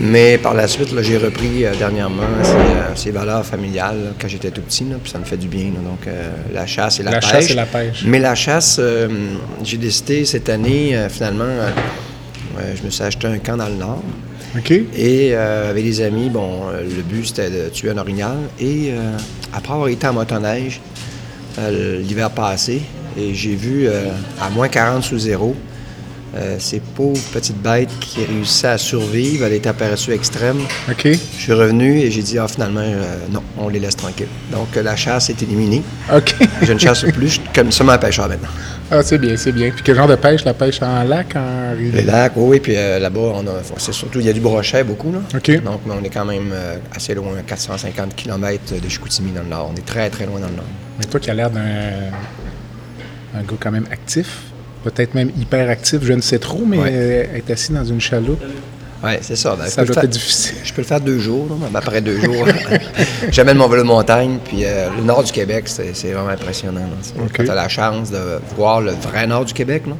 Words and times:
Mais 0.00 0.38
par 0.38 0.54
la 0.54 0.68
suite, 0.68 0.88
j'ai 1.02 1.18
repris 1.18 1.64
euh, 1.64 1.74
dernièrement 1.76 2.22
ces, 2.42 2.50
euh, 2.50 2.94
ces 2.94 3.10
valeurs 3.10 3.44
familiales 3.44 3.96
là, 4.04 4.10
quand 4.20 4.28
j'étais 4.28 4.50
tout 4.50 4.62
petit, 4.62 4.84
là, 4.84 4.96
puis 5.02 5.10
ça 5.10 5.18
me 5.18 5.24
fait 5.24 5.36
du 5.36 5.48
bien. 5.48 5.64
là. 5.64 5.80
donc, 5.84 6.06
euh, 6.06 6.30
la 6.52 6.66
chasse 6.66 7.00
et 7.00 7.02
la, 7.02 7.12
La 7.12 7.20
pêche. 7.20 7.30
chasse 7.30 7.50
et 7.50 7.54
la 7.54 7.66
pêche. 7.66 8.04
Mais 8.06 8.18
la 8.18 8.34
chasse, 8.34 8.80
j'ai 9.62 9.76
décidé 9.76 10.24
cette 10.24 10.48
année, 10.48 10.96
finalement, 11.08 11.44
je 12.76 12.82
me 12.84 12.90
suis 12.90 13.02
acheté 13.02 13.26
un 13.26 13.38
camp 13.38 13.56
dans 13.56 13.68
le 13.68 13.74
Nord. 13.74 14.02
Et 14.96 15.34
avec 15.34 15.84
des 15.84 16.00
amis, 16.00 16.28
bon, 16.28 16.68
le 16.72 17.02
but 17.02 17.26
c'était 17.26 17.50
de 17.50 17.68
tuer 17.68 17.90
un 17.90 17.98
orignal. 17.98 18.36
Et 18.60 18.92
après 19.52 19.72
avoir 19.72 19.88
été 19.88 20.06
en 20.06 20.12
motoneige 20.12 20.80
l'hiver 21.58 22.30
passé, 22.30 22.82
et 23.18 23.34
j'ai 23.34 23.54
vu 23.54 23.88
à 23.88 24.50
moins 24.50 24.68
40 24.68 25.02
sous 25.02 25.18
zéro 25.18 25.54
euh, 26.36 26.56
ces 26.60 26.80
pauvres 26.80 27.20
petites 27.32 27.60
bêtes 27.60 27.90
qui 28.00 28.24
réussissaient 28.24 28.68
à 28.68 28.78
survivre 28.78 29.44
à 29.46 29.48
des 29.48 29.58
températures 29.60 30.12
extrêmes. 30.14 30.60
OK. 30.88 31.04
Je 31.06 31.40
suis 31.42 31.52
revenu 31.52 31.98
et 31.98 32.10
j'ai 32.10 32.22
dit, 32.22 32.38
ah, 32.38 32.46
finalement, 32.46 32.80
euh, 32.84 33.02
non, 33.30 33.42
on 33.58 33.68
les 33.68 33.80
laisse 33.80 33.96
tranquilles. 33.96 34.28
Donc 34.52 34.76
euh, 34.76 34.82
la 34.82 34.94
chasse 34.94 35.28
est 35.30 35.42
éliminée. 35.42 35.82
OK. 36.14 36.34
Je 36.62 36.72
ne 36.72 36.78
chasse 36.78 37.02
plus, 37.02 37.26
je 37.28 37.32
suis 37.32 37.42
comme 37.54 37.72
seulement 37.72 37.92
un 37.92 37.98
pêcheur 37.98 38.28
maintenant. 38.28 38.48
ah, 38.90 39.02
c'est 39.02 39.18
bien, 39.18 39.36
c'est 39.36 39.50
bien. 39.52 39.70
Puis 39.70 39.82
quel 39.82 39.96
genre 39.96 40.06
de 40.06 40.14
pêche? 40.14 40.44
La 40.44 40.54
pêche 40.54 40.80
en 40.82 41.02
lac, 41.02 41.34
en 41.34 41.72
Les 41.72 41.90
rivière? 41.90 42.06
lacs, 42.06 42.32
oui, 42.36 42.44
oui, 42.48 42.60
puis 42.60 42.76
euh, 42.76 42.98
là-bas, 43.00 43.32
on 43.34 43.46
a, 43.46 43.52
c'est 43.78 43.92
surtout, 43.92 44.20
il 44.20 44.26
y 44.26 44.28
a 44.28 44.32
du 44.32 44.40
brochet 44.40 44.84
beaucoup, 44.84 45.10
là. 45.12 45.18
OK. 45.34 45.62
Donc, 45.64 45.80
on 45.88 46.04
est 46.04 46.10
quand 46.10 46.24
même 46.24 46.52
assez 46.94 47.14
loin, 47.14 47.32
450 47.46 48.14
km 48.14 48.74
de 48.80 48.88
Chicoutimi 48.88 49.32
dans 49.32 49.42
le 49.42 49.48
nord. 49.48 49.70
On 49.72 49.76
est 49.76 49.84
très, 49.86 50.08
très 50.10 50.26
loin 50.26 50.38
dans 50.38 50.48
le 50.48 50.54
nord. 50.56 50.64
Mais 50.98 51.04
toi 51.06 51.18
qui 51.18 51.30
as 51.30 51.34
l'air 51.34 51.50
d'un 51.50 51.60
un 53.34 53.42
gars 53.42 53.56
quand 53.60 53.70
même 53.70 53.86
actif, 53.90 54.49
peut-être 54.84 55.14
même 55.14 55.30
hyper 55.38 55.68
actif, 55.70 56.00
je 56.02 56.12
ne 56.12 56.20
sais 56.20 56.38
trop, 56.38 56.64
mais 56.66 56.78
Ouais. 56.78 56.90
euh, 56.92 57.36
être 57.36 57.50
assis 57.50 57.72
dans 57.72 57.84
une 57.84 58.00
chaloupe, 58.00 58.42
Oui, 59.02 59.12
c'est 59.22 59.34
ça. 59.36 59.56
Ben, 59.58 59.64
ça 59.66 59.82
doit 59.82 59.94
faire- 59.94 60.04
être 60.04 60.10
difficile. 60.10 60.56
Je 60.62 60.74
peux 60.74 60.82
le 60.82 60.86
faire 60.86 61.00
deux 61.00 61.18
jours, 61.18 61.48
après 61.74 62.02
deux 62.02 62.20
jours, 62.20 62.44
j'amène 63.30 63.56
mon 63.56 63.66
vélo 63.66 63.82
de 63.82 63.86
montagne, 63.88 64.38
puis 64.44 64.64
euh, 64.64 64.88
le 64.96 65.02
nord 65.02 65.22
du 65.24 65.32
Québec, 65.32 65.64
c'est 65.68 66.12
vraiment 66.12 66.28
impressionnant. 66.28 66.82
Quand 67.34 67.44
tu 67.44 67.50
as 67.50 67.54
la 67.54 67.68
chance 67.68 68.10
de 68.10 68.18
voir 68.56 68.82
le 68.82 68.92
vrai 68.92 69.26
nord 69.26 69.46
du 69.46 69.54
Québec, 69.54 69.84
là, 69.86 69.94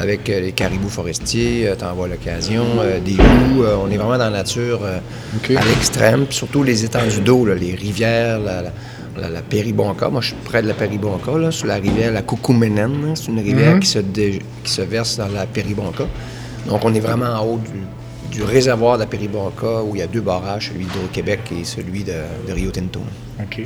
avec 0.00 0.28
euh, 0.30 0.40
les 0.40 0.52
caribous 0.52 0.88
forestiers, 0.88 1.70
tu 1.78 1.84
en 1.84 1.92
vois 1.94 2.08
l'occasion, 2.08 2.64
des 3.04 3.12
loups, 3.12 3.64
on 3.84 3.90
est 3.90 3.96
vraiment 3.98 4.16
dans 4.18 4.30
la 4.30 4.38
nature 4.38 4.80
à 4.86 5.64
l'extrême, 5.66 6.24
puis 6.26 6.36
surtout 6.36 6.62
les 6.62 6.84
étendues 6.84 7.20
d'eau, 7.20 7.44
les 7.46 7.74
rivières, 7.74 8.38
la, 8.40 8.62
la, 8.62 8.72
la- 9.20 9.28
la 9.28 9.42
Péribonka. 9.42 10.08
Moi, 10.08 10.20
je 10.20 10.28
suis 10.28 10.36
près 10.44 10.62
de 10.62 10.68
la 10.68 10.74
Péribonka, 10.74 11.32
là, 11.38 11.50
sur 11.50 11.66
la 11.66 11.76
rivière, 11.76 12.12
la 12.12 12.22
Coucouménène. 12.22 13.06
là. 13.06 13.12
C'est 13.14 13.28
une 13.28 13.38
rivière 13.40 13.74
Mhm. 13.74 13.80
qui, 13.80 13.88
se 13.88 13.98
dé- 14.00 14.42
qui 14.64 14.70
se 14.72 14.82
verse 14.82 15.16
dans 15.16 15.28
la 15.28 15.46
Péribonka. 15.46 16.04
Donc, 16.66 16.84
on 16.84 16.92
est 16.94 17.00
vraiment 17.00 17.26
en 17.40 17.44
haut 17.46 17.58
du, 17.58 18.36
du 18.36 18.42
réservoir 18.42 18.96
de 18.96 19.02
la 19.02 19.06
Péribonka 19.06 19.82
où 19.82 19.94
il 19.94 19.98
y 20.00 20.02
a 20.02 20.06
deux 20.06 20.20
barrages, 20.20 20.68
celui 20.72 20.84
d'Hydro-Québec 20.84 21.40
et 21.58 21.64
celui 21.64 22.04
de, 22.04 22.12
de 22.48 22.52
Rio 22.52 22.70
Tinto. 22.70 23.00
OK. 23.40 23.62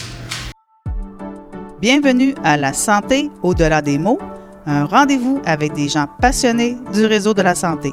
Bienvenue 1.80 2.34
à 2.42 2.56
La 2.56 2.72
Santé 2.72 3.30
au-delà 3.42 3.82
des 3.82 3.98
mots, 3.98 4.18
un 4.66 4.84
rendez-vous 4.86 5.42
avec 5.44 5.74
des 5.74 5.88
gens 5.88 6.06
passionnés 6.20 6.76
du 6.94 7.04
réseau 7.04 7.34
de 7.34 7.42
la 7.42 7.54
santé. 7.54 7.92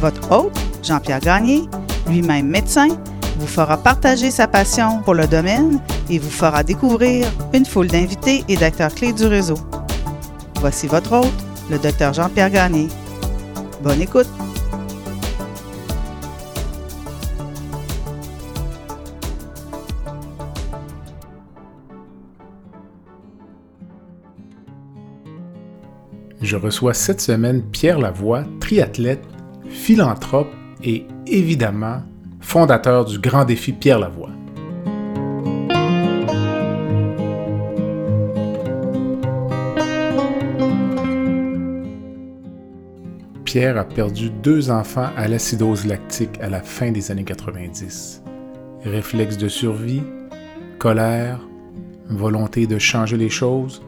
Votre 0.00 0.32
hôte, 0.32 0.58
Jean-Pierre 0.82 1.20
Gagné, 1.20 1.62
lui-même 2.08 2.46
médecin, 2.48 2.88
vous 3.40 3.46
fera 3.46 3.78
partager 3.78 4.30
sa 4.30 4.46
passion 4.46 5.00
pour 5.02 5.14
le 5.14 5.26
domaine 5.26 5.80
et 6.10 6.18
vous 6.18 6.30
fera 6.30 6.62
découvrir 6.62 7.26
une 7.54 7.64
foule 7.64 7.86
d'invités 7.86 8.44
et 8.48 8.56
d'acteurs 8.56 8.94
clés 8.94 9.14
du 9.14 9.24
réseau. 9.26 9.56
Voici 10.56 10.86
votre 10.86 11.12
hôte, 11.12 11.44
le 11.70 11.78
docteur 11.78 12.12
Jean-Pierre 12.12 12.50
Gagné. 12.50 12.88
Bonne 13.82 14.02
écoute! 14.02 14.28
Je 26.42 26.56
reçois 26.56 26.94
cette 26.94 27.20
semaine 27.22 27.62
Pierre 27.62 27.98
Lavoie, 27.98 28.44
triathlète, 28.60 29.24
philanthrope 29.70 30.52
et 30.82 31.06
évidemment 31.26 32.02
fondateur 32.50 33.04
du 33.04 33.20
Grand 33.20 33.44
Défi 33.44 33.70
Pierre 33.72 34.00
Lavoie. 34.00 34.30
Pierre 43.44 43.78
a 43.78 43.84
perdu 43.84 44.30
deux 44.30 44.68
enfants 44.72 45.10
à 45.16 45.28
l'acidose 45.28 45.86
lactique 45.86 46.40
à 46.40 46.50
la 46.50 46.60
fin 46.60 46.90
des 46.90 47.12
années 47.12 47.22
90. 47.22 48.24
Réflexe 48.82 49.36
de 49.36 49.46
survie, 49.46 50.02
colère, 50.80 51.38
volonté 52.08 52.66
de 52.66 52.80
changer 52.80 53.16
les 53.16 53.30
choses, 53.30 53.80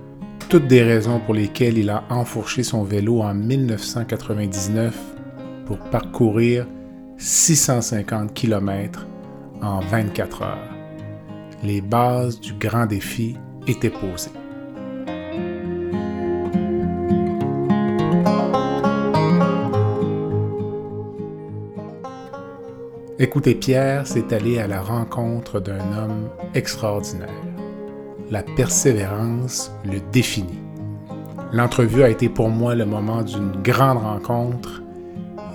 toutes 0.49 0.69
des 0.69 0.85
raisons 0.85 1.19
pour 1.19 1.35
lesquelles 1.35 1.79
il 1.79 1.91
a 1.91 2.05
enfourché 2.11 2.63
son 2.63 2.85
vélo 2.85 3.23
en 3.23 3.35
1999 3.35 4.97
pour 5.67 5.79
parcourir 5.91 6.65
650 7.19 8.35
km 8.35 9.07
en 9.63 9.81
24 9.81 10.43
heures. 10.43 10.75
Les 11.63 11.81
bases 11.81 12.41
du 12.41 12.53
grand 12.55 12.87
défi 12.87 13.37
étaient 13.67 13.91
posées. 13.91 14.31
Écoutez, 23.19 23.55
Pierre 23.55 24.05
s'est 24.05 24.35
allé 24.35 24.59
à 24.59 24.67
la 24.67 24.83
rencontre 24.83 25.61
d'un 25.61 25.97
homme 25.97 26.29
extraordinaire. 26.55 27.29
La 28.33 28.43
persévérance 28.43 29.71
le 29.85 30.01
définit. 30.11 30.59
L'entrevue 31.53 32.03
a 32.03 32.09
été 32.09 32.29
pour 32.29 32.49
moi 32.49 32.75
le 32.75 32.85
moment 32.85 33.23
d'une 33.23 33.53
grande 33.63 33.99
rencontre 33.99 34.82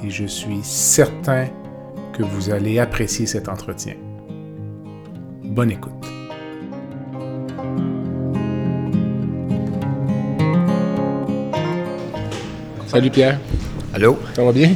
et 0.03 0.09
je 0.09 0.25
suis 0.25 0.59
certain 0.63 1.47
que 2.13 2.24
vous 2.24 2.50
allez 2.50 2.80
apprécier 2.80 3.25
cet 3.25 3.50
entretien. 3.50 3.94
Bonne 5.44 5.72
écoute. 5.72 5.94
Salut 12.88 13.09
Pierre, 13.09 13.40
Allô? 13.94 14.18
ça 14.34 14.44
va 14.44 14.52
bien? 14.52 14.72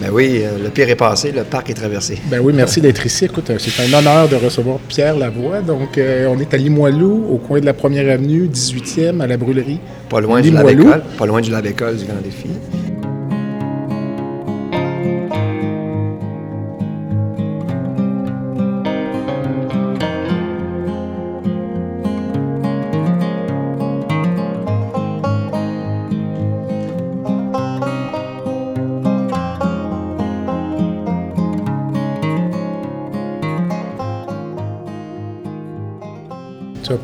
Ben 0.00 0.10
oui, 0.12 0.40
euh, 0.42 0.58
le 0.60 0.70
pire 0.70 0.88
est 0.88 0.96
passé, 0.96 1.30
le 1.30 1.44
parc 1.44 1.70
est 1.70 1.74
traversé. 1.74 2.18
Ben 2.26 2.40
oui, 2.42 2.52
merci 2.52 2.80
d'être 2.80 3.06
ici. 3.06 3.26
Écoute, 3.26 3.50
euh, 3.50 3.58
c'est 3.60 3.80
un 3.80 3.96
honneur 3.96 4.28
de 4.28 4.34
recevoir 4.34 4.78
Pierre 4.88 5.16
Lavoie. 5.16 5.60
Donc, 5.60 5.98
euh, 5.98 6.26
on 6.28 6.38
est 6.40 6.52
à 6.52 6.56
Limoilou, 6.56 7.26
au 7.30 7.36
coin 7.38 7.60
de 7.60 7.64
la 7.64 7.74
Première 7.74 8.12
Avenue, 8.12 8.48
18e, 8.48 9.20
à 9.20 9.28
la 9.28 9.36
brûlerie. 9.36 9.78
Pas 10.08 10.20
loin 10.20 10.40
du 10.40 10.50
Limoilou. 10.50 10.84
lave-école, 10.84 11.02
pas 11.16 11.26
loin 11.26 11.40
du 11.40 11.50
lave-école 11.50 11.96
du 11.96 12.06
Grand 12.06 12.20
Défi. 12.24 12.48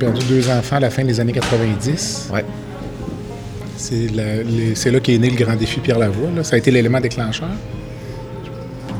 Perdu 0.00 0.24
deux 0.26 0.48
enfants 0.50 0.76
à 0.76 0.80
la 0.80 0.90
fin 0.90 1.04
des 1.04 1.20
années 1.20 1.32
90. 1.32 2.30
Ouais. 2.32 2.44
C'est 3.76 4.90
là 4.90 5.00
qu'est 5.00 5.18
né 5.18 5.30
le 5.30 5.36
grand 5.36 5.56
défi 5.56 5.80
Pierre 5.80 5.98
Lavoie. 5.98 6.30
là. 6.34 6.42
Ça 6.44 6.56
a 6.56 6.58
été 6.58 6.70
l'élément 6.70 7.00
déclencheur. 7.00 7.48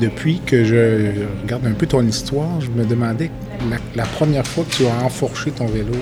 Depuis 0.01 0.41
que 0.47 0.65
je 0.65 1.13
regarde 1.43 1.67
un 1.67 1.73
peu 1.73 1.87
ton 1.87 2.07
histoire, 2.07 2.61
je 2.61 2.71
me 2.71 2.85
demandais 2.87 3.31
la, 3.71 3.77
la 3.95 4.05
première 4.09 4.47
fois 4.47 4.65
que 4.65 4.75
tu 4.75 4.87
as 4.87 5.05
enfourché 5.05 5.51
ton 5.51 5.67
vélo 5.67 5.93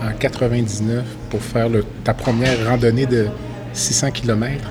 en 0.00 0.12
99 0.16 1.04
pour 1.30 1.40
faire 1.42 1.68
le- 1.68 1.84
ta 2.04 2.14
première 2.14 2.64
randonnée 2.68 3.06
de 3.06 3.26
600 3.72 4.10
km. 4.12 4.70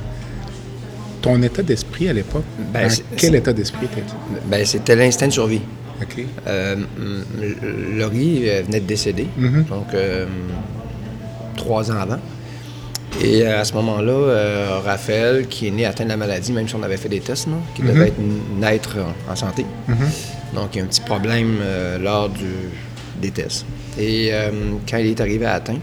Ton 1.22 1.42
état 1.42 1.62
d'esprit 1.64 2.08
à 2.10 2.14
l'époque, 2.14 2.44
Ben, 2.74 2.90
c'est- 2.90 3.04
quel 3.18 3.36
état 3.36 3.52
d'esprit 3.52 3.86
étais-tu? 3.86 4.14
Ben, 4.48 4.66
c'était 4.66 4.96
l'instinct 4.96 5.28
de 5.28 5.34
survie. 5.34 5.62
OK. 6.02 6.26
Euh, 6.48 6.76
Laurie 7.96 8.50
euh, 8.50 8.64
venait 8.66 8.80
de 8.80 8.86
décéder, 8.86 9.28
Mhm. 9.38 9.64
donc 9.66 9.94
euh, 9.94 10.26
trois 11.56 11.92
ans 11.92 12.00
avant. 12.00 12.20
Et 13.24 13.46
à 13.46 13.64
ce 13.64 13.74
moment-là, 13.76 14.12
euh, 14.12 14.80
Raphaël, 14.84 15.48
qui 15.48 15.68
est 15.68 15.72
né 15.72 15.86
atteint 15.86 16.04
de 16.04 16.10
la 16.10 16.18
maladie, 16.18 16.52
même 16.52 16.68
si 16.68 16.76
on 16.76 16.82
avait 16.82 16.98
fait 16.98 17.10
des 17.10 17.20
tests, 17.20 17.48
non, 17.48 17.60
qui 17.76 17.84
devait 17.84 18.08
être, 18.08 18.20
naître 18.60 18.98
en, 19.30 19.36
santé. 19.36 19.66
Mhm. 19.88 19.96
Donc, 20.56 20.70
il 20.74 20.80
y 20.80 20.82
a 20.82 20.84
un 20.84 20.88
petit 20.88 21.02
problème 21.02 21.58
lors 22.02 22.30
du, 22.30 22.48
des 23.22 23.30
tests. 23.30 23.66
Et 24.00 24.32
quand 24.90 24.98
il 24.98 25.08
est 25.08 25.22
arrivé 25.22 25.46
à 25.46 25.54
atteint, 25.54 25.78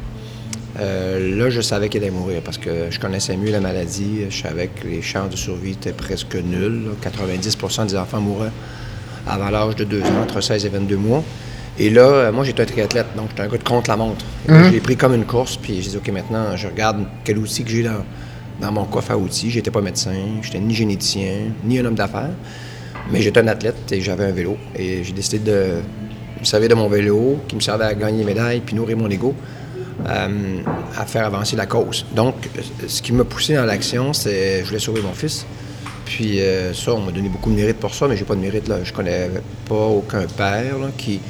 là, 0.77 1.51
je 1.51 1.61
savais 1.61 1.89
qu'il 1.89 2.03
allait 2.03 2.11
mourir 2.11 2.43
parce 2.45 2.59
que 2.59 2.91
je 2.91 2.99
connaissais 2.99 3.37
mieux 3.37 3.53
la 3.53 3.61
maladie. 3.61 4.23
Je 4.29 4.43
savais 4.43 4.67
que 4.69 4.89
les 4.89 5.01
chances 5.03 5.31
de 5.31 5.37
survie 5.37 5.73
étaient 5.73 5.93
presque 5.93 6.35
nulles. 6.35 6.91
90% 7.01 7.87
des 7.87 7.97
enfants 7.97 8.21
mouraient 8.21 8.51
avant 9.31 9.51
l'âge 9.51 9.77
de 9.77 9.85
2 9.85 10.03
ans, 10.03 10.23
entre 10.23 10.41
16 10.41 10.67
et 10.67 10.69
22 10.69 10.97
mois. 10.97 11.23
Et 11.79 11.89
là, 11.89 12.03
euh, 12.03 12.33
moi, 12.33 12.45
j'étais 12.45 12.63
un 12.63 12.67
triathlète, 12.67 13.07
donc 13.17 13.29
j'étais 13.31 13.43
un 13.43 13.49
gars 13.49 13.59
de 13.59 13.63
contre-la-montre. 13.63 14.25
Mhm. 14.49 14.65
Je 14.65 14.71
l'ai 14.71 14.81
pris 14.81 14.97
comme 14.97 15.15
une 15.15 15.25
course, 15.25 15.57
puis 15.57 15.81
j'ai 15.81 15.91
dit, 15.91 15.97
OK, 15.97 16.09
maintenant, 16.09 16.57
je 16.57 16.67
regarde 16.67 17.05
quel 17.25 17.39
outil 17.39 17.65
que 17.65 17.71
j'ai 17.71 17.83
dans, 17.83 18.05
dans 18.61 18.73
mon 18.73 18.85
coffre 18.85 19.13
à 19.13 19.17
outils. 19.17 19.51
J'étais 19.51 19.71
pas 19.71 19.81
médecin, 19.81 20.13
j'étais 20.43 20.59
ni 20.59 20.75
généticien, 20.75 21.53
ni 21.65 21.79
un 21.79 21.85
homme 21.85 21.95
d'affaires, 21.95 22.31
mais 23.11 23.23
j'étais 23.23 23.41
un 23.41 23.49
athlète 23.49 23.91
et 23.93 24.01
j'avais 24.01 24.27
un 24.27 24.33
vélo. 24.33 24.57
Et 24.77 25.03
j'ai 25.05 25.13
décidé 25.13 25.39
de 25.39 25.81
me 26.41 26.45
servir 26.45 26.69
de 26.69 26.75
mon 26.75 26.89
vélo, 26.89 27.39
qui 27.49 27.57
me 27.57 27.61
servait 27.61 27.85
à 27.85 27.95
gagner 27.95 28.19
des 28.19 28.25
médailles, 28.25 28.61
puis 28.61 28.75
nourrir 28.75 28.97
mon 28.97 29.09
ego, 29.09 29.35
euh, 30.07 30.29
à 30.97 31.07
faire 31.07 31.25
avancer 31.25 31.57
la 31.57 31.67
cause. 31.67 32.05
Donc, 32.15 32.35
ce 32.87 33.01
qui 33.01 33.13
m'a 33.13 33.25
poussé 33.25 33.55
dans 33.55 33.65
l'action, 33.65 34.13
c'est 34.13 34.61
je 34.61 34.67
voulais 34.67 34.79
sauver 34.81 35.03
mon 35.03 35.13
fils. 35.13 35.47
Puis 36.11 36.41
euh, 36.41 36.75
ça, 36.75 36.93
on 36.93 37.01
m'a 37.03 37.13
donné 37.13 37.29
beaucoup 37.29 37.51
de 37.51 37.55
mérite 37.55 37.77
pour 37.77 37.95
ça, 37.95 38.09
mais 38.09 38.17
j'ai 38.17 38.25
pas 38.25 38.35
de 38.35 38.41
mérite. 38.41 38.67
Là. 38.67 38.79
Je 38.83 38.93
connais 38.93 39.31
pas 39.69 39.77
aucun 39.77 40.27
père 40.27 40.77
là, 40.79 40.89
qui 40.99 41.21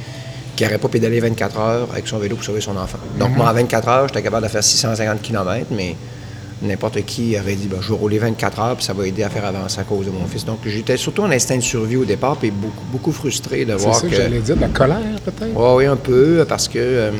qui 0.55 0.63
n'aurait 0.63 0.79
pas 0.79 0.89
pédalé 0.89 1.19
24 1.19 1.59
heures 1.59 1.87
avec 1.91 2.07
son 2.07 2.17
vélo 2.17 2.35
pour 2.35 2.43
sauver 2.43 2.61
son 2.61 2.75
enfant. 2.75 2.97
Donc, 3.17 3.35
moi, 3.37 3.49
en 3.49 3.53
24 3.53 3.87
heures, 3.87 4.07
j'étais 4.07 4.21
capable 4.21 4.45
de 4.45 4.51
faire 4.51 4.63
650 4.63 5.21
km, 5.21 5.67
mais 5.71 5.95
n'importe 6.61 7.03
qui 7.05 7.37
aurait 7.39 7.55
dit, 7.55 7.67
ben, 7.67 7.77
je 7.79 7.89
vais 7.89 7.95
rouler 7.95 8.19
24 8.19 8.59
heures, 8.59 8.75
puis 8.75 8.83
ça 8.83 8.93
va 8.93 9.07
aider 9.07 9.23
à 9.23 9.29
faire 9.29 9.45
avancer 9.45 9.77
la 9.77 9.83
cause 9.85 10.07
de 10.07 10.11
mon 10.11 10.25
fils. 10.25 10.43
Donc, 10.43 10.59
j'étais 10.65 10.97
surtout 10.97 11.21
en 11.21 11.31
instinct 11.31 11.55
de 11.55 11.61
survie 11.61 11.95
au 11.95 12.05
départ, 12.05 12.35
puis 12.37 12.51
beaucoup, 12.51 12.83
beaucoup 12.91 13.11
frustré 13.11 13.63
de 13.65 13.77
C'est 13.77 13.83
voir 13.83 13.95
ça 13.95 14.01
que, 14.07 14.11
que... 14.11 14.17
j'allais 14.17 14.39
dire, 14.39 14.55
de 14.55 14.61
la 14.61 14.67
colère 14.67 15.21
peut-être? 15.23 15.55
Oui, 15.55 15.73
oui, 15.77 15.85
un 15.85 15.95
peu, 15.95 16.45
parce 16.49 16.67
que 16.67 16.79
euh, 16.79 17.11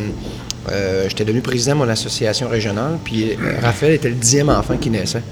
euh, 0.72 1.06
j'étais 1.08 1.24
devenu 1.24 1.42
président 1.42 1.74
de 1.74 1.80
mon 1.80 1.90
association 1.90 2.50
régionale, 2.50 2.98
puis 3.04 3.32
euh, 3.32 3.36
Raphaël 3.62 3.94
était 3.94 4.10
le 4.10 4.16
dixième 4.16 4.50
enfant 4.50 4.76
qui 4.78 4.90
naissait. 4.90 5.24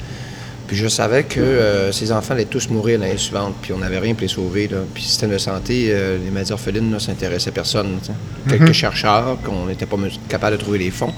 Puis 0.69 0.77
je 0.77 0.87
savais 0.87 1.23
que 1.23 1.39
euh, 1.39 1.91
ces 1.91 2.11
enfants 2.11 2.35
allaient 2.35 2.45
tous 2.45 2.69
mourir 2.69 2.99
l'année 2.99 3.17
suivante, 3.17 3.55
puis 3.59 3.73
on 3.73 3.79
n'avait 3.79 3.97
rien 3.97 4.13
pour 4.13 4.21
les 4.21 4.27
sauver. 4.27 4.67
Là. 4.67 4.77
Puis 4.93 5.01
système 5.01 5.31
de 5.31 5.39
santé, 5.39 5.87
euh, 5.89 6.19
les 6.23 6.29
maladies 6.29 6.51
orphelines, 6.51 6.91
là, 6.91 6.99
ça 6.99 7.11
intéressait 7.11 7.49
personne. 7.49 7.97
sais. 8.03 8.13
Quelques 8.47 8.73
chercheurs, 8.73 9.39
qu'on 9.43 9.65
n'était 9.65 9.87
pas 9.87 9.97
capable 10.27 10.57
de 10.57 10.61
trouver 10.61 10.77
les 10.77 10.91
fonds. 10.91 11.11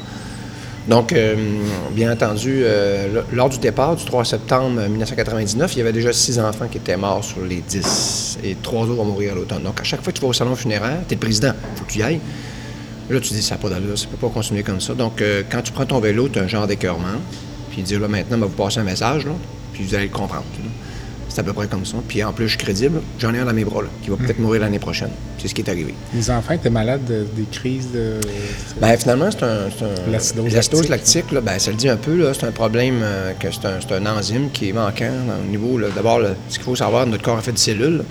Donc, 0.88 1.12
euh, 1.12 1.36
bien 1.92 2.14
entendu, 2.14 2.64
lors 3.34 3.50
du 3.50 3.60
départ 3.60 3.98
du 3.98 4.06
3 4.06 4.24
septembre 4.24 4.88
1999, 4.88 5.74
il 5.76 5.80
y 5.80 5.82
avait 5.82 5.92
déjà 5.92 6.14
six 6.14 6.40
enfants 6.40 6.68
qui 6.72 6.78
étaient 6.78 6.96
morts 6.96 7.26
sur 7.26 7.42
les 7.42 7.58
10 7.60 8.40
et 8.46 8.56
trois 8.64 8.84
autres 8.84 8.96
vont 8.96 9.04
mourir 9.04 9.34
à 9.34 9.36
l'automne. 9.36 9.64
Donc, 9.64 9.82
à 9.82 9.84
chaque 9.84 10.02
fois 10.02 10.14
que 10.14 10.18
tu 10.18 10.24
vas 10.24 10.30
au 10.30 10.34
salon 10.34 10.56
funéraire, 10.56 11.00
tu 11.10 11.14
es 11.14 11.16
le 11.16 11.20
président, 11.20 11.52
il 11.74 11.78
faut 11.78 11.84
que 11.84 11.92
tu 11.92 12.00
y 12.00 12.04
ailles. 12.04 12.22
Là, 13.10 13.20
tu 13.20 13.34
dis, 13.34 13.42
ça 13.42 13.56
n'a 13.56 13.62
pas 13.62 13.68
d'allure, 13.68 13.98
ça 13.98 14.06
ne 14.06 14.12
peut 14.12 14.28
pas 14.28 14.34
continuer 14.34 14.64
comme 14.64 14.80
ça. 14.80 14.94
Donc, 14.94 15.22
quand 15.52 15.62
tu 15.62 15.74
prends 15.74 15.86
ton 15.86 16.00
vélo, 16.00 16.30
tu 16.30 16.40
as 16.40 16.44
un 16.44 16.48
genre 16.48 16.68
d'écœurement. 16.68 17.20
Puis, 17.72 17.82
dire, 17.84 18.00
là, 18.00 18.08
maintenant, 18.08 18.38
va 18.38 18.46
vous 18.48 18.52
passer 18.54 18.80
un 18.80 18.84
message, 18.84 19.26
là, 19.26 19.32
puis 19.74 19.84
vous 19.84 19.96
allez 19.96 20.06
le 20.06 20.12
comprendre. 20.12 20.44
C'est 21.30 21.40
à 21.40 21.44
peu 21.44 21.54
près 21.54 21.68
comme 21.68 21.86
ça. 21.86 21.96
Puis, 22.06 22.22
en 22.26 22.34
plus, 22.34 22.50
je 22.50 22.58
suis 22.58 22.66
crédible. 22.66 23.00
J'en 23.18 23.34
ai 23.34 23.40
un 23.40 23.46
dans 23.46 23.54
mes 23.54 23.64
bras, 23.64 23.84
là, 23.84 23.88
qui 24.04 24.10
va 24.10 24.18
peut-être 24.18 24.40
mourir 24.40 24.60
l'année 24.62 24.80
prochaine. 24.80 25.12
C'est 25.38 25.48
ce 25.48 25.56
qui 25.56 25.62
est 25.62 25.70
arrivé. 25.70 25.94
Les 26.14 26.30
enfants 26.30 26.54
étaient 26.56 26.70
malades 26.70 27.06
de- 27.06 27.26
des 27.36 27.46
crises 27.50 27.88
de. 27.94 28.16
Ben, 28.82 28.98
finalement, 28.98 29.30
c'est 29.32 29.44
un. 29.44 29.68
un- 29.68 30.12
L'acidose 30.12 30.52
lactique. 30.54 30.90
lactique, 30.90 31.32
là, 31.32 31.40
ben, 31.40 31.58
ça 31.58 31.72
le 31.72 31.78
dit 31.78 31.88
un 31.88 31.96
peu, 31.96 32.16
là, 32.18 32.34
c'est 32.34 32.46
un 32.46 32.52
problème 32.52 33.00
euh, 33.02 33.32
que 33.40 33.48
c'est 33.50 33.66
un, 33.66 34.06
un 34.06 34.18
enzyme 34.18 34.50
qui 34.52 34.68
est 34.70 34.74
manquant 34.74 35.10
au 35.42 35.50
niveau. 35.50 35.80
D'abord, 35.96 36.20
ce 36.50 36.56
qu'il 36.56 36.66
faut 36.66 36.76
savoir, 36.76 37.08
notre 37.08 37.24
corps 37.24 37.40
est 37.40 37.44
fait 37.44 37.54
de 37.54 37.58
cellules. 37.58 38.04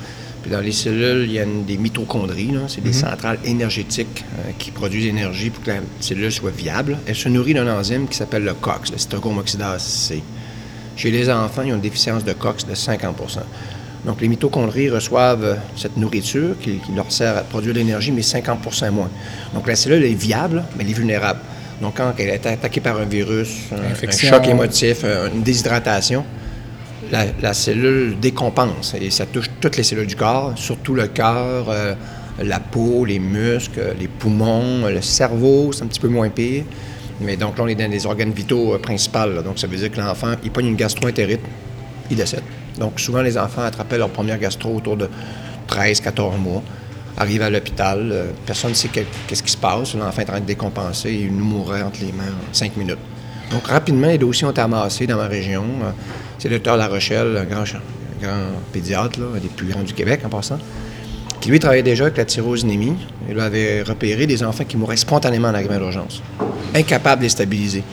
Puis 0.43 0.51
dans 0.51 0.61
les 0.61 0.73
cellules, 0.73 1.25
il 1.27 1.33
y 1.33 1.39
a 1.39 1.43
une- 1.45 1.65
des 1.65 1.77
mitochondries, 1.77 2.53
c'est 2.69 2.83
des 2.83 2.93
centrales 2.95 3.39
énergétiques 3.45 4.25
euh, 4.39 4.51
qui 4.59 4.71
produisent 4.71 5.05
l'énergie 5.05 5.51
pour 5.51 5.63
que 5.63 5.71
la 5.71 5.77
cellule 6.01 6.33
soit 6.33 6.51
viable. 6.51 6.97
Elle 7.07 7.15
se 7.15 7.29
nourrit 7.29 7.55
d'un 7.55 7.69
enzyme 7.69 8.09
qui 8.09 8.17
s'appelle 8.17 8.45
le 8.45 8.55
COX, 8.55 8.91
le 8.91 8.99
cytochrome 8.99 9.39
oxydase 9.39 9.83
C. 9.83 10.23
Chez 10.97 11.11
les 11.11 11.29
enfants, 11.31 11.63
ils 11.63 11.73
ont 11.73 11.77
une 11.77 11.81
déficience 11.81 12.25
de 12.25 12.33
COX 12.33 12.67
de 12.67 12.75
50% 12.75 13.41
Donc, 14.07 14.21
les 14.23 14.29
mitochondries 14.29 14.89
reçoivent 14.89 15.45
euh, 15.45 15.55
cette 15.77 15.99
nourriture 15.99 16.55
qui, 16.63 16.79
qui 16.79 16.93
leur 16.97 17.13
sert 17.13 17.37
à 17.37 17.43
produire 17.43 17.75
de 17.75 17.79
l'énergie, 17.81 18.11
mais 18.13 18.23
50% 18.23 18.91
moins. 18.91 19.11
Donc, 19.53 19.67
la 19.67 19.77
cellule 19.77 20.03
est 20.05 20.15
viable, 20.15 20.65
mais 20.77 20.85
elle 20.85 20.91
est 20.91 20.95
vulnérable. 20.95 21.41
Donc, 21.83 21.97
quand 21.99 22.13
elle 22.19 22.29
est 22.29 22.47
attaquée 22.47 22.81
par 22.81 22.99
un 22.99 23.05
virus, 23.05 23.49
un, 23.73 23.95
choc 24.31 24.47
émotif, 24.49 25.05
un- 25.05 25.31
une 25.35 25.43
déshydratation, 25.43 26.25
la, 27.11 27.55
cellule 27.55 28.19
décompense 28.21 28.95
et 29.01 29.11
ça 29.11 29.27
touche 29.27 29.51
toutes 29.61 29.77
les 29.77 29.83
cellules 29.83 30.07
du 30.07 30.17
corps, 30.17 30.53
surtout 30.57 30.95
le 30.95 31.09
cœur, 31.09 31.67
euh, 31.69 31.95
la 32.43 32.61
peau, 32.61 33.05
les 33.05 33.19
muscles, 33.19 33.95
les 33.99 34.09
poumons, 34.09 34.87
le 34.87 35.03
cerveau, 35.03 35.73
c'est 35.73 35.83
un 35.83 35.87
petit 35.87 36.01
peu 36.01 36.09
moins 36.09 36.29
pire. 36.29 36.65
Mais 37.21 37.37
donc 37.37 37.59
là, 37.59 37.65
on 37.65 37.69
est 37.69 37.75
dans 37.75 37.91
les 37.91 38.07
organes 38.07 38.33
vitaux 38.33 38.75
euh, 38.75 38.79
principaux. 38.79 39.43
Donc 39.45 39.59
ça 39.59 39.67
veut 39.67 39.77
dire 39.77 39.91
que 39.91 40.01
l'enfant, 40.01 40.33
il 40.43 40.51
pogne 40.51 40.67
une 40.67 40.77
gastroentérite, 40.77 41.41
il 42.11 42.17
décède. 42.17 42.43
Donc 42.79 42.99
souvent, 42.99 43.21
les 43.23 43.37
enfants 43.37 43.63
attrapaient 43.63 43.99
leur 43.99 44.09
première 44.09 44.39
gastro 44.39 44.77
autour 44.77 44.97
de 44.97 45.09
13-14 45.69 46.39
mois. 46.39 46.63
Arrivent 47.19 47.43
à 47.43 47.51
l'hôpital, 47.51 48.09
euh, 48.11 48.31
personne 48.47 48.71
ne 48.71 48.75
sait 48.75 48.89
que- 48.89 49.01
qu'est-ce 49.27 49.43
qui 49.43 49.53
se 49.53 49.57
passe. 49.57 49.95
L'enfant 49.95 50.23
est 50.23 50.31
en 50.31 50.33
train 50.33 50.41
de 50.41 50.47
décompenser 50.47 51.11
et 51.11 51.21
il 51.23 51.37
nous 51.37 51.45
mourrait 51.45 51.83
entre 51.83 52.01
les 52.01 52.13
mains 52.13 52.25
en 52.25 52.55
5 52.55 52.77
minutes. 52.77 52.99
Donc 53.51 53.67
rapidement, 53.67 54.07
les 54.07 54.17
dossiers 54.17 54.47
ont 54.47 54.53
été 54.53 54.61
amassés 54.61 55.07
dans 55.07 55.17
ma 55.17 55.27
région. 55.27 55.65
C'est 56.41 56.49
le 56.49 56.57
docteur 56.57 56.79
La 56.79 56.89
Rochelle, 56.89 57.37
un 57.37 57.45
grand, 57.45 57.65
un 57.65 58.23
grand 58.27 58.41
pédiatre, 58.73 59.21
là, 59.21 59.27
un 59.37 59.39
des 59.39 59.49
plus 59.49 59.67
grands 59.67 59.83
du 59.83 59.93
Québec 59.93 60.23
en 60.25 60.31
passant, 60.31 60.59
qui 61.39 61.51
lui 61.51 61.59
travaillait 61.59 61.83
déjà 61.83 62.05
avec 62.05 62.17
la 62.17 62.25
tyrosinémie. 62.25 62.95
Il 63.29 63.39
avait 63.39 63.83
repéré 63.83 64.27
des 64.27 64.43
enfants 64.43 64.65
qui 64.65 64.79
mouraient 64.79 64.97
spontanément 64.97 65.49
en 65.49 65.55
arrivant 65.55 65.75
à 65.75 65.79
l'urgence, 65.79 66.23
incapables 66.75 67.21
de 67.21 67.25
les 67.25 67.29
stabiliser. 67.29 67.85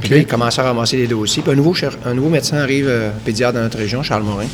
Puis 0.00 0.08
là, 0.08 0.16
il 0.16 0.26
commençait 0.26 0.60
à 0.60 0.64
ramasser 0.64 0.96
les 0.96 1.06
dossiers. 1.06 1.44
Puis 1.44 1.52
un 1.52 1.54
nouveau, 1.54 1.72
un 2.04 2.14
nouveau 2.14 2.30
médecin 2.30 2.56
arrive, 2.56 2.88
euh, 2.88 3.10
pédiatre 3.24 3.54
dans 3.54 3.62
notre 3.62 3.78
région, 3.78 4.02
Charles 4.02 4.24
Morin. 4.24 4.48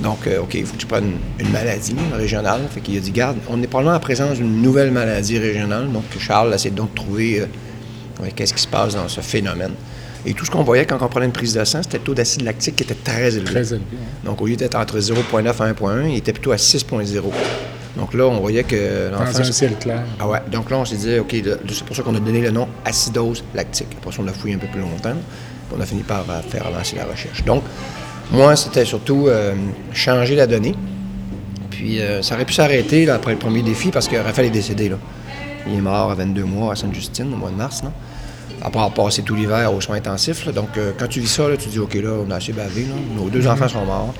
Donc, 0.00 0.26
euh, 0.26 0.40
OK, 0.40 0.54
il 0.54 0.64
faut 0.64 0.72
que 0.72 0.78
tu 0.78 0.86
prennes 0.86 1.12
une, 1.38 1.46
une 1.46 1.52
maladie 1.52 1.94
régionale. 2.14 2.62
Fait 2.70 2.80
qu'il 2.80 2.96
a 2.96 3.00
dit, 3.00 3.10
garde, 3.10 3.36
on 3.50 3.62
est 3.62 3.66
probablement 3.66 3.98
en 3.98 4.00
présence 4.00 4.38
d'une 4.38 4.62
nouvelle 4.62 4.92
maladie 4.92 5.38
régionale. 5.38 5.92
Donc, 5.92 6.04
Charles 6.18 6.54
essaie 6.54 6.70
donc 6.70 6.92
de 6.92 6.94
trouver 6.94 7.40
euh, 7.40 8.22
ouais, 8.22 8.32
qu'est-ce 8.34 8.54
qui 8.54 8.62
se 8.62 8.66
passe 8.66 8.94
dans 8.94 9.08
ce 9.08 9.20
phénomène. 9.20 9.72
Et 10.24 10.34
tout 10.34 10.44
ce 10.44 10.50
qu'on 10.50 10.62
voyait 10.62 10.86
quand 10.86 10.98
on 11.00 11.08
prenait 11.08 11.26
une 11.26 11.32
prise 11.32 11.54
de 11.54 11.64
sang, 11.64 11.82
c'était 11.82 11.98
le 11.98 12.04
taux 12.04 12.14
d'acide 12.14 12.42
lactique 12.42 12.76
qui 12.76 12.84
était 12.84 12.94
très 12.94 13.34
élevé. 13.36 13.44
Très 13.44 13.68
élevé. 13.72 13.84
hein. 13.94 14.06
Donc, 14.24 14.40
au 14.40 14.46
lieu 14.46 14.54
d'être 14.56 14.76
entre 14.76 14.98
0,9 14.98 15.16
et 15.40 15.72
1,1, 15.72 16.08
il 16.10 16.16
était 16.16 16.32
plutôt 16.32 16.52
à 16.52 16.56
6,0. 16.56 17.22
Donc 17.96 18.14
là, 18.14 18.24
on 18.26 18.38
voyait 18.40 18.62
que 18.64 19.10
Dans 19.10 19.18
l'enfant... 19.18 19.40
un 19.40 19.44
ciel 19.52 19.76
clair. 19.78 20.02
Ah 20.18 20.26
ouais. 20.28 20.38
Donc 20.50 20.70
là, 20.70 20.78
on 20.78 20.84
s'est 20.84 20.96
dit, 20.96 21.18
OK, 21.18 21.34
c'est 21.68 21.84
pour 21.84 21.94
ça 21.96 22.02
qu'on 22.02 22.14
a 22.14 22.20
donné 22.20 22.40
le 22.40 22.50
nom 22.50 22.66
acidose 22.84 23.44
lactique. 23.54 23.88
Après 23.98 24.12
ça, 24.12 24.18
on 24.22 24.24
l'a 24.24 24.32
fouillé 24.32 24.54
un 24.54 24.58
peu 24.58 24.68
plus 24.68 24.80
longtemps. 24.80 25.12
Puis 25.12 25.76
on 25.76 25.80
a 25.80 25.84
fini 25.84 26.02
par 26.02 26.24
euh, 26.30 26.40
faire 26.40 26.66
avancer 26.66 26.96
la 26.96 27.04
recherche. 27.04 27.44
Donc, 27.44 27.64
moi, 28.30 28.56
c'était 28.56 28.84
surtout 28.86 29.26
euh, 29.28 29.54
changer 29.92 30.36
la 30.36 30.46
donnée. 30.46 30.74
Puis 31.70 32.00
euh, 32.00 32.22
ça 32.22 32.34
aurait 32.36 32.44
pu 32.44 32.52
s'arrêter 32.54 33.10
après 33.10 33.32
le 33.32 33.38
premier 33.38 33.62
défi 33.62 33.90
parce 33.90 34.08
que 34.08 34.16
Raphaël 34.16 34.46
est 34.46 34.50
décédé. 34.50 34.88
Là. 34.88 34.96
Il 35.66 35.74
est 35.74 35.80
mort 35.80 36.10
à 36.10 36.14
22 36.14 36.44
mois 36.44 36.72
à 36.72 36.76
Sainte-Justine, 36.76 37.30
au 37.32 37.36
mois 37.36 37.50
de 37.50 37.56
mars. 37.56 37.82
Là. 37.82 37.92
Après 38.64 38.78
avoir 38.78 38.94
passé 38.94 39.22
tout 39.22 39.34
l'hiver 39.34 39.72
aux 39.74 39.80
soins 39.80 39.96
intensifs. 39.96 40.46
là. 40.46 40.52
Donc, 40.52 40.76
euh, 40.76 40.92
quand 40.96 41.08
tu 41.08 41.20
vis 41.20 41.28
ça, 41.28 41.48
là, 41.48 41.56
tu 41.56 41.68
dis, 41.68 41.78
OK, 41.80 41.94
là, 41.94 42.10
on 42.26 42.30
a 42.30 42.36
assez 42.36 42.52
bavé. 42.52 42.82
Là. 42.82 42.94
Nos 43.16 43.28
deux 43.28 43.46
enfants 43.46 43.68
sont 43.68 43.84
morts. 43.84 44.14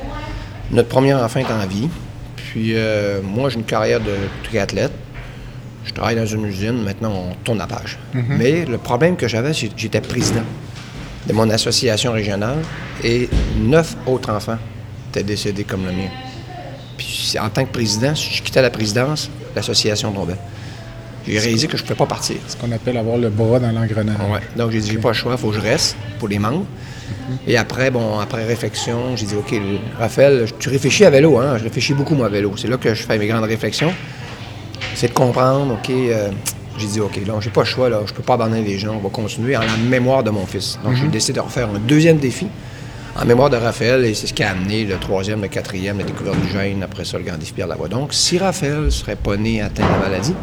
Notre 0.70 0.88
premier 0.88 1.14
enfant 1.14 1.40
est 1.40 1.52
en 1.52 1.66
vie. 1.66 1.88
Puis 2.36 2.72
euh, 2.74 3.20
moi, 3.22 3.50
j'ai 3.50 3.56
une 3.56 3.64
carrière 3.64 4.00
de 4.00 4.14
triathlète. 4.44 4.92
Je 5.84 5.92
travaille 5.92 6.16
dans 6.16 6.26
une 6.26 6.44
usine. 6.44 6.82
Maintenant, 6.82 7.12
on 7.12 7.34
tourne 7.44 7.58
la 7.58 7.66
page. 7.66 7.98
Mais 8.14 8.64
le 8.64 8.78
problème 8.78 9.16
que 9.16 9.28
j'avais, 9.28 9.54
c'est 9.54 9.68
que 9.68 9.74
j'étais 9.76 10.00
président 10.00 10.42
de 11.26 11.32
mon 11.32 11.48
association 11.50 12.12
régionale 12.12 12.58
et 13.04 13.28
neuf 13.56 13.96
autres 14.06 14.30
enfants 14.30 14.58
étaient 15.10 15.22
décédés 15.22 15.64
comme 15.64 15.84
le 15.84 15.92
mien. 15.92 16.08
Puis 16.96 17.36
en 17.40 17.48
tant 17.48 17.64
que 17.64 17.70
président, 17.72 18.14
si 18.14 18.34
je 18.34 18.42
quittais 18.42 18.62
la 18.62 18.70
présidence, 18.70 19.30
l'association 19.54 20.12
tombait. 20.12 20.36
J'ai 21.26 21.38
réalisé 21.38 21.66
que 21.66 21.76
je 21.76 21.82
ne 21.82 21.86
pouvais 21.86 21.98
pas 21.98 22.06
partir. 22.06 22.36
Ce 22.48 22.56
qu'on 22.56 22.72
appelle 22.72 22.96
avoir 22.96 23.16
le 23.16 23.28
bras 23.28 23.58
dans 23.58 23.70
l'engrenage. 23.70 24.16
Ouais. 24.30 24.40
Donc 24.56 24.70
j'ai 24.70 24.80
dit, 24.80 24.90
j'ai 24.90 24.98
pas 24.98 25.08
le 25.08 25.14
choix, 25.14 25.32
il 25.32 25.38
faut 25.38 25.50
que 25.50 25.56
je 25.56 25.60
reste 25.60 25.96
pour 26.18 26.28
les 26.28 26.38
membres. 26.38 26.66
Et 27.46 27.56
après, 27.56 27.90
bon, 27.90 28.18
après 28.18 28.44
réflexion, 28.44 29.16
j'ai 29.16 29.26
dit, 29.26 29.34
OK, 29.34 29.54
Raphaël, 29.98 30.46
tu 30.58 30.68
réfléchis 30.68 31.04
à 31.04 31.10
vélo, 31.10 31.38
hein? 31.38 31.58
Je 31.58 31.64
réfléchis 31.64 31.94
beaucoup, 31.94 32.14
moi, 32.14 32.26
à 32.26 32.28
vélo. 32.28 32.52
C'est 32.56 32.68
là 32.68 32.76
que 32.76 32.94
je 32.94 33.02
fais 33.02 33.18
mes 33.18 33.26
grandes 33.26 33.44
réflexions. 33.44 33.92
C'est 34.94 35.08
de 35.08 35.12
comprendre, 35.12 35.74
OK, 35.74 35.90
euh, 35.90 36.30
j'ai 36.78 36.86
dit, 36.86 37.00
OK, 37.00 37.20
là, 37.26 37.34
j'ai 37.40 37.50
pas 37.50 37.62
le 37.62 37.66
choix, 37.66 37.88
là, 37.88 38.00
je 38.06 38.12
peux 38.12 38.22
pas 38.22 38.34
abandonner 38.34 38.62
les 38.62 38.78
gens, 38.78 38.94
on 38.94 38.98
va 39.00 39.10
continuer 39.10 39.56
en 39.56 39.60
la 39.60 39.76
mémoire 39.76 40.22
de 40.22 40.30
mon 40.30 40.46
fils. 40.46 40.78
Donc 40.84 40.96
j'ai 40.96 41.08
décidé 41.08 41.34
de 41.34 41.40
refaire 41.40 41.68
un 41.68 41.78
deuxième 41.78 42.18
défi 42.18 42.48
en 43.14 43.24
mémoire 43.26 43.50
de 43.50 43.56
Raphaël, 43.56 44.04
et 44.04 44.14
c'est 44.14 44.26
ce 44.26 44.32
qui 44.32 44.42
a 44.42 44.50
amené 44.50 44.84
le 44.84 44.96
troisième, 44.96 45.42
le 45.42 45.48
quatrième, 45.48 45.98
la 45.98 46.04
découverte 46.04 46.40
du 46.40 46.48
gène, 46.50 46.82
après 46.82 47.04
ça, 47.04 47.18
le 47.18 47.24
grand 47.24 47.36
défi 47.36 47.52
Pierre 47.52 47.66
Lavoie. 47.66 47.88
Donc, 47.88 48.14
si 48.14 48.38
Raphaël 48.38 48.90
serait 48.90 49.16
pas 49.16 49.36
né 49.36 49.60
atteint 49.60 49.84
de 49.86 49.92
la 49.92 49.98
maladie, 49.98 50.34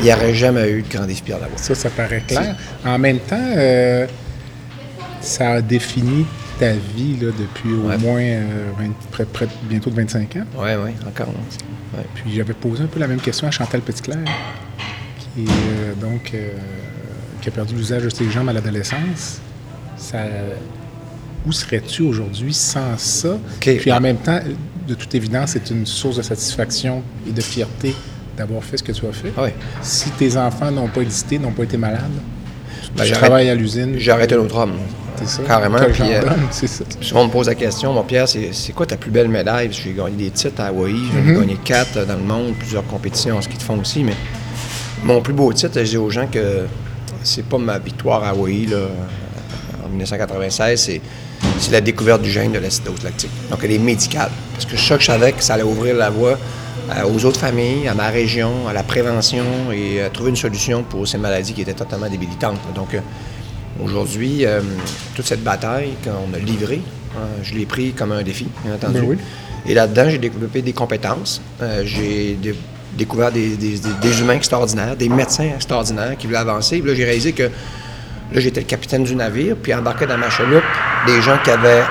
il 0.00 0.04
n'y 0.04 0.12
aurait 0.12 0.34
jamais 0.34 0.70
eu 0.70 0.82
de 0.82 0.88
grand 0.94 1.06
défi 1.06 1.22
Pierre 1.22 1.38
Lavoie. 1.40 1.56
Ça, 1.58 1.74
ça 1.74 1.90
paraît 1.90 2.22
clair. 2.26 2.54
En 2.84 2.98
même 2.98 3.18
temps, 3.18 3.36
euh, 3.56 4.06
ça 5.20 5.52
a 5.52 5.60
défini 5.62 6.26
ta 6.58 6.72
vie 6.72 7.16
là, 7.20 7.28
depuis 7.38 7.72
au 7.74 7.88
Ouais. 7.88 7.98
moins 7.98 8.20
euh, 8.20 8.70
20 8.78 8.90
près, 9.10 9.24
près 9.24 9.46
de- 9.46 9.50
bientôt 9.68 9.90
de 9.90 9.96
25 9.96 10.36
ans. 10.36 10.44
Oui, 10.56 10.70
oui, 10.84 10.90
encore. 11.06 11.28
Ouais. 11.96 12.04
Puis 12.14 12.34
j'avais 12.34 12.54
posé 12.54 12.82
un 12.84 12.86
peu 12.86 12.98
la 13.00 13.08
même 13.08 13.20
question 13.20 13.46
à 13.46 13.50
Chantal 13.50 13.80
Petitclerc, 13.80 14.18
qui 15.34 15.44
euh, 15.46 15.94
donc 16.00 16.30
euh, 16.34 16.48
qui 17.42 17.48
a 17.48 17.52
perdu 17.52 17.74
l'usage 17.74 18.02
de 18.04 18.08
ses 18.10 18.30
jambes 18.30 18.48
à 18.48 18.52
l'adolescence, 18.52 19.40
ça, 19.96 20.18
où 21.46 21.52
serais-tu 21.52 22.02
aujourd'hui 22.02 22.52
sans 22.54 22.96
ça? 22.98 23.38
Puis 23.60 23.92
en 23.92 24.00
même 24.00 24.16
temps, 24.16 24.40
de 24.88 24.94
toute 24.94 25.14
évidence, 25.14 25.50
c'est 25.50 25.70
une 25.70 25.84
source 25.86 26.16
de 26.16 26.22
satisfaction 26.22 27.02
et 27.28 27.32
de 27.32 27.40
fierté 27.40 27.94
d'avoir 28.36 28.62
fait 28.62 28.76
ce 28.76 28.82
que 28.82 28.92
tu 28.92 29.06
as 29.06 29.12
fait. 29.12 29.32
Oui. 29.38 29.48
Si 29.82 30.10
tes 30.10 30.36
enfants 30.36 30.70
n'ont 30.70 30.88
pas 30.88 31.00
existé, 31.02 31.38
n'ont 31.38 31.52
pas 31.52 31.64
été 31.64 31.76
malades, 31.76 32.02
Ben, 32.94 33.02
tu 33.02 33.08
j'arrête- 33.08 33.24
travailles 33.24 33.50
à 33.50 33.54
l'usine. 33.54 33.94
J'ai 33.98 34.10
arrêté 34.10 34.34
un 34.34 34.38
autre 34.38 34.56
homme. 34.56 34.74
C'est 35.18 35.28
ça. 35.28 35.42
Carrément, 35.44 35.78
puis, 35.92 36.02
euh, 36.12 36.20
c'est 36.50 36.66
ça. 36.66 36.84
Souvent, 37.00 37.22
on 37.22 37.26
me 37.26 37.30
pose 37.32 37.46
la 37.46 37.54
question, 37.54 37.92
mon 37.94 38.02
Pierre, 38.02 38.28
c'est 38.28 38.72
quoi 38.74 38.84
ta 38.84 38.96
plus 38.98 39.10
belle 39.10 39.28
médaille? 39.28 39.70
J'ai 39.72 39.92
gagné 39.94 40.16
des 40.16 40.30
titres 40.30 40.60
à 40.60 40.66
Hawaï, 40.66 40.92
j'en 41.12 41.18
ai 41.18 41.22
Mhm. 41.22 41.40
gagné 41.40 41.56
quatre 41.64 42.06
dans 42.06 42.16
le 42.16 42.22
monde, 42.22 42.54
plusieurs 42.58 42.86
compétitions 42.86 43.36
en 43.38 43.40
ski 43.42 43.56
de 43.56 43.62
fond 43.62 43.78
aussi, 43.80 44.04
mais 44.04 44.12
mon 45.02 45.22
plus 45.22 45.32
beau 45.32 45.50
titre, 45.54 45.78
je 45.78 45.84
dis 45.90 45.96
aux 45.96 46.10
gens 46.10 46.26
que 46.26 46.66
c'est 47.22 47.44
pas 47.46 47.56
ma 47.58 47.78
victoire 47.78 48.22
à 48.24 48.28
Hawaï 48.30 48.66
là, 48.66 48.88
en 49.84 49.88
1996, 49.88 50.78
c'est 50.80 51.00
c'est 51.58 51.70
la 51.72 51.80
découverte 51.80 52.20
du 52.22 52.30
gène 52.30 52.52
de 52.52 52.58
l'acidose 52.58 53.02
lactique. 53.02 53.30
Donc, 53.50 53.60
elle 53.62 53.72
est 53.72 53.78
médicale. 53.78 54.30
Parce 54.52 54.64
que 54.66 54.76
ça 54.76 54.94
que 54.96 55.00
je 55.00 55.06
savais 55.06 55.32
que 55.32 55.42
ça 55.42 55.54
allait 55.54 55.62
ouvrir 55.62 55.94
la 55.96 56.10
voie 56.10 56.38
aux 57.06 57.24
autres 57.24 57.40
familles, 57.40 57.88
à 57.88 57.94
ma 57.94 58.08
région, 58.08 58.68
à 58.68 58.72
la 58.72 58.82
prévention 58.82 59.44
et 59.72 60.02
à 60.02 60.10
trouver 60.10 60.30
une 60.30 60.36
solution 60.36 60.82
pour 60.82 61.06
ces 61.08 61.18
maladies 61.18 61.52
qui 61.52 61.62
étaient 61.62 61.72
totalement 61.74 62.08
débilitantes. 62.08 62.60
Donc, 62.74 62.94
euh, 62.94 63.00
Aujourd'hui, 63.84 64.46
euh, 64.46 64.62
toute 65.14 65.26
cette 65.26 65.44
bataille 65.44 65.90
qu'on 66.02 66.32
a 66.34 66.38
livrée, 66.38 66.80
euh, 67.14 67.18
je 67.42 67.52
l'ai 67.52 67.66
pris 67.66 67.92
comme 67.92 68.10
un 68.10 68.22
défi, 68.22 68.46
bien 68.64 68.74
entendu. 68.74 69.00
Ben 69.00 69.04
oui. 69.06 69.18
Et 69.66 69.74
là-dedans, 69.74 70.06
j'ai 70.08 70.16
développé 70.16 70.62
des 70.62 70.72
compétences. 70.72 71.42
Euh, 71.60 71.82
j'ai 71.84 72.38
dé- 72.40 72.54
découvert 72.96 73.30
des, 73.30 73.50
des- 73.56 73.78
des- 73.78 73.92
des 74.00 74.20
humains 74.22 74.32
extraordinaires, 74.32 74.96
des 74.96 75.10
médecins 75.10 75.50
extraordinaires 75.54 76.16
qui 76.16 76.26
voulaient 76.26 76.38
avancer. 76.38 76.78
Puis 76.80 76.88
là, 76.88 76.94
j'ai 76.96 77.04
réalisé 77.04 77.32
que 77.32 77.42
là, 77.42 77.50
j'étais 78.40 78.60
le 78.60 78.66
capitaine 78.66 79.04
du 79.04 79.14
navire, 79.14 79.56
puis 79.62 79.74
embarqué 79.74 80.06
dans 80.06 80.16
ma 80.16 80.30
chaloupe 80.30 80.64
des 81.06 81.20
gens 81.20 81.36
qui 81.44 81.50
avaient 81.50 81.82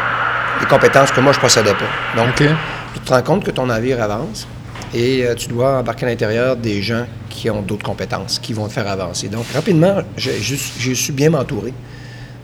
des 0.61 0.65
compétences 0.65 1.11
que 1.11 1.21
moi, 1.21 1.33
je 1.33 1.37
ne 1.37 1.41
possédais 1.43 1.73
pas. 1.73 2.19
Donc, 2.23 2.33
tu 2.37 2.99
te 2.99 3.13
rends 3.13 3.21
compte 3.21 3.43
que 3.43 3.51
ton 3.51 3.67
navire 3.67 4.01
avance 4.01 4.47
et 4.93 5.25
euh, 5.25 5.35
tu 5.35 5.47
dois 5.49 5.79
embarquer 5.79 6.05
à 6.05 6.09
l'intérieur 6.09 6.55
des 6.55 6.81
gens 6.81 7.05
qui 7.29 7.49
ont 7.49 7.61
d'autres 7.61 7.83
compétences, 7.85 8.39
qui 8.39 8.53
vont 8.53 8.67
te 8.67 8.73
faire 8.73 8.87
avancer. 8.87 9.27
Donc, 9.27 9.45
rapidement, 9.53 9.97
j'ai 10.17 10.39
juste- 10.39 10.73
j'ai 10.79 10.95
su 10.95 11.11
bien 11.11 11.29
m'entourer 11.29 11.73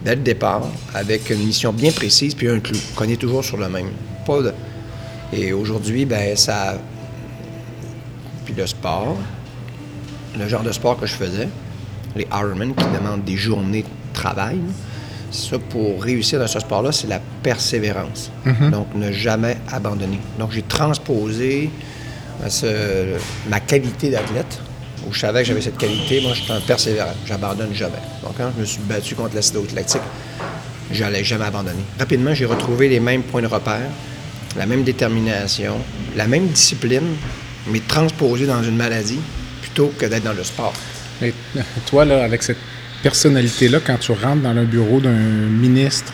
dès 0.04 0.14
le 0.16 0.20
départ 0.22 0.62
avec 0.94 1.30
une 1.30 1.44
mission 1.46 1.72
bien 1.72 1.92
précise 1.92 2.34
puis 2.34 2.48
un 2.48 2.60
clou 2.60 2.76
qu'on 2.96 3.04
est 3.08 3.16
toujours 3.16 3.44
sur 3.44 3.56
le 3.56 3.68
même. 3.68 3.88
Pas 4.26 4.42
de- 4.42 4.52
Et 5.32 5.52
aujourd'hui, 5.52 6.04
ben 6.04 6.36
ça. 6.36 6.78
Puis 8.44 8.54
le 8.56 8.66
sport, 8.66 9.16
le 10.38 10.48
genre 10.48 10.62
de 10.62 10.72
sport 10.72 10.98
que 10.98 11.06
je 11.06 11.14
faisais, 11.14 11.48
les 12.16 12.26
Ironman 12.30 12.74
qui 12.74 12.84
demandent 12.84 13.24
des 13.24 13.36
journées 13.36 13.82
de 13.82 13.88
travail, 14.12 14.58
ça, 15.30 15.58
pour 15.58 16.02
réussir 16.02 16.38
dans 16.38 16.46
ce 16.46 16.60
sport-là, 16.60 16.92
c'est 16.92 17.06
la 17.06 17.20
persévérance. 17.42 18.30
Donc, 18.70 18.88
ne 18.94 19.10
jamais 19.12 19.56
abandonner. 19.70 20.18
Donc, 20.38 20.50
j'ai 20.52 20.60
transposé 20.62 21.70
euh, 22.64 23.18
ma 23.48 23.60
qualité 23.60 24.10
d'athlète, 24.10 24.60
où 25.06 25.12
je 25.12 25.20
savais 25.20 25.42
que 25.42 25.48
j'avais 25.48 25.60
cette 25.60 25.78
qualité. 25.78 26.20
Moi, 26.20 26.32
je 26.34 26.42
suis 26.42 26.52
un 26.52 26.60
persévérant. 26.60 27.14
J'abandonne 27.26 27.74
jamais. 27.74 28.02
Donc, 28.22 28.34
quand 28.36 28.50
je 28.56 28.60
me 28.60 28.66
suis 28.66 28.80
battu 28.82 29.14
contre 29.14 29.34
lactique, 29.34 30.00
j'allais 30.90 31.24
jamais 31.24 31.44
abandonner. 31.44 31.82
Rapidement, 31.98 32.34
j'ai 32.34 32.46
retrouvé 32.46 32.88
les 32.88 33.00
mêmes 33.00 33.22
points 33.22 33.42
de 33.42 33.46
repère, 33.46 33.88
la 34.56 34.66
même 34.66 34.82
détermination, 34.82 35.78
la 36.16 36.26
même 36.26 36.48
discipline, 36.48 37.16
mais 37.68 37.80
transposée 37.80 38.46
dans 38.46 38.62
une 38.62 38.76
maladie 38.76 39.20
plutôt 39.60 39.92
que 39.98 40.06
d'être 40.06 40.24
dans 40.24 40.32
le 40.32 40.44
sport. 40.44 40.74
Mais 41.20 41.32
toi, 41.86 42.04
là, 42.04 42.24
avec 42.24 42.42
cette 42.42 42.58
personnalité-là, 43.02 43.78
quand 43.84 43.98
tu 43.98 44.12
rentres 44.12 44.42
dans 44.42 44.50
un 44.50 44.64
bureau 44.64 45.00
d'un 45.00 45.10
ministre, 45.10 46.12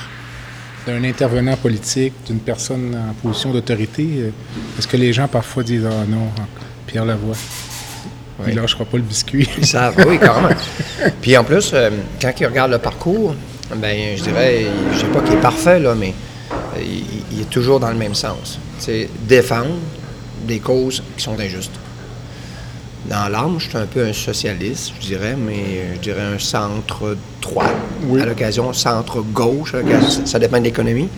d'un 0.88 1.04
intervenant 1.04 1.54
politique, 1.56 2.14
d'une 2.26 2.38
personne 2.38 2.96
en 2.96 3.12
position 3.12 3.52
d'autorité, 3.52 4.08
euh, 4.16 4.30
est-ce 4.78 4.88
que 4.88 4.96
les 4.96 5.12
gens 5.12 5.28
parfois 5.28 5.62
disent 5.62 5.84
Ah 5.86 6.04
non, 6.08 6.28
Pierre 6.86 7.04
Lavoie, 7.04 7.36
il 8.46 8.54
lâchera 8.54 8.86
pas 8.86 8.96
le 8.96 9.02
biscuit? 9.02 9.46
Ils 9.58 9.66
savent, 9.66 9.94
oui, 10.08 10.18
carrément. 10.18 10.48
Puis 11.20 11.36
en 11.36 11.44
plus, 11.44 11.72
euh, 11.74 11.90
quand 12.20 12.32
ils 12.40 12.46
regardent 12.46 12.70
le 12.70 12.78
parcours, 12.78 13.34
ben 13.76 14.16
je 14.16 14.22
dirais, 14.22 14.66
je 14.94 14.98
sais 14.98 15.06
pas 15.08 15.20
qu'il 15.20 15.34
est 15.34 15.40
parfait, 15.40 15.78
là, 15.78 15.94
mais 15.94 16.14
euh, 16.52 16.80
il, 16.80 17.04
il 17.32 17.40
est 17.42 17.50
toujours 17.50 17.80
dans 17.80 17.90
le 17.90 17.98
même 17.98 18.14
sens. 18.14 18.58
C'est 18.78 19.10
défendre 19.28 19.74
des 20.46 20.60
causes 20.60 21.02
qui 21.16 21.22
sont 21.22 21.38
injustes. 21.38 21.78
Dans 23.08 23.28
l'âme, 23.28 23.56
je 23.58 23.68
suis 23.68 23.78
un 23.78 23.86
peu 23.86 24.04
un 24.04 24.12
socialiste, 24.12 24.92
je 25.00 25.06
dirais, 25.06 25.34
mais 25.36 25.94
je 25.94 26.00
dirais 26.00 26.22
un 26.34 26.38
centre 26.38 27.16
droit. 27.40 27.64
Oui. 28.04 28.20
À 28.20 28.26
l'occasion, 28.26 28.72
centre 28.72 29.20
gauche, 29.22 29.74
à 29.74 29.78
l'occasion, 29.80 30.26
ça, 30.26 30.38
dépend 30.38 30.58
de 30.58 30.64
l'économie. 30.64 31.08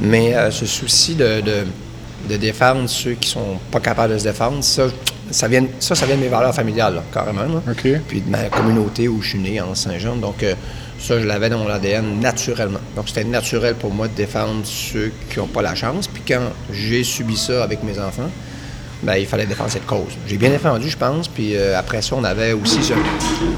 Mais 0.00 0.34
euh, 0.36 0.50
ce 0.50 0.64
souci 0.66 1.14
de, 1.14 1.40
de- 1.40 1.64
de 2.28 2.36
défendre 2.38 2.88
ceux 2.88 3.12
qui 3.14 3.28
sont 3.28 3.58
pas 3.70 3.80
capables 3.80 4.14
de 4.14 4.18
se 4.18 4.24
défendre, 4.24 4.62
ça, 4.64 4.84
ça 5.30 5.46
vient, 5.48 5.66
ça, 5.80 5.94
ça 5.94 6.06
vient 6.06 6.16
de 6.16 6.20
mes 6.22 6.28
valeurs 6.28 6.54
familiales, 6.54 6.94
là, 6.94 7.02
carrément. 7.12 7.42
là. 7.42 7.60
Puis 8.08 8.20
de 8.22 8.30
ma 8.30 8.44
communauté 8.44 9.08
où 9.08 9.20
je 9.20 9.30
suis 9.30 9.38
né, 9.38 9.60
en 9.60 9.74
Saint-Jean. 9.74 10.16
Donc, 10.16 10.42
euh, 10.42 10.54
ça, 10.98 11.20
je 11.20 11.26
l'avais 11.26 11.50
dans 11.50 11.58
mon 11.58 11.68
ADN 11.68 12.20
naturellement. 12.20 12.78
Donc, 12.96 13.08
c'était 13.08 13.24
naturel 13.24 13.74
pour 13.74 13.90
moi 13.92 14.08
de 14.08 14.14
défendre 14.14 14.60
ceux 14.64 15.12
qui 15.30 15.38
n'ont 15.38 15.48
pas 15.48 15.60
la 15.62 15.74
chance. 15.74 16.06
Puis 16.06 16.22
quand 16.26 16.40
j'ai 16.72 17.04
subi 17.04 17.36
ça 17.36 17.62
avec 17.64 17.82
mes 17.82 17.98
enfants, 17.98 18.30
ben, 19.04 19.16
il 19.16 19.26
fallait 19.26 19.46
défendre 19.46 19.70
cette 19.70 19.86
cause. 19.86 20.12
J'ai 20.26 20.36
bien 20.36 20.50
défendu, 20.50 20.88
je 20.88 20.96
pense. 20.96 21.28
Puis 21.28 21.54
euh, 21.56 21.78
après 21.78 22.00
ça, 22.02 22.16
on 22.16 22.24
avait 22.24 22.52
aussi 22.52 22.82
ce- 22.82 22.94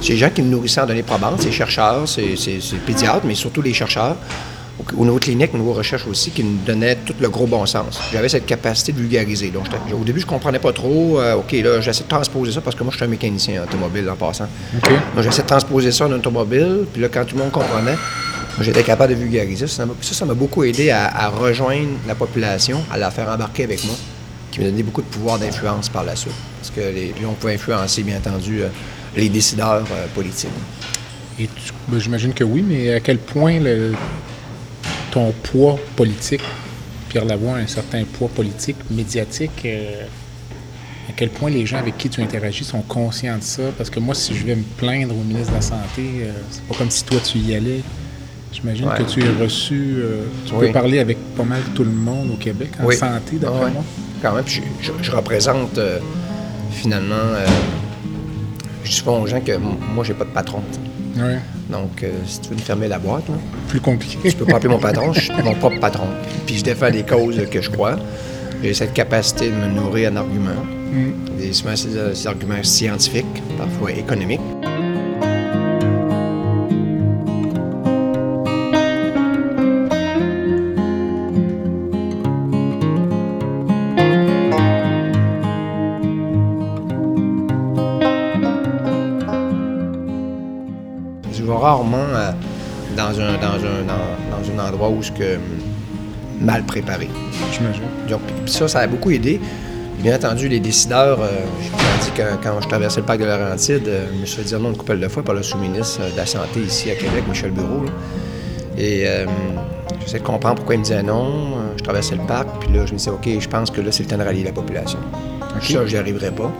ces 0.02 0.16
gens 0.16 0.30
qui 0.30 0.42
me 0.42 0.48
nourrissaient 0.50 0.80
en 0.82 0.86
données 0.86 1.02
probantes, 1.02 1.40
ces 1.42 1.52
chercheurs, 1.52 2.08
ces, 2.08 2.36
ces- 2.36 2.60
ces 2.60 2.76
pédiatres, 2.76 3.24
mais 3.24 3.34
surtout 3.34 3.62
les 3.62 3.72
chercheurs 3.72 4.16
au, 4.78 5.00
au 5.02 5.04
niveau 5.06 5.18
clinique, 5.18 5.50
au 5.54 5.58
niveau 5.58 5.72
recherche 5.72 6.06
aussi, 6.06 6.30
qui 6.32 6.44
nous 6.44 6.58
donnaient 6.66 6.96
tout 6.96 7.14
le 7.18 7.28
gros 7.30 7.46
bon 7.46 7.64
sens. 7.64 7.98
J'avais 8.12 8.28
cette 8.28 8.44
capacité 8.46 8.92
de 8.92 8.98
vulgariser. 8.98 9.48
Donc, 9.48 9.66
au 9.98 10.04
début, 10.04 10.20
je 10.20 10.26
comprenais 10.26 10.58
pas 10.58 10.72
trop. 10.72 11.18
euh, 11.20 11.36
OK, 11.36 11.52
là, 11.52 11.80
j'essaie 11.80 12.04
de 12.04 12.08
transposer 12.08 12.52
ça 12.52 12.60
parce 12.60 12.76
que 12.76 12.82
moi, 12.84 12.90
je 12.92 12.96
suis 12.98 13.04
un 13.04 13.08
mécanicien 13.08 13.62
automobile 13.62 14.08
en 14.10 14.16
passant. 14.16 14.48
OK. 14.76 14.90
Donc, 15.14 15.24
j'essaie 15.24 15.42
de 15.42 15.46
transposer 15.46 15.92
ça 15.92 16.06
en 16.06 16.12
automobile. 16.12 16.80
Puis 16.92 17.00
là, 17.00 17.08
quand 17.08 17.24
tout 17.24 17.36
le 17.36 17.42
monde 17.42 17.52
comprenait, 17.52 17.96
j'étais 18.60 18.82
capable 18.82 19.14
de 19.14 19.18
vulgariser. 19.18 19.66
Ça, 19.66 19.84
ça, 20.02 20.14
ça 20.14 20.24
m'a 20.26 20.34
beaucoup 20.34 20.62
aidé 20.64 20.90
à, 20.90 21.06
à 21.06 21.28
rejoindre 21.28 21.88
la 22.06 22.14
population, 22.14 22.82
à 22.92 22.98
la 22.98 23.10
faire 23.10 23.28
embarquer 23.30 23.64
avec 23.64 23.82
moi, 23.84 23.94
qui 24.56 24.62
m'a 24.62 24.70
donné 24.70 24.82
beaucoup 24.82 25.02
de 25.02 25.06
pouvoir 25.06 25.38
d'influence 25.38 25.88
par 25.90 26.04
la 26.04 26.16
suite. 26.16 26.32
Parce 26.58 26.70
que 26.70 26.80
les, 26.80 27.14
on 27.26 27.34
pouvait 27.34 27.54
influencer, 27.54 28.02
bien 28.02 28.16
entendu, 28.16 28.62
euh, 28.62 28.68
les 29.14 29.28
décideurs 29.28 29.84
euh, 29.92 30.06
politiques. 30.14 30.50
Et 31.38 31.48
ben, 31.88 32.00
j'imagine 32.00 32.32
que 32.32 32.44
oui, 32.44 32.64
mais 32.66 32.94
à 32.94 33.00
quel 33.00 33.18
point 33.18 33.60
ton 35.10 35.32
poids 35.42 35.78
politique, 35.94 36.40
Pierre 37.10 37.26
Lavoie 37.26 37.56
un 37.56 37.66
certain 37.66 38.04
poids 38.04 38.28
politique, 38.28 38.76
médiatique, 38.90 39.62
euh, 39.66 40.06
à 41.10 41.12
quel 41.14 41.28
point 41.28 41.50
les 41.50 41.66
gens 41.66 41.76
avec 41.76 41.98
qui 41.98 42.08
tu 42.08 42.22
interagis 42.22 42.64
sont 42.64 42.80
conscients 42.80 43.36
de 43.36 43.42
ça? 43.42 43.64
Parce 43.76 43.90
que 43.90 44.00
moi, 44.00 44.14
si 44.14 44.34
je 44.34 44.46
vais 44.46 44.56
me 44.56 44.64
plaindre 44.78 45.14
au 45.14 45.22
ministre 45.22 45.50
de 45.50 45.56
la 45.56 45.62
Santé, 45.62 46.30
c'est 46.50 46.62
pas 46.64 46.74
comme 46.74 46.90
si 46.90 47.04
toi 47.04 47.20
tu 47.20 47.38
y 47.38 47.54
allais. 47.54 47.82
J'imagine 48.52 48.88
Ouais. 48.88 48.96
que 48.98 49.02
tu 49.02 49.20
es 49.22 49.42
reçu, 49.42 49.96
euh, 49.98 50.22
tu 50.46 50.54
Oui. 50.54 50.66
peux 50.68 50.72
parler 50.72 50.98
avec 50.98 51.18
pas 51.36 51.42
mal 51.44 51.60
tout 51.74 51.84
le 51.84 51.90
monde 51.90 52.30
au 52.32 52.36
Québec 52.36 52.70
en 52.80 52.86
Oui. 52.86 52.96
santé, 52.96 53.36
d'après 53.36 53.58
Ah 53.60 53.64
ouais. 53.66 53.70
moi. 53.72 53.84
Quand 54.22 54.32
même, 54.34 54.44
je, 54.46 54.60
je- 54.80 54.92
je 55.02 55.10
représente 55.10 55.76
euh, 55.78 55.98
finalement. 56.70 57.14
euh, 57.14 57.46
je 58.84 58.90
dis 58.90 59.02
aux 59.06 59.26
gens 59.26 59.40
que 59.40 59.52
moi, 59.94 60.04
j'ai 60.04 60.14
pas 60.14 60.24
de 60.24 60.30
patron. 60.30 60.60
Ouais. 61.16 61.38
Donc, 61.70 62.04
si 62.26 62.40
tu 62.40 62.50
veux 62.50 62.54
me 62.54 62.60
fermer 62.60 62.88
la 62.88 62.98
boîte, 62.98 63.28
là, 63.28 63.34
Plus 63.68 63.80
compliqué. 63.80 64.30
je 64.30 64.36
peux 64.36 64.44
pas 64.44 64.56
appeler 64.56 64.68
mon 64.68 64.78
patron, 64.78 65.12
je 65.12 65.20
suis 65.32 65.32
mon 65.44 65.54
propre 65.54 65.80
patron. 65.80 66.06
Puis 66.46 66.58
je 66.58 66.64
défends 66.64 66.88
les 66.88 67.02
causes 67.02 67.40
que 67.50 67.60
je 67.60 67.70
crois. 67.70 67.96
J'ai 68.62 68.72
cette 68.74 68.94
capacité 68.94 69.50
de 69.50 69.54
me 69.54 69.66
nourrir 69.74 70.12
en 70.12 70.16
arguments. 70.16 70.62
Mm. 70.92 71.52
Souvent, 71.52 71.74
des 71.74 72.26
arguments 72.26 72.62
scientifiques, 72.62 73.42
parfois 73.58 73.90
économiques. 73.92 74.40
Dans, 94.76 94.90
dans 94.90 94.90
un 94.90 94.90
endroit 94.90 94.90
où 94.90 95.00
que 95.16 95.36
hum, 95.36 95.40
mal 96.40 96.62
préparé. 96.64 97.08
J'imagine. 97.52 97.82
Donc, 98.08 98.20
ça, 98.46 98.68
ça 98.68 98.80
a 98.80 98.86
beaucoup 98.86 99.10
aidé. 99.10 99.40
Bien 100.02 100.16
entendu, 100.16 100.48
les 100.48 100.60
décideurs, 100.60 101.20
euh, 101.20 101.28
je 102.00 102.04
dis 102.04 102.10
que 102.10 102.22
quand 102.42 102.60
je 102.60 102.68
traversais 102.68 103.00
le 103.00 103.06
parc 103.06 103.20
de 103.20 103.24
Laurentide, 103.24 103.88
euh, 103.88 104.06
je 104.12 104.20
me 104.20 104.26
suis 104.26 104.36
fait 104.36 104.48
dire 104.48 104.60
non 104.60 104.70
une 104.70 104.76
couple 104.76 104.98
de 104.98 105.08
fois 105.08 105.22
par 105.22 105.34
le 105.34 105.42
sous-ministre 105.42 106.00
euh, 106.02 106.12
de 106.12 106.16
la 106.16 106.26
Santé 106.26 106.60
ici 106.60 106.90
à 106.90 106.94
Québec, 106.94 107.24
Michel 107.28 107.52
Bureau. 107.52 107.84
là. 107.84 107.90
Et 108.76 109.04
euh, 109.06 109.24
j'essaie 110.00 110.18
de 110.18 110.24
comprendre 110.24 110.56
pourquoi 110.56 110.74
il 110.74 110.78
me 110.78 110.84
disait 110.84 111.02
non. 111.02 111.54
Je 111.78 111.82
traversais 111.82 112.14
le 112.14 112.26
parc, 112.26 112.48
puis 112.60 112.72
là, 112.74 112.84
je 112.84 112.92
me 112.92 112.98
disais, 112.98 113.10
OK, 113.10 113.26
je 113.40 113.48
pense 113.48 113.70
que 113.70 113.80
là, 113.80 113.92
c'est 113.92 114.02
le 114.02 114.08
temps 114.08 114.18
de 114.18 114.22
rallier 114.22 114.44
la 114.44 114.52
population. 114.52 114.98
Ça, 115.62 115.86
j'y 115.86 115.96
arriverais 115.96 116.30
pas. 116.30 116.52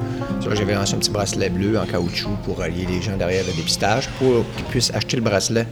Ça, 0.43 0.55
j'avais 0.55 0.75
lancé 0.75 0.95
un 0.95 0.99
petit 0.99 1.11
bracelet 1.11 1.51
bleu 1.51 1.79
en 1.79 1.85
caoutchouc 1.85 2.31
pour 2.45 2.63
allier 2.63 2.87
les 2.89 3.03
gens 3.03 3.17
derrière 3.17 3.45
le 3.45 3.53
dépistage, 3.53 4.09
pour 4.19 4.45
qu'ils 4.57 4.65
puissent 4.67 4.93
acheter 4.95 5.17
le 5.17 5.23
bracelet 5.23 5.67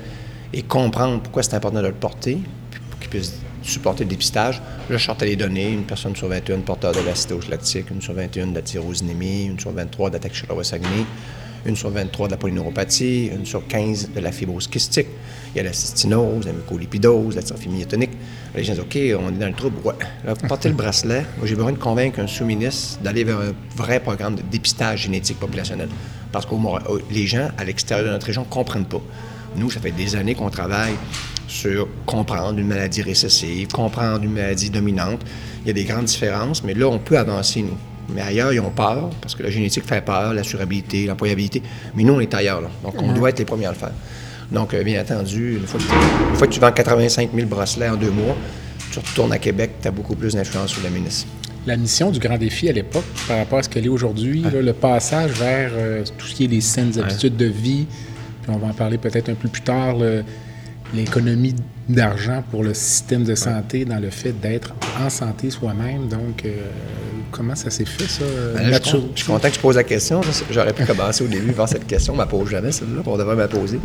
et 0.52 0.62
comprendre 0.62 1.22
pourquoi 1.22 1.42
c'est 1.42 1.54
important 1.54 1.80
de 1.80 1.86
le 1.86 1.92
porter, 1.92 2.38
pour 2.90 2.98
qu'ils 3.00 3.10
puissent 3.10 3.34
supporter 3.62 4.04
le 4.04 4.10
dépistage. 4.10 4.60
Je 4.90 4.98
sortais 4.98 5.26
les 5.26 5.36
données, 5.36 5.72
une 5.72 5.84
personne 5.84 6.14
sur 6.14 6.28
21 6.28 6.60
porteur 6.60 6.92
de 6.92 7.00
l'acidose 7.00 7.48
lactique, 7.48 7.90
une 7.90 8.02
sur 8.02 8.12
21 8.12 8.48
de 8.48 8.54
la 8.54 8.62
tyrosinémie, 8.62 9.46
une 9.46 9.58
sur 9.58 9.72
23 9.72 10.10
d'attaque 10.10 10.34
Saguenay, 10.62 11.04
une 11.66 11.76
sur 11.76 11.90
23 11.90 12.28
de 12.28 12.32
la 12.32 12.36
polyneuropathie, 12.36 13.30
une 13.34 13.46
sur 13.46 13.66
15 13.66 14.10
de 14.14 14.20
la 14.20 14.32
fibrose 14.32 14.68
kystique. 14.68 15.06
Il 15.54 15.58
y 15.58 15.60
a 15.60 15.62
la 15.62 15.72
cystinose, 15.72 16.46
la 16.46 16.52
mucolipidose, 16.52 17.36
la 17.36 17.42
tyrphimie 17.42 17.78
myotonique. 17.78 18.10
Les 18.54 18.64
gens 18.64 18.74
disent 18.74 18.82
OK, 18.82 18.96
on 18.96 19.28
est 19.28 19.38
dans 19.38 19.46
le 19.46 19.54
trouble. 19.54 19.76
Ouais. 19.84 19.94
Là, 20.24 20.34
porter 20.34 20.68
le 20.68 20.74
bracelet, 20.74 21.24
moi, 21.38 21.46
j'ai 21.46 21.54
besoin 21.54 21.72
de 21.72 21.78
convaincre 21.78 22.20
un 22.20 22.26
sous-ministre 22.26 23.00
d'aller 23.02 23.24
vers 23.24 23.38
un 23.38 23.52
vrai 23.76 24.00
programme 24.00 24.34
de 24.34 24.42
dépistage 24.42 25.02
génétique 25.02 25.40
populationnel. 25.40 25.88
Parce 26.32 26.44
que 26.44 26.54
les 27.10 27.26
gens 27.26 27.48
à 27.56 27.64
l'extérieur 27.64 28.06
de 28.06 28.12
notre 28.12 28.26
région 28.26 28.42
ne 28.42 28.52
comprennent 28.52 28.84
pas. 28.84 29.00
Nous, 29.56 29.70
ça 29.70 29.80
fait 29.80 29.92
des 29.92 30.16
années 30.16 30.34
qu'on 30.34 30.50
travaille 30.50 30.94
sur 31.46 31.88
comprendre 32.06 32.58
une 32.58 32.66
maladie 32.66 33.02
récessive, 33.02 33.68
comprendre 33.68 34.24
une 34.24 34.32
maladie 34.32 34.70
dominante. 34.70 35.20
Il 35.64 35.68
y 35.68 35.70
a 35.70 35.72
des 35.72 35.84
grandes 35.84 36.06
différences, 36.06 36.64
mais 36.64 36.74
là, 36.74 36.88
on 36.88 36.98
peut 36.98 37.18
avancer, 37.18 37.62
nous. 37.62 37.76
Mais 38.14 38.20
ailleurs, 38.20 38.52
ils 38.52 38.60
ont 38.60 38.70
peur, 38.70 39.10
parce 39.20 39.34
que 39.34 39.42
la 39.42 39.50
génétique 39.50 39.84
fait 39.84 40.04
peur, 40.04 40.34
l'assurabilité, 40.34 41.06
l'employabilité. 41.06 41.62
Mais 41.94 42.02
nous, 42.02 42.14
on 42.14 42.20
est 42.20 42.34
ailleurs, 42.34 42.60
là. 42.60 42.68
Donc, 42.82 42.94
on 43.00 43.12
doit 43.12 43.30
être 43.30 43.38
les 43.38 43.44
premiers 43.44 43.66
à 43.66 43.70
le 43.70 43.76
faire. 43.76 43.92
Donc, 44.50 44.74
euh, 44.74 44.82
bien 44.82 45.00
entendu, 45.00 45.56
une 45.56 45.66
fois, 45.66 45.80
que 46.46 46.52
tu, 46.52 46.60
vends 46.60 46.72
85 46.72 47.30
000 47.34 47.48
bracelets 47.48 47.88
en 47.88 47.96
deux 47.96 48.10
mois, 48.10 48.36
tu 48.92 48.98
retournes 48.98 49.32
à 49.32 49.38
Québec, 49.38 49.72
tu 49.80 49.88
as 49.88 49.90
beaucoup 49.90 50.14
plus 50.14 50.34
d'influence 50.34 50.72
sur 50.72 50.82
la 50.82 50.90
ministre. 50.90 51.26
La 51.66 51.76
mission 51.78 52.10
du 52.10 52.18
grand 52.18 52.36
défi 52.36 52.68
à 52.68 52.72
l'époque, 52.72 53.06
par 53.26 53.38
rapport 53.38 53.60
à 53.60 53.62
ce 53.62 53.70
qu'elle 53.70 53.86
est 53.86 53.88
aujourd'hui, 53.88 54.44
le 54.52 54.72
passage 54.74 55.30
vers 55.32 55.70
euh, 55.74 56.04
tout 56.18 56.26
ce 56.26 56.34
qui 56.34 56.44
est 56.44 56.48
les 56.48 56.60
saines 56.60 56.92
habitudes 56.98 57.36
de 57.36 57.46
vie, 57.46 57.86
puis 58.44 58.54
on 58.54 58.58
va 58.58 58.68
en 58.68 58.74
parler 58.74 58.98
peut-être 58.98 59.30
un 59.30 59.34
peu 59.34 59.48
plus 59.48 59.62
tard, 59.62 59.96
l'économie 60.94 61.54
d'argent 61.88 62.42
pour 62.50 62.62
le 62.62 62.74
système 62.74 63.24
de 63.24 63.34
santé 63.34 63.84
dans 63.84 63.98
le 63.98 64.10
fait 64.10 64.32
d'être 64.32 64.74
en 65.02 65.10
santé 65.10 65.50
soi-même. 65.50 66.08
Donc, 66.08 66.44
euh, 66.44 66.52
comment 67.30 67.54
ça 67.54 67.70
s'est 67.70 67.84
fait, 67.84 68.04
ça? 68.04 68.24
Ben 68.54 68.72
je, 68.72 68.98
suis 69.14 69.26
content 69.26 69.48
que 69.48 69.54
tu 69.54 69.60
poses 69.60 69.76
la 69.76 69.84
question. 69.84 70.20
J'aurais 70.50 70.72
pu 70.72 70.84
commencer 70.84 71.24
au 71.24 71.26
début 71.26 71.52
par 71.52 71.68
cette 71.68 71.86
question. 71.86 72.14
On 72.14 72.16
ne 72.16 72.24
pose 72.24 72.48
jamais, 72.48 72.72
celle-là, 72.72 73.02
on 73.04 73.16
devrait 73.16 73.36
me 73.36 73.48
poser. 73.48 73.80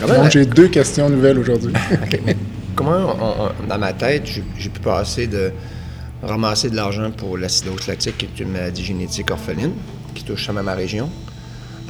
Donc, 0.00 0.30
j'ai 0.30 0.44
deux 0.44 0.68
questions 0.68 1.08
nouvelles 1.08 1.38
aujourd'hui. 1.38 1.72
comment, 2.74 3.16
dans 3.68 3.78
ma 3.78 3.92
tête, 3.92 4.26
j'ai 4.26 4.68
pu 4.68 4.80
passer 4.80 5.26
de 5.26 5.52
ramasser 6.22 6.70
de 6.70 6.76
l'argent 6.76 7.10
pour 7.10 7.38
l'acidose 7.38 7.86
lactique, 7.86 8.18
qui 8.18 8.26
est 8.26 8.40
une 8.42 8.50
maladie 8.50 8.84
génétique 8.84 9.30
orpheline, 9.30 9.72
qui 10.14 10.24
touche 10.24 10.46
seulement 10.46 10.62
ma 10.62 10.74
région, 10.74 11.08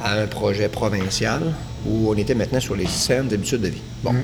à 0.03 0.19
un 0.19 0.27
projet 0.27 0.67
provincial 0.67 1.41
où 1.85 2.09
on 2.09 2.15
était 2.15 2.35
maintenant 2.35 2.59
sur 2.59 2.75
les 2.75 2.87
scènes 2.87 3.27
d'habitude 3.27 3.61
de 3.61 3.69
vie. 3.69 3.81
Bon. 4.03 4.13
Mm. 4.13 4.23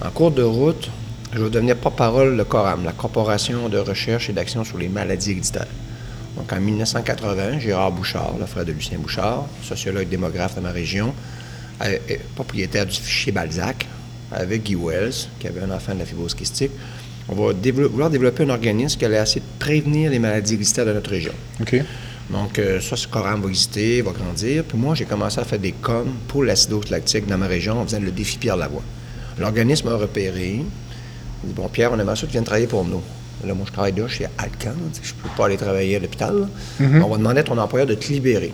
En 0.00 0.10
cours 0.10 0.30
de 0.30 0.42
route, 0.42 0.90
je 1.32 1.42
vais 1.42 1.50
devenir 1.50 1.76
porte-parole 1.76 2.36
de 2.36 2.42
CORAM, 2.42 2.84
la 2.84 2.92
Corporation 2.92 3.68
de 3.68 3.78
recherche 3.78 4.30
et 4.30 4.32
d'action 4.32 4.64
sur 4.64 4.78
les 4.78 4.88
maladies 4.88 5.32
héréditaires. 5.32 5.66
Donc 6.36 6.52
en 6.52 6.60
1980, 6.60 7.58
Gérard 7.58 7.92
Bouchard, 7.92 8.34
le 8.38 8.46
frère 8.46 8.64
de 8.64 8.72
Lucien 8.72 8.98
Bouchard, 8.98 9.46
sociologue 9.62 10.08
démographe 10.08 10.54
de 10.54 10.60
ma 10.60 10.70
région, 10.70 11.12
propriétaire 12.36 12.86
du 12.86 12.92
fichier 12.92 13.32
Balzac, 13.32 13.86
avec 14.30 14.62
Guy 14.62 14.76
Wells, 14.76 15.28
qui 15.40 15.48
avait 15.48 15.62
un 15.62 15.70
enfant 15.70 15.94
de 15.94 16.00
la 16.00 16.04
fibrose 16.04 16.34
kystique, 16.34 16.70
on 17.28 17.34
va 17.34 17.52
vouloir 17.52 18.08
développer 18.08 18.44
un 18.44 18.50
organisme 18.50 18.98
qui 18.98 19.04
allait 19.04 19.20
essayer 19.20 19.40
de 19.40 19.64
prévenir 19.64 20.10
les 20.10 20.18
maladies 20.18 20.54
héréditaires 20.54 20.86
de 20.86 20.92
notre 20.92 21.10
région. 21.10 21.32
Donc, 22.30 22.58
euh, 22.58 22.80
ça, 22.80 22.96
ce 22.96 23.08
coram 23.08 23.40
va 23.40 23.48
exister, 23.48 24.02
va 24.02 24.12
grandir. 24.12 24.64
Puis 24.64 24.76
moi, 24.76 24.94
j'ai 24.94 25.06
commencé 25.06 25.40
à 25.40 25.44
faire 25.44 25.58
des 25.58 25.72
coms 25.72 26.12
pour 26.28 26.44
l'acidose 26.44 26.90
lactique 26.90 27.26
dans 27.26 27.38
ma 27.38 27.46
région 27.46 27.80
en 27.80 27.84
faisant 27.84 28.00
le 28.00 28.10
défi 28.10 28.36
Pierre 28.38 28.56
Lavoie. 28.56 28.82
L'organisme 29.38 29.88
a 29.88 29.96
repéré. 29.96 30.62
Il 31.42 31.48
dit 31.48 31.54
Bon, 31.54 31.68
Pierre, 31.68 31.92
on 31.92 31.98
aimerait 31.98 32.16
ça 32.16 32.22
que 32.22 32.26
tu 32.26 32.32
viennes 32.32 32.44
travailler 32.44 32.66
pour 32.66 32.84
nous. 32.84 33.02
Là, 33.46 33.54
moi, 33.54 33.64
je 33.66 33.72
travaille 33.72 33.94
là 33.94 34.08
chez 34.08 34.26
Alcan. 34.36 34.74
Je 35.02 35.12
ne 35.14 35.22
peux 35.22 35.28
pas 35.36 35.46
aller 35.46 35.56
travailler 35.56 35.96
à 35.96 35.98
l'hôpital. 36.00 36.48
Mm-hmm. 36.80 37.02
On 37.02 37.08
va 37.08 37.16
demander 37.16 37.40
à 37.40 37.44
ton 37.44 37.56
employeur 37.56 37.86
de 37.86 37.94
te 37.94 38.12
libérer. 38.12 38.52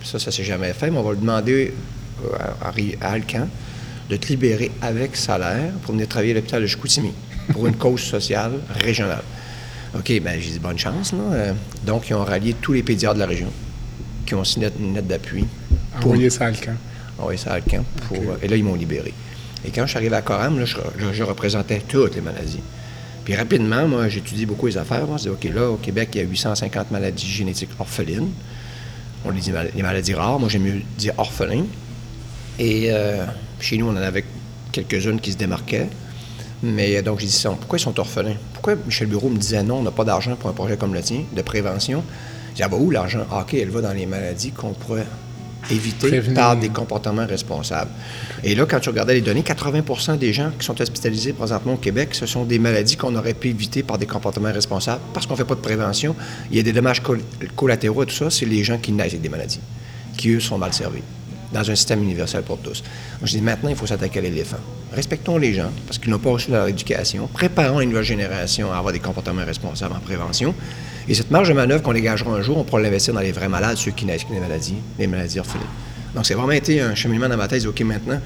Puis 0.00 0.08
ça, 0.08 0.18
ça 0.18 0.26
ne 0.26 0.32
s'est 0.32 0.44
jamais 0.44 0.72
fait, 0.72 0.90
mais 0.90 0.98
on 0.98 1.02
va 1.02 1.12
lui 1.12 1.20
demander 1.20 1.74
euh, 2.24 2.96
à, 3.00 3.10
Alcan 3.10 3.48
de 4.08 4.16
te 4.16 4.28
libérer 4.28 4.70
avec 4.80 5.16
salaire 5.16 5.72
pour 5.82 5.92
venir 5.92 6.08
travailler 6.08 6.32
à 6.32 6.36
l'hôpital 6.36 6.62
de 6.62 6.66
Chicoutimi 6.66 7.12
pour 7.52 7.66
une 7.66 7.76
cause 7.76 8.00
sociale 8.00 8.52
régionale. 8.80 9.22
OK, 9.94 10.20
bien, 10.20 10.32
j'ai 10.38 10.52
dit 10.52 10.58
bonne 10.58 10.78
chance. 10.78 11.12
Là. 11.12 11.18
Euh, 11.18 11.52
donc, 11.84 12.08
ils 12.10 12.14
ont 12.14 12.24
rallié 12.24 12.54
tous 12.60 12.72
les 12.72 12.82
pédiatres 12.82 13.14
de 13.14 13.20
la 13.20 13.26
région 13.26 13.50
qui 14.26 14.34
ont 14.34 14.44
signé 14.44 14.68
une 14.78 14.94
lettre 14.94 15.08
d'appui. 15.08 15.46
Envoyé 15.96 16.28
ça 16.28 16.44
à 16.44 16.48
Alcan. 16.48 16.74
Envoyé 17.18 17.38
ça 17.38 17.52
à 17.52 17.54
Alcan. 17.54 17.84
Pour, 18.06 18.18
euh, 18.18 18.38
et 18.42 18.48
là, 18.48 18.56
ils 18.56 18.64
m'ont 18.64 18.74
libéré. 18.74 19.14
Et 19.64 19.70
quand 19.70 19.82
je 19.82 19.88
suis 19.88 19.96
arrivé 19.96 20.14
à 20.14 20.22
Coram, 20.22 20.58
là, 20.58 20.66
je, 20.66 21.22
représentais 21.22 21.80
toutes 21.86 22.14
les 22.14 22.20
maladies. 22.20 22.60
Puis 23.24 23.34
rapidement, 23.34 23.88
moi, 23.88 24.08
j'étudie 24.08 24.46
beaucoup 24.46 24.66
les 24.66 24.76
affaires. 24.76 25.06
Moi, 25.06 25.16
je 25.16 25.24
dis, 25.24 25.28
OK, 25.30 25.44
là, 25.44 25.70
au 25.70 25.76
Québec, 25.76 26.10
il 26.14 26.18
y 26.18 26.24
a 26.24 26.26
850 26.26 26.90
maladies 26.90 27.26
génétiques 27.26 27.70
orphelines. 27.78 28.30
On 29.24 29.30
les 29.30 29.40
dit 29.40 29.52
les 29.74 29.82
maladies 29.82 30.14
rares. 30.14 30.38
Moi, 30.38 30.48
j'aime 30.48 30.62
mieux 30.62 30.82
dire 30.96 31.14
orphelins. 31.16 31.66
Et 32.58 32.86
euh, 32.90 33.24
chez 33.60 33.78
nous, 33.78 33.86
on 33.88 33.92
en 33.92 33.96
avait 33.96 34.24
quelques-unes 34.72 35.20
qui 35.20 35.32
se 35.32 35.36
démarquaient. 35.36 35.88
Mais 36.62 37.00
donc, 37.02 37.20
j'ai 37.20 37.26
dit, 37.26 37.44
pourquoi 37.58 37.78
ils 37.78 37.82
sont 37.82 37.98
orphelins? 38.00 38.36
Pourquoi 38.52 38.74
Michel 38.74 39.06
Bureau 39.06 39.28
me 39.28 39.38
disait 39.38 39.62
non, 39.62 39.76
on 39.76 39.82
n'a 39.82 39.90
pas 39.90 40.04
d'argent 40.04 40.34
pour 40.36 40.50
un 40.50 40.52
projet 40.52 40.76
comme 40.76 40.94
le 40.94 41.00
tien, 41.00 41.22
de 41.34 41.42
prévention? 41.42 42.02
J'ai 42.50 42.54
dit, 42.56 42.62
ah, 42.64 42.68
bah, 42.68 42.76
où 42.78 42.90
l'argent? 42.90 43.24
Ah, 43.30 43.42
OK, 43.42 43.54
elle 43.54 43.70
va 43.70 43.80
dans 43.80 43.92
les 43.92 44.06
maladies 44.06 44.50
qu'on 44.50 44.72
pourrait 44.72 45.06
éviter 45.70 46.20
par 46.34 46.56
des 46.56 46.68
comportements 46.68 47.26
responsables. 47.26 47.90
Et 48.42 48.54
là, 48.54 48.64
quand 48.66 48.80
tu 48.80 48.88
regardais 48.88 49.14
les 49.14 49.20
données, 49.20 49.42
80% 49.42 50.16
des 50.18 50.32
gens 50.32 50.50
qui 50.58 50.64
sont 50.64 50.80
hospitalisés 50.80 51.32
présentement 51.32 51.74
au 51.74 51.78
Québec, 51.78 52.10
ce 52.12 52.26
sont 52.26 52.44
des 52.44 52.58
maladies 52.58 52.96
qu'on 52.96 53.14
aurait 53.16 53.34
pu 53.34 53.48
éviter 53.48 53.82
par 53.82 53.98
des 53.98 54.06
comportements 54.06 54.52
responsables 54.52 55.00
parce 55.12 55.26
qu'on 55.26 55.34
ne 55.34 55.38
fait 55.38 55.44
pas 55.44 55.56
de 55.56 55.60
prévention. 55.60 56.14
Il 56.50 56.56
y 56.56 56.60
a 56.60 56.62
des 56.62 56.72
dommages 56.72 57.02
collatéraux 57.56 58.04
et 58.04 58.06
tout 58.06 58.14
ça, 58.14 58.30
c'est 58.30 58.46
les 58.46 58.64
gens 58.64 58.78
qui 58.78 58.92
naissent 58.92 59.08
avec 59.08 59.20
des 59.20 59.28
maladies, 59.28 59.60
qui, 60.16 60.30
eux, 60.30 60.40
sont 60.40 60.58
mal 60.58 60.72
servis 60.72 61.02
dans 61.52 61.70
un 61.70 61.74
système 61.74 62.02
universel 62.02 62.42
pour 62.42 62.58
tous. 62.58 62.82
je 63.22 63.30
dis 63.30 63.40
maintenant, 63.40 63.70
il 63.70 63.76
faut 63.76 63.86
s'attaquer 63.86 64.18
à 64.18 64.22
l'éléphant. 64.22 64.58
Respectons 64.92 65.38
les 65.38 65.54
gens 65.54 65.70
parce 65.86 65.98
qu'ils 65.98 66.10
n'ont 66.10 66.18
pas 66.18 66.30
reçu 66.30 66.50
leur 66.50 66.68
éducation. 66.68 67.26
Préparons 67.32 67.80
une 67.80 67.90
nouvelle 67.90 68.04
génération 68.04 68.72
à 68.72 68.76
avoir 68.76 68.92
des 68.92 68.98
comportements 68.98 69.44
responsables 69.44 69.94
en 69.94 70.00
prévention. 70.00 70.54
Et 71.08 71.14
cette 71.14 71.30
marge 71.30 71.48
de 71.48 71.54
manœuvre 71.54 71.82
qu'on 71.82 71.92
dégagera 71.92 72.30
un 72.30 72.42
jour, 72.42 72.58
on 72.58 72.64
pourra 72.64 72.82
l'investir 72.82 73.14
dans 73.14 73.20
les 73.20 73.32
vrais 73.32 73.48
malades, 73.48 73.76
ceux 73.78 73.92
qui 73.92 74.04
naissent 74.04 74.22
avec 74.22 74.34
des 74.34 74.40
maladies, 74.40 74.76
les 74.98 75.06
maladies 75.06 75.38
orphelines. 75.38 75.66
Donc, 76.14 76.26
c'est 76.26 76.34
vraiment 76.34 76.52
été 76.52 76.80
un 76.80 76.94
cheminement 76.94 77.28
dans 77.28 77.36
ma 77.36 77.48
tête. 77.48 77.64
OK, 77.64 77.80
maintenant, 77.80 78.20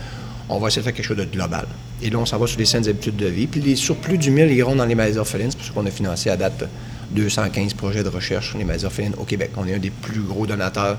on 0.49 0.59
va 0.59 0.69
essayer 0.69 0.83
de 0.83 0.85
faire 0.85 0.95
quelque 0.95 1.07
chose 1.07 1.17
de 1.17 1.25
global. 1.25 1.67
Et 2.01 2.11
là, 2.11 2.19
on 2.19 2.27
s'en 2.27 2.39
va 2.39 2.47
sur 2.47 2.59
les 2.59 2.65
saines 2.65 2.89
habitudes 2.89 3.17
de 3.17 3.27
vie. 3.27 3.47
Puis 3.47 3.61
les 3.61 3.77
surplus 3.77 4.19
du 4.19 4.31
mille 4.31 4.51
iront 4.51 4.75
dans 4.75 4.85
les 4.85 4.95
maladies 4.95 5.19
orphelines. 5.19 5.51
C'est 5.51 5.59
pour 5.59 5.67
ça 5.67 5.73
qu'on 5.73 5.87
a 5.87 5.91
financé 5.91 6.31
à 6.31 6.37
date 6.37 6.65
215 7.13 7.75
projets 7.75 8.03
de 8.03 8.09
recherche 8.09 8.51
sur 8.51 8.59
les 8.59 8.65
maladies 8.65 8.85
orphelines 8.85 9.15
au 9.19 9.25
Québec. 9.25 9.51
On 9.57 9.67
est 9.67 9.75
un 9.75 9.79
des 9.79 9.91
plus 9.91 10.21
gros 10.21 10.47
donateurs 10.47 10.99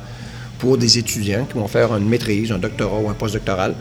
pour 0.64 0.78
des 0.78 0.98
étudiants 0.98 1.44
qui 1.44 1.56
vont 1.56 1.68
faire 1.68 1.94
une 1.94 2.08
maîtrise, 2.08 2.50
un 2.54 2.58
doctorat 2.58 2.98
ou 2.98 3.10
un 3.10 3.14
postdoctoral 3.14 3.76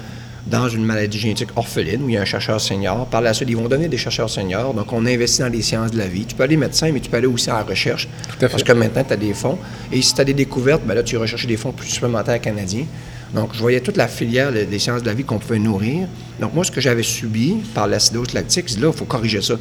dans 0.49 0.68
une 0.68 0.85
maladie 0.85 1.16
génétique 1.16 1.51
orpheline 1.55 2.03
où 2.03 2.09
il 2.09 2.16
y 2.16 2.18
a 2.18 2.23
un 2.23 2.25
chercheur 2.25 2.61
senior. 2.61 3.07
Par 3.07 3.21
la 3.21 3.33
suite, 3.33 3.49
ils 3.51 3.57
vont 3.57 3.68
donner 3.68 3.87
des 3.87 3.97
chercheurs 3.97 4.29
seniors. 4.29 4.75
Donc, 4.75 4.92
on 4.92 5.07
investit 5.07 5.42
dans 5.42 5.49
les 5.49 5.62
sciences 5.62 5.92
de 5.92 5.99
la 5.99 6.09
vie. 6.09 6.25
Tu 6.27 6.35
peux 6.35 6.42
aller 6.42 6.57
médecin, 6.57 6.90
mais 6.92 6.99
tu 6.99 7.09
peux 7.09 7.18
aller 7.18 7.29
aussi 7.29 7.53
en 7.53 7.62
recherche. 7.62 8.09
Parce 8.40 8.64
que 8.64 8.73
maintenant, 8.73 9.05
tu 9.05 9.12
as 9.12 9.16
des 9.16 9.33
fonds. 9.33 9.59
Et 9.92 10.03
si 10.03 10.12
tu 10.12 10.21
as 10.21 10.25
des 10.25 10.35
découvertes, 10.35 10.83
ben 10.85 10.95
là, 10.95 11.05
tu 11.05 11.16
recherches 11.16 11.47
des 11.47 11.57
fonds 11.57 11.71
plus 11.71 11.87
supplémentaires 11.87 12.40
canadiens. 12.40 12.87
Donc, 13.33 13.51
je 13.53 13.61
voyais 13.61 13.79
toute 13.79 13.97
la 13.97 14.09
filière 14.09 14.51
des 14.51 14.79
sciences 14.81 15.03
de 15.03 15.07
la 15.07 15.14
vie 15.14 15.23
qu'on 15.23 15.38
pouvait 15.38 15.61
nourrir. 15.61 16.09
Donc, 16.40 16.53
moi, 16.53 16.64
ce 16.64 16.73
que 16.73 16.81
j'avais 16.81 17.05
subi 17.05 17.59
par 17.75 17.87
l'acidose 17.87 18.33
lactique, 18.33 18.64
c'est 18.66 18.81
là, 18.81 18.88
il 18.88 18.99
faut 18.99 19.05
corriger 19.05 19.40
ça. 19.40 19.55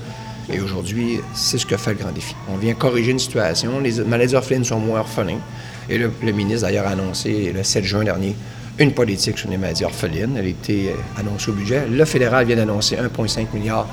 Et 0.51 0.59
aujourd'hui, 0.59 1.19
c'est 1.35 1.59
ce 1.59 1.67
que 1.67 1.77
fait 1.77 1.91
le 1.91 1.97
grand 1.97 2.11
défi. 2.11 2.33
On 2.49 2.57
vient 2.57 2.73
corriger 2.73 3.11
une 3.11 3.19
situation. 3.19 3.79
Les 3.79 3.99
maladies 4.01 4.33
orphelines 4.33 4.65
sont 4.65 4.79
moins 4.79 5.01
orphelins. 5.01 5.39
Et 5.89 5.97
le, 5.97 6.31
ministre, 6.31 6.67
d'ailleurs, 6.67 6.87
a 6.87 6.91
annoncé 6.91 7.51
le 7.53 7.63
7 7.63 7.83
juin 7.83 8.03
dernier 8.03 8.35
une 8.79 8.93
politique 8.93 9.37
sur 9.37 9.49
les 9.49 9.57
maladies 9.57 9.83
orphelines. 9.83 10.35
Elle 10.37 10.45
a 10.45 10.49
été 10.49 10.89
euh, 10.89 11.19
annoncée 11.19 11.51
au 11.51 11.53
budget. 11.53 11.87
Le 11.87 12.05
fédéral 12.05 12.45
vient 12.45 12.55
d'annoncer 12.55 12.95
1,5 12.95 13.47
milliard 13.53 13.87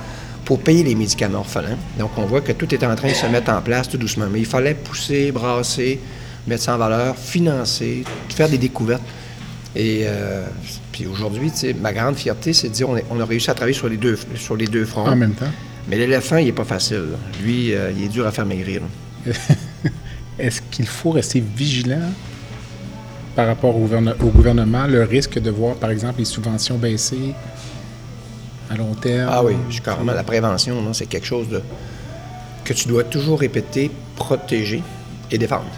pour 0.44 0.60
payer 0.60 0.82
les 0.82 0.94
médicaments 0.94 1.40
orphelins. 1.40 1.76
Donc, 1.98 2.10
on 2.16 2.26
voit 2.26 2.40
que 2.40 2.52
tout 2.52 2.72
est 2.74 2.84
en 2.84 2.94
train 2.94 3.08
de 3.08 3.14
se 3.14 3.26
mettre 3.26 3.50
en 3.50 3.60
place 3.60 3.88
tout 3.88 3.98
doucement. 3.98 4.26
Mais 4.30 4.40
il 4.40 4.46
fallait 4.46 4.74
pousser, 4.74 5.30
brasser, 5.32 6.00
mettre 6.46 6.62
ça 6.62 6.74
en 6.74 6.78
valeur, 6.78 7.16
financer, 7.16 8.04
faire 8.30 8.48
des 8.48 8.58
découvertes. 8.58 9.02
Et 9.76 10.02
euh, 10.04 10.46
puis 10.92 11.06
aujourd'hui, 11.06 11.52
ma 11.80 11.92
grande 11.92 12.16
fierté, 12.16 12.52
c'est 12.52 12.68
de 12.68 12.72
dire 12.72 12.88
on, 12.88 13.20
a 13.20 13.24
réussi 13.24 13.50
à 13.50 13.54
travailler 13.54 13.76
sur 13.76 13.88
les 13.88 13.96
deux, 13.98 14.18
sur 14.36 14.56
les 14.56 14.66
deux 14.66 14.84
fronts. 14.84 15.06
En 15.06 15.16
même 15.16 15.34
temps. 15.34 15.52
Mais 15.88 15.96
l'éléphant, 15.96 16.36
il 16.36 16.46
n'est 16.46 16.52
pas 16.52 16.64
facile. 16.64 17.04
Lui, 17.42 17.74
euh, 17.74 17.90
il 17.96 18.04
est 18.04 18.08
dur 18.08 18.26
à 18.26 18.32
faire 18.32 18.46
maigrir. 18.46 18.82
Est-ce 20.38 20.62
qu'il 20.62 20.86
faut 20.86 21.10
rester 21.10 21.40
vigilant 21.40 22.10
par 23.34 23.46
rapport 23.46 23.76
au, 23.76 23.80
gouvernement, 23.80 24.86
le 24.86 25.02
risque 25.04 25.38
de 25.38 25.50
voir, 25.50 25.76
par 25.76 25.90
exemple, 25.90 26.18
les 26.18 26.24
subventions 26.24 26.76
baisser 26.76 27.34
à 28.70 28.76
long 28.76 28.94
terme? 28.94 29.30
Ah 29.32 29.42
oui, 29.44 29.54
je 29.70 29.80
carrément. 29.80 30.12
La 30.12 30.24
prévention, 30.24 30.92
c'est 30.92 31.06
quelque 31.06 31.26
chose 31.26 31.48
de, 31.48 31.62
que 32.64 32.72
tu 32.72 32.88
dois 32.88 33.04
toujours 33.04 33.40
répéter, 33.40 33.90
protéger. 34.16 34.82
et 35.30 35.38
défendre. 35.38 35.70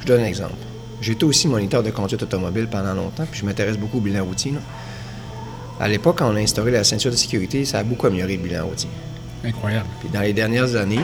Je 0.00 0.06
donne 0.06 0.20
un 0.20 0.26
exemple. 0.26 0.54
J'étais 1.00 1.24
aussi 1.24 1.48
moniteur 1.48 1.82
de 1.82 1.90
conduite 1.90 2.22
automobile 2.22 2.68
pendant 2.70 2.94
longtemps, 2.94 3.24
puis 3.30 3.40
je 3.40 3.46
m'intéresse 3.46 3.76
beaucoup 3.76 3.98
au 3.98 4.00
bilan 4.00 4.24
routier. 4.24 4.52
là. 4.52 4.58
À 5.80 5.88
l'époque, 5.88 6.18
quand 6.18 6.30
on 6.30 6.36
a 6.36 6.40
instauré 6.40 6.70
la 6.70 6.84
ceinture 6.84 7.10
de 7.10 7.16
sécurité, 7.16 7.64
ça 7.64 7.78
a 7.78 7.82
beaucoup 7.82 8.06
amélioré 8.06 8.36
le 8.36 8.42
bilan 8.42 8.66
routier. 8.66 8.90
Incroyable. 9.44 9.88
Puis 10.00 10.10
dans 10.10 10.20
les 10.20 10.34
dernières 10.34 10.76
années, 10.76 11.00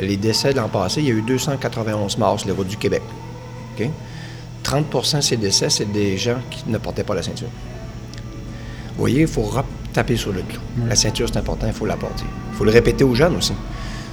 les 0.00 0.16
décès 0.16 0.52
de 0.52 0.58
l'an 0.58 0.68
passé, 0.68 1.00
il 1.00 1.08
y 1.08 1.10
a 1.10 1.14
eu 1.14 1.22
291 1.22 2.18
morts 2.18 2.40
sur 2.40 2.48
les 2.48 2.54
routes 2.54 2.68
du 2.68 2.76
Québec. 2.76 3.02
OK? 3.78 3.88
30% 4.64 5.16
de 5.16 5.20
ces 5.20 5.36
décès, 5.36 5.70
c'est 5.70 5.90
des 5.90 6.16
gens 6.16 6.38
qui 6.50 6.64
ne 6.68 6.78
portaient 6.78 7.04
pas 7.04 7.14
la 7.14 7.22
ceinture. 7.22 7.48
Vous 8.94 8.98
voyez, 8.98 9.22
il 9.22 9.26
faut 9.26 9.50
taper 9.92 10.16
sur 10.16 10.32
le 10.32 10.42
clou. 10.42 10.60
La 10.86 10.94
ceinture, 10.94 11.28
c'est 11.30 11.38
important, 11.38 11.66
il 11.66 11.72
faut 11.72 11.86
la 11.86 11.96
porter. 11.96 12.24
Il 12.52 12.56
faut 12.56 12.64
le 12.64 12.70
répéter 12.70 13.04
aux 13.04 13.14
jeunes 13.14 13.36
aussi. 13.36 13.52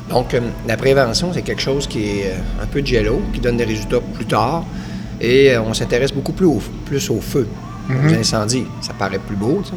Donc, 0.10 0.34
euh, 0.34 0.42
la 0.68 0.76
prévention, 0.76 1.32
c'est 1.34 1.44
quelque 1.44 1.62
chose 1.62 1.86
qui 1.86 2.04
est 2.04 2.32
euh, 2.32 2.64
un 2.64 2.66
peu 2.66 2.82
de 2.82 2.88
jello, 2.88 3.22
qui 3.32 3.40
donne 3.40 3.58
des 3.58 3.64
résultats 3.64 4.00
plus 4.00 4.26
tard. 4.26 4.66
Et 5.22 5.52
euh, 5.52 5.62
on 5.62 5.74
s'intéresse 5.74 6.12
beaucoup 6.12 6.34
plus 6.34 6.48
au, 6.48 6.60
plus 6.86 7.10
au 7.12 7.22
feu, 7.22 7.48
aux 7.90 8.14
incendies. 8.14 8.66
Ça 8.82 8.94
paraît 8.94 9.20
plus 9.20 9.36
beau, 9.36 9.62
sais. 9.64 9.74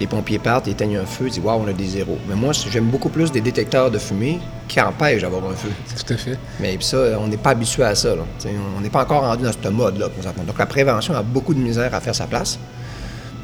Les 0.00 0.06
pompiers 0.08 0.40
partent, 0.40 0.66
ils 0.66 0.72
éteignent 0.72 0.96
un 0.96 1.06
feu, 1.06 1.26
ils 1.26 1.32
disent 1.32 1.42
Waouh, 1.42 1.62
on 1.64 1.68
a 1.68 1.72
des 1.72 1.86
zéros. 1.86 2.18
Mais 2.28 2.34
moi, 2.34 2.52
j'aime 2.52 2.86
beaucoup 2.86 3.08
plus 3.08 3.30
des 3.30 3.40
détecteurs 3.40 3.90
de 3.90 3.98
fumée 3.98 4.40
qui 4.66 4.80
empêchent 4.80 5.22
d'avoir 5.22 5.44
un 5.44 5.54
feu. 5.54 5.70
Tout 6.04 6.12
à 6.12 6.16
fait. 6.16 6.38
Mais 6.60 6.76
ça, 6.80 6.98
on 7.20 7.28
n'est 7.28 7.36
pas 7.36 7.50
habitué 7.50 7.84
à 7.84 7.94
ça. 7.94 8.14
là. 8.16 8.22
On 8.76 8.80
n'est 8.80 8.90
pas 8.90 9.02
encore 9.02 9.22
rendu 9.22 9.44
dans 9.44 9.52
ce 9.52 9.68
mode-là. 9.68 10.08
Donc 10.46 10.58
la 10.58 10.66
prévention 10.66 11.14
a 11.14 11.22
beaucoup 11.22 11.54
de 11.54 11.60
misère 11.60 11.94
à 11.94 12.00
faire 12.00 12.14
sa 12.14 12.26
place. 12.26 12.58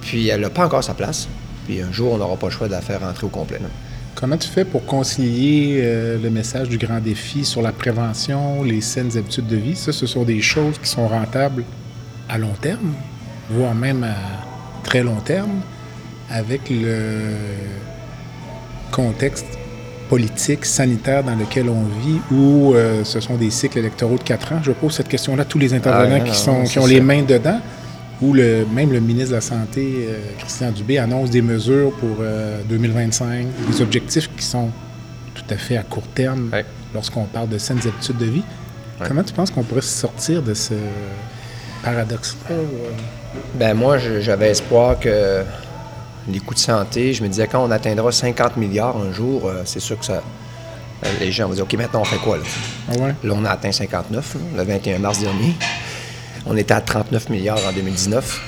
Puis 0.01 0.29
elle 0.29 0.41
n'a 0.41 0.51
pas 0.51 0.65
encore 0.67 0.83
sa 0.83 0.95
place. 0.95 1.29
Puis 1.67 1.81
un 1.81 1.93
jour, 1.93 2.13
on 2.15 2.19
n'aura 2.19 2.37
pas 2.37 2.49
le 2.49 2.53
choix 2.53 2.67
de 2.67 2.73
la 2.73 2.81
faire 2.81 3.01
rentrer 3.01 3.27
au 3.27 3.31
complet. 3.31 3.59
là. 3.61 3.69
Comment 4.17 4.37
tu 4.37 4.49
fais 4.49 4.65
pour 4.65 4.85
concilier 4.85 5.81
euh, 5.83 6.19
le 6.21 6.31
message 6.31 6.69
du 6.69 6.79
grand 6.79 7.01
défi 7.01 7.45
sur 7.45 7.63
la 7.63 7.73
prévention, 7.73 8.63
les 8.63 8.81
saines 8.81 9.17
habitudes 9.17 9.47
de 9.47 9.57
vie? 9.57 9.77
Ça, 9.77 9.93
ce 9.93 10.07
sont 10.07 10.25
des 10.25 10.43
choses 10.43 10.79
qui 10.79 10.89
sont 10.89 11.07
rentables 11.07 11.65
à 12.29 12.37
long 12.37 12.55
terme, 12.61 12.93
voire 13.49 13.75
même 13.75 14.05
à 14.05 14.17
très 14.83 15.03
long 15.03 15.21
terme, 15.21 15.61
avec 16.31 16.71
le 16.71 17.31
contexte 18.93 19.47
politique, 20.09 20.65
sanitaire 20.65 21.23
dans 21.23 21.37
lequel 21.37 21.69
on 21.69 21.85
vit, 22.03 22.21
où 22.33 22.75
euh, 22.75 23.05
ce 23.05 23.21
sont 23.21 23.37
des 23.37 23.51
cycles 23.51 23.79
électoraux 23.79 24.17
de 24.19 24.23
quatre 24.25 24.53
ans. 24.53 24.59
Je 24.63 24.73
pose 24.73 24.93
cette 24.95 25.09
question-là 25.09 25.43
à 25.43 25.45
tous 25.45 25.59
les 25.59 25.73
intervenants 25.73 26.17
Ah, 26.17 26.19
non, 26.19 26.25
qui, 26.25 26.31
non, 26.31 26.35
sont, 26.35 26.63
qui 26.65 26.79
ont 26.81 26.87
les 26.87 27.01
mains 27.01 27.23
dedans, 27.23 27.61
où 28.21 28.33
le, 28.35 28.67
même 28.73 28.93
le 28.93 28.99
ministre 29.01 29.31
de 29.31 29.35
la 29.37 29.41
Santé, 29.41 30.07
euh, 30.09 30.19
Christian 30.39 30.73
Dubé, 30.73 30.99
annonce 30.99 31.31
des 31.31 31.43
mesures 31.43 31.93
pour 31.93 32.17
euh, 32.21 32.61
2025, 32.69 33.47
des 33.71 33.81
objectifs 33.83 34.29
qui 34.37 34.45
sont 34.45 34.71
tout 35.35 35.45
à 35.49 35.57
fait 35.57 35.77
à 35.77 35.85
court 35.85 36.07
terme 36.15 36.51
Ouais. 36.53 36.65
lorsqu'on 36.93 37.25
parle 37.25 37.49
de 37.49 37.59
saines 37.59 37.79
habitudes 37.79 38.19
de 38.19 38.25
vie. 38.27 38.43
Ouais. 39.01 39.07
Comment 39.07 39.23
tu 39.23 39.33
penses 39.33 39.53
qu'on 39.53 39.63
pourrait 39.63 39.81
sortir 39.81 40.43
de 40.43 40.55
ce 40.55 40.75
paradoxe 41.85 42.37
Ben 43.55 43.75
moi, 43.75 43.97
j'avais 43.99 44.51
espoir 44.51 44.99
que 44.99 45.43
les 46.29 46.39
coûts 46.41 46.55
de 46.55 46.59
santé, 46.59 47.13
je 47.15 47.23
me 47.23 47.29
disais 47.29 47.47
quand 47.47 47.65
on 47.65 47.71
atteindra 47.71 48.13
50 48.13 48.57
milliards 48.57 48.97
un 48.97 49.13
jour, 49.13 49.47
euh, 49.47 49.63
c'est 49.65 49.81
sûr 49.81 49.99
que 49.99 50.05
ça. 50.05 50.23
les 51.21 51.33
gens 51.33 51.49
vont 51.49 51.55
dire 51.55 51.65
OK, 51.65 51.73
maintenant 51.75 52.01
on 52.03 52.05
fait 52.05 52.19
quoi 52.19 52.37
là? 52.37 52.43
Ah 52.91 52.93
ouais? 52.99 53.15
Là, 53.25 53.35
on 53.37 53.45
a 53.45 53.51
atteint 53.51 53.73
59, 53.73 54.35
là, 54.35 54.41
le 54.63 54.63
21 54.71 54.99
mars 54.99 55.19
dernier. 55.21 55.55
On 56.47 56.57
était 56.57 56.75
à 56.75 56.81
39 56.81 57.29
milliards 57.31 57.59
en 57.67 57.73
2019. 57.73 58.41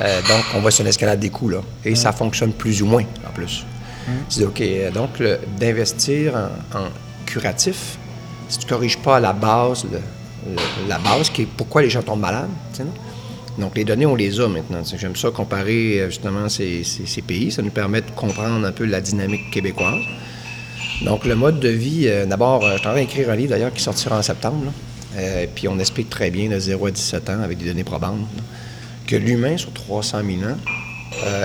Euh, 0.00 0.20
donc, 0.22 0.44
on 0.54 0.60
va 0.60 0.70
sur 0.70 0.84
l'escalade 0.84 1.20
des 1.20 1.30
coûts, 1.30 1.48
là. 1.48 1.58
Et 1.84 1.94
ça 1.96 2.12
fonctionne 2.12 2.52
plus 2.52 2.82
ou 2.82 2.86
moins, 2.86 3.04
en 3.28 3.30
plus. 3.32 3.64
C'est 4.28 4.44
OK. 4.44 4.60
euh, 4.60 4.90
Donc, 4.90 5.22
d'investir 5.58 6.34
en, 6.34 6.78
en 6.78 6.84
curatif, 7.26 7.98
si 8.48 8.58
tu 8.58 8.66
ne 8.66 8.70
corriges 8.70 8.98
pas 8.98 9.20
la 9.20 9.32
base, 9.32 9.84
le- 9.84 9.98
le- 10.54 10.88
la 10.88 10.98
base 10.98 11.30
qui 11.30 11.42
est 11.42 11.46
pourquoi 11.46 11.82
les 11.82 11.90
gens 11.90 12.02
tombent 12.02 12.20
malades, 12.20 12.48
tu 12.72 12.78
sais, 12.78 12.84
non? 12.84 12.92
Donc, 13.58 13.76
les 13.76 13.84
données, 13.84 14.06
on 14.06 14.14
les 14.14 14.40
a 14.40 14.48
maintenant. 14.48 14.82
J'aime 14.96 15.16
ça 15.16 15.30
comparer, 15.30 16.00
euh, 16.00 16.06
justement, 16.10 16.48
ces, 16.48 16.84
pays. 17.26 17.52
Ça 17.52 17.62
nous 17.62 17.70
permet 17.70 18.00
de 18.00 18.10
comprendre 18.16 18.66
un 18.66 18.72
peu 18.72 18.84
la 18.84 19.00
dynamique 19.00 19.50
québécoise. 19.50 20.02
Donc, 21.04 21.24
le 21.24 21.34
mode 21.34 21.58
de 21.58 21.68
vie, 21.68 22.04
euh, 22.06 22.26
d'abord, 22.26 22.64
euh, 22.64 22.74
je 22.74 22.78
suis 22.78 22.86
en 22.86 22.92
train 22.92 23.00
d'écrire 23.00 23.30
un 23.30 23.36
livre 23.36 23.50
d'ailleurs 23.50 23.72
qui 23.72 23.82
sortira 23.82 24.18
en 24.18 24.22
septembre. 24.22 24.72
Euh, 25.16 25.46
puis 25.52 25.66
on 25.66 25.78
explique 25.78 26.08
très 26.08 26.30
bien 26.30 26.48
de 26.48 26.58
0 26.58 26.86
à 26.86 26.90
17 26.92 27.30
ans 27.30 27.42
avec 27.42 27.58
des 27.58 27.66
données 27.66 27.84
probantes 27.84 28.20
que 29.06 29.16
l'humain, 29.16 29.56
sur 29.56 29.72
300 29.72 30.20
000 30.24 30.50
ans, 30.50 30.56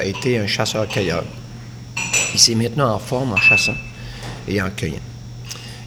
était 0.04 0.38
un 0.38 0.48
chasseur-cueilleur. 0.48 1.26
Il 2.34 2.40
s'est 2.40 2.56
maintenant 2.56 2.94
en 2.94 3.00
forme 3.00 3.34
en 3.34 3.38
chassant 3.38 3.76
et 4.48 4.62
en 4.62 4.70
cueillant. 4.70 5.02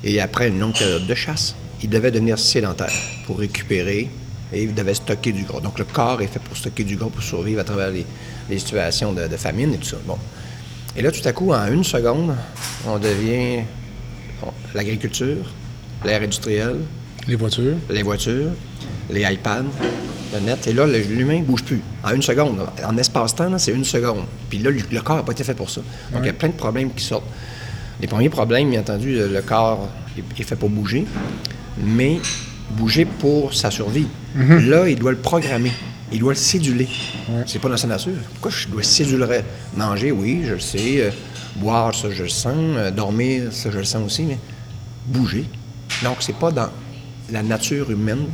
Et 0.04 0.20
après 0.20 0.48
une 0.48 0.58
longue 0.58 0.76
période 0.76 1.06
de 1.06 1.14
chasse, 1.14 1.54
il 1.82 1.88
devait 1.88 2.10
devenir 2.10 2.38
sédentaire 2.38 2.92
pour 3.24 3.38
récupérer 3.38 4.10
et 4.52 4.62
il 4.64 4.74
devait 4.74 4.94
stocker 4.94 5.32
du 5.32 5.44
gras. 5.44 5.60
Donc 5.60 5.78
le 5.78 5.84
corps 5.84 6.20
est 6.22 6.26
fait 6.26 6.40
pour 6.40 6.56
stocker 6.56 6.84
du 6.84 6.96
gras 6.96 7.08
pour 7.08 7.22
survivre 7.22 7.60
à 7.60 7.64
travers 7.64 7.90
les, 7.90 8.04
les 8.48 8.58
situations 8.58 9.12
de, 9.12 9.26
de 9.28 9.36
famine 9.36 9.74
et 9.74 9.78
tout 9.78 9.86
ça. 9.88 9.96
Bon. 10.06 10.16
Et 10.96 11.02
là, 11.02 11.10
tout 11.12 11.26
à 11.26 11.32
coup, 11.32 11.52
en 11.52 11.66
une 11.72 11.84
seconde, 11.84 12.34
on 12.86 12.98
devient 12.98 13.62
bon, 14.42 14.52
l'agriculture, 14.74 15.44
l'ère 16.04 16.20
industrielle, 16.22 16.78
Les 17.28 17.36
voitures? 17.36 17.76
les 17.88 18.02
voitures, 18.02 18.50
les 19.08 19.22
iPads, 19.22 19.64
le 20.34 20.40
net. 20.40 20.66
Et 20.66 20.72
là, 20.72 20.86
le- 20.86 20.98
l'humain 20.98 21.38
ne 21.40 21.44
bouge 21.44 21.62
plus. 21.62 21.80
En 22.02 22.12
une 22.14 22.22
seconde. 22.22 22.66
En 22.84 22.96
espace-temps, 22.96 23.56
c'est 23.58 23.72
une 23.72 23.84
seconde. 23.84 24.24
Puis 24.48 24.58
là, 24.58 24.70
le, 24.70 25.00
corps 25.00 25.16
n'a 25.16 25.22
pas 25.22 25.32
été 25.32 25.44
fait 25.44 25.54
pour 25.54 25.70
ça. 25.70 25.80
Donc, 26.12 26.22
il 26.22 26.26
y 26.26 26.30
a 26.30 26.32
plein 26.32 26.48
de 26.48 26.54
problèmes 26.54 26.92
qui 26.92 27.04
sortent. 27.04 27.24
Les 28.00 28.06
premiers 28.08 28.30
problèmes, 28.30 28.70
bien 28.70 28.80
entendu, 28.80 29.14
le, 29.16 29.42
corps 29.42 29.88
est 30.38 30.42
fait 30.42 30.56
pour 30.56 30.70
bouger, 30.70 31.04
mais 31.78 32.18
bouger 32.70 33.04
pour 33.04 33.54
sa 33.54 33.70
survie. 33.70 34.06
Là, 34.34 34.88
il 34.88 34.98
doit 34.98 35.10
le 35.12 35.18
programmer. 35.18 35.72
Il 36.12 36.18
doit 36.18 36.32
le 36.32 36.38
céduler. 36.38 36.88
C'est 37.46 37.60
pas 37.60 37.68
dans 37.68 37.76
sa 37.76 37.86
nature. 37.86 38.12
Pourquoi 38.34 38.50
je 38.50 38.68
dois 38.68 38.82
céduler? 38.82 39.42
Manger, 39.76 40.10
oui, 40.10 40.42
je 40.44 40.54
le 40.54 40.60
sais. 40.60 41.02
Euh, 41.02 41.10
boire, 41.56 41.94
ça, 41.94 42.10
je 42.10 42.24
le 42.24 42.28
sens. 42.28 42.54
Euh, 42.56 42.90
dormir, 42.90 43.52
ça, 43.52 43.70
je 43.70 43.78
le 43.78 43.84
sens 43.84 44.04
aussi. 44.04 44.22
Mais 44.22 44.38
bouger. 45.06 45.44
Donc, 46.02 46.16
c'est 46.20 46.36
pas 46.36 46.50
dans 46.50 46.68
la 47.30 47.42
nature 47.42 47.90
humaine 47.90 48.26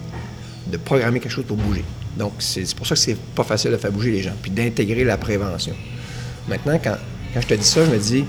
de 0.70 0.76
programmer 0.78 1.20
quelque 1.20 1.32
chose 1.32 1.44
pour 1.46 1.56
bouger. 1.56 1.84
Donc, 2.18 2.32
c'est 2.38 2.64
c'est 2.64 2.74
pour 2.74 2.86
ça 2.86 2.94
que 2.94 3.00
c'est 3.00 3.16
pas 3.16 3.44
facile 3.44 3.72
de 3.72 3.76
faire 3.76 3.92
bouger 3.92 4.10
les 4.10 4.22
gens, 4.22 4.32
puis 4.40 4.50
d'intégrer 4.50 5.04
la 5.04 5.18
prévention. 5.18 5.74
Maintenant, 6.48 6.78
quand, 6.82 6.96
quand 7.34 7.40
je 7.42 7.46
te 7.46 7.54
dis 7.54 7.66
ça, 7.66 7.84
je 7.84 7.90
me 7.90 7.98
dis, 7.98 8.24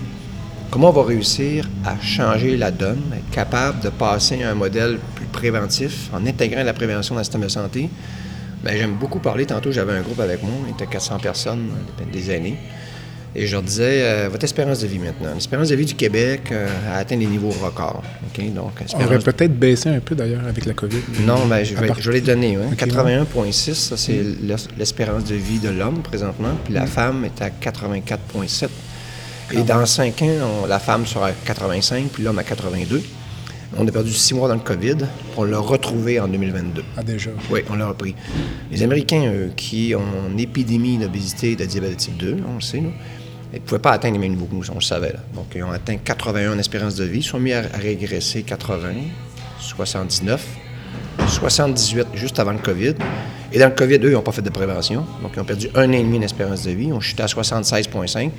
comment 0.70 0.88
on 0.90 0.92
va 0.92 1.04
réussir 1.04 1.68
à 1.84 1.96
changer 2.00 2.56
la 2.56 2.70
donne, 2.70 3.02
être 3.14 3.30
capable 3.30 3.80
de 3.80 3.88
passer 3.88 4.42
à 4.42 4.50
un 4.50 4.54
modèle 4.54 4.98
plus 5.14 5.26
préventif 5.26 6.08
en 6.12 6.24
intégrant 6.26 6.62
la 6.62 6.72
prévention 6.72 7.14
dans 7.14 7.20
le 7.20 7.24
système 7.24 7.42
de 7.42 7.48
santé? 7.48 7.88
Bien, 8.64 8.72
j'aime 8.76 8.94
beaucoup 8.94 9.20
parler. 9.20 9.46
Tantôt, 9.46 9.70
j'avais 9.70 9.92
un 9.92 10.00
groupe 10.02 10.20
avec 10.20 10.42
moi, 10.42 10.52
on 10.66 10.70
était 10.74 10.86
400 10.86 11.18
personnes, 11.18 11.68
des, 11.98 12.20
des 12.20 12.34
années. 12.34 12.56
Et 13.36 13.46
je 13.46 13.52
leur 13.52 13.62
disais, 13.62 14.02
euh, 14.02 14.28
votre 14.32 14.42
espérance 14.44 14.80
de 14.80 14.86
vie 14.88 14.98
maintenant. 14.98 15.32
L'espérance 15.34 15.68
de 15.68 15.76
vie 15.76 15.84
du 15.84 15.94
Québec 15.94 16.48
euh, 16.50 16.66
a 16.90 16.96
atteint 16.96 17.16
des 17.16 17.26
niveaux 17.26 17.50
records. 17.50 18.02
OK? 18.26 18.52
Donc, 18.54 18.72
On 18.80 18.84
espérance 18.84 19.06
aurait 19.06 19.18
peut-être 19.18 19.56
baissé 19.56 19.90
un 19.90 20.00
peu 20.00 20.14
d'ailleurs 20.16 20.44
avec 20.48 20.64
la 20.64 20.72
COVID. 20.72 20.96
non, 21.26 21.44
mais 21.46 21.64
je 21.64 21.76
À 21.76 21.80
vais, 21.82 21.86
part- 21.88 22.00
je 22.00 22.10
vais 22.10 22.16
les 22.16 22.20
donner. 22.22 22.56
hein. 22.56 22.70
Ok, 22.72 22.78
81,6, 22.78 23.74
ça 23.74 23.96
c'est 23.96 24.24
l'es- 24.42 24.56
l'espérance 24.78 25.24
de 25.24 25.34
vie 25.36 25.58
de 25.60 25.68
l'homme 25.68 26.00
présentement, 26.02 26.48
puis 26.64 26.72
Mm. 26.72 26.76
la 26.78 26.86
femme 26.86 27.24
est 27.26 27.40
à 27.42 27.50
84,7. 27.50 28.70
Et 29.52 29.62
dans 29.62 29.84
5 29.86 30.22
ans, 30.22 30.62
on- 30.62 30.66
la 30.66 30.78
femme 30.78 31.06
sera 31.06 31.28
à 31.28 31.32
85, 31.32 32.08
puis 32.12 32.22
l'homme 32.22 32.38
à 32.38 32.44
82. 32.44 33.02
On 33.76 33.86
a 33.86 33.90
perdu 33.92 34.12
6 34.12 34.34
mois 34.34 34.48
dans 34.48 34.54
le 34.54 34.60
COVID, 34.60 34.96
on 35.36 35.44
l'a 35.44 35.58
retrouvé 35.58 36.18
en 36.20 36.26
2022. 36.28 36.82
Ah, 36.96 37.02
déjà. 37.02 37.30
Oui, 37.50 37.60
on 37.70 37.74
l'a 37.76 37.88
repris. 37.88 38.14
Les 38.70 38.82
Américains, 38.82 39.30
eux, 39.32 39.50
qui 39.56 39.94
ont 39.94 40.30
une 40.30 40.40
épidémie 40.40 40.96
d'obésité 40.98 41.52
et 41.52 41.56
de 41.56 41.64
diabète 41.66 41.98
type 41.98 42.16
2, 42.16 42.38
on 42.50 42.54
le 42.56 42.60
sait, 42.62 42.78
ils 42.78 43.54
ne 43.54 43.58
pouvaient 43.60 43.78
pas 43.78 43.92
atteindre 43.92 44.14
les 44.14 44.20
mêmes 44.20 44.32
niveaux 44.32 44.46
que 44.46 44.54
nous, 44.54 44.70
on 44.70 44.74
le 44.76 44.80
savait. 44.80 45.12
là. 45.12 45.20
Donc, 45.34 45.46
ils 45.54 45.62
ont 45.62 45.70
atteint 45.70 45.96
81 45.96 46.54
en 46.54 46.58
espérance 46.58 46.94
de 46.94 47.04
vie, 47.04 47.18
ils 47.18 47.22
sont 47.22 47.38
mis 47.38 47.52
à, 47.52 47.60
régresser 47.62 48.42
80, 48.42 48.88
79, 49.60 50.44
78 51.28 52.06
juste 52.14 52.38
avant 52.38 52.52
le 52.52 52.58
COVID. 52.58 52.94
Et 53.52 53.58
dans 53.58 53.68
le 53.68 53.74
COVID, 53.74 53.96
eux, 53.96 54.10
ils 54.10 54.12
n'ont 54.12 54.22
pas 54.22 54.32
fait 54.32 54.42
de 54.42 54.50
prévention. 54.50 55.04
Donc, 55.22 55.32
ils 55.36 55.40
ont 55.40 55.44
perdu 55.44 55.68
un 55.74 55.88
an 55.88 55.92
et 55.92 56.02
demi 56.02 56.18
d'espérance 56.18 56.64
de 56.64 56.70
vie. 56.70 56.86
Ils 56.86 56.92
ont 56.92 57.00
chuté 57.00 57.22
à 57.22 57.26
76,5. 57.26 58.30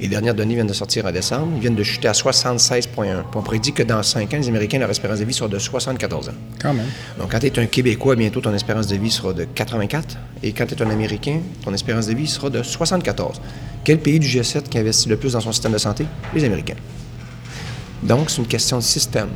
Les 0.00 0.06
dernières 0.08 0.34
données 0.34 0.54
viennent 0.54 0.66
de 0.68 0.72
sortir 0.72 1.04
en 1.06 1.10
décembre. 1.10 1.48
Ils 1.56 1.60
viennent 1.60 1.74
de 1.74 1.82
chuter 1.82 2.06
à 2.08 2.12
76,1. 2.12 2.86
Puis 2.92 3.04
on 3.34 3.42
prédit 3.42 3.72
que 3.72 3.82
dans 3.82 4.02
5 4.02 4.32
ans, 4.32 4.36
les 4.38 4.48
Américains, 4.48 4.78
leur 4.78 4.90
espérance 4.90 5.18
de 5.18 5.24
vie 5.24 5.32
sera 5.34 5.48
de 5.48 5.58
74 5.58 6.28
ans. 6.28 6.32
Quand 6.62 6.72
même. 6.72 6.86
Donc, 7.18 7.32
quand 7.32 7.40
tu 7.40 7.46
es 7.46 7.58
un 7.58 7.66
Québécois, 7.66 8.14
bientôt 8.14 8.40
ton 8.40 8.54
espérance 8.54 8.86
de 8.86 8.96
vie 8.96 9.10
sera 9.10 9.32
de 9.32 9.44
84. 9.44 10.16
Et 10.44 10.52
quand 10.52 10.66
tu 10.66 10.74
es 10.74 10.82
un 10.82 10.90
Américain, 10.90 11.40
ton 11.64 11.74
espérance 11.74 12.06
de 12.06 12.14
vie 12.14 12.28
sera 12.28 12.48
de 12.48 12.62
74. 12.62 13.40
Quel 13.82 13.98
pays 13.98 14.20
du 14.20 14.28
G7 14.28 14.68
qui 14.68 14.78
investit 14.78 15.08
le 15.08 15.16
plus 15.16 15.32
dans 15.32 15.40
son 15.40 15.50
système 15.52 15.72
de 15.72 15.78
santé? 15.78 16.06
Les 16.34 16.44
Américains. 16.44 16.76
Donc, 18.02 18.30
c'est 18.30 18.38
une 18.38 18.46
question 18.46 18.76
de 18.78 18.82
système. 18.82 19.28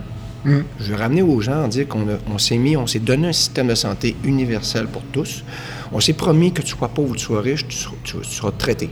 Je 0.80 0.86
veux 0.92 0.96
ramener 0.96 1.22
aux 1.22 1.40
gens 1.40 1.64
en 1.64 1.68
dire 1.68 1.86
qu'on 1.88 2.04
on 2.32 2.38
s'est 2.38 2.56
mis, 2.56 2.76
on 2.76 2.86
s'est 2.86 2.98
donné 2.98 3.28
un 3.28 3.32
système 3.32 3.68
de 3.68 3.74
santé 3.76 4.16
universel 4.24 4.86
pour 4.86 5.02
tous. 5.12 5.44
On 5.92 6.00
s'est 6.00 6.12
promis 6.14 6.52
que 6.52 6.62
tu 6.62 6.68
sois 6.76 6.88
pauvre 6.88 7.10
ou 7.10 7.16
tu 7.16 7.24
sois 7.24 7.40
riche, 7.40 7.66
tu 7.68 7.76
seras, 7.76 7.94
tu- 8.02 8.16
tu 8.18 8.30
seras 8.30 8.50
traité. 8.56 8.90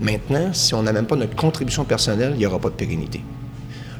Maintenant, 0.00 0.52
si 0.52 0.72
on 0.74 0.82
n'a 0.82 0.92
même 0.92 1.06
pas 1.06 1.16
notre 1.16 1.36
contribution 1.36 1.84
personnelle, 1.84 2.32
il 2.34 2.38
n'y 2.38 2.46
aura 2.46 2.58
pas 2.58 2.70
de 2.70 2.74
pérennité. 2.74 3.20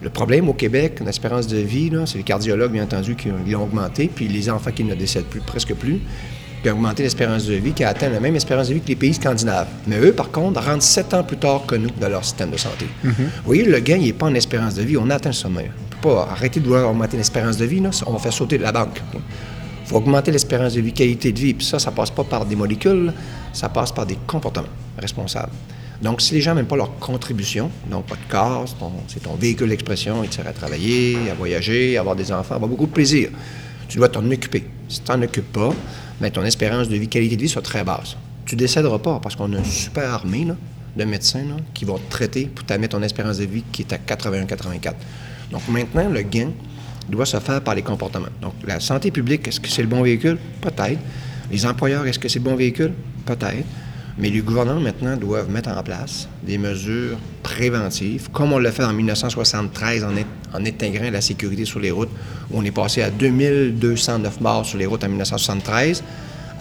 Le 0.03 0.09
problème 0.09 0.49
au 0.49 0.55
Québec, 0.55 1.01
l'espérance 1.05 1.47
de 1.47 1.59
vie, 1.59 1.91
c'est 2.07 2.17
les 2.17 2.25
cardiologues, 2.25 2.73
bien 2.73 2.85
entendu, 2.85 3.17
qui 3.17 3.29
l'ont 3.29 3.63
augmenté, 3.65 4.11
puis 4.13 4.29
les 4.29 4.49
enfants 4.49 4.71
qui 4.73 4.83
ne 4.83 4.95
décèdent 4.95 5.27
plus, 5.27 5.41
presque 5.41 5.75
plus, 5.75 6.01
qui 6.63 6.71
ont 6.71 6.73
augmenté 6.73 7.03
l'espérance 7.03 7.45
de 7.45 7.55
vie, 7.55 7.73
qui 7.73 7.85
a 7.85 7.91
atteint 7.91 8.09
la 8.09 8.19
même 8.19 8.35
espérance 8.35 8.69
de 8.69 8.75
vie 8.75 8.81
que 8.81 8.89
les 8.89 8.97
pays 8.97 9.13
scandinaves. 9.13 9.69
Mais 9.87 9.99
eux, 10.01 10.13
par 10.13 10.31
contre, 10.31 10.63
rentrent 10.63 10.83
sept 10.83 11.13
ans 11.13 11.23
plus 11.23 11.37
tard 11.37 11.67
que 11.67 11.75
nous 11.75 11.91
dans 12.01 12.09
leur 12.09 12.25
système 12.25 12.51
de 12.51 12.57
santé. 12.57 12.87
Vous 13.03 13.25
voyez, 13.45 13.65
le 13.65 13.79
gain, 13.81 13.97
il 13.97 14.07
n'est 14.07 14.13
pas 14.15 14.27
en 14.27 14.35
espérance 14.35 14.75
de 14.75 14.83
vie, 14.83 14.97
on 14.97 15.11
atteint 15.11 15.31
le 15.31 15.35
sommet. 15.35 15.71
On 15.71 15.85
ne 15.85 16.01
peut 16.01 16.09
pas 16.09 16.29
arrêter 16.31 16.61
de 16.61 16.65
vouloir 16.65 16.91
augmenter 16.91 17.19
l'espérance 17.19 17.59
de 17.59 17.67
vie, 17.67 17.81
là, 17.81 17.91
on 18.07 18.13
va 18.13 18.19
faire 18.19 18.33
sauter 18.33 18.57
de 18.57 18.63
la 18.63 18.73
banque. 18.73 19.03
Il 19.13 19.21
faut 19.87 19.97
augmenter 19.97 20.31
l'espérance 20.31 20.73
de 20.73 20.81
vie, 20.81 20.95
qualité 20.95 21.31
de 21.31 21.39
vie, 21.39 21.53
puis 21.53 21.67
ça, 21.67 21.79
ça 21.79 21.91
passe 21.91 22.11
pas 22.11 22.25
par 22.25 22.47
des 22.47 22.57
molécules, 22.57 23.13
ça 23.53 23.69
passe 23.69 23.93
par 23.93 24.07
des 24.07 24.17
comportements 24.27 24.69
responsables. 24.99 25.53
Donc, 26.03 26.23
si 26.23 26.35
les 26.35 26.41
gens 26.41 26.55
n'aiment 26.55 26.67
pas 26.67 26.77
leur 26.77 26.99
contribution, 26.99 27.71
donc 27.91 28.07
pas 28.07 28.15
de 28.15 28.31
corps, 28.31 28.65
c'est 29.09 29.23
ton, 29.23 29.35
véhicule 29.35 29.69
d'expression, 29.69 30.25
ils 30.25 30.47
à 30.47 30.53
travailler, 30.53 31.31
à 31.31 31.35
voyager, 31.35 31.97
à 31.97 32.01
avoir 32.01 32.17
des 32.17 32.33
enfants, 32.33 32.55
avoir 32.55 32.71
beaucoup 32.71 32.87
de 32.87 32.93
plaisir. 32.93 33.29
Tu 33.89 33.99
dois 33.99 34.09
t'en 34.09 34.29
occuper. 34.31 34.65
Si 34.89 35.01
tu 35.01 35.13
n'en 35.13 35.21
occupes 35.21 35.53
pas, 35.53 35.75
mais 36.21 36.31
ton 36.31 36.45
espérance 36.45 36.89
de 36.89 36.97
vie, 36.97 37.09
qualité 37.09 37.37
de 37.37 37.43
vie 37.43 37.49
soit 37.49 37.63
très 37.63 37.85
basse. 37.85 38.17
Tu 38.47 38.57
décéderas 38.57 38.99
pas 38.99 39.21
parce 39.23 39.37
qu'on 39.37 39.53
a 39.53 39.59
une 39.59 39.65
super 39.65 40.13
armée 40.13 40.47
de 40.97 41.05
médecins 41.05 41.45
qui 41.75 41.85
vont 41.85 41.99
te 41.99 42.11
traiter 42.11 42.47
pour 42.47 42.65
t'amener 42.65 42.89
ton 42.89 43.03
espérance 43.03 43.39
de 43.39 43.45
vie 43.45 43.65
qui 43.71 43.83
est 43.83 43.93
à 43.93 43.99
81-84. 43.99 44.95
Donc 45.51 45.63
maintenant, 45.69 46.09
le 46.09 46.23
gain 46.23 46.51
doit 47.09 47.27
se 47.27 47.39
faire 47.39 47.61
par 47.61 47.75
les 47.75 47.83
comportements. 47.83 48.29
Donc 48.41 48.55
la 48.67 48.81
santé 48.81 49.11
publique, 49.11 49.47
est-ce 49.49 49.61
que 49.61 49.69
c'est 49.69 49.83
le 49.83 49.89
bon 49.89 50.03
véhicule? 50.03 50.39
Peut-être. 50.61 50.99
Les 51.51 51.67
employeurs, 51.67 52.07
est-ce 52.07 52.19
que 52.19 52.29
c'est 52.29 52.39
le 52.39 52.45
bon 52.45 52.57
véhicule? 52.57 52.93
Peut-être. 53.27 53.67
Mais 54.21 54.29
les 54.29 54.41
gouvernements 54.41 54.81
maintenant 54.81 55.17
doivent 55.17 55.51
mettre 55.51 55.71
en 55.71 55.83
place 55.83 56.29
des 56.43 56.59
mesures 56.59 57.17
préventives, 57.43 58.31
comme 58.31 58.53
on 58.53 58.59
l'a 58.59 58.71
fait 58.71 58.85
en 58.85 58.93
1973 58.93 60.05
en, 60.05 60.65
intégrant 60.67 61.11
la 61.11 61.23
sécurité 61.23 61.65
sur 61.65 61.81
les 61.81 61.91
routes, 61.91 62.11
où 62.51 62.59
on 62.59 62.65
est 62.65 62.71
passé 62.71 63.01
à 63.01 63.11
2209 63.11 64.41
morts 64.43 64.67
sur 64.67 64.77
les 64.77 64.85
routes 64.85 65.05
en 65.05 65.09
1973 65.09 66.05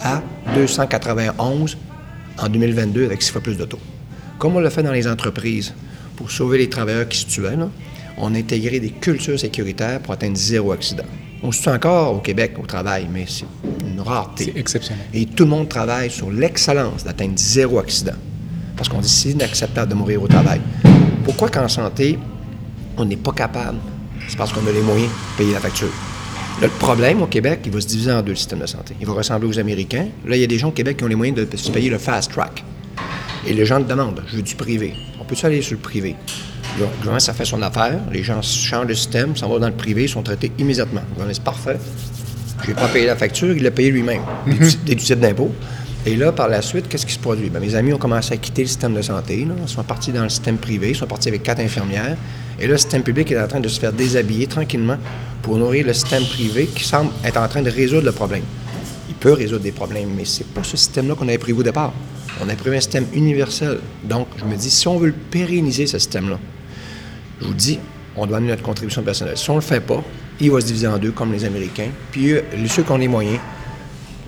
à 0.00 0.22
291 0.54 1.76
en 2.38 2.48
2022 2.48 3.04
avec 3.04 3.20
six 3.20 3.30
fois 3.30 3.42
plus 3.42 3.58
d'autos. 3.58 3.78
Comme 4.38 4.56
on 4.56 4.60
l'a 4.60 4.70
fait 4.70 4.82
dans 4.82 4.92
les 4.92 5.06
entreprises 5.06 5.74
pour 6.16 6.30
sauver 6.30 6.56
les 6.56 6.70
travailleurs 6.70 7.08
qui 7.08 7.18
se 7.18 7.26
tuaient, 7.26 7.58
on 8.16 8.34
a 8.34 8.38
intégré 8.38 8.80
des 8.80 8.90
cultures 8.90 9.38
sécuritaires 9.38 10.00
pour 10.00 10.14
atteindre 10.14 10.36
zéro 10.36 10.72
accident. 10.72 11.04
On 11.42 11.52
se 11.52 11.62
tue 11.62 11.70
encore 11.70 12.16
au 12.16 12.18
Québec 12.18 12.56
au 12.62 12.66
travail, 12.66 13.08
mais 13.10 13.24
c'est 13.26 13.46
une 13.86 14.00
rareté. 14.00 14.52
C'est 14.52 14.60
exceptionnel. 14.60 15.06
Et 15.14 15.24
tout 15.24 15.44
le 15.44 15.50
monde 15.50 15.68
travaille 15.68 16.10
sur 16.10 16.30
l'excellence 16.30 17.02
d'atteindre 17.02 17.32
zéro 17.36 17.78
accident. 17.78 18.16
Parce 18.76 18.90
qu'on 18.90 19.00
dit 19.00 19.08
c'est 19.08 19.30
inacceptable 19.30 19.90
de 19.90 19.94
mourir 19.94 20.22
au 20.22 20.28
travail. 20.28 20.60
Pourquoi 21.24 21.48
qu'en 21.48 21.68
santé, 21.68 22.18
on 22.98 23.06
n'est 23.06 23.16
pas 23.16 23.32
capable? 23.32 23.78
C'est 24.28 24.36
parce 24.36 24.52
qu'on 24.52 24.66
a 24.66 24.72
les 24.72 24.82
moyens 24.82 25.08
de 25.08 25.38
payer 25.38 25.54
la 25.54 25.60
facture. 25.60 25.88
le 26.60 26.68
problème 26.68 27.22
au 27.22 27.26
Québec, 27.26 27.60
il 27.64 27.72
va 27.72 27.80
se 27.80 27.86
diviser 27.86 28.12
en 28.12 28.20
deux, 28.20 28.32
le 28.32 28.36
système 28.36 28.58
de 28.58 28.66
santé. 28.66 28.94
Il 29.00 29.06
va 29.06 29.14
ressembler 29.14 29.48
aux 29.48 29.58
Américains. 29.58 30.08
Là, 30.26 30.36
il 30.36 30.40
y 30.40 30.44
a 30.44 30.46
des 30.46 30.58
gens 30.58 30.68
au 30.68 30.72
Québec 30.72 30.98
qui 30.98 31.04
ont 31.04 31.08
les 31.08 31.14
moyens 31.14 31.38
de 31.38 31.56
se 31.56 31.70
payer 31.70 31.88
le 31.88 31.98
fast 31.98 32.32
track. 32.32 32.62
Et 33.46 33.54
les 33.54 33.64
gens 33.64 33.80
demandent, 33.80 34.22
je 34.28 34.36
veux 34.36 34.42
du 34.42 34.54
privé. 34.56 34.92
On 35.18 35.24
peut-tu 35.24 35.46
aller 35.46 35.62
sur 35.62 35.76
le 35.76 35.80
privé? 35.80 36.16
Le 36.78 36.86
gouvernement, 36.86 37.20
ça 37.20 37.34
fait 37.34 37.44
son 37.44 37.60
affaire. 37.62 37.98
Les 38.12 38.22
gens 38.22 38.40
changent 38.42 38.86
de 38.86 38.94
système, 38.94 39.36
s'en 39.36 39.48
vont 39.48 39.58
dans 39.58 39.68
le 39.68 39.74
privé, 39.74 40.04
ils 40.04 40.08
sont 40.08 40.22
traités 40.22 40.52
immédiatement. 40.58 41.00
Le 41.00 41.14
gouvernement, 41.14 41.34
c'est 41.34 41.44
parfait. 41.44 41.78
Je 42.62 42.68
n'ai 42.68 42.74
pas 42.74 42.88
payé 42.88 43.06
la 43.06 43.16
facture, 43.16 43.54
il 43.56 43.62
l'a 43.62 43.70
payé 43.70 43.90
lui-même, 43.90 44.22
des 44.46 44.54
déductible 44.84 45.20
d'impôt. 45.20 45.50
Et 46.06 46.16
là, 46.16 46.32
par 46.32 46.48
la 46.48 46.62
suite, 46.62 46.88
qu'est-ce 46.88 47.04
qui 47.04 47.12
se 47.12 47.18
produit? 47.18 47.50
Bien, 47.50 47.60
mes 47.60 47.74
amis 47.74 47.92
ont 47.92 47.98
commencé 47.98 48.32
à 48.32 48.36
quitter 48.38 48.62
le 48.62 48.68
système 48.68 48.94
de 48.94 49.02
santé. 49.02 49.46
Ils 49.46 49.68
sont 49.68 49.82
partis 49.82 50.12
dans 50.12 50.22
le 50.22 50.28
système 50.30 50.56
privé, 50.56 50.90
ils 50.90 50.96
sont 50.96 51.06
partis 51.06 51.28
avec 51.28 51.42
quatre 51.42 51.60
infirmières. 51.60 52.16
Et 52.58 52.66
là, 52.66 52.72
le 52.72 52.78
système 52.78 53.02
public 53.02 53.30
est 53.32 53.40
en 53.40 53.48
train 53.48 53.60
de 53.60 53.68
se 53.68 53.78
faire 53.78 53.92
déshabiller 53.92 54.46
tranquillement 54.46 54.96
pour 55.42 55.56
nourrir 55.56 55.86
le 55.86 55.92
système 55.92 56.24
privé 56.24 56.66
qui 56.66 56.84
semble 56.84 57.10
être 57.24 57.38
en 57.38 57.48
train 57.48 57.62
de 57.62 57.70
résoudre 57.70 58.04
le 58.04 58.12
problème. 58.12 58.42
Il 59.08 59.14
peut 59.14 59.32
résoudre 59.32 59.62
des 59.62 59.72
problèmes, 59.72 60.10
mais 60.16 60.24
c'est 60.24 60.46
pas 60.46 60.62
ce 60.62 60.76
système-là 60.76 61.14
qu'on 61.14 61.28
avait 61.28 61.38
prévu 61.38 61.60
au 61.60 61.62
départ. 61.62 61.92
On 62.42 62.48
a 62.48 62.54
prévu 62.54 62.76
un 62.76 62.80
système 62.80 63.06
universel. 63.12 63.78
Donc, 64.04 64.28
je 64.38 64.44
me 64.44 64.56
dis, 64.56 64.70
si 64.70 64.88
on 64.88 64.98
veut 64.98 65.12
pérenniser 65.30 65.86
ce 65.86 65.98
système-là, 65.98 66.38
je 67.40 67.46
vous 67.46 67.54
dis, 67.54 67.78
on 68.16 68.26
doit 68.26 68.38
amener 68.38 68.50
notre 68.50 68.62
contribution 68.62 69.02
personnelle. 69.02 69.36
Si 69.36 69.48
on 69.50 69.54
ne 69.54 69.60
le 69.60 69.64
fait 69.64 69.80
pas, 69.80 70.02
il 70.40 70.50
va 70.50 70.60
se 70.60 70.66
diviser 70.66 70.86
en 70.86 70.98
deux, 70.98 71.12
comme 71.12 71.32
les 71.32 71.44
Américains. 71.44 71.88
Puis 72.10 72.32
euh, 72.32 72.42
ceux 72.66 72.82
qui 72.82 72.92
ont 72.92 72.96
les 72.96 73.08
moyens, 73.08 73.38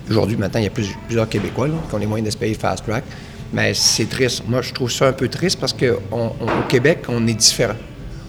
aujourd'hui, 0.08 0.36
maintenant, 0.36 0.60
il 0.60 0.64
y 0.64 0.66
a 0.66 0.70
plusieurs 0.70 1.28
Québécois 1.28 1.68
qui 1.88 1.94
ont 1.94 1.98
les 1.98 2.06
moyens 2.06 2.26
de 2.26 2.32
se 2.32 2.38
payer 2.38 2.54
fast 2.54 2.84
track. 2.84 3.04
Mais 3.52 3.74
c'est 3.74 4.08
triste. 4.08 4.44
Moi, 4.48 4.62
je 4.62 4.72
trouve 4.72 4.90
ça 4.90 5.08
un 5.08 5.12
peu 5.12 5.28
triste 5.28 5.60
parce 5.60 5.74
qu'au 5.74 6.00
Québec, 6.68 7.04
on 7.08 7.26
est 7.26 7.34
différent. 7.34 7.76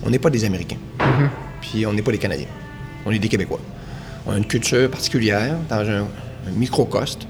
On 0.05 0.09
n'est 0.09 0.19
pas 0.19 0.29
des 0.29 0.43
Américains. 0.43 0.77
Mm-hmm. 0.99 1.29
Puis 1.61 1.85
on 1.85 1.93
n'est 1.93 2.01
pas 2.01 2.11
des 2.11 2.17
Canadiens. 2.17 2.47
On 3.05 3.11
est 3.11 3.19
des 3.19 3.29
Québécois. 3.29 3.61
On 4.25 4.33
a 4.33 4.37
une 4.37 4.45
culture 4.45 4.89
particulière 4.89 5.55
dans 5.69 5.89
un, 5.89 6.01
un 6.01 6.51
microcosme. 6.55 7.21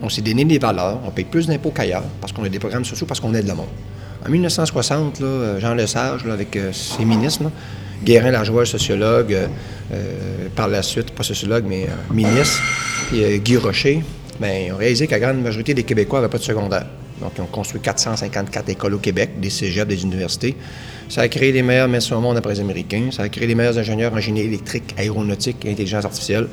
On 0.00 0.08
s'est 0.08 0.22
donné 0.22 0.44
des 0.46 0.58
valeurs. 0.58 1.00
On 1.04 1.10
paye 1.10 1.26
plus 1.26 1.46
d'impôts 1.46 1.70
qu'ailleurs 1.70 2.04
parce 2.20 2.32
qu'on 2.32 2.44
a 2.44 2.48
des 2.48 2.58
programmes 2.58 2.84
sociaux, 2.84 3.06
parce 3.06 3.20
qu'on 3.20 3.34
aide 3.34 3.46
le 3.46 3.54
monde. 3.54 3.68
En 4.28 4.30
1960, 4.30 5.22
euh, 5.22 5.58
Jean 5.58 5.72
Lesage, 5.72 6.26
avec 6.30 6.54
euh, 6.54 6.70
ses 6.70 7.06
ministres, 7.06 7.50
Guérin 8.04 8.30
Lajoie, 8.30 8.66
sociologue, 8.66 9.34
euh, 9.34 10.04
par 10.54 10.68
la 10.68 10.82
suite, 10.82 11.12
pas 11.12 11.22
sociologue, 11.22 11.64
mais 11.66 11.86
ministre, 12.12 12.62
puis 13.08 13.38
Guy 13.38 13.56
Rocher, 13.56 14.02
bien, 14.38 14.66
ils 14.66 14.72
ont 14.72 14.76
réalisé 14.76 15.06
que 15.06 15.12
la 15.12 15.20
grande 15.20 15.40
majorité 15.42 15.72
des 15.72 15.82
Québécois 15.82 16.18
n'avaient 16.20 16.30
pas 16.30 16.36
de 16.36 16.42
secondaire. 16.42 16.84
Donc, 17.22 17.32
ils 17.38 17.40
ont 17.40 17.46
construit 17.46 17.80
454 17.80 18.68
écoles 18.68 18.94
au 18.94 18.98
Québec, 18.98 19.40
des 19.40 19.48
cégeps, 19.48 19.88
des 19.88 20.02
universités. 20.02 20.54
Ça 21.08 21.22
a 21.22 21.28
créé 21.28 21.50
les 21.50 21.62
meilleurs 21.62 21.88
médecins 21.88 22.16
au 22.16 22.20
monde 22.20 22.36
après 22.36 22.52
les 22.52 22.60
Américains. 22.60 23.08
Ça 23.10 23.22
a 23.22 23.28
créé 23.30 23.46
les 23.46 23.54
meilleurs 23.54 23.78
ingénieurs 23.78 24.12
en 24.12 24.20
génie 24.20 24.42
électrique, 24.42 24.94
aéronautique 24.98 25.64
et 25.64 25.70
intelligence 25.72 26.04
artificielle. 26.04 26.48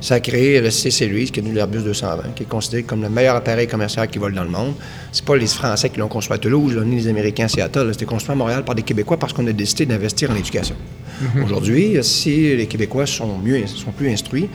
Ça 0.00 0.16
a 0.16 0.20
créé 0.20 0.60
le 0.60 0.70
CC 0.70 1.08
Louise, 1.08 1.30
qui 1.30 1.40
est 1.40 1.42
l'Airbus 1.42 1.82
220, 1.82 2.34
qui 2.34 2.42
est 2.42 2.46
considéré 2.46 2.82
comme 2.82 3.02
le 3.02 3.08
meilleur 3.08 3.36
appareil 3.36 3.66
commercial 3.66 4.08
qui 4.08 4.18
vole 4.18 4.34
dans 4.34 4.44
le 4.44 4.50
monde. 4.50 4.74
C'est 5.10 5.24
pas 5.24 5.36
les 5.36 5.46
Français 5.46 5.88
qui 5.88 5.98
l'ont 5.98 6.08
construit 6.08 6.34
à 6.34 6.38
Toulouse, 6.38 6.78
ni 6.84 6.96
les 6.96 7.08
Américains 7.08 7.46
à 7.46 7.48
Seattle. 7.48 7.88
C'était 7.92 8.04
construit 8.04 8.32
à 8.32 8.36
Montréal 8.36 8.64
par 8.64 8.74
des 8.74 8.82
Québécois 8.82 9.16
parce 9.16 9.32
qu'on 9.32 9.46
a 9.46 9.52
décidé 9.52 9.86
d'investir 9.86 10.30
en 10.30 10.36
éducation. 10.36 10.76
Mhm. 11.20 11.44
Aujourd'hui, 11.44 11.96
si 12.02 12.56
les 12.56 12.66
Québécois 12.66 13.06
sont 13.06 13.38
mieux, 13.38 13.66
sont 13.66 13.92
plus 13.92 14.10
instruits, 14.10 14.48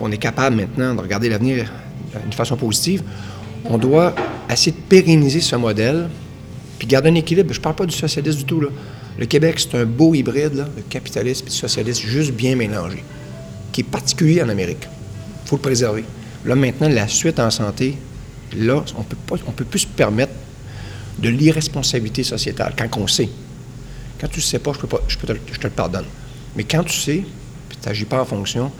on 0.00 0.10
est 0.10 0.18
capable 0.18 0.56
maintenant 0.56 0.94
de 0.94 1.00
regarder 1.00 1.28
l'avenir 1.28 1.72
d'une 2.22 2.32
façon 2.32 2.56
positive, 2.56 3.02
on 3.64 3.78
doit 3.78 4.14
essayer 4.50 4.72
de 4.72 4.82
pérenniser 4.88 5.40
ce 5.40 5.56
modèle, 5.56 6.08
puis 6.78 6.86
garder 6.86 7.10
un 7.10 7.14
équilibre. 7.14 7.52
Je 7.52 7.58
ne 7.58 7.62
parle 7.62 7.74
pas 7.74 7.86
du 7.86 7.94
socialisme 7.94 8.38
du 8.38 8.44
tout. 8.44 8.60
Là. 8.60 8.68
Le 9.18 9.26
Québec, 9.26 9.58
c'est 9.58 9.76
un 9.76 9.84
beau 9.84 10.14
hybride, 10.14 10.54
là, 10.54 10.68
le 10.76 10.82
capitalisme 10.88 11.46
et 11.46 11.50
le 11.50 11.54
socialisme, 11.54 12.06
juste 12.06 12.32
bien 12.32 12.54
mélangé 12.54 13.02
qui 13.72 13.82
est 13.82 13.84
particulier 13.84 14.42
en 14.42 14.48
Amérique. 14.48 14.88
Il 15.44 15.48
faut 15.48 15.56
le 15.56 15.62
préserver. 15.62 16.04
Là, 16.44 16.54
maintenant, 16.54 16.88
la 16.88 17.08
suite 17.08 17.40
en 17.40 17.50
santé, 17.50 17.96
là, 18.56 18.84
on 18.96 19.02
peut 19.02 19.16
pas, 19.26 19.36
on 19.46 19.52
peut 19.52 19.64
plus 19.64 19.80
se 19.80 19.86
permettre 19.86 20.32
de 21.18 21.28
l'irresponsabilité 21.28 22.22
sociétale 22.22 22.74
quand 22.76 22.88
on 22.98 23.06
sait. 23.06 23.28
Quand 24.20 24.28
tu 24.28 24.38
ne 24.38 24.44
sais 24.44 24.58
pas, 24.58 24.72
je, 24.72 24.78
peux 24.78 24.86
pas, 24.86 25.00
je, 25.08 25.16
te, 25.16 25.32
je 25.52 25.58
te 25.58 25.66
le 25.66 25.72
pardonne. 25.72 26.06
Mais 26.56 26.64
quand 26.64 26.84
tu 26.84 26.98
sais, 26.98 27.24
puis 27.68 27.78
tu 27.80 27.88
n'agis 27.88 28.04
pas 28.04 28.20
en 28.20 28.24
fonction, 28.24 28.70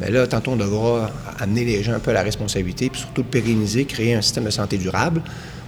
bien 0.00 0.10
là, 0.10 0.26
tantôt, 0.26 0.52
on 0.52 0.56
devra 0.56 1.10
amener 1.38 1.64
les 1.64 1.82
gens 1.82 1.92
un 1.92 1.98
peu 1.98 2.10
à 2.10 2.14
la 2.14 2.22
responsabilité, 2.22 2.90
puis 2.90 3.00
surtout 3.00 3.24
pérenniser, 3.24 3.84
créer 3.84 4.14
un 4.14 4.22
système 4.22 4.44
de 4.44 4.50
santé 4.50 4.78
durable 4.78 5.22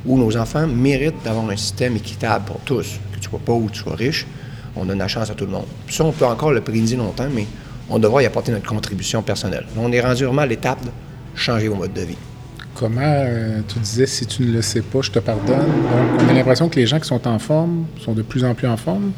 où 0.04 0.18
nos 0.18 0.36
enfants 0.36 0.66
méritent 0.66 1.22
d'avoir 1.24 1.48
un 1.48 1.56
système 1.56 1.96
équitable 1.96 2.44
pour 2.46 2.60
tous, 2.60 2.98
que 3.12 3.18
tu 3.18 3.28
sois 3.28 3.40
pauvre 3.44 3.64
ou 3.64 3.68
que 3.68 3.72
tu 3.72 3.80
sois 3.80 3.96
riche. 3.96 4.26
On 4.76 4.84
donne 4.84 4.98
la 4.98 5.08
chance 5.08 5.30
à 5.30 5.34
tout 5.34 5.46
le 5.46 5.50
monde. 5.50 5.66
Ça, 5.90 6.04
on 6.04 6.12
peut 6.12 6.24
encore 6.24 6.52
le 6.52 6.60
pérenniser 6.60 6.96
longtemps, 6.96 7.28
mais 7.34 7.46
on 7.90 7.98
devra 7.98 8.22
y 8.22 8.26
apporter 8.26 8.52
notre 8.52 8.66
contribution 8.66 9.22
personnelle. 9.22 9.66
On 9.76 9.90
est 9.92 10.00
rendu 10.00 10.24
vraiment 10.24 10.42
à 10.42 10.46
l'étape 10.46 10.82
de 10.84 10.90
changer 11.34 11.68
vos 11.68 11.74
modes 11.74 11.92
de 11.92 12.02
vie. 12.02 12.16
Comment 12.74 13.00
euh, 13.02 13.60
tu 13.68 13.78
disais, 13.80 14.06
si 14.06 14.26
tu 14.26 14.42
ne 14.42 14.52
le 14.52 14.62
sais 14.62 14.80
pas, 14.80 15.00
je 15.02 15.10
te 15.10 15.18
pardonne. 15.18 15.58
Donc, 15.58 16.20
on 16.24 16.28
a 16.28 16.32
l'impression 16.32 16.68
que 16.68 16.76
les 16.76 16.86
gens 16.86 17.00
qui 17.00 17.08
sont 17.08 17.26
en 17.26 17.38
forme 17.38 17.86
sont 18.02 18.12
de 18.12 18.22
plus 18.22 18.44
en 18.44 18.54
plus 18.54 18.68
en 18.68 18.76
forme. 18.76 19.12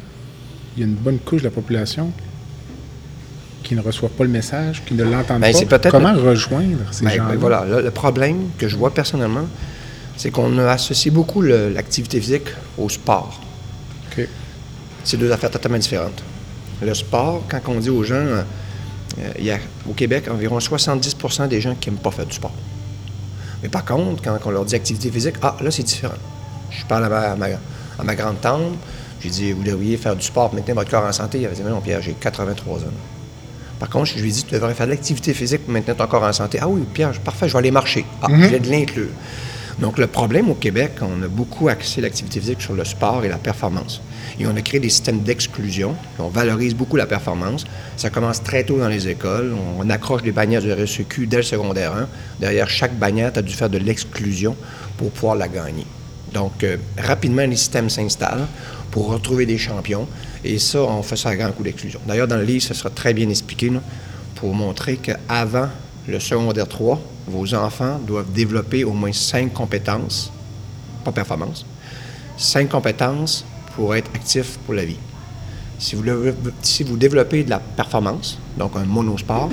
Il 0.75 0.81
y 0.81 0.83
a 0.83 0.87
une 0.87 0.95
bonne 0.95 1.19
couche 1.19 1.41
de 1.41 1.45
la 1.45 1.51
population 1.51 2.11
qui 3.63 3.75
ne 3.75 3.81
reçoit 3.81 4.09
pas 4.09 4.23
le 4.23 4.29
message, 4.29 4.83
qui 4.85 4.95
ne 4.95 5.03
l'entend 5.03 5.39
ben, 5.39 5.53
pas. 5.67 5.79
Comment 5.79 6.13
rejoindre 6.13 6.79
ces 6.91 7.05
ben, 7.05 7.11
gens-là? 7.11 7.29
Ben, 7.29 7.37
voilà, 7.37 7.81
le 7.81 7.91
problème 7.91 8.49
que 8.57 8.67
je 8.67 8.75
vois 8.75 8.93
personnellement, 8.93 9.47
c'est 10.17 10.31
qu'on 10.31 10.57
a 10.57 10.71
associé 10.71 11.11
beaucoup 11.11 11.41
l'activité 11.41 12.19
physique 12.19 12.47
au 12.77 12.89
sport. 12.89 13.39
C'est 15.05 15.17
deux 15.17 15.31
affaires 15.31 15.51
totalement 15.51 15.77
différentes. 15.77 16.23
Le 16.81 16.93
sport, 16.93 17.43
quand 17.49 17.59
on 17.67 17.79
dit 17.79 17.89
aux 17.89 18.03
gens, 18.03 18.15
euh, 18.15 18.43
il 19.37 19.45
y 19.45 19.51
a 19.51 19.59
au 19.89 19.93
Québec 19.93 20.27
environ 20.29 20.57
70% 20.57 21.47
des 21.47 21.61
gens 21.61 21.75
qui 21.75 21.89
n'aiment 21.89 21.99
pas 21.99 22.11
faire 22.11 22.25
du 22.25 22.33
sport. 22.33 22.53
Mais 23.61 23.69
par 23.69 23.85
contre, 23.85 24.21
quand 24.21 24.37
on 24.45 24.51
leur 24.51 24.65
dit 24.65 24.75
activité 24.75 25.09
physique, 25.09 25.35
ah, 25.41 25.55
là, 25.61 25.71
c'est 25.71 25.83
différent. 25.83 26.17
Je 26.69 26.85
parle 26.85 27.05
à 27.05 27.35
ma, 28.03 28.15
grande 28.15 28.41
tante, 28.41 28.73
j'ai 29.21 29.29
dit, 29.29 29.51
vous 29.53 29.63
devriez 29.63 29.95
faire 29.97 30.15
du 30.15 30.23
sport 30.23 30.49
pour 30.49 30.55
maintenir 30.55 30.75
votre 30.75 30.91
corps 30.91 31.05
en 31.05 31.13
santé. 31.13 31.39
Il 31.39 31.45
avait 31.45 31.55
dit, 31.55 31.61
non, 31.61 31.79
Pierre, 31.79 32.01
j'ai 32.01 32.13
83 32.13 32.79
ans. 32.79 32.83
Par 33.79 33.89
contre, 33.89 34.07
je 34.07 34.19
lui 34.19 34.29
ai 34.29 34.31
dit, 34.31 34.43
tu 34.43 34.53
devrais 34.53 34.73
faire 34.73 34.85
de 34.85 34.91
l'activité 34.91 35.33
physique 35.33 35.63
pour 35.63 35.73
maintenir 35.73 35.95
ton 35.95 36.07
corps 36.07 36.23
en 36.23 36.33
santé. 36.33 36.59
Ah 36.61 36.67
oui, 36.67 36.83
Pierre, 36.93 37.11
parfait, 37.21 37.47
je 37.47 37.53
vais 37.53 37.59
aller 37.59 37.71
marcher. 37.71 38.05
Ah, 38.21 38.27
je 38.29 38.47
vais 38.47 38.59
de 38.59 38.69
l'inclure. 38.69 39.09
Donc, 39.79 39.97
le 39.97 40.07
problème 40.07 40.49
au 40.49 40.53
Québec, 40.53 40.91
on 41.01 41.21
a 41.23 41.27
beaucoup 41.27 41.67
axé 41.67 42.01
l'activité 42.01 42.39
physique 42.39 42.61
sur 42.61 42.73
le 42.73 42.85
sport 42.85 43.25
et 43.25 43.29
la 43.29 43.37
performance. 43.37 44.01
Et 44.39 44.45
on 44.47 44.55
a 44.55 44.61
créé 44.61 44.79
des 44.79 44.89
systèmes 44.89 45.21
d'exclusion. 45.21 45.95
On 46.19 46.27
valorise 46.27 46.75
beaucoup 46.75 46.95
la 46.95 47.05
performance. 47.05 47.65
Ça 47.97 48.09
commence 48.09 48.41
très 48.43 48.63
tôt 48.63 48.77
dans 48.77 48.87
les 48.87 49.07
écoles. 49.07 49.53
On 49.79 49.89
accroche 49.89 50.21
des 50.23 50.31
bannières 50.31 50.61
du 50.61 50.71
RSEQ 50.71 51.27
dès 51.27 51.37
le 51.37 51.43
secondaire 51.43 51.93
1. 51.93 52.07
Derrière 52.39 52.69
chaque 52.69 52.91
tu 52.99 53.05
as 53.05 53.41
dû 53.41 53.53
faire 53.53 53.69
de 53.69 53.77
l'exclusion 53.77 54.55
pour 54.97 55.11
pouvoir 55.11 55.35
la 55.35 55.47
gagner. 55.47 55.85
Donc, 56.33 56.63
euh, 56.63 56.77
rapidement, 56.97 57.45
les 57.45 57.55
systèmes 57.55 57.89
s'installent 57.89 58.47
pour 58.91 59.07
retrouver 59.07 59.45
des 59.45 59.57
champions. 59.57 60.07
Et 60.43 60.59
ça, 60.59 60.81
on 60.81 61.03
fait 61.03 61.15
ça 61.15 61.29
à 61.29 61.35
grand 61.35 61.51
coup 61.51 61.63
d'exclusion. 61.63 61.99
D'ailleurs, 62.07 62.27
dans 62.27 62.37
le 62.37 62.43
livre, 62.43 62.63
ce 62.63 62.73
sera 62.73 62.89
très 62.89 63.13
bien 63.13 63.29
expliqué 63.29 63.71
pour 64.35 64.53
montrer 64.53 64.97
qu'avant 64.97 65.69
le 66.07 66.19
secondaire 66.19 66.67
3, 66.67 67.01
vos 67.27 67.53
enfants 67.53 67.99
doivent 68.05 68.31
développer 68.31 68.83
au 68.83 68.93
moins 68.93 69.13
cinq 69.13 69.53
compétences, 69.53 70.31
pas 71.03 71.11
performance, 71.11 71.65
cinq 72.37 72.69
compétences 72.69 73.45
pour 73.75 73.95
être 73.95 74.09
actifs 74.13 74.57
pour 74.65 74.73
la 74.73 74.85
vie. 74.85 74.97
Si 75.79 75.95
vous, 75.95 76.97
développez 76.97 77.43
de 77.43 77.49
la 77.49 77.59
performance, 77.59 78.39
donc 78.57 78.71
un 78.75 78.85
monosport, 78.85 79.49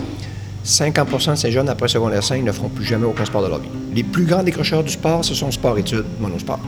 50% 0.64 1.30
de 1.30 1.35
ces 1.37 1.50
jeunes 1.50 1.68
après 1.68 1.88
secondaire 1.88 2.22
5 2.22 2.44
ne 2.44 2.52
feront 2.52 2.68
plus 2.68 2.85
jamais 2.85 3.06
aucun 3.06 3.24
sport 3.24 3.42
de 3.42 3.48
leur 3.48 3.59
vie. 3.59 3.68
Les 3.94 4.04
plus 4.04 4.26
grands 4.26 4.42
décrocheurs 4.42 4.85
du 4.85 4.92
sport, 4.92 5.24
ce 5.24 5.35
sont 5.35 5.50
sport-études, 5.50 6.04
monosport, 6.20 6.61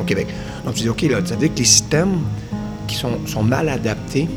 au 0.00 0.02
Québec. 0.04 0.26
Donc 0.64 0.74
tu 0.74 0.82
dis, 0.82 0.88
OK, 0.88 1.02
là, 1.02 1.18
ça 1.24 1.34
veut 1.34 1.40
dire 1.40 1.54
que 1.54 1.58
les 1.58 1.64
systèmes 1.64 2.20
qui 2.88 2.96
sont, 2.96 3.24
sont 3.26 3.42
mal 3.42 3.68
adaptés 3.68 4.28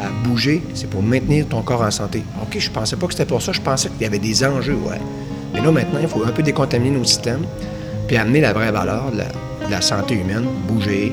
à 0.00 0.08
bouger, 0.26 0.62
c'est 0.74 0.88
pour 0.88 1.02
maintenir 1.02 1.46
ton 1.46 1.62
corps 1.62 1.82
en 1.82 1.90
santé. 1.90 2.24
OK, 2.42 2.58
je 2.58 2.70
pensais 2.70 2.96
pas 2.96 3.06
que 3.06 3.12
c'était 3.12 3.26
pour 3.26 3.42
ça, 3.42 3.52
je 3.52 3.60
pensais 3.60 3.88
qu'il 3.90 4.02
y 4.02 4.06
avait 4.06 4.18
des 4.18 4.44
enjeux, 4.44 4.78
ouais. 4.86 5.00
Mais 5.52 5.60
là, 5.60 5.70
maintenant, 5.70 5.98
il 6.00 6.08
faut 6.08 6.24
un 6.24 6.30
peu 6.30 6.42
décontaminer 6.42 6.96
nos 6.96 7.04
systèmes, 7.04 7.44
puis 8.06 8.16
amener 8.16 8.40
la 8.40 8.52
vraie 8.52 8.72
valeur 8.72 9.10
de 9.12 9.70
la, 9.70 9.80
santé 9.80 10.14
humaine, 10.14 10.46
bouger, 10.66 11.12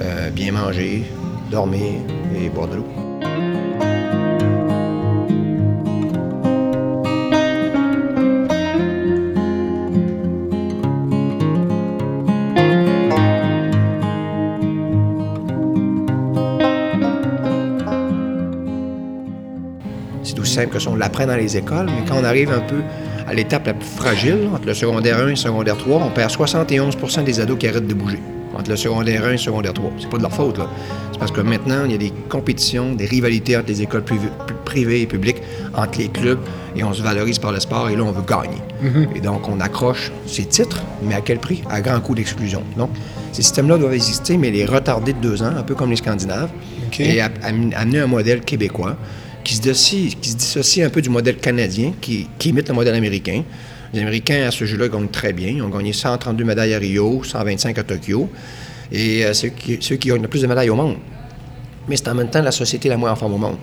euh, 0.00 0.30
bien 0.30 0.52
manger, 0.52 1.04
dormir 1.50 1.94
et 2.36 2.48
boire 2.48 2.68
de 2.68 2.76
l'eau. 2.76 2.86
simple 20.52 20.74
que 20.74 20.78
ça, 20.78 20.90
on 20.90 20.96
l'apprend 20.96 21.26
dans 21.26 21.36
les 21.36 21.56
écoles, 21.56 21.86
mais 21.86 22.04
quand 22.06 22.16
on 22.20 22.24
arrive 22.24 22.52
un 22.52 22.60
peu 22.60 22.82
à 23.26 23.34
l'étape 23.34 23.66
la 23.66 23.74
plus 23.74 23.88
fragile, 23.88 24.48
entre 24.54 24.66
le 24.66 24.74
secondaire 24.74 25.18
1 25.18 25.26
et 25.26 25.30
le 25.30 25.36
secondaire 25.36 25.76
3, 25.76 26.02
on 26.04 26.10
perd 26.10 26.30
71% 26.30 27.24
des 27.24 27.40
ados 27.40 27.58
qui 27.58 27.68
arrêtent 27.68 27.86
de 27.86 27.94
bouger. 27.94 28.20
Entre 28.54 28.70
le 28.70 28.76
secondaire 28.76 29.24
1 29.24 29.28
et 29.28 29.32
le 29.32 29.38
secondaire 29.38 29.72
3. 29.72 29.92
C'est 29.98 30.10
pas 30.10 30.18
de 30.18 30.22
leur 30.22 30.32
faute, 30.32 30.58
là. 30.58 30.68
C'est 31.12 31.18
parce 31.18 31.32
que 31.32 31.40
maintenant, 31.40 31.84
il 31.86 31.92
y 31.92 31.94
a 31.94 31.98
des 31.98 32.12
compétitions, 32.28 32.94
des 32.94 33.06
rivalités 33.06 33.56
entre 33.56 33.68
les 33.68 33.82
écoles 33.82 34.04
privées 34.64 35.00
et 35.02 35.06
publiques, 35.06 35.42
entre 35.74 35.98
les 35.98 36.08
clubs, 36.08 36.40
et 36.76 36.84
on 36.84 36.92
se 36.92 37.02
valorise 37.02 37.38
par 37.38 37.52
le 37.52 37.60
sport, 37.60 37.88
et 37.88 37.96
là, 37.96 38.02
on 38.02 38.12
veut 38.12 38.24
gagner. 38.26 38.58
Mm-hmm. 38.82 39.16
Et 39.16 39.20
donc, 39.20 39.48
on 39.48 39.60
accroche 39.60 40.12
ces 40.26 40.44
titres, 40.44 40.82
mais 41.02 41.14
à 41.14 41.20
quel 41.20 41.38
prix? 41.38 41.62
À 41.70 41.80
grand 41.80 42.00
coût 42.00 42.14
d'exclusion. 42.14 42.62
Donc, 42.76 42.90
ces 43.32 43.42
systèmes-là 43.42 43.78
doivent 43.78 43.94
exister, 43.94 44.36
mais 44.36 44.50
les 44.50 44.66
retarder 44.66 45.14
de 45.14 45.20
deux 45.20 45.42
ans, 45.42 45.52
un 45.56 45.62
peu 45.62 45.74
comme 45.74 45.90
les 45.90 45.96
Scandinaves, 45.96 46.50
et 46.98 47.22
amener 47.22 48.00
un 48.00 48.06
modèle 48.06 48.42
québécois 48.42 48.96
qui 49.44 49.54
se, 49.54 49.60
dissocie, 49.60 50.84
un 50.84 50.90
peu 50.90 51.02
du 51.02 51.08
modèle 51.08 51.36
canadien, 51.36 51.92
qui, 52.00 52.28
imite 52.44 52.68
le 52.68 52.74
modèle 52.74 52.94
américain. 52.94 53.42
Les 53.92 54.00
Américains, 54.00 54.46
à 54.46 54.50
ce 54.50 54.64
jeu-là, 54.64 54.88
gagnent 54.88 55.08
très 55.08 55.32
bien. 55.32 55.48
Ils 55.48 55.62
ont 55.62 55.68
gagné 55.68 55.92
132 55.92 56.44
médailles 56.44 56.74
à 56.74 56.78
Rio, 56.78 57.22
125 57.24 57.78
à 57.78 57.82
Tokyo. 57.82 58.30
Et 58.90 59.24
euh, 59.24 59.34
ceux, 59.34 59.48
qui, 59.48 59.78
ceux 59.80 59.96
qui 59.96 60.08
gagnent 60.08 60.22
le 60.22 60.28
plus 60.28 60.42
de 60.42 60.46
médailles 60.46 60.70
au 60.70 60.74
monde. 60.74 60.96
Mais 61.88 61.96
c'est 61.96 62.08
en 62.08 62.14
même 62.14 62.30
temps 62.30 62.42
la 62.42 62.52
société 62.52 62.88
la 62.88 62.96
moins 62.96 63.12
en 63.12 63.16
forme 63.16 63.34
au 63.34 63.38
monde. 63.38 63.56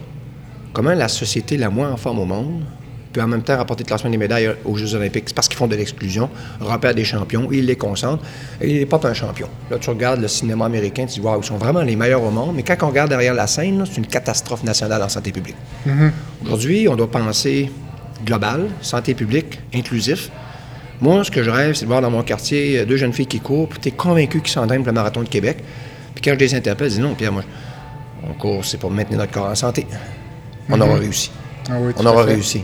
Comment 0.73 0.93
la 0.93 1.07
société 1.07 1.57
la 1.57 1.69
moins 1.69 1.91
en 1.91 1.97
forme 1.97 2.19
au 2.19 2.25
monde 2.25 2.63
puis 3.11 3.21
en 3.21 3.27
même 3.27 3.41
temps 3.41 3.57
rapporter 3.57 3.83
le 3.83 3.87
classement 3.87 4.09
des 4.09 4.17
médailles 4.17 4.51
aux 4.65 4.75
Jeux 4.75 4.93
olympiques. 4.95 5.25
C'est 5.27 5.35
parce 5.35 5.47
qu'ils 5.47 5.57
font 5.57 5.67
de 5.67 5.75
l'exclusion, 5.75 6.29
repèrent 6.59 6.93
des 6.93 7.03
champions, 7.03 7.49
ils 7.51 7.65
les 7.65 7.75
concentrent, 7.75 8.23
et 8.61 8.69
il 8.69 8.79
n'est 8.79 8.85
pas 8.85 8.99
un 9.03 9.13
champion. 9.13 9.47
Là, 9.71 9.77
tu 9.79 9.89
regardes 9.89 10.21
le 10.21 10.27
cinéma 10.27 10.65
américain, 10.65 11.05
tu 11.05 11.19
dis, 11.19 11.21
waouh, 11.21 11.41
ils 11.41 11.45
sont 11.45 11.57
vraiment 11.57 11.81
les 11.81 11.95
meilleurs 11.95 12.23
au 12.23 12.29
monde, 12.29 12.55
mais 12.55 12.63
quand 12.63 12.75
on 12.81 12.89
regarde 12.89 13.09
derrière 13.09 13.33
la 13.33 13.47
scène, 13.47 13.83
c'est 13.89 13.97
une 13.97 14.07
catastrophe 14.07 14.63
nationale 14.63 15.01
en 15.01 15.09
santé 15.09 15.31
publique. 15.31 15.55
Mm-hmm. 15.87 16.11
Aujourd'hui, 16.45 16.87
on 16.87 16.95
doit 16.95 17.09
penser 17.09 17.71
global, 18.25 18.67
santé 18.81 19.13
publique, 19.13 19.59
inclusif. 19.73 20.29
Moi, 21.01 21.23
ce 21.23 21.31
que 21.31 21.43
je 21.43 21.49
rêve, 21.49 21.75
c'est 21.75 21.85
de 21.85 21.89
voir 21.89 22.01
dans 22.01 22.11
mon 22.11 22.23
quartier 22.23 22.85
deux 22.85 22.97
jeunes 22.97 23.13
filles 23.13 23.27
qui 23.27 23.39
courent, 23.39 23.69
puis 23.69 23.79
tu 23.79 23.87
es 23.87 23.91
convaincu 23.91 24.41
qu'ils 24.41 24.51
s'entraînent 24.51 24.83
pour 24.83 24.91
le 24.91 24.93
marathon 24.93 25.23
de 25.23 25.29
Québec. 25.29 25.63
Puis 26.13 26.21
quand 26.21 26.33
je 26.33 26.39
les 26.39 26.55
interpelle, 26.55 26.89
je 26.89 26.95
dis 26.95 27.01
non, 27.01 27.15
Pierre, 27.15 27.31
moi, 27.31 27.43
on 28.29 28.33
court, 28.33 28.65
c'est 28.65 28.77
pour 28.77 28.91
maintenir 28.91 29.17
notre 29.17 29.31
corps 29.31 29.47
en 29.47 29.55
santé. 29.55 29.87
On 30.69 30.75
mm-hmm. 30.75 30.81
aura 30.81 30.95
réussi. 30.95 31.31
Ah 31.69 31.73
on 31.97 32.05
aura 32.05 32.23
réussi. 32.23 32.63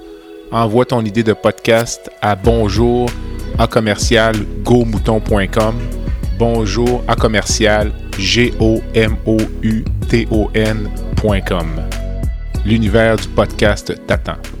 envoie 0.51 0.85
ton 0.85 1.03
idée 1.03 1.23
de 1.23 1.33
podcast 1.33 2.11
à 2.21 2.35
bonjour 2.35 3.09
à 3.57 3.67
commercial 3.67 4.35
bonjour 6.37 7.03
à 7.07 7.15
commercial 7.15 7.91
g. 8.17 8.53
L'univers 12.65 13.15
du 13.15 13.27
podcast 13.29 13.93
t'attend. 14.07 14.60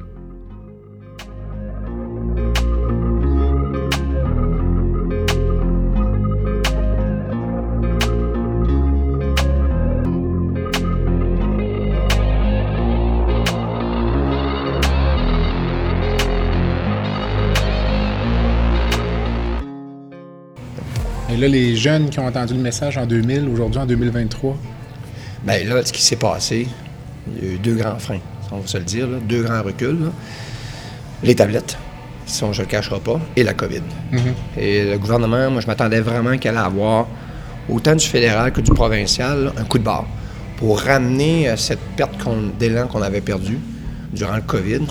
Là, 21.41 21.47
les 21.47 21.75
jeunes 21.75 22.09
qui 22.09 22.19
ont 22.19 22.27
entendu 22.27 22.53
le 22.53 22.59
message 22.59 22.97
en 22.97 23.05
2000, 23.05 23.49
aujourd'hui 23.49 23.79
en 23.79 23.85
2023? 23.85 24.57
Bien 25.43 25.63
là, 25.63 25.83
ce 25.83 25.91
qui 25.91 26.01
s'est 26.01 26.15
passé, 26.15 26.67
il 27.27 27.43
y 27.43 27.49
a 27.49 27.53
eu 27.53 27.57
deux 27.57 27.75
grands 27.75 27.97
freins, 27.97 28.19
on 28.51 28.59
va 28.59 28.67
se 28.67 28.77
le 28.77 28.83
dire, 28.83 29.07
deux 29.27 29.41
grands 29.41 29.63
reculs. 29.63 30.11
Les 31.23 31.35
tablettes, 31.35 31.77
si 32.27 32.43
on 32.43 32.51
ne 32.51 32.57
le 32.57 32.65
cachera 32.65 32.99
pas, 32.99 33.19
et 33.35 33.43
la 33.43 33.53
COVID. 33.53 33.81
Mm-hmm. 34.13 34.59
Et 34.59 34.91
le 34.91 34.97
gouvernement, 34.99 35.49
moi, 35.49 35.61
je 35.61 35.67
m'attendais 35.67 35.99
vraiment 35.99 36.37
qu'elle 36.37 36.57
allait 36.57 36.67
avoir, 36.67 37.07
autant 37.67 37.95
du 37.95 38.05
fédéral 38.05 38.51
que 38.51 38.61
du 38.61 38.71
provincial, 38.71 39.51
un 39.57 39.63
coup 39.63 39.79
de 39.79 39.83
barre 39.83 40.05
pour 40.57 40.79
ramener 40.79 41.49
euh, 41.49 41.57
cette 41.57 41.81
perte 41.97 42.15
d'élan 42.59 42.87
qu'on 42.87 43.01
avait 43.01 43.21
perdue 43.21 43.57
durant 44.13 44.35
le 44.35 44.43
COVID. 44.43 44.81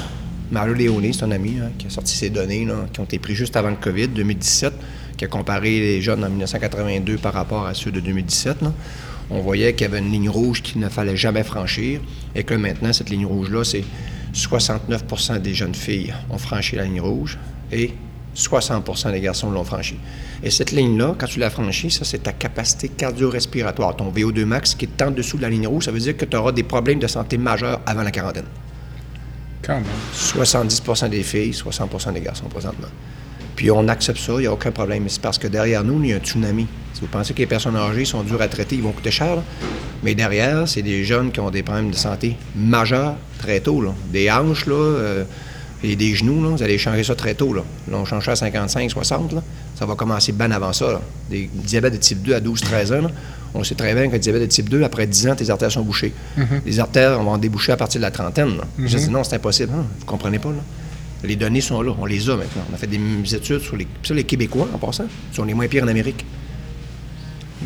Mario 0.50 0.74
Léoné, 0.74 1.12
c'est 1.12 1.22
un 1.22 1.30
ami 1.30 1.58
hein, 1.62 1.70
qui 1.78 1.86
a 1.86 1.90
sorti 1.90 2.16
ces 2.16 2.28
données 2.28 2.66
qui 2.92 2.98
ont 2.98 3.04
été 3.04 3.20
prises 3.20 3.36
juste 3.36 3.56
avant 3.56 3.70
le 3.70 3.76
COVID, 3.76 4.08
2017 4.08 4.72
qui 5.20 5.26
a 5.26 5.28
comparé 5.28 5.80
les 5.80 6.00
jeunes 6.00 6.24
en 6.24 6.30
1982 6.30 7.18
par 7.18 7.34
rapport 7.34 7.66
à 7.66 7.74
ceux 7.74 7.90
de 7.90 8.00
2017. 8.00 8.64
on 9.30 9.40
voyait 9.40 9.74
qu'il 9.74 9.86
y 9.86 9.90
avait 9.90 9.98
une 9.98 10.10
ligne 10.10 10.30
rouge 10.30 10.62
qu'il 10.62 10.80
ne 10.80 10.88
fallait 10.88 11.14
jamais 11.14 11.42
franchir 11.42 12.00
et 12.34 12.42
que 12.42 12.54
maintenant, 12.54 12.90
cette 12.94 13.10
ligne 13.10 13.26
rouge-là, 13.26 13.62
c'est 13.62 13.84
69% 14.32 15.42
des 15.42 15.52
jeunes 15.52 15.74
filles 15.74 16.14
ont 16.30 16.38
franchi 16.38 16.74
la 16.76 16.84
ligne 16.84 17.02
rouge 17.02 17.38
et 17.70 17.92
60% 18.34 19.12
des 19.12 19.20
garçons 19.20 19.50
l'ont 19.50 19.62
franchi. 19.62 19.96
Et 20.42 20.50
cette 20.50 20.72
ligne-là, 20.72 21.14
quand 21.18 21.26
tu 21.26 21.38
l'as 21.38 21.50
franchie, 21.50 21.90
ça, 21.90 22.06
c'est 22.06 22.22
ta 22.22 22.32
capacité 22.32 22.88
cardio-respiratoire. 22.88 23.96
Ton 23.96 24.10
VO2 24.10 24.46
max 24.46 24.74
qui 24.74 24.86
est 24.86 25.02
en 25.02 25.10
dessous 25.10 25.36
de 25.36 25.42
la 25.42 25.50
ligne 25.50 25.66
rouge, 25.66 25.84
ça 25.84 25.92
veut 25.92 26.00
dire 26.00 26.16
que 26.16 26.24
tu 26.24 26.34
auras 26.34 26.52
des 26.52 26.62
problèmes 26.62 26.98
de 26.98 27.06
santé 27.06 27.36
majeurs 27.36 27.82
avant 27.84 28.04
la 28.04 28.10
quarantaine. 28.10 28.46
Quand 29.60 29.74
même. 29.74 29.84
70% 30.14 31.10
des 31.10 31.22
filles, 31.22 31.50
60% 31.50 32.14
des 32.14 32.22
garçons 32.22 32.46
présentement. 32.46 32.88
Puis 33.60 33.70
on 33.70 33.88
accepte 33.88 34.16
ça, 34.18 34.32
il 34.36 34.40
n'y 34.40 34.46
a 34.46 34.52
aucun 34.54 34.70
problème. 34.70 35.04
C'est 35.08 35.20
parce 35.20 35.36
que 35.36 35.46
derrière 35.46 35.84
nous, 35.84 36.02
il 36.02 36.08
y 36.08 36.12
a 36.14 36.16
un 36.16 36.20
tsunami. 36.20 36.66
Si 36.94 37.02
vous 37.02 37.08
pensez 37.08 37.34
que 37.34 37.40
les 37.40 37.46
personnes 37.46 37.76
âgées 37.76 38.06
sont 38.06 38.22
dures 38.22 38.40
à 38.40 38.48
traiter, 38.48 38.76
ils 38.76 38.82
vont 38.82 38.92
coûter 38.92 39.10
cher. 39.10 39.36
là. 39.36 39.42
Mais 40.02 40.14
derrière, 40.14 40.66
c'est 40.66 40.80
des 40.80 41.04
jeunes 41.04 41.30
qui 41.30 41.40
ont 41.40 41.50
des 41.50 41.62
problèmes 41.62 41.90
de 41.90 41.94
santé 41.94 42.38
majeurs 42.56 43.16
très 43.38 43.60
tôt. 43.60 43.82
là. 43.82 43.90
Des 44.10 44.30
hanches, 44.30 44.64
là, 44.64 44.72
euh, 44.76 45.24
et 45.84 45.94
des 45.94 46.14
genoux, 46.14 46.42
là, 46.42 46.48
vous 46.56 46.62
allez 46.62 46.78
changer 46.78 47.04
ça 47.04 47.14
très 47.14 47.34
tôt. 47.34 47.52
Là, 47.52 47.62
Là, 47.90 47.98
on 47.98 48.06
change 48.06 48.24
ça 48.24 48.32
à 48.32 48.36
55, 48.36 48.90
60. 48.90 49.34
Là. 49.34 49.42
Ça 49.78 49.84
va 49.84 49.94
commencer 49.94 50.32
bien 50.32 50.50
avant 50.52 50.72
ça. 50.72 50.92
là. 50.92 51.00
Des 51.28 51.50
diabètes 51.52 51.92
de 51.92 51.98
type 51.98 52.22
2 52.22 52.32
à 52.36 52.40
12, 52.40 52.62
13 52.62 52.92
ans. 52.94 53.02
là. 53.02 53.10
On 53.52 53.62
sait 53.62 53.74
très 53.74 53.92
bien 53.92 54.06
que 54.08 54.12
le 54.14 54.18
diabète 54.20 54.40
de 54.40 54.46
type 54.46 54.70
2, 54.70 54.84
après 54.84 55.06
10 55.06 55.28
ans, 55.28 55.34
tes 55.36 55.50
artères 55.50 55.70
sont 55.70 55.82
bouchées. 55.82 56.14
Les 56.64 56.80
artères 56.80 57.22
vont 57.22 57.36
déboucher 57.36 57.72
à 57.72 57.76
partir 57.76 57.98
de 58.00 58.06
la 58.06 58.10
trentaine. 58.10 58.56
là. 58.56 58.64
Je 58.78 58.96
dis 58.96 59.10
non, 59.10 59.22
c'est 59.22 59.36
impossible. 59.36 59.72
Hein, 59.76 59.84
vous 59.98 60.06
comprenez 60.06 60.38
pas. 60.38 60.48
Là. 60.48 60.62
Les 61.24 61.36
données 61.36 61.60
sont 61.60 61.82
là, 61.82 61.92
on 61.98 62.06
les 62.06 62.28
a 62.30 62.36
maintenant. 62.36 62.62
On 62.70 62.74
a 62.74 62.78
fait 62.78 62.86
des 62.86 62.98
études 63.34 63.60
sur 63.60 63.76
les, 63.76 63.86
sur 64.02 64.14
les 64.14 64.24
Québécois, 64.24 64.68
en 64.74 64.78
passant, 64.78 65.04
sont 65.32 65.44
les 65.44 65.54
moins 65.54 65.68
pires 65.68 65.84
en 65.84 65.88
Amérique. 65.88 66.24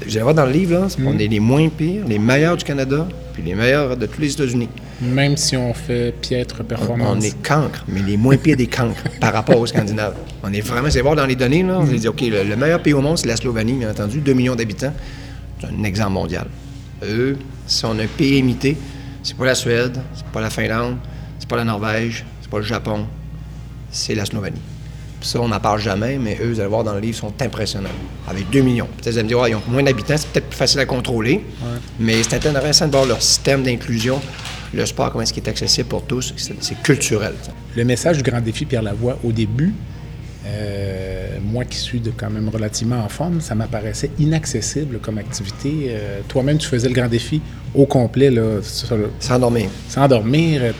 Vous 0.05 0.17
allez 0.17 0.23
voir 0.23 0.35
dans 0.35 0.47
le 0.47 0.51
livre, 0.53 0.81
là, 0.81 0.89
on 1.07 1.19
est 1.19 1.29
les 1.29 1.39
moins 1.39 1.69
pires, 1.69 2.05
les 2.07 2.19
meilleurs 2.19 2.57
du 2.57 2.65
Canada, 2.65 3.07
puis 3.33 3.45
les 3.45 3.55
meilleurs 3.55 3.97
de 3.97 4.07
tous 4.07 4.21
les 4.21 4.33
États-Unis. 4.33 4.69
Même 5.01 5.37
si 5.37 5.57
on 5.57 5.73
fait 5.73 6.13
piètre 6.21 6.65
performance. 6.65 7.17
on 7.17 7.21
est 7.21 7.41
cancre, 7.43 7.85
mais 7.87 8.03
les 8.03 8.17
moins 8.17 8.37
pires 8.37 8.57
des 8.57 8.67
cancres 8.67 9.05
par 9.21 9.33
rapport 9.33 9.59
aux 9.59 9.67
Scandinaves. 9.67 10.17
On 10.43 10.53
est 10.53 10.61
vraiment, 10.61 10.91
c'est 10.91 11.01
voir 11.01 11.15
dans 11.15 11.27
les 11.27 11.37
données, 11.37 11.63
là, 11.63 11.79
on 11.79 11.87
s'est 11.87 11.95
dit, 11.95 12.09
OK, 12.09 12.23
le, 12.23 12.43
le 12.43 12.57
meilleur 12.57 12.83
pays 12.83 12.93
au 12.93 13.01
monde, 13.01 13.19
c'est 13.19 13.29
la 13.29 13.37
Slovénie, 13.37 13.75
bien 13.75 13.91
entendu, 13.91 14.19
2 14.19 14.33
millions 14.33 14.57
d'habitants. 14.57 14.93
C'est 15.61 15.69
un 15.69 15.85
exemple 15.85 16.13
mondial. 16.13 16.47
Eux, 17.05 17.37
si 17.69 17.85
on 17.85 17.97
a 17.99 18.03
un 18.03 18.07
pays 18.09 18.39
imité, 18.39 18.77
c'est 19.23 19.37
pas 19.37 19.47
la 19.47 19.55
Suède, 19.55 19.97
c'est 20.15 20.27
pas 20.27 20.41
la 20.41 20.51
Finlande, 20.51 20.97
c'est 21.39 21.49
pas 21.49 21.57
la 21.57 21.65
Norvège, 21.65 22.25
c'est 22.43 22.51
pas 22.51 22.59
le 22.59 22.65
Japon, 22.65 23.07
c'est 23.95 24.15
la 24.15 24.25
Slovénie. 24.27 24.61
Ça, 25.23 25.41
on 25.41 25.49
n'en 25.49 25.59
parle 25.61 25.81
jamais, 25.81 26.19
mais 26.19 26.37
eux, 26.43 26.51
vous 26.53 26.61
allez 26.61 26.69
voir 26.69 26.85
dans 26.85 26.93
le 26.93 27.01
livre, 27.01 27.17
sont 27.17 27.33
impressionnants. 27.41 27.89
Avec 28.29 28.51
2 28.51 28.61
millions. 28.61 28.87
Peut-être 28.99 29.13
vous 29.15 29.19
allez 29.21 29.23
me 29.25 29.29
dire, 29.29 29.49
ils 29.49 29.55
ont 29.55 29.63
moins 29.69 29.83
d'habitants, 29.83 30.17
c'est 30.19 30.29
peut-être 30.29 30.51
plus 30.51 30.57
facile 30.59 30.81
à 30.81 30.85
contrôler, 30.87 31.43
mais 31.99 32.23
c'est 32.23 32.35
intéressant 32.47 32.87
de 32.87 32.91
voir 32.93 33.07
leur 33.07 33.23
système 33.23 33.63
d'inclusion, 33.63 34.21
le 34.75 34.85
sport, 34.85 35.11
comment 35.11 35.23
est-ce 35.23 35.33
qu'il 35.33 35.43
est 35.43 35.49
accessible 35.49 35.89
pour 35.89 36.03
tous, 36.03 36.35
c'est 36.37 36.55
c'est 36.63 36.83
culturel. 36.83 37.33
ça. 37.43 37.53
Le 37.75 37.85
message 37.87 38.19
du 38.19 38.23
grand 38.23 38.41
défi 38.43 38.67
Pierre 38.67 38.83
Lavoie, 38.83 39.17
au 39.25 39.33
début, 39.33 39.73
euh, 40.47 41.39
moi 41.43 41.65
qui 41.65 41.79
suis 41.79 42.01
de 42.01 42.11
quand 42.15 42.29
même 42.29 42.49
relativement 42.51 43.03
en 43.03 43.09
forme, 43.09 43.41
ça 43.41 43.55
m'apparaissait 43.55 44.11
inaccessible 44.19 44.99
comme 45.01 45.17
activité. 45.19 45.87
Euh, 45.89 46.21
Toi-même, 46.29 46.59
tu 46.59 46.69
faisais 46.69 46.89
le 46.89 46.95
grand 46.95 47.09
défi 47.09 47.41
au 47.75 47.87
complet, 47.87 48.31
là, 48.31 48.61
sur 48.63 48.97
le- 48.97 49.11
Sans 49.21 49.39
dormir. 49.39 49.69
sans 49.89 50.07
dormir. 50.07 50.75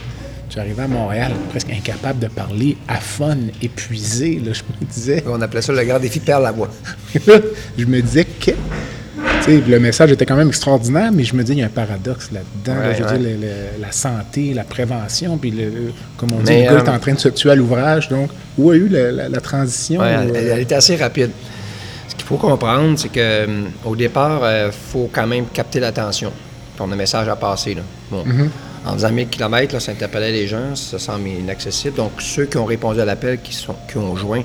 Euh, 0.45 0.49
Tu 0.49 0.59
arrivais 0.59 0.83
à 0.83 0.87
Montréal 0.87 1.31
presque 1.49 1.69
incapable 1.71 2.19
de 2.19 2.27
parler, 2.27 2.77
à 2.87 2.95
fun, 2.95 3.37
épuisé. 3.61 4.41
Là, 4.45 4.53
je 4.53 4.61
me 4.63 4.85
disais, 4.91 5.23
On 5.27 5.41
appelait 5.41 5.61
ça 5.61 5.73
le 5.73 5.83
grand 5.83 5.99
défi 5.99 6.19
perdre 6.19 6.43
la 6.43 6.51
voix. 6.51 6.69
je 7.77 7.85
me 7.85 8.01
disais 8.01 8.25
que. 8.25 8.51
le 9.47 9.77
message 9.79 10.11
était 10.11 10.25
quand 10.25 10.35
même 10.35 10.47
extraordinaire, 10.49 11.11
mais 11.11 11.23
je 11.23 11.35
me 11.35 11.43
dis, 11.43 11.53
il 11.53 11.59
y 11.59 11.63
a 11.63 11.65
un 11.65 11.69
paradoxe 11.69 12.29
là-dedans. 12.31 12.81
là. 12.81 12.89
Ouais, 12.89 12.95
je 12.97 13.03
veux 13.03 13.09
ouais. 13.11 13.17
dire, 13.17 13.29
le- 13.39 13.41
le- 13.47 13.81
la 13.81 13.91
santé, 13.91 14.53
la 14.53 14.63
prévention, 14.63 15.37
puis 15.37 15.51
le, 15.51 15.91
comme 16.17 16.31
on 16.33 16.39
dit, 16.39 16.51
Mais, 16.51 16.65
le 16.67 16.73
gars 16.75 16.79
est 16.83 16.89
euh, 16.89 16.95
en 16.95 16.99
train 16.99 17.13
de 17.13 17.19
se 17.19 17.29
tuer 17.29 17.51
à 17.51 17.55
l'ouvrage. 17.55 18.09
Donc, 18.09 18.29
où 18.57 18.71
a 18.71 18.75
eu 18.75 18.87
la, 18.87 19.11
la- 19.11 19.29
la 19.29 19.41
transition? 19.41 20.01
Ouais, 20.01 20.13
elle, 20.13 20.35
euh, 20.35 20.53
elle 20.53 20.61
était 20.61 20.75
assez 20.75 20.95
rapide. 20.95 21.31
Ce 22.07 22.15
qu'il 22.15 22.25
faut 22.25 22.37
comprendre, 22.37 22.97
c'est 22.97 23.09
que 23.09 23.45
hum, 23.45 23.65
au 23.83 23.95
départ, 23.95 24.41
il 24.43 24.71
faut 24.71 25.09
quand 25.11 25.27
même 25.27 25.45
capter 25.53 25.79
l'attention. 25.79 26.31
On 26.79 26.89
a 26.91 26.93
un 26.93 26.97
message 26.97 27.27
à 27.29 27.35
passer. 27.35 27.73
Là. 27.75 27.81
Bon. 28.11 28.23
En 28.85 28.93
faisant 28.93 29.11
1000 29.11 29.27
km, 29.29 29.73
là, 29.73 29.79
ça 29.79 29.91
interpellait 29.91 30.31
les 30.31 30.47
gens, 30.47 30.75
ça 30.75 30.99
semble 30.99 31.27
inaccessible. 31.27 31.95
Donc, 31.95 32.11
ceux 32.19 32.45
qui 32.45 32.57
ont 32.57 32.65
répondu 32.65 33.01
à 33.01 33.05
l'appel, 33.05 33.41
qui, 33.41 33.53
sont, 33.53 33.75
qui 33.89 33.97
ont 33.97 34.15
joint 34.15 34.43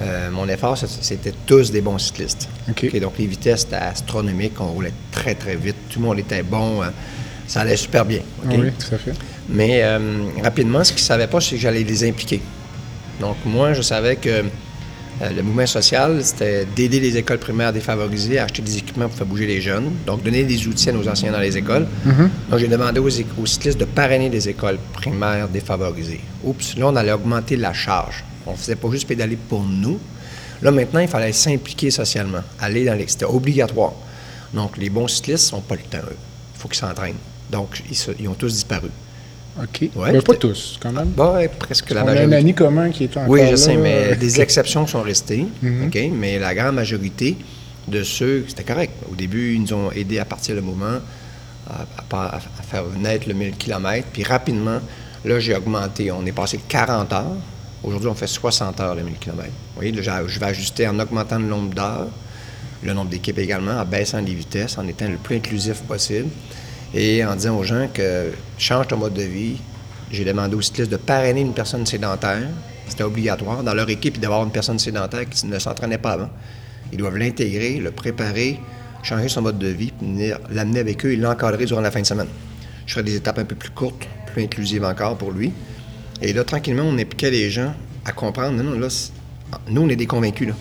euh, 0.00 0.30
mon 0.30 0.46
effort, 0.48 0.76
c'était 0.76 1.32
tous 1.46 1.70
des 1.70 1.80
bons 1.80 1.98
cyclistes. 1.98 2.48
OK. 2.68 2.84
OK, 2.84 3.00
donc, 3.00 3.12
les 3.18 3.26
vitesses 3.26 3.64
étaient 3.64 3.76
astronomiques, 3.76 4.60
on 4.60 4.72
roulait 4.72 4.92
très, 5.10 5.34
très 5.34 5.56
vite. 5.56 5.76
Tout 5.88 6.00
le 6.00 6.06
monde 6.06 6.18
était 6.18 6.42
bon. 6.42 6.82
euh, 6.82 6.86
ça 7.46 7.60
allait 7.60 7.76
super 7.76 8.04
bien. 8.04 8.20
Oui, 8.44 8.72
tout 8.72 8.94
à 8.94 8.98
fait. 8.98 9.14
Mais 9.48 9.82
euh, 9.82 10.24
rapidement, 10.42 10.82
ce 10.82 10.92
qu'ils 10.92 11.02
ne 11.02 11.06
savaient 11.06 11.28
pas, 11.28 11.40
c'est 11.40 11.54
que 11.54 11.60
j'allais 11.60 11.84
les 11.84 12.08
impliquer. 12.08 12.42
Donc, 13.20 13.36
moi, 13.44 13.72
je 13.72 13.82
savais 13.82 14.16
que 14.16 14.44
euh, 15.22 15.30
le 15.30 15.42
mouvement 15.42 15.66
social, 15.66 16.22
c'était 16.22 16.66
d'aider 16.66 17.00
les 17.00 17.16
écoles 17.16 17.38
primaires 17.38 17.72
défavorisées 17.72 18.38
à 18.38 18.44
acheter 18.44 18.62
des 18.62 18.76
équipements 18.78 19.08
pour 19.08 19.16
faire 19.16 19.26
bouger 19.26 19.46
les 19.46 19.60
jeunes, 19.60 19.90
donc 20.06 20.22
donner 20.22 20.44
des 20.44 20.66
outils 20.68 20.90
à 20.90 20.92
nos 20.92 21.06
enseignants 21.08 21.32
dans 21.32 21.40
les 21.40 21.56
écoles. 21.56 21.86
Donc, 22.50 22.58
j'ai 22.58 22.68
demandé 22.68 23.00
aux, 23.00 23.08
aux 23.40 23.46
cyclistes 23.46 23.78
de 23.78 23.84
parrainer 23.86 24.28
des 24.28 24.48
écoles 24.48 24.78
primaires 24.92 25.48
défavorisées. 25.48 26.20
Oups, 26.44 26.76
là, 26.76 26.88
on 26.88 26.96
allait 26.96 27.12
augmenter 27.12 27.56
la 27.56 27.72
charge. 27.72 28.24
On 28.46 28.52
ne 28.52 28.56
faisait 28.56 28.76
pas 28.76 28.90
juste 28.90 29.08
pédaler 29.08 29.36
pour 29.36 29.62
nous. 29.64 29.98
Là, 30.62 30.70
maintenant, 30.70 31.00
il 31.00 31.08
fallait 31.08 31.32
s'impliquer 31.32 31.90
socialement, 31.90 32.42
aller 32.60 32.84
dans 32.84 32.94
les... 32.94 33.06
C'était 33.08 33.24
obligatoire. 33.24 33.92
Donc, 34.54 34.76
les 34.78 34.88
bons 34.90 35.08
cyclistes 35.08 35.52
n'ont 35.52 35.60
pas 35.60 35.74
le 35.74 35.82
temps, 35.82 35.98
eux. 35.98 36.16
Il 36.54 36.60
faut 36.60 36.68
qu'ils 36.68 36.78
s'entraînent. 36.78 37.16
Donc, 37.50 37.82
ils, 37.90 37.96
se- 37.96 38.12
ils 38.18 38.28
ont 38.28 38.34
tous 38.34 38.52
disparu. 38.52 38.88
OK. 39.62 39.90
Ouais, 39.96 40.12
Mais 40.12 40.20
pas 40.20 40.34
tous, 40.34 40.78
quand 40.82 40.92
même. 40.92 41.08
Bah, 41.16 41.32
ouais, 41.34 41.48
presque 41.48 41.90
la 41.90 42.04
on 42.04 42.08
a 42.08 42.10
un 42.10 42.14
majorité. 42.14 42.36
ami 42.36 42.54
commun 42.54 42.90
qui 42.90 43.04
est 43.04 43.16
encore 43.16 43.28
Oui, 43.30 43.40
je 43.46 43.50
là, 43.52 43.56
sais, 43.56 43.76
mais 43.76 44.12
euh, 44.12 44.14
des 44.16 44.40
exceptions 44.40 44.86
sont 44.86 45.02
restées. 45.02 45.46
Mhm. 45.62 45.86
OK? 45.86 45.98
Mais 46.12 46.38
la 46.38 46.54
grande 46.54 46.74
majorité 46.74 47.36
de 47.88 48.02
ceux, 48.02 48.44
c'était 48.48 48.64
correct. 48.64 48.92
Au 49.10 49.14
début, 49.14 49.54
ils 49.54 49.62
nous 49.62 49.72
ont 49.72 49.90
aidés 49.92 50.18
à 50.18 50.24
partir 50.24 50.54
le 50.56 50.60
mouvement, 50.60 50.98
à, 51.70 51.82
à 51.98 52.02
par- 52.08 52.34
à 52.34 52.62
faire 52.62 52.84
naître 52.98 53.28
le 53.28 53.34
1000 53.34 53.52
km. 53.56 54.06
Puis 54.12 54.24
rapidement, 54.24 54.78
là, 55.24 55.40
j'ai 55.40 55.54
augmenté. 55.54 56.10
On 56.10 56.24
est 56.26 56.32
passé 56.32 56.58
de 56.58 56.62
40 56.68 57.12
heures. 57.12 57.36
Aujourd'hui, 57.82 58.08
on 58.10 58.14
fait 58.14 58.26
60 58.26 58.80
heures 58.80 58.94
le 58.94 59.02
1000 59.04 59.14
km. 59.18 59.44
Vous 59.44 59.52
voyez, 59.76 59.92
là, 59.92 60.22
je 60.26 60.38
vais 60.40 60.46
ajuster 60.46 60.86
en 60.88 60.98
augmentant 60.98 61.38
le 61.38 61.46
nombre 61.46 61.72
d'heures, 61.74 62.08
le 62.82 62.92
nombre 62.92 63.10
d'équipes 63.10 63.38
également, 63.38 63.78
en 63.80 63.84
baissant 63.84 64.20
les 64.20 64.34
vitesses, 64.34 64.76
en 64.76 64.86
étant 64.88 65.08
le 65.08 65.16
plus 65.16 65.36
inclusif 65.36 65.80
possible 65.82 66.28
et 66.94 67.24
en 67.24 67.34
disant 67.34 67.56
aux 67.58 67.64
gens 67.64 67.88
que 67.92 68.30
change 68.58 68.88
ton 68.88 68.96
mode 68.96 69.14
de 69.14 69.22
vie. 69.22 69.56
J'ai 70.10 70.24
demandé 70.24 70.54
aux 70.54 70.62
cyclistes 70.62 70.90
de 70.90 70.96
parrainer 70.96 71.40
une 71.40 71.52
personne 71.52 71.84
sédentaire. 71.84 72.48
C'était 72.88 73.02
obligatoire. 73.02 73.64
Dans 73.64 73.74
leur 73.74 73.88
équipe, 73.90 74.14
il 74.16 74.20
devait 74.20 74.30
y 74.30 74.32
avoir 74.32 74.44
une 74.44 74.52
personne 74.52 74.78
sédentaire 74.78 75.28
qui 75.28 75.46
ne 75.46 75.58
s'entraînait 75.58 75.98
pas 75.98 76.12
avant. 76.12 76.30
Ils 76.92 76.98
doivent 76.98 77.16
l'intégrer, 77.16 77.78
le 77.78 77.90
préparer, 77.90 78.60
changer 79.02 79.28
son 79.28 79.42
mode 79.42 79.58
de 79.58 79.68
vie, 79.68 79.92
puis 79.98 80.30
l'amener 80.50 80.80
avec 80.80 81.04
eux 81.04 81.12
et 81.12 81.16
l'encadrer 81.16 81.64
durant 81.64 81.80
la 81.80 81.90
fin 81.90 82.00
de 82.00 82.06
semaine. 82.06 82.28
Je 82.86 82.92
ferai 82.92 83.02
des 83.02 83.16
étapes 83.16 83.38
un 83.40 83.44
peu 83.44 83.56
plus 83.56 83.70
courtes, 83.70 84.06
plus 84.32 84.44
inclusives 84.44 84.84
encore 84.84 85.18
pour 85.18 85.32
lui. 85.32 85.52
Et 86.22 86.32
là, 86.32 86.44
tranquillement, 86.44 86.84
on 86.84 86.96
impliquait 86.96 87.30
les 87.30 87.50
gens 87.50 87.74
à 88.04 88.12
comprendre, 88.12 88.62
non, 88.62 88.78
là, 88.78 88.88
nous, 89.68 89.82
on 89.82 89.88
est 89.88 89.96
des 89.96 90.06
convaincus, 90.06 90.48
là. 90.48 90.54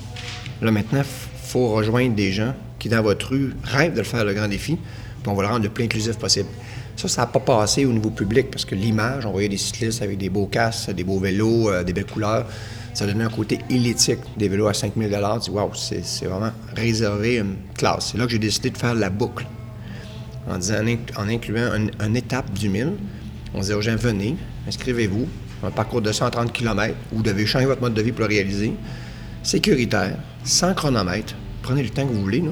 Là, 0.61 0.71
maintenant, 0.71 0.99
il 0.99 1.47
faut 1.47 1.69
rejoindre 1.69 2.15
des 2.15 2.31
gens 2.31 2.53
qui, 2.79 2.89
dans 2.89 3.01
votre 3.01 3.29
rue, 3.29 3.53
rêvent 3.63 3.93
de 3.93 3.99
le 3.99 4.03
faire, 4.03 4.25
le 4.25 4.33
grand 4.33 4.47
défi, 4.47 4.77
puis 5.25 5.31
on 5.31 5.35
va 5.35 5.41
le 5.41 5.49
rendre 5.49 5.63
le 5.63 5.69
plus 5.69 5.85
inclusif 5.85 6.17
possible. 6.19 6.47
Ça, 6.95 7.07
ça 7.07 7.21
n'a 7.21 7.27
pas 7.27 7.39
passé 7.39 7.83
au 7.83 7.91
niveau 7.91 8.11
public, 8.11 8.51
parce 8.51 8.63
que 8.63 8.75
l'image, 8.75 9.25
on 9.25 9.31
voyait 9.31 9.49
des 9.49 9.57
cyclistes 9.57 10.03
avec 10.03 10.19
des 10.19 10.29
beaux 10.29 10.45
casques, 10.45 10.91
des 10.91 11.03
beaux 11.03 11.17
vélos, 11.19 11.71
euh, 11.71 11.83
des 11.83 11.93
belles 11.93 12.05
couleurs, 12.05 12.45
ça 12.93 13.07
donnait 13.07 13.23
un 13.23 13.29
côté 13.29 13.57
élitique, 13.71 14.19
des 14.37 14.47
vélos 14.47 14.67
à 14.67 14.75
5000 14.75 15.09
Tu 15.09 15.39
dis, 15.39 15.49
waouh, 15.49 15.71
c'est 15.73 16.25
vraiment 16.25 16.51
réservé 16.75 17.37
une 17.37 17.55
classe. 17.75 18.09
C'est 18.11 18.19
là 18.19 18.25
que 18.25 18.31
j'ai 18.33 18.37
décidé 18.37 18.69
de 18.69 18.77
faire 18.77 18.93
la 18.93 19.09
boucle 19.09 19.47
en, 20.47 20.59
disant, 20.59 20.75
en, 20.75 20.85
inc- 20.85 21.17
en 21.17 21.27
incluant 21.27 21.71
un- 21.73 22.05
une 22.07 22.15
étape 22.15 22.53
du 22.53 22.69
1000. 22.69 22.91
On 23.55 23.61
disait 23.61 23.73
aux 23.73 23.81
gens, 23.81 23.95
venez, 23.95 24.35
inscrivez-vous, 24.67 25.25
un 25.63 25.71
parcours 25.71 26.03
de 26.03 26.11
130 26.11 26.53
km, 26.53 26.93
vous 27.11 27.23
devez 27.23 27.47
changer 27.47 27.65
votre 27.65 27.81
mode 27.81 27.95
de 27.95 28.01
vie 28.03 28.11
pour 28.11 28.21
le 28.21 28.27
réaliser, 28.27 28.73
sécuritaire, 29.41 30.17
sans 30.43 30.75
chronomètre, 30.75 31.33
prenez 31.63 31.81
le 31.81 31.89
temps 31.89 32.05
que 32.05 32.13
vous 32.13 32.21
voulez, 32.21 32.43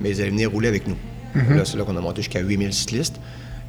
mais 0.00 0.12
vous 0.12 0.20
allez 0.20 0.30
venir 0.30 0.50
rouler 0.52 0.68
avec 0.68 0.86
nous. 0.86 0.96
Là, 1.34 1.64
c'est 1.64 1.76
là 1.76 1.84
qu'on 1.84 1.96
a 1.96 2.00
monté 2.00 2.22
jusqu'à 2.22 2.40
8000 2.40 2.72
cyclistes. 2.72 3.20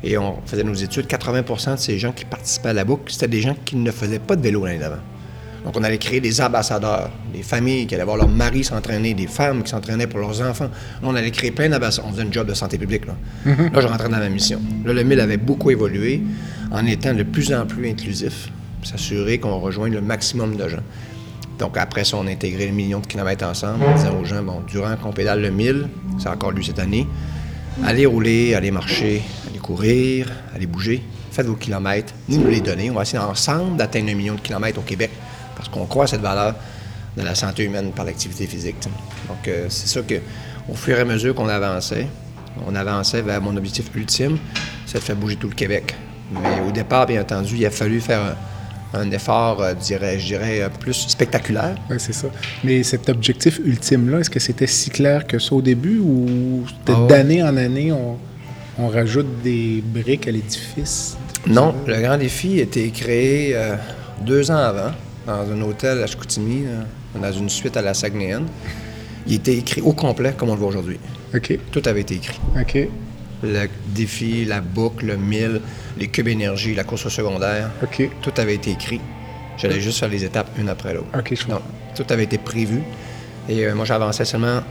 Et 0.03 0.17
on 0.17 0.41
faisait 0.45 0.63
nos 0.63 0.73
études, 0.73 1.05
80% 1.05 1.75
de 1.75 1.79
ces 1.79 1.97
gens 1.97 2.11
qui 2.11 2.25
participaient 2.25 2.69
à 2.69 2.73
la 2.73 2.83
boucle, 2.83 3.11
c'était 3.11 3.29
des 3.29 3.41
gens 3.41 3.55
qui 3.63 3.77
ne 3.77 3.89
faisaient 3.89 4.19
pas 4.19 4.35
de 4.35 4.41
vélo 4.41 4.65
l'année 4.65 4.79
d'avant. 4.79 5.01
Donc, 5.63 5.77
on 5.77 5.83
allait 5.83 5.97
créer 5.97 6.19
des 6.19 6.41
ambassadeurs, 6.41 7.09
des 7.33 7.41
familles 7.41 7.87
qui 7.87 7.95
allaient 7.95 8.03
voir 8.03 8.17
leur 8.17 8.27
mari 8.27 8.65
s'entraîner, 8.65 9.13
des 9.13 9.27
femmes 9.27 9.63
qui 9.63 9.69
s'entraînaient 9.69 10.07
pour 10.07 10.19
leurs 10.19 10.41
enfants. 10.41 10.65
Là, 10.65 11.07
on 11.07 11.15
allait 11.15 11.31
créer 11.31 11.51
plein 11.51 11.69
d'ambassadeurs. 11.69 12.09
On 12.09 12.13
faisait 12.13 12.27
un 12.27 12.31
job 12.31 12.47
de 12.47 12.53
santé 12.53 12.77
publique. 12.77 13.05
Là, 13.05 13.15
là 13.45 13.79
je 13.79 13.87
rentrais 13.87 14.09
dans 14.09 14.17
ma 14.17 14.27
mission. 14.27 14.59
Là, 14.83 14.91
le 14.91 15.03
1000 15.03 15.21
avait 15.21 15.37
beaucoup 15.37 15.71
évolué 15.71 16.21
en 16.69 16.85
étant 16.85 17.13
de 17.13 17.23
plus 17.23 17.53
en 17.53 17.65
plus 17.65 17.89
inclusif, 17.89 18.49
s'assurer 18.83 19.37
qu'on 19.37 19.59
rejoigne 19.59 19.93
le 19.93 20.01
maximum 20.01 20.57
de 20.57 20.67
gens. 20.67 20.83
Donc, 21.59 21.77
après 21.77 22.03
ça, 22.03 22.17
on 22.17 22.27
a 22.27 22.31
intégré 22.31 22.65
le 22.65 22.73
million 22.73 22.99
de 22.99 23.07
kilomètres 23.07 23.45
ensemble 23.45 23.85
en 23.85 23.95
disant 23.95 24.19
aux 24.19 24.25
gens, 24.25 24.43
bon, 24.43 24.61
durant 24.67 24.97
qu'on 24.97 25.13
pédale 25.13 25.41
le 25.41 25.51
1000, 25.51 25.87
c'est 26.19 26.27
encore 26.27 26.51
lu 26.51 26.63
cette 26.63 26.79
année, 26.79 27.07
Allez 27.81 28.05
rouler, 28.05 28.53
allez 28.53 28.69
marcher, 28.69 29.23
allez 29.49 29.57
courir, 29.57 30.31
allez 30.53 30.67
bouger. 30.67 31.01
Faites 31.31 31.47
vos 31.47 31.55
kilomètres. 31.55 32.13
Nous 32.29 32.37
nous 32.37 32.49
les 32.49 32.61
donner. 32.61 32.91
On 32.91 32.93
va 32.93 33.01
essayer 33.01 33.17
ensemble 33.17 33.77
d'atteindre 33.77 34.11
un 34.11 34.13
million 34.13 34.35
de 34.35 34.41
kilomètres 34.41 34.77
au 34.77 34.83
Québec 34.83 35.09
parce 35.55 35.69
qu'on 35.69 35.85
croit 35.87 36.03
à 36.03 36.07
cette 36.07 36.21
valeur 36.21 36.53
de 37.17 37.23
la 37.23 37.33
santé 37.33 37.63
humaine 37.63 37.91
par 37.91 38.05
l'activité 38.05 38.45
physique. 38.45 38.75
Donc, 39.27 39.47
euh, 39.47 39.65
c'est 39.69 39.87
ça 39.87 40.01
que, 40.01 40.15
au 40.69 40.75
fur 40.75 40.97
et 40.97 41.01
à 41.01 41.05
mesure 41.05 41.33
qu'on 41.33 41.49
avançait, 41.49 42.07
on 42.67 42.75
avançait 42.75 43.23
vers 43.23 43.41
mon 43.41 43.57
objectif 43.57 43.89
ultime, 43.95 44.37
c'est 44.85 44.99
de 44.99 45.03
faire 45.03 45.15
bouger 45.15 45.35
tout 45.35 45.49
le 45.49 45.55
Québec. 45.55 45.95
Mais 46.31 46.61
au 46.67 46.71
départ, 46.71 47.07
bien 47.07 47.21
entendu, 47.21 47.55
il 47.55 47.65
a 47.65 47.71
fallu 47.71 47.99
faire 47.99 48.21
un, 48.21 48.35
un 48.93 49.09
effort, 49.11 49.61
euh, 49.61 49.73
dirais, 49.73 50.19
je 50.19 50.27
dirais, 50.27 50.61
euh, 50.61 50.69
plus 50.69 50.93
spectaculaire. 50.93 51.75
Oui, 51.89 51.95
c'est 51.99 52.13
ça. 52.13 52.27
Mais 52.63 52.83
cet 52.83 53.09
objectif 53.09 53.59
ultime-là, 53.65 54.19
est-ce 54.19 54.29
que 54.29 54.39
c'était 54.39 54.67
si 54.67 54.89
clair 54.89 55.25
que 55.27 55.39
ça 55.39 55.55
au 55.55 55.61
début 55.61 55.99
ou 55.99 56.63
Ah 56.87 57.01
ouais. 57.01 57.07
d'année 57.07 57.43
en 57.43 57.57
année, 57.57 57.91
on, 57.91 58.17
on 58.77 58.87
rajoute 58.87 59.41
des 59.43 59.83
briques 59.85 60.27
à 60.27 60.31
l'édifice? 60.31 61.17
Non, 61.47 61.73
le 61.87 61.99
grand 62.01 62.17
défi 62.17 62.59
a 62.59 62.63
été 62.63 62.89
créé 62.91 63.55
euh, 63.55 63.75
deux 64.21 64.49
ans 64.51 64.57
avant, 64.57 64.91
dans 65.25 65.51
un 65.51 65.61
hôtel 65.61 66.01
à 66.01 66.07
Chicoutimi, 66.07 66.65
dans 67.19 67.31
une 67.31 67.49
suite 67.49 67.75
à 67.77 67.81
la 67.81 67.93
Saguenayenne. 67.93 68.45
Il 69.25 69.35
était 69.35 69.55
écrit 69.57 69.81
au 69.81 69.93
complet 69.93 70.33
comme 70.37 70.49
on 70.49 70.53
le 70.53 70.59
voit 70.59 70.69
aujourd'hui. 70.69 70.99
OK. 71.33 71.57
Tout 71.71 71.81
avait 71.85 72.01
été 72.01 72.15
écrit. 72.15 72.39
OK. 72.59 72.87
Le 73.43 73.67
défi, 73.87 74.45
la 74.45 74.61
boucle, 74.61 75.05
le 75.05 75.17
mille, 75.17 75.61
les 75.97 76.07
cubes 76.07 76.29
énergie, 76.29 76.73
la 76.73 76.83
course 76.83 77.05
au 77.05 77.09
secondaire, 77.09 77.69
OK. 77.83 78.09
tout 78.21 78.31
avait 78.37 78.55
été 78.55 78.71
écrit. 78.71 79.01
J'allais 79.57 79.81
juste 79.81 79.99
faire 79.99 80.09
les 80.09 80.23
étapes 80.23 80.49
une 80.57 80.69
après 80.69 80.93
l'autre. 80.93 81.07
OK, 81.17 81.35
je 81.35 81.43
comprends. 81.43 81.55
Non, 81.59 81.61
tout 81.95 82.05
avait 82.09 82.23
été 82.23 82.37
prévu. 82.37 82.81
Et 83.49 83.65
euh, 83.65 83.75
moi, 83.75 83.85
j'avançais 83.85 84.25
seulement 84.25 84.61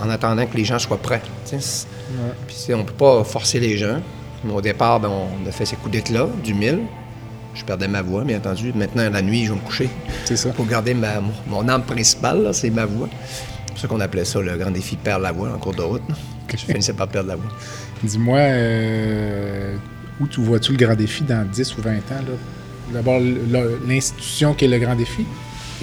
en, 0.00 0.06
en 0.06 0.10
attendant 0.10 0.46
que 0.46 0.56
les 0.56 0.64
gens 0.64 0.78
soient 0.78 0.96
prêts. 0.98 1.22
Puis, 2.46 2.72
on 2.72 2.78
ne 2.78 2.82
peut 2.84 2.92
pas 2.92 3.24
forcer 3.24 3.60
les 3.60 3.76
gens. 3.76 4.00
Mais 4.44 4.52
au 4.52 4.60
départ, 4.60 5.00
ben, 5.00 5.10
on 5.10 5.48
a 5.48 5.52
fait 5.52 5.66
ces 5.66 5.76
coups 5.76 5.90
d'éclat 5.92 6.28
du 6.42 6.54
mille. 6.54 6.80
Je 7.54 7.64
perdais 7.64 7.88
ma 7.88 8.02
voix, 8.02 8.24
bien 8.24 8.38
entendu. 8.38 8.72
Maintenant, 8.74 9.08
la 9.10 9.22
nuit, 9.22 9.44
je 9.44 9.50
vais 9.52 9.58
me 9.58 9.64
coucher. 9.64 9.88
C'est 10.24 10.36
ça. 10.36 10.50
Pour 10.50 10.66
garder 10.66 10.94
ma, 10.94 11.14
mon 11.46 11.66
arme 11.68 11.82
principale, 11.82 12.42
là, 12.42 12.52
c'est 12.52 12.70
ma 12.70 12.84
voix. 12.84 13.08
C'est 13.76 13.80
pour 13.80 13.80
ça 13.80 13.88
qu'on 13.88 14.00
appelait 14.00 14.24
ça 14.24 14.40
le 14.40 14.56
grand 14.56 14.70
défi 14.70 14.96
perdre 14.96 15.22
la 15.22 15.32
voix 15.32 15.48
en 15.54 15.58
cours 15.58 15.74
de 15.74 15.82
route. 15.82 16.02
Je 16.52 16.56
finissais 16.58 16.92
par 16.92 17.08
perdre 17.08 17.28
la 17.30 17.36
voix. 17.36 17.50
Dis-moi, 18.02 18.38
euh, 18.38 19.74
où 20.20 20.26
tu 20.26 20.40
vois-tu 20.40 20.72
le 20.72 20.78
grand 20.86 20.94
défi 20.94 21.24
dans 21.24 21.44
10 21.50 21.76
ou 21.78 21.82
20 21.82 21.90
ans? 21.96 22.24
D'abord, 22.92 23.18
l'institution 23.88 24.54
qui 24.54 24.66
est 24.66 24.68
le 24.68 24.78
grand 24.78 24.94
défi. 24.94 25.24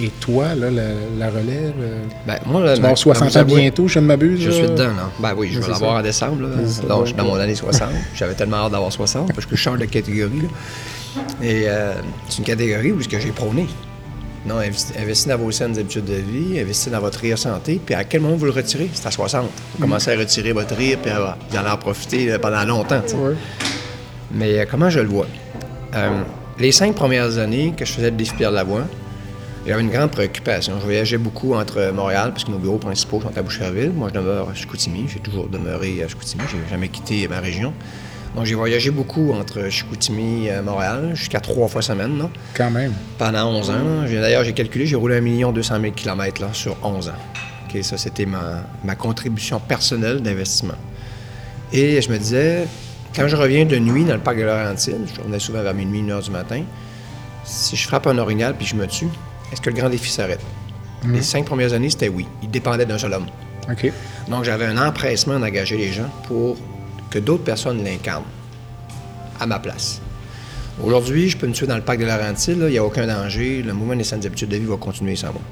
Et 0.00 0.08
toi, 0.20 0.54
là, 0.54 0.70
la, 0.70 0.82
la 1.18 1.28
relève. 1.30 1.74
euh, 1.80 2.02
Ben, 2.26 2.38
moi, 2.46 2.64
là, 2.64 2.74
tu 2.74 2.80
vas 2.80 2.88
avoir 2.88 2.98
60 2.98 3.28
vous 3.30 3.38
ans 3.38 3.44
bientôt, 3.58 3.88
je 3.88 3.98
ne 3.98 4.06
m'abuse. 4.06 4.40
Je 4.40 4.50
suis 4.50 4.62
dedans, 4.62 4.84
là. 4.84 5.10
Ben 5.20 5.34
oui, 5.36 5.50
je 5.52 5.60
vais 5.60 5.68
l'avoir 5.68 5.96
en 5.96 6.02
décembre. 6.02 6.42
Là. 6.48 6.48
Donc, 6.88 7.02
je 7.02 7.06
suis 7.08 7.16
dans 7.16 7.24
mon 7.24 7.34
année 7.34 7.54
60. 7.54 7.90
J'avais 8.14 8.34
tellement 8.34 8.56
hâte 8.56 8.72
d'avoir 8.72 8.90
60 8.90 9.34
parce 9.34 9.44
que 9.46 9.54
je 9.54 9.60
change 9.60 9.78
de 9.78 9.84
catégorie. 9.84 10.40
Là. 10.42 10.48
Et 11.46 11.64
euh, 11.68 11.92
c'est 12.28 12.38
une 12.38 12.44
catégorie 12.44 12.92
où 12.92 13.02
ce 13.02 13.08
que 13.08 13.20
j'ai 13.20 13.32
prôné. 13.32 13.66
Non, 14.44 14.58
investi- 14.60 14.92
investissez 14.98 15.28
dans 15.30 15.38
vos 15.38 15.52
saines 15.52 15.78
habitudes 15.78 16.04
de 16.04 16.14
vie, 16.14 16.58
investissez 16.58 16.90
dans 16.90 16.98
votre 17.00 17.20
rire 17.20 17.38
santé, 17.38 17.80
puis 17.84 17.94
à 17.94 18.02
quel 18.02 18.22
moment 18.22 18.34
vous 18.34 18.46
le 18.46 18.50
retirez? 18.50 18.90
C'est 18.92 19.06
à 19.06 19.10
60. 19.12 19.48
Vous 19.74 19.80
commencez 19.80 20.12
à 20.12 20.18
retirer 20.18 20.52
votre 20.52 20.74
rire, 20.74 20.98
puis 21.00 21.12
à- 21.12 21.36
vous 21.48 21.56
allez 21.56 21.68
en 21.70 21.76
profiter 21.76 22.26
là, 22.26 22.38
pendant 22.40 22.64
longtemps. 22.64 23.02
Mais 24.32 24.58
euh, 24.58 24.64
comment 24.68 24.90
je 24.90 24.98
le 25.00 25.08
vois? 25.08 25.26
Euh, 25.94 26.22
les 26.58 26.72
cinq 26.72 26.94
premières 26.96 27.38
années 27.38 27.72
que 27.76 27.84
je 27.84 27.92
faisais 27.92 28.10
le 28.10 28.16
défi 28.16 28.34
Pierre 28.34 28.50
Lavoie, 28.50 28.84
j'avais 29.64 29.80
une 29.80 29.90
grande 29.90 30.10
préoccupation. 30.10 30.74
Je 30.80 30.84
voyageais 30.84 31.18
beaucoup 31.18 31.54
entre 31.54 31.92
Montréal, 31.94 32.30
parce 32.32 32.42
que 32.44 32.50
nos 32.50 32.58
bureaux 32.58 32.78
principaux 32.78 33.20
sont 33.20 33.36
à 33.38 33.42
Boucherville. 33.42 33.92
Moi, 33.94 34.08
je 34.12 34.18
demeure 34.18 34.48
à 34.50 34.54
Chicoutimi. 34.54 35.06
J'ai 35.08 35.20
toujours 35.20 35.46
demeuré 35.48 36.02
à 36.02 36.08
Chicoutimi. 36.08 36.42
J'ai 36.50 36.58
jamais 36.68 36.88
quitté 36.88 37.28
ma 37.28 37.38
région. 37.38 37.72
Donc, 38.34 38.46
j'ai 38.46 38.54
voyagé 38.54 38.90
beaucoup 38.90 39.32
entre 39.32 39.68
Chicoutimi 39.68 40.46
et 40.46 40.60
Montréal, 40.62 41.10
jusqu'à 41.14 41.40
trois 41.40 41.68
fois 41.68 41.82
semaine, 41.82 42.18
là, 42.18 42.30
Quand 42.54 42.70
même. 42.70 42.92
pendant 43.18 43.46
11 43.50 43.70
ans. 43.70 43.74
D'ailleurs, 44.10 44.42
j'ai 44.44 44.54
calculé, 44.54 44.86
j'ai 44.86 44.96
roulé 44.96 45.16
1 45.18 45.52
200 45.52 45.80
000 45.80 45.92
km 45.92 46.40
là, 46.40 46.48
sur 46.52 46.76
11 46.82 47.08
ans. 47.10 47.12
OK, 47.68 47.82
ça, 47.84 47.98
c'était 47.98 48.24
ma, 48.24 48.62
ma 48.84 48.94
contribution 48.94 49.60
personnelle 49.60 50.20
d'investissement. 50.22 50.74
Et 51.74 52.00
je 52.00 52.10
me 52.10 52.16
disais, 52.18 52.66
quand 53.14 53.28
je 53.28 53.36
reviens 53.36 53.66
de 53.66 53.76
nuit 53.78 54.04
dans 54.04 54.14
le 54.14 54.20
parc 54.20 54.38
de 54.38 54.42
Laurentides, 54.44 55.06
je 55.14 55.20
revenais 55.20 55.38
souvent 55.38 55.62
vers 55.62 55.74
minuit, 55.74 56.00
1 56.00 56.08
heure 56.10 56.22
du 56.22 56.30
matin, 56.30 56.62
si 57.44 57.76
je 57.76 57.86
frappe 57.86 58.06
un 58.06 58.16
orignal 58.18 58.54
puis 58.56 58.66
je 58.66 58.76
me 58.76 58.86
tue, 58.86 59.08
est-ce 59.52 59.60
que 59.60 59.68
le 59.68 59.76
grand 59.76 59.90
défi 59.90 60.10
s'arrête? 60.10 60.40
Les 61.06 61.20
cinq 61.22 61.44
premières 61.46 61.72
années, 61.72 61.90
c'était 61.90 62.08
oui. 62.08 62.26
Il 62.44 62.50
dépendait 62.50 62.86
d'un 62.86 62.96
seul 62.96 63.12
homme. 63.12 63.26
OK. 63.70 63.92
Donc, 64.28 64.44
j'avais 64.44 64.66
un 64.66 64.78
empressement 64.86 65.38
d'engager 65.40 65.76
les 65.76 65.92
gens 65.92 66.08
pour 66.28 66.56
que 67.12 67.18
d'autres 67.18 67.44
personnes 67.44 67.84
l'incarnent 67.84 68.24
à 69.38 69.46
ma 69.46 69.58
place. 69.58 70.00
Aujourd'hui, 70.82 71.28
je 71.28 71.36
peux 71.36 71.46
me 71.46 71.52
tuer 71.52 71.66
dans 71.66 71.76
le 71.76 71.82
parc 71.82 71.98
de 71.98 72.06
Laurentides, 72.06 72.58
il 72.62 72.72
n'y 72.72 72.78
a 72.78 72.84
aucun 72.84 73.06
danger. 73.06 73.62
Le 73.62 73.74
mouvement 73.74 73.94
des 73.94 74.04
saines 74.04 74.24
habitudes 74.24 74.48
de 74.48 74.56
vie 74.56 74.64
va 74.64 74.76
continuer 74.76 75.14
sans 75.14 75.32
moi. 75.32 75.42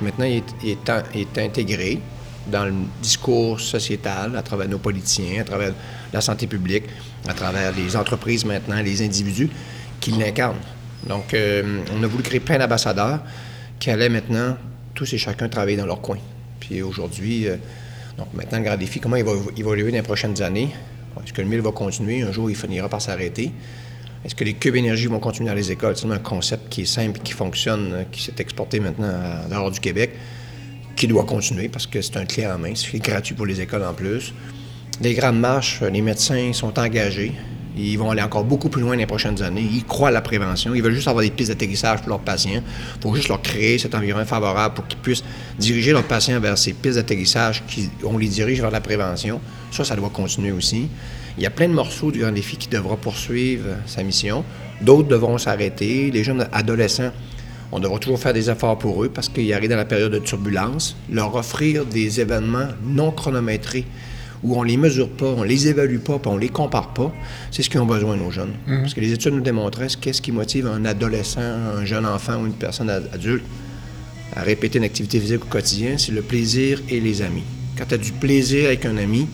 Maintenant, 0.00 0.24
il 0.24 0.44
est 0.64 1.38
intégré 1.38 1.98
dans 2.46 2.64
le 2.64 2.72
discours 3.02 3.60
sociétal, 3.60 4.36
à 4.36 4.42
travers 4.42 4.68
nos 4.68 4.78
politiciens, 4.78 5.40
à 5.40 5.44
travers 5.44 5.72
la 6.12 6.20
santé 6.20 6.46
publique, 6.46 6.84
à 7.28 7.34
travers 7.34 7.72
les 7.72 7.96
entreprises 7.96 8.44
maintenant, 8.44 8.80
les 8.80 9.02
individus 9.02 9.50
qui 10.00 10.12
l'incarnent. 10.12 10.62
Donc, 11.06 11.34
euh, 11.34 11.80
on 11.92 12.02
a 12.02 12.06
voulu 12.06 12.22
créer 12.22 12.40
plein 12.40 12.58
d'ambassadeurs 12.58 13.20
qui 13.80 13.90
allaient 13.90 14.08
maintenant, 14.08 14.56
tous 14.94 15.12
et 15.12 15.18
chacun, 15.18 15.48
travailler 15.48 15.76
dans 15.76 15.86
leur 15.86 16.00
coin. 16.00 16.18
Puis 16.60 16.80
aujourd'hui, 16.80 17.48
euh, 17.48 17.56
donc 18.16 18.28
maintenant, 18.34 18.58
le 18.58 18.64
grand 18.64 18.76
défi, 18.76 19.00
comment 19.00 19.16
il 19.16 19.24
va 19.24 19.32
évoluer 19.56 19.90
dans 19.90 19.96
les 19.96 20.02
prochaines 20.02 20.40
années? 20.42 20.70
Est-ce 21.22 21.32
que 21.32 21.42
le 21.42 21.48
mille 21.48 21.60
va 21.60 21.72
continuer? 21.72 22.22
Un 22.22 22.32
jour, 22.32 22.50
il 22.50 22.56
finira 22.56 22.88
par 22.88 23.02
s'arrêter. 23.02 23.52
Est-ce 24.24 24.34
que 24.34 24.44
les 24.44 24.54
cubes 24.54 24.76
énergie 24.76 25.06
vont 25.06 25.20
continuer 25.20 25.48
dans 25.48 25.54
les 25.54 25.70
écoles? 25.70 25.96
C'est 25.96 26.10
un 26.10 26.18
concept 26.18 26.68
qui 26.68 26.82
est 26.82 26.86
simple, 26.86 27.20
qui 27.20 27.32
fonctionne, 27.32 27.92
euh, 27.92 28.02
qui 28.10 28.22
s'est 28.22 28.34
exporté 28.38 28.80
maintenant 28.80 29.08
à 29.08 29.48
dehors 29.48 29.70
du 29.70 29.80
Québec, 29.80 30.10
qui 30.96 31.06
doit 31.06 31.24
continuer 31.24 31.68
parce 31.68 31.86
que 31.86 32.02
c'est 32.02 32.16
un 32.16 32.24
clé 32.24 32.46
en 32.46 32.58
main. 32.58 32.72
C'est 32.74 32.98
gratuit 32.98 33.34
pour 33.34 33.46
les 33.46 33.60
écoles 33.60 33.84
en 33.84 33.94
plus. 33.94 34.34
Les 35.00 35.14
grandes 35.14 35.38
marches, 35.38 35.82
les 35.82 36.02
médecins 36.02 36.52
sont 36.52 36.76
engagés. 36.78 37.32
Ils 37.78 37.96
vont 37.96 38.10
aller 38.10 38.22
encore 38.22 38.44
beaucoup 38.44 38.68
plus 38.68 38.82
loin 38.82 38.92
dans 38.92 38.98
les 38.98 39.06
prochaines 39.06 39.42
années. 39.42 39.66
Ils 39.72 39.84
croient 39.84 40.08
à 40.08 40.12
la 40.12 40.20
prévention. 40.20 40.74
Ils 40.74 40.82
veulent 40.82 40.94
juste 40.94 41.08
avoir 41.08 41.22
des 41.22 41.30
pistes 41.30 41.50
d'atterrissage 41.50 42.00
pour 42.00 42.10
leurs 42.10 42.20
patients. 42.20 42.62
Il 42.96 43.02
faut 43.02 43.14
juste 43.14 43.28
leur 43.28 43.40
créer 43.40 43.78
cet 43.78 43.94
environnement 43.94 44.26
favorable 44.26 44.74
pour 44.74 44.86
qu'ils 44.86 44.98
puissent 44.98 45.24
diriger 45.58 45.92
leurs 45.92 46.04
patients 46.04 46.40
vers 46.40 46.58
ces 46.58 46.72
pistes 46.72 46.96
d'atterrissage 46.96 47.62
qui, 47.66 47.88
on 48.04 48.18
les 48.18 48.28
dirige 48.28 48.60
vers 48.60 48.70
la 48.70 48.80
prévention. 48.80 49.40
Ça, 49.70 49.84
ça 49.84 49.94
doit 49.96 50.10
continuer 50.10 50.52
aussi. 50.52 50.88
Il 51.36 51.42
y 51.44 51.46
a 51.46 51.50
plein 51.50 51.68
de 51.68 51.72
morceaux 51.72 52.10
du 52.10 52.18
grand 52.18 52.32
défi 52.32 52.56
qui 52.56 52.68
devra 52.68 52.96
poursuivre 52.96 53.68
euh, 53.68 53.76
sa 53.86 54.02
mission. 54.02 54.44
D'autres 54.80 55.06
devront 55.06 55.38
s'arrêter. 55.38 56.10
Les 56.10 56.24
jeunes 56.24 56.48
adolescents, 56.52 57.12
on 57.70 57.78
devra 57.78 58.00
toujours 58.00 58.18
faire 58.18 58.32
des 58.32 58.50
efforts 58.50 58.76
pour 58.76 59.04
eux 59.04 59.08
parce 59.08 59.28
qu'ils 59.28 59.52
arrivent 59.54 59.70
dans 59.70 59.76
la 59.76 59.84
période 59.84 60.10
de 60.10 60.18
turbulence. 60.18 60.96
Leur 61.08 61.36
offrir 61.36 61.84
des 61.84 62.20
événements 62.20 62.68
non 62.82 63.12
chronométrés 63.12 63.84
où 64.44 64.56
on 64.58 64.62
les 64.62 64.76
mesure 64.76 65.08
pas, 65.08 65.26
on 65.26 65.42
les 65.42 65.68
évalue 65.68 65.98
pas, 65.98 66.18
puis 66.18 66.30
on 66.30 66.36
les 66.36 66.48
compare 66.48 66.92
pas, 66.94 67.12
c'est 67.50 67.62
ce 67.62 67.70
qu'ils 67.70 67.80
ont 67.80 67.86
besoin, 67.86 68.16
nos 68.16 68.30
jeunes. 68.30 68.52
Parce 68.82 68.94
que 68.94 69.00
les 69.00 69.12
études 69.12 69.32
nous 69.34 69.40
démontraient 69.40 69.88
ce 69.88 69.96
qu'est-ce 69.96 70.22
qui 70.22 70.32
motive 70.32 70.66
un 70.66 70.84
adolescent, 70.84 71.40
un 71.40 71.84
jeune 71.84 72.06
enfant 72.06 72.36
ou 72.42 72.46
une 72.46 72.52
personne 72.52 72.88
ad- 72.90 73.08
adulte 73.12 73.44
à 74.36 74.42
répéter 74.42 74.78
une 74.78 74.84
activité 74.84 75.18
physique 75.20 75.42
au 75.44 75.48
quotidien, 75.48 75.96
c'est 75.98 76.12
le 76.12 76.22
plaisir 76.22 76.80
et 76.88 77.00
les 77.00 77.22
amis. 77.22 77.42
Quand 77.76 77.84
tu 77.88 77.94
as 77.94 77.98
du 77.98 78.12
plaisir 78.12 78.66
avec 78.66 78.84
un 78.86 78.96
ami, 78.96 79.26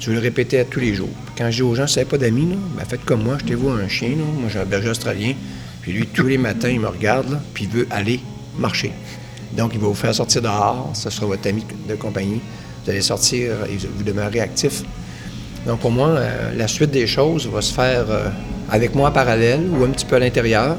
tu 0.00 0.08
veux 0.08 0.14
le 0.16 0.20
répéter 0.22 0.58
à 0.58 0.64
tous 0.64 0.80
les 0.80 0.94
jours. 0.94 1.08
Quand 1.38 1.48
je 1.50 1.56
dis 1.56 1.62
aux 1.62 1.74
gens, 1.74 1.86
si 1.86 1.94
vous 1.94 2.00
n'avez 2.00 2.10
pas 2.10 2.18
d'amis, 2.18 2.48
là, 2.50 2.56
ben 2.76 2.84
faites 2.88 3.04
comme 3.04 3.22
moi, 3.22 3.38
jetez-vous 3.38 3.68
un 3.70 3.86
chien. 3.88 4.08
là. 4.10 4.24
Moi, 4.40 4.48
j'ai 4.52 4.58
un 4.58 4.64
berger 4.64 4.88
australien. 4.88 5.34
Puis 5.82 5.92
lui, 5.92 6.06
tous 6.06 6.26
les 6.26 6.38
matins, 6.38 6.68
il 6.70 6.80
me 6.80 6.88
regarde, 6.88 7.40
puis 7.54 7.64
il 7.64 7.70
veut 7.70 7.86
aller 7.90 8.20
marcher. 8.58 8.92
Donc, 9.56 9.72
il 9.74 9.80
va 9.80 9.86
vous 9.88 9.94
faire 9.94 10.14
sortir 10.14 10.42
dehors. 10.42 10.90
Ce 10.94 11.10
sera 11.10 11.26
votre 11.26 11.46
ami 11.48 11.64
de 11.88 11.94
compagnie. 11.94 12.40
Vous 12.84 12.90
allez 12.90 13.00
sortir 13.02 13.52
et 13.70 13.76
vous- 13.76 14.02
demeurez 14.02 14.40
actif. 14.40 14.82
Donc, 15.66 15.80
pour 15.80 15.90
moi, 15.92 16.08
euh, 16.08 16.50
la 16.56 16.66
suite 16.66 16.90
des 16.90 17.06
choses 17.06 17.46
va 17.46 17.62
se 17.62 17.72
faire 17.72 18.06
euh, 18.10 18.28
avec 18.70 18.94
moi 18.94 19.10
en 19.10 19.12
parallèle 19.12 19.60
ou 19.78 19.84
un 19.84 19.88
petit 19.90 20.04
peu 20.04 20.16
à 20.16 20.18
l'intérieur. 20.18 20.76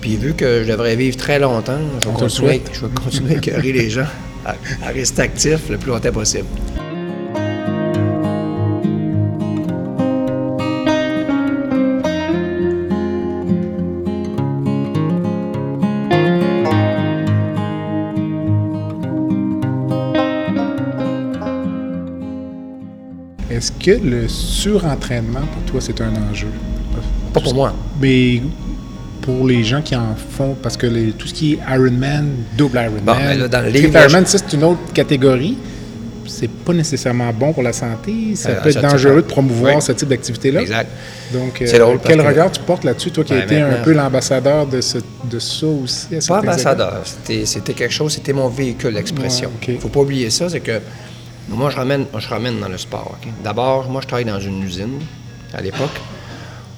Puis, 0.00 0.16
vu 0.16 0.34
que 0.34 0.62
je 0.64 0.70
devrais 0.70 0.94
vivre 0.94 1.16
très 1.16 1.38
longtemps, 1.40 1.78
je 2.00 2.06
vais 2.08 2.12
continuer, 2.14 2.28
souhaite. 2.60 2.70
je 2.72 2.86
vais 2.86 2.94
continuer 2.94 3.34
à 3.34 3.38
écœurer 3.38 3.72
les 3.72 3.90
gens 3.90 4.06
à, 4.44 4.54
à 4.86 4.90
rester 4.92 5.22
actifs 5.22 5.68
le 5.68 5.78
plus 5.78 5.90
longtemps 5.90 6.12
possible. 6.12 6.46
Est-ce 23.56 23.72
que 23.72 23.92
le 24.04 24.28
surentraînement, 24.28 25.40
pour 25.52 25.62
toi, 25.70 25.80
c'est 25.80 25.98
un 26.02 26.12
enjeu? 26.30 26.48
Pas 27.32 27.40
pour 27.40 27.54
moi. 27.54 27.74
Mais 28.00 28.42
pour 29.22 29.46
les 29.46 29.64
gens 29.64 29.80
qui 29.80 29.96
en 29.96 30.14
font, 30.36 30.54
parce 30.62 30.76
que 30.76 30.86
les- 30.86 31.12
tout 31.12 31.26
ce 31.26 31.32
qui 31.34 31.54
est 31.54 31.58
Ironman, 31.74 32.28
double 32.56 32.76
Ironman, 32.78 33.02
Bon, 33.04 33.12
ben 33.14 33.38
là, 33.38 33.48
dans 33.48 33.60
le 33.62 33.70
triple 33.70 33.86
livre, 33.86 33.98
Ironman, 34.00 34.26
ça, 34.26 34.38
c'est 34.38 34.52
une 34.56 34.64
autre 34.64 34.92
catégorie. 34.92 35.56
c'est 36.28 36.50
pas 36.50 36.72
nécessairement 36.74 37.32
bon 37.32 37.52
pour 37.52 37.62
la 37.62 37.72
santé. 37.72 38.34
Ça 38.34 38.48
Euh, 38.50 38.60
peut 38.60 38.68
être 38.70 38.82
dangereux 38.82 39.16
de 39.22 39.26
promouvoir 39.28 39.76
oui. 39.76 39.80
ce 39.80 39.92
type 39.92 40.08
d'activité-là. 40.08 40.60
Exact. 40.60 40.90
Donc, 41.32 41.62
euh, 41.62 41.78
drôle 41.78 41.98
quel 42.04 42.18
que- 42.20 42.26
regard 42.26 42.50
tu 42.50 42.60
portes 42.62 42.82
là-dessus, 42.84 43.10
toi 43.12 43.22
qui 43.24 43.32
as 43.32 43.44
été 43.44 43.60
un 43.60 43.76
peu 43.84 43.92
l'ambassadeur 43.92 44.66
de, 44.66 44.80
ce, 44.80 44.98
de 45.30 45.38
ça 45.38 45.66
aussi? 45.66 46.08
à 46.16 46.18
Pas 46.26 46.40
ambassadeur, 46.40 47.02
c'était, 47.44 47.72
quelque 47.72 47.92
chose, 47.94 48.12
c'était 48.14 48.32
mon 48.32 48.48
véhicule 48.48 48.92
d'expression. 48.94 49.50
Ouais, 49.66 49.74
ok. 49.76 49.80
faut 49.80 49.88
pas 49.88 50.00
oublier 50.00 50.28
ça, 50.28 50.48
c'est 50.50 50.60
que 50.60 50.80
moi, 51.48 51.70
je 51.70 51.76
ramène, 51.76 52.06
je 52.18 52.28
ramène 52.28 52.58
dans 52.60 52.68
le 52.68 52.78
sport. 52.78 53.16
D'abord, 53.42 53.88
moi, 53.88 54.00
je 54.02 54.06
travaille 54.06 54.24
dans 54.24 54.40
une 54.40 54.62
usine 54.62 54.98
à 55.54 55.60
l'époque 55.60 55.98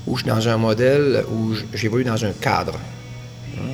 où 0.06 0.16
je 0.16 0.22
suis 0.22 0.30
dans 0.30 0.46
un 0.48 0.56
modèle 0.56 1.24
où 1.30 1.54
j'évolue 1.74 2.04
dans 2.04 2.22
un 2.24 2.32
cadre. 2.32 2.74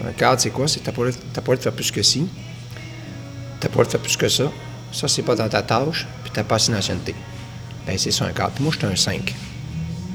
Un 0.08 0.12
cadre, 0.12 0.40
c'est 0.40 0.50
quoi? 0.50 0.66
C'est 0.68 0.80
que 0.80 0.84
tu 0.84 0.90
n'as 0.90 0.96
pas, 1.42 1.52
le- 1.52 1.56
de 1.56 1.62
faire 1.62 1.72
plus 1.72 1.90
que 1.90 2.02
ci, 2.02 2.20
tu 2.20 2.26
n'as 2.26 3.60
pas 3.60 3.66
le 3.66 3.70
droit 3.72 3.84
de 3.84 3.90
faire 3.90 4.00
plus 4.00 4.16
que 4.16 4.28
ça, 4.28 4.44
ça, 4.92 5.08
c'est 5.08 5.22
pas 5.22 5.34
dans 5.34 5.48
ta 5.48 5.62
tâche, 5.62 6.06
puis 6.22 6.32
tu 6.32 6.38
n'as 6.38 6.44
pas 6.44 6.54
assez 6.56 6.72
d'ancienneté. 6.72 7.14
Ben, 7.86 7.98
c'est 7.98 8.10
ça 8.10 8.24
un 8.24 8.32
cadre. 8.32 8.52
Puis 8.52 8.64
moi, 8.64 8.72
je 8.72 8.78
suis 8.78 8.86
un 8.86 8.96
5. 8.96 9.34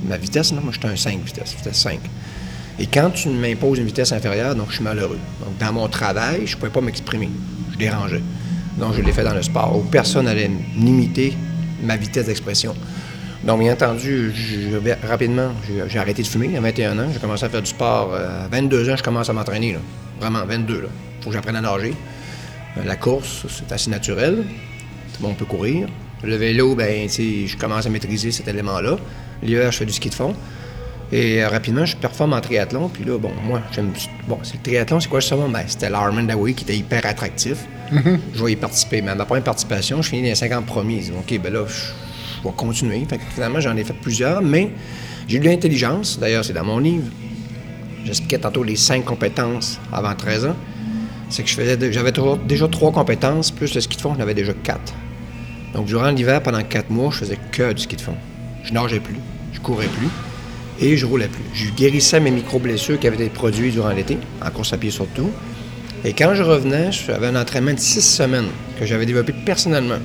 Ma 0.08 0.18
vitesse, 0.18 0.52
non, 0.54 0.62
moi, 0.62 0.72
je 0.74 0.80
suis 0.80 0.88
un 0.88 0.96
5 0.96 1.22
vitesse, 1.24 1.54
vitesse 1.56 1.78
5. 1.78 2.00
Et 2.80 2.88
quand 2.88 3.12
tu 3.12 3.28
m'imposes 3.30 3.78
une 3.80 3.86
vitesse 3.86 4.12
inférieure, 4.14 4.56
donc 4.56 4.70
je 4.70 4.76
suis 4.76 4.84
malheureux. 4.84 5.20
Donc, 5.44 5.58
dans 5.60 5.74
mon 5.74 5.88
travail, 5.90 6.48
je 6.48 6.56
ne 6.56 6.60
pouvais 6.60 6.72
pas 6.72 6.82
m'exprimer. 6.82 7.30
Je 7.74 7.78
dérangeais. 7.78 8.24
Donc, 8.80 8.94
je 8.96 9.02
l'ai 9.02 9.12
fait 9.12 9.24
dans 9.24 9.34
le 9.34 9.42
sport, 9.42 9.76
où 9.78 9.82
personne 9.82 10.26
n'allait 10.26 10.50
limiter 10.78 11.36
ma 11.84 11.98
vitesse 11.98 12.26
d'expression. 12.28 12.76
Donc, 13.44 13.60
bien 13.60 13.74
entendu, 13.74 14.32
rapidement, 15.08 15.52
j'ai- 15.88 16.00
arrêté 16.00 16.22
de 16.24 16.28
fumer 16.28 16.56
à 16.58 16.62
21 16.62 16.98
ans. 17.00 17.08
J'ai 17.14 17.20
commencé 17.20 17.46
à 17.46 17.50
faire 17.50 17.62
du 17.62 17.70
sport. 17.70 18.12
euh, 18.14 18.46
À 18.46 18.48
22 18.48 18.90
ans, 18.90 18.96
je 18.98 19.04
commence 19.04 19.30
à 19.30 19.34
m'entraîner. 19.34 19.78
Vraiment, 20.20 20.46
22. 20.46 20.88
Il 21.20 21.24
faut 21.24 21.30
que 21.30 21.36
j'apprenne 21.36 21.56
à 21.56 21.62
nager. 21.62 21.94
Euh, 22.78 22.84
La 22.86 22.96
course, 22.96 23.46
c'est 23.50 23.72
assez 23.72 23.90
naturel. 23.90 24.44
Le 25.20 25.26
monde 25.28 25.38
peut 25.38 25.46
courir. 25.46 25.88
Le 26.24 26.36
vélo, 26.36 26.76
ben, 26.76 27.08
je 27.10 27.56
commence 27.58 27.86
à 27.86 27.90
maîtriser 27.90 28.32
cet 28.32 28.48
élément-là. 28.50 28.98
L'hiver, 29.42 29.72
je 29.72 29.78
fais 29.78 29.86
du 29.86 29.94
ski 29.94 30.10
de 30.10 30.14
fond. 30.16 30.36
Et 31.12 31.44
euh, 31.44 31.50
rapidement, 31.50 31.86
je 31.86 31.96
performe 31.96 32.34
en 32.34 32.42
triathlon. 32.42 32.90
Puis 32.90 33.04
là, 33.04 33.18
bon, 33.18 33.32
moi, 33.44 33.62
j'aime. 33.72 33.92
Bon, 34.28 34.40
c'est 34.44 34.56
le 34.56 34.64
triathlon, 34.64 35.00
c'est 35.00 35.10
quoi 35.10 35.20
justement? 35.20 35.50
Ben, 35.50 35.64
c'était 35.68 35.90
l'Ironman 35.90 36.28
d'Hawaii 36.28 36.54
qui 36.54 36.64
était 36.64 36.78
hyper 36.78 37.06
attractif. 37.06 37.66
Je 38.34 38.44
vais 38.44 38.52
y 38.52 38.56
participer. 38.56 39.02
Mais 39.02 39.12
à 39.12 39.16
ma 39.16 39.26
première 39.26 39.44
participation, 39.44 40.02
je 40.02 40.10
finis 40.10 40.24
les 40.24 40.36
50 40.36 40.66
premiers. 40.66 41.04
OK, 41.18 41.40
ben 41.40 41.52
là, 41.52 41.66
je, 41.68 42.48
vais 42.48 42.54
continuer. 42.56 43.04
Fait 43.10 43.18
que 43.18 43.24
finalement, 43.34 43.60
j'en 43.60 43.76
ai 43.76 43.84
fait 43.84 43.94
plusieurs, 43.94 44.42
mais 44.42 44.72
j'ai 45.28 45.38
eu 45.38 45.40
de 45.40 45.46
l'intelligence. 45.46 46.20
D'ailleurs, 46.20 46.46
c'est 46.46 46.54
dans 46.54 46.64
mon 46.66 46.78
livre. 46.78 47.06
J'expliquais 48.06 48.40
tantôt 48.40 48.64
les 48.64 48.76
cinq 48.76 49.06
compétences 49.06 49.80
avant 49.92 50.14
13 50.14 50.46
ans. 50.46 50.56
C'est 51.30 51.44
que 51.44 51.50
je 51.50 51.56
faisais, 51.56 51.92
j'avais 51.92 52.14
déjà 52.48 52.68
trois 52.68 52.92
compétences, 52.92 53.52
plus 53.52 53.76
le 53.76 53.82
ski 53.82 53.98
de 53.98 54.02
fond, 54.02 54.16
j'en 54.16 54.22
avais 54.22 54.34
déjà 54.34 54.54
quatre. 54.54 54.94
Donc, 55.76 55.86
durant 55.86 56.10
l'hiver, 56.10 56.42
pendant 56.42 56.64
quatre 56.64 56.90
mois, 56.90 57.12
je 57.12 57.18
faisais 57.18 57.38
que 57.52 57.74
du 57.74 57.84
ski 57.84 57.98
de 57.98 58.02
fond. 58.02 58.16
Je 58.64 58.74
nageais 58.74 59.00
plus, 59.00 59.18
je 59.54 59.60
courais 59.60 59.86
plus 59.86 60.10
et 60.82 60.98
je 60.98 61.06
roulais 61.06 61.28
plus. 61.28 61.44
Je 61.54 61.72
guérissais 61.72 62.20
mes 62.20 62.32
micro-blessures 62.32 63.00
qui 63.00 63.08
avaient 63.08 63.16
été 63.16 63.30
produites 63.30 63.74
durant 63.74 63.90
l'été, 63.90 64.18
en 64.46 64.50
course 64.50 64.74
à 64.74 64.78
pied 64.78 64.92
surtout. 64.92 65.30
Et 66.06 66.14
quand 66.14 66.34
je 66.34 66.44
revenais, 66.44 66.92
j'avais 66.92 67.28
un 67.28 67.36
entraînement 67.36 67.74
de 67.74 67.80
six 67.80 68.02
semaines 68.02 68.48
que 68.80 68.86
j'avais 68.86 69.06
développé 69.06 69.34
personnellement 69.46 70.00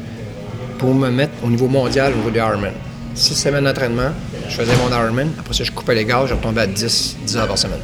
pour 0.78 0.92
me 0.94 1.08
mettre 1.10 1.32
au 1.44 1.48
niveau 1.48 1.68
mondial, 1.68 2.12
au 2.12 2.16
niveau 2.16 2.30
du 2.30 2.38
Ironman. 2.38 2.72
Six 3.14 3.34
semaines 3.34 3.64
d'entraînement, 3.64 4.10
je 4.48 4.56
faisais 4.56 4.72
mon 4.76 4.90
Ironman. 4.90 5.30
Après 5.38 5.54
ça, 5.54 5.62
je 5.62 5.70
coupais 5.70 5.94
les 5.94 6.04
gaz, 6.04 6.28
je 6.28 6.34
retombais 6.34 6.62
à 6.62 6.66
10, 6.66 7.16
10 7.24 7.36
heures 7.36 7.46
par 7.46 7.58
semaine. 7.58 7.78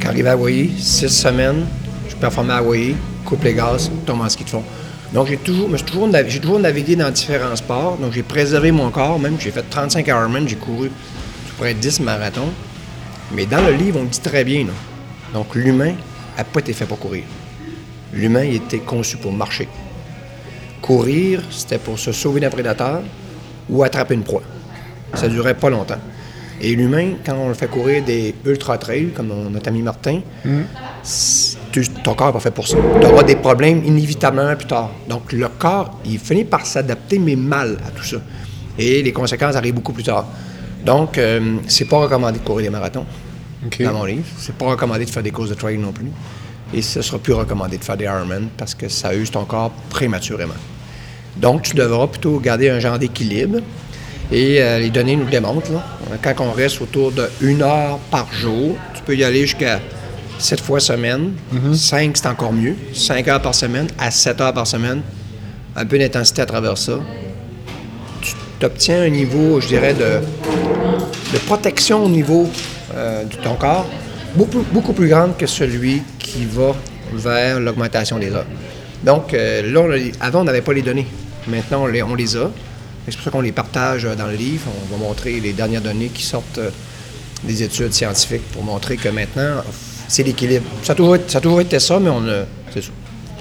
Quand 0.00 0.08
j'arrivais 0.08 0.28
à 0.28 0.32
Hawaii, 0.32 0.70
six 0.78 1.08
semaines, 1.08 1.66
je 2.08 2.14
performais 2.16 2.52
à 2.52 2.58
Hawaii, 2.58 2.94
coupe 3.24 3.42
les 3.44 3.54
gaz, 3.54 3.90
tombe 4.04 4.20
en 4.20 4.28
ski 4.28 4.44
de 4.44 4.50
fond. 4.50 4.62
Donc, 5.14 5.28
j'ai 5.28 5.38
toujours, 5.38 5.70
j'ai 6.26 6.40
toujours 6.40 6.58
navigué 6.58 6.96
dans 6.96 7.10
différents 7.10 7.56
sports. 7.56 7.96
Donc, 7.96 8.12
j'ai 8.12 8.22
préservé 8.22 8.72
mon 8.72 8.90
corps. 8.90 9.18
Même, 9.18 9.36
j'ai 9.40 9.50
fait 9.50 9.64
35 9.68 10.06
Ironman, 10.06 10.46
j'ai 10.46 10.56
couru 10.56 10.90
près 11.58 11.74
10 11.74 12.00
marathons. 12.00 12.50
Mais 13.32 13.46
dans 13.46 13.60
le 13.64 13.72
livre, 13.72 13.98
on 14.00 14.02
le 14.04 14.08
dit 14.08 14.20
très 14.20 14.44
bien. 14.44 14.66
Donc, 15.34 15.54
l'humain 15.54 15.94
n'a 16.36 16.44
pas 16.44 16.60
été 16.60 16.72
fait 16.72 16.84
pour 16.86 16.98
courir. 16.98 17.24
L'humain, 18.12 18.44
il 18.44 18.56
était 18.56 18.78
conçu 18.78 19.16
pour 19.16 19.32
marcher. 19.32 19.68
Courir, 20.80 21.42
c'était 21.50 21.78
pour 21.78 21.98
se 21.98 22.12
sauver 22.12 22.40
d'un 22.40 22.50
prédateur 22.50 23.00
ou 23.68 23.82
attraper 23.82 24.14
une 24.14 24.22
proie. 24.22 24.42
Ça 25.14 25.28
durait 25.28 25.54
pas 25.54 25.70
longtemps. 25.70 25.98
Et 26.60 26.74
l'humain, 26.74 27.14
quand 27.24 27.34
on 27.34 27.48
le 27.48 27.54
fait 27.54 27.66
courir 27.66 28.02
des 28.04 28.34
ultra-trails, 28.44 29.08
comme 29.14 29.28
notre 29.50 29.68
ami 29.68 29.82
Martin, 29.82 30.20
tu- 31.72 31.88
ton 32.02 32.14
corps 32.14 32.28
n'est 32.28 32.32
pas 32.34 32.40
fait 32.40 32.50
pour 32.50 32.66
ça. 32.66 32.76
Tu 33.00 33.06
auras 33.06 33.24
des 33.24 33.36
problèmes 33.36 33.84
inévitablement 33.84 34.54
plus 34.56 34.66
tard. 34.66 34.90
Donc, 35.08 35.32
le 35.32 35.48
corps, 35.48 35.98
il 36.04 36.18
finit 36.18 36.44
par 36.44 36.64
s'adapter, 36.64 37.18
mais 37.18 37.36
mal 37.36 37.76
à 37.86 37.90
tout 37.90 38.04
ça. 38.04 38.16
Et 38.78 39.02
les 39.02 39.12
conséquences 39.12 39.56
arrivent 39.56 39.74
beaucoup 39.74 39.92
plus 39.92 40.04
tard. 40.04 40.26
Donc, 40.86 41.18
euh, 41.18 41.56
c'est 41.66 41.84
pas 41.86 41.98
recommandé 41.98 42.38
de 42.38 42.44
courir 42.44 42.66
des 42.66 42.70
marathons 42.70 43.04
dans 43.84 43.92
mon 43.92 44.04
livre. 44.04 44.24
C'est 44.38 44.54
pas 44.54 44.66
recommandé 44.66 45.04
de 45.04 45.10
faire 45.10 45.22
des 45.24 45.32
courses 45.32 45.50
de 45.50 45.54
trail 45.54 45.78
non 45.78 45.90
plus. 45.92 46.06
Et 46.72 46.80
ce 46.80 47.02
sera 47.02 47.18
plus 47.18 47.32
recommandé 47.32 47.76
de 47.76 47.84
faire 47.84 47.96
des 47.96 48.04
Ironman 48.04 48.48
parce 48.56 48.74
que 48.74 48.88
ça 48.88 49.12
use 49.14 49.30
ton 49.32 49.44
corps 49.44 49.72
prématurément. 49.90 50.54
Donc, 51.36 51.62
tu 51.62 51.74
devras 51.74 52.06
plutôt 52.06 52.38
garder 52.38 52.70
un 52.70 52.78
genre 52.78 52.98
d'équilibre. 53.00 53.58
Et 54.30 54.62
euh, 54.62 54.78
les 54.78 54.90
données 54.90 55.16
nous 55.16 55.28
démontrent. 55.28 55.72
là. 55.72 55.84
Quand 56.22 56.44
on 56.44 56.52
reste 56.52 56.80
autour 56.80 57.10
de 57.12 57.28
une 57.40 57.62
heure 57.62 57.98
par 58.10 58.32
jour, 58.32 58.76
tu 58.94 59.02
peux 59.02 59.16
y 59.16 59.24
aller 59.24 59.42
jusqu'à 59.42 59.80
sept 60.38 60.60
fois 60.60 60.78
semaine. 60.80 61.32
Cinq, 61.74 62.16
c'est 62.16 62.26
encore 62.28 62.52
mieux. 62.52 62.76
Cinq 62.92 63.26
heures 63.28 63.42
par 63.42 63.54
semaine 63.54 63.88
à 63.98 64.10
sept 64.12 64.40
heures 64.40 64.54
par 64.54 64.66
semaine. 64.68 65.02
Un 65.74 65.84
peu 65.84 65.98
d'intensité 65.98 66.42
à 66.42 66.46
travers 66.46 66.78
ça. 66.78 67.00
Tu 68.58 68.66
obtiens 68.66 69.02
un 69.02 69.10
niveau, 69.10 69.60
je 69.60 69.68
dirais, 69.68 69.94
de, 69.94 70.20
de 71.32 71.38
protection 71.46 72.04
au 72.04 72.08
niveau 72.08 72.48
euh, 72.94 73.24
de 73.24 73.36
ton 73.36 73.54
corps 73.54 73.86
beaucoup, 74.36 74.64
beaucoup 74.72 74.92
plus 74.92 75.08
grande 75.08 75.36
que 75.36 75.46
celui 75.46 76.02
qui 76.18 76.44
va 76.44 76.74
vers 77.12 77.60
l'augmentation 77.60 78.18
des 78.18 78.30
heures. 78.32 78.46
Donc, 79.02 79.34
euh, 79.34 79.62
là, 79.72 79.98
avant, 80.20 80.40
on 80.40 80.44
n'avait 80.44 80.62
pas 80.62 80.72
les 80.72 80.82
données. 80.82 81.06
Maintenant, 81.48 81.84
on 81.84 81.86
les, 81.86 82.36
a. 82.36 82.50
C'est 83.06 83.14
pour 83.14 83.24
ça 83.24 83.30
qu'on 83.30 83.40
les 83.40 83.52
partage 83.52 84.04
euh, 84.04 84.14
dans 84.14 84.26
le 84.26 84.34
livre. 84.34 84.64
On 84.82 84.96
va 84.96 85.02
montrer 85.02 85.40
les 85.40 85.52
dernières 85.52 85.82
données 85.82 86.08
qui 86.08 86.22
sortent 86.22 86.60
des 87.44 87.62
études 87.62 87.92
scientifiques 87.92 88.48
pour 88.52 88.62
montrer 88.64 88.96
que 88.96 89.08
maintenant, 89.08 89.62
c'est 90.08 90.22
l'équilibre. 90.22 90.66
Ça 90.82 90.94
ça 91.28 91.38
a 91.38 91.40
toujours 91.40 91.60
été 91.60 91.78
ça, 91.78 91.98
mais 92.00 92.10
on 92.10 92.26
a. 92.28 92.44
C'est 92.72 92.82
ça. 92.82 92.90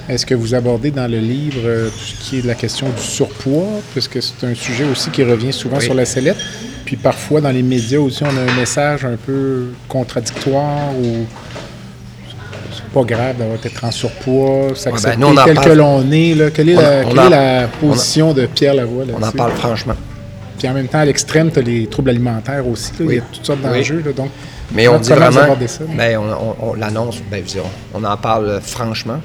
Est-ce 0.07 0.25
que 0.25 0.35
vous 0.35 0.53
abordez 0.53 0.91
dans 0.91 1.09
le 1.09 1.17
livre 1.19 1.61
euh, 1.65 1.89
tout 1.89 1.97
ce 1.97 2.13
qui 2.29 2.37
est 2.37 2.41
de 2.43 2.47
la 2.47 2.53
question 2.55 2.87
du 2.89 3.01
surpoids, 3.01 3.81
puisque 3.91 4.21
c'est 4.21 4.45
un 4.45 4.53
sujet 4.53 4.83
aussi 4.83 5.09
qui 5.09 5.23
revient 5.23 5.51
souvent 5.51 5.77
Oui. 5.77 5.83
sur 5.83 5.95
la 5.95 6.05
sellette, 6.05 6.37
puis 6.85 6.95
parfois 6.95 7.41
dans 7.41 7.49
les 7.49 7.63
médias 7.63 7.99
aussi 7.99 8.23
on 8.23 8.27
a 8.27 8.51
un 8.51 8.55
message 8.55 9.03
un 9.03 9.15
peu 9.15 9.69
contradictoire 9.87 10.91
ou 10.95 11.25
c'est 12.71 12.83
pas 12.93 13.03
grave 13.03 13.37
d'avoir 13.37 13.57
été 13.57 13.71
en 13.81 13.89
surpoids, 13.91 14.75
s'accepter 14.75 15.17
nous, 15.17 15.27
on 15.27 15.37
en 15.37 15.43
tel 15.45 15.55
parle. 15.55 15.67
que 15.67 15.73
l'on 15.73 16.11
est. 16.11 16.35
Là. 16.35 16.51
Quelle 16.51 16.69
est, 16.69 16.77
On- 16.77 16.81
la, 16.81 17.01
on 17.05 17.09
quelle 17.09 17.19
en- 17.19 17.25
est 17.25 17.29
la 17.29 17.65
en- 17.65 17.87
position 17.87 18.33
de 18.33 18.45
Pierre 18.45 18.73
Lavoie 18.75 19.05
là-dessus? 19.05 19.19
On 19.23 19.27
en 19.27 19.31
parle 19.31 19.51
franchement. 19.53 19.95
Puis 20.59 20.69
en 20.69 20.73
même 20.73 20.87
temps, 20.87 20.99
à 20.99 21.05
l'extrême, 21.05 21.51
tu 21.51 21.59
as 21.59 21.61
les 21.63 21.87
troubles 21.87 22.11
alimentaires 22.11 22.65
aussi. 22.67 22.91
là. 22.99 23.05
Il 23.09 23.15
y 23.15 23.17
a 23.17 23.21
toutes 23.31 23.45
sortes 23.45 23.61
d'enjeux. 23.61 24.03
Donc, 24.15 24.29
Mais 24.71 24.87
on 24.87 24.99
dit 24.99 25.09
vraiment. 25.09 25.31
ça? 25.67 25.83
Ben, 25.97 26.17
on, 26.17 26.29
on- 26.31 26.69
on 26.69 26.73
l'annonce, 26.75 27.17
ben, 27.29 27.43
on 27.93 28.03
en 28.03 28.17
parle 28.17 28.61
franchement, 28.61 29.19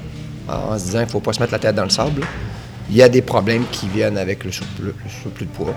en 0.47 0.77
se 0.77 0.85
disant 0.85 0.99
qu'il 0.99 1.07
ne 1.07 1.11
faut 1.11 1.19
pas 1.19 1.33
se 1.33 1.39
mettre 1.39 1.53
la 1.53 1.59
tête 1.59 1.75
dans 1.75 1.83
le 1.83 1.89
sable. 1.89 2.21
Il 2.89 2.97
y 2.97 3.01
a 3.03 3.07
des 3.09 3.21
problèmes 3.21 3.63
qui 3.71 3.87
viennent 3.87 4.17
avec 4.17 4.43
le 4.43 4.51
surplus, 4.51 4.87
le 4.87 5.09
surplus 5.23 5.45
de 5.45 5.51
poids. 5.51 5.73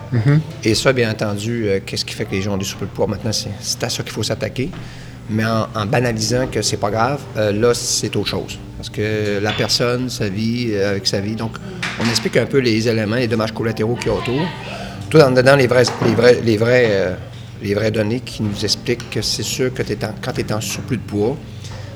Et 0.64 0.74
ça, 0.74 0.92
bien 0.92 1.10
entendu, 1.10 1.68
euh, 1.68 1.78
qu'est-ce 1.84 2.04
qui 2.04 2.12
fait 2.14 2.24
que 2.24 2.32
les 2.32 2.42
gens 2.42 2.54
ont 2.54 2.56
des 2.56 2.64
surplus 2.64 2.86
de 2.88 2.92
poids? 2.92 3.06
Maintenant? 3.06 3.30
C'est 3.32 3.84
à 3.84 3.88
ça 3.88 4.02
qu'il 4.02 4.10
faut 4.12 4.22
s'attaquer. 4.24 4.70
Mais 5.30 5.44
en, 5.44 5.68
en 5.74 5.86
banalisant 5.86 6.48
que 6.48 6.60
c'est 6.60 6.76
pas 6.76 6.90
grave, 6.90 7.20
euh, 7.36 7.52
là, 7.52 7.72
c'est 7.72 8.14
autre 8.16 8.28
chose. 8.28 8.58
Parce 8.76 8.90
que 8.90 9.38
la 9.40 9.52
personne, 9.52 10.10
sa 10.10 10.28
vie, 10.28 10.70
euh, 10.72 10.90
avec 10.90 11.06
sa 11.06 11.20
vie. 11.20 11.36
Donc, 11.36 11.52
on 12.02 12.08
explique 12.10 12.36
un 12.36 12.46
peu 12.46 12.58
les 12.58 12.88
éléments, 12.88 13.16
les 13.16 13.28
dommages 13.28 13.52
collatéraux 13.52 13.94
qu'il 13.94 14.08
y 14.08 14.10
a 14.10 14.14
autour. 14.14 14.40
Tout 15.08 15.18
en 15.20 15.30
dedans 15.30 15.54
les 15.56 15.68
vrais, 15.68 15.84
les 16.04 16.14
vrais, 16.14 16.40
les 16.42 16.56
vrais, 16.56 17.16
les 17.62 17.74
vraies 17.74 17.90
données 17.92 18.20
qui 18.20 18.42
nous 18.42 18.64
expliquent 18.64 19.08
que 19.10 19.22
c'est 19.22 19.44
sûr 19.44 19.72
que 19.72 19.82
en- 19.82 20.14
quand 20.20 20.32
tu 20.32 20.40
es 20.40 20.52
en 20.52 20.60
surplus 20.60 20.96
de 20.96 21.02
poids, 21.02 21.36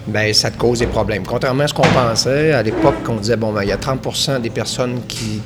ben 0.08 0.32
ça 0.34 0.50
te 0.50 0.58
cause 0.58 0.78
des 0.80 0.86
problèmes. 0.86 1.24
Contrairement 1.24 1.64
à 1.64 1.68
ce 1.68 1.74
qu'on 1.74 1.82
pensait, 1.82 2.52
à 2.52 2.62
l'époque, 2.62 2.96
on 3.08 3.16
disait, 3.16 3.36
bon, 3.36 3.52
ben, 3.52 3.62
il 3.62 3.68
y 3.68 3.72
a 3.72 3.76
30% 3.76 4.40
des 4.40 4.50
personnes 4.50 5.00
qui, 5.06 5.40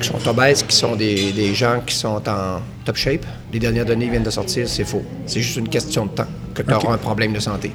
qui 0.00 0.08
sont 0.08 0.28
obèses, 0.28 0.62
qui 0.62 0.76
sont 0.76 0.94
des, 0.96 1.32
des 1.32 1.54
gens 1.54 1.80
qui 1.86 1.94
sont 1.94 2.22
en 2.28 2.60
top 2.84 2.96
shape. 2.96 3.24
Les 3.52 3.58
dernières 3.58 3.84
données 3.86 4.08
viennent 4.08 4.22
de 4.22 4.30
sortir, 4.30 4.68
c'est 4.68 4.84
faux. 4.84 5.02
C'est 5.26 5.40
juste 5.40 5.56
une 5.56 5.68
question 5.68 6.06
de 6.06 6.10
temps 6.10 6.26
que 6.54 6.62
tu 6.62 6.72
auras 6.72 6.94
un 6.94 6.98
problème 6.98 7.32
de 7.32 7.40
santé. 7.40 7.72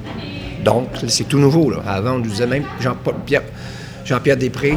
Donc, 0.64 0.88
c'est 1.08 1.24
tout 1.28 1.38
nouveau. 1.38 1.70
Là. 1.70 1.78
Avant, 1.86 2.12
on 2.12 2.18
nous 2.18 2.30
disait 2.30 2.46
même, 2.46 2.64
Jean-Paul 2.80 3.14
Pierre, 3.26 3.42
Jean-Pierre 4.04 4.36
Després 4.36 4.76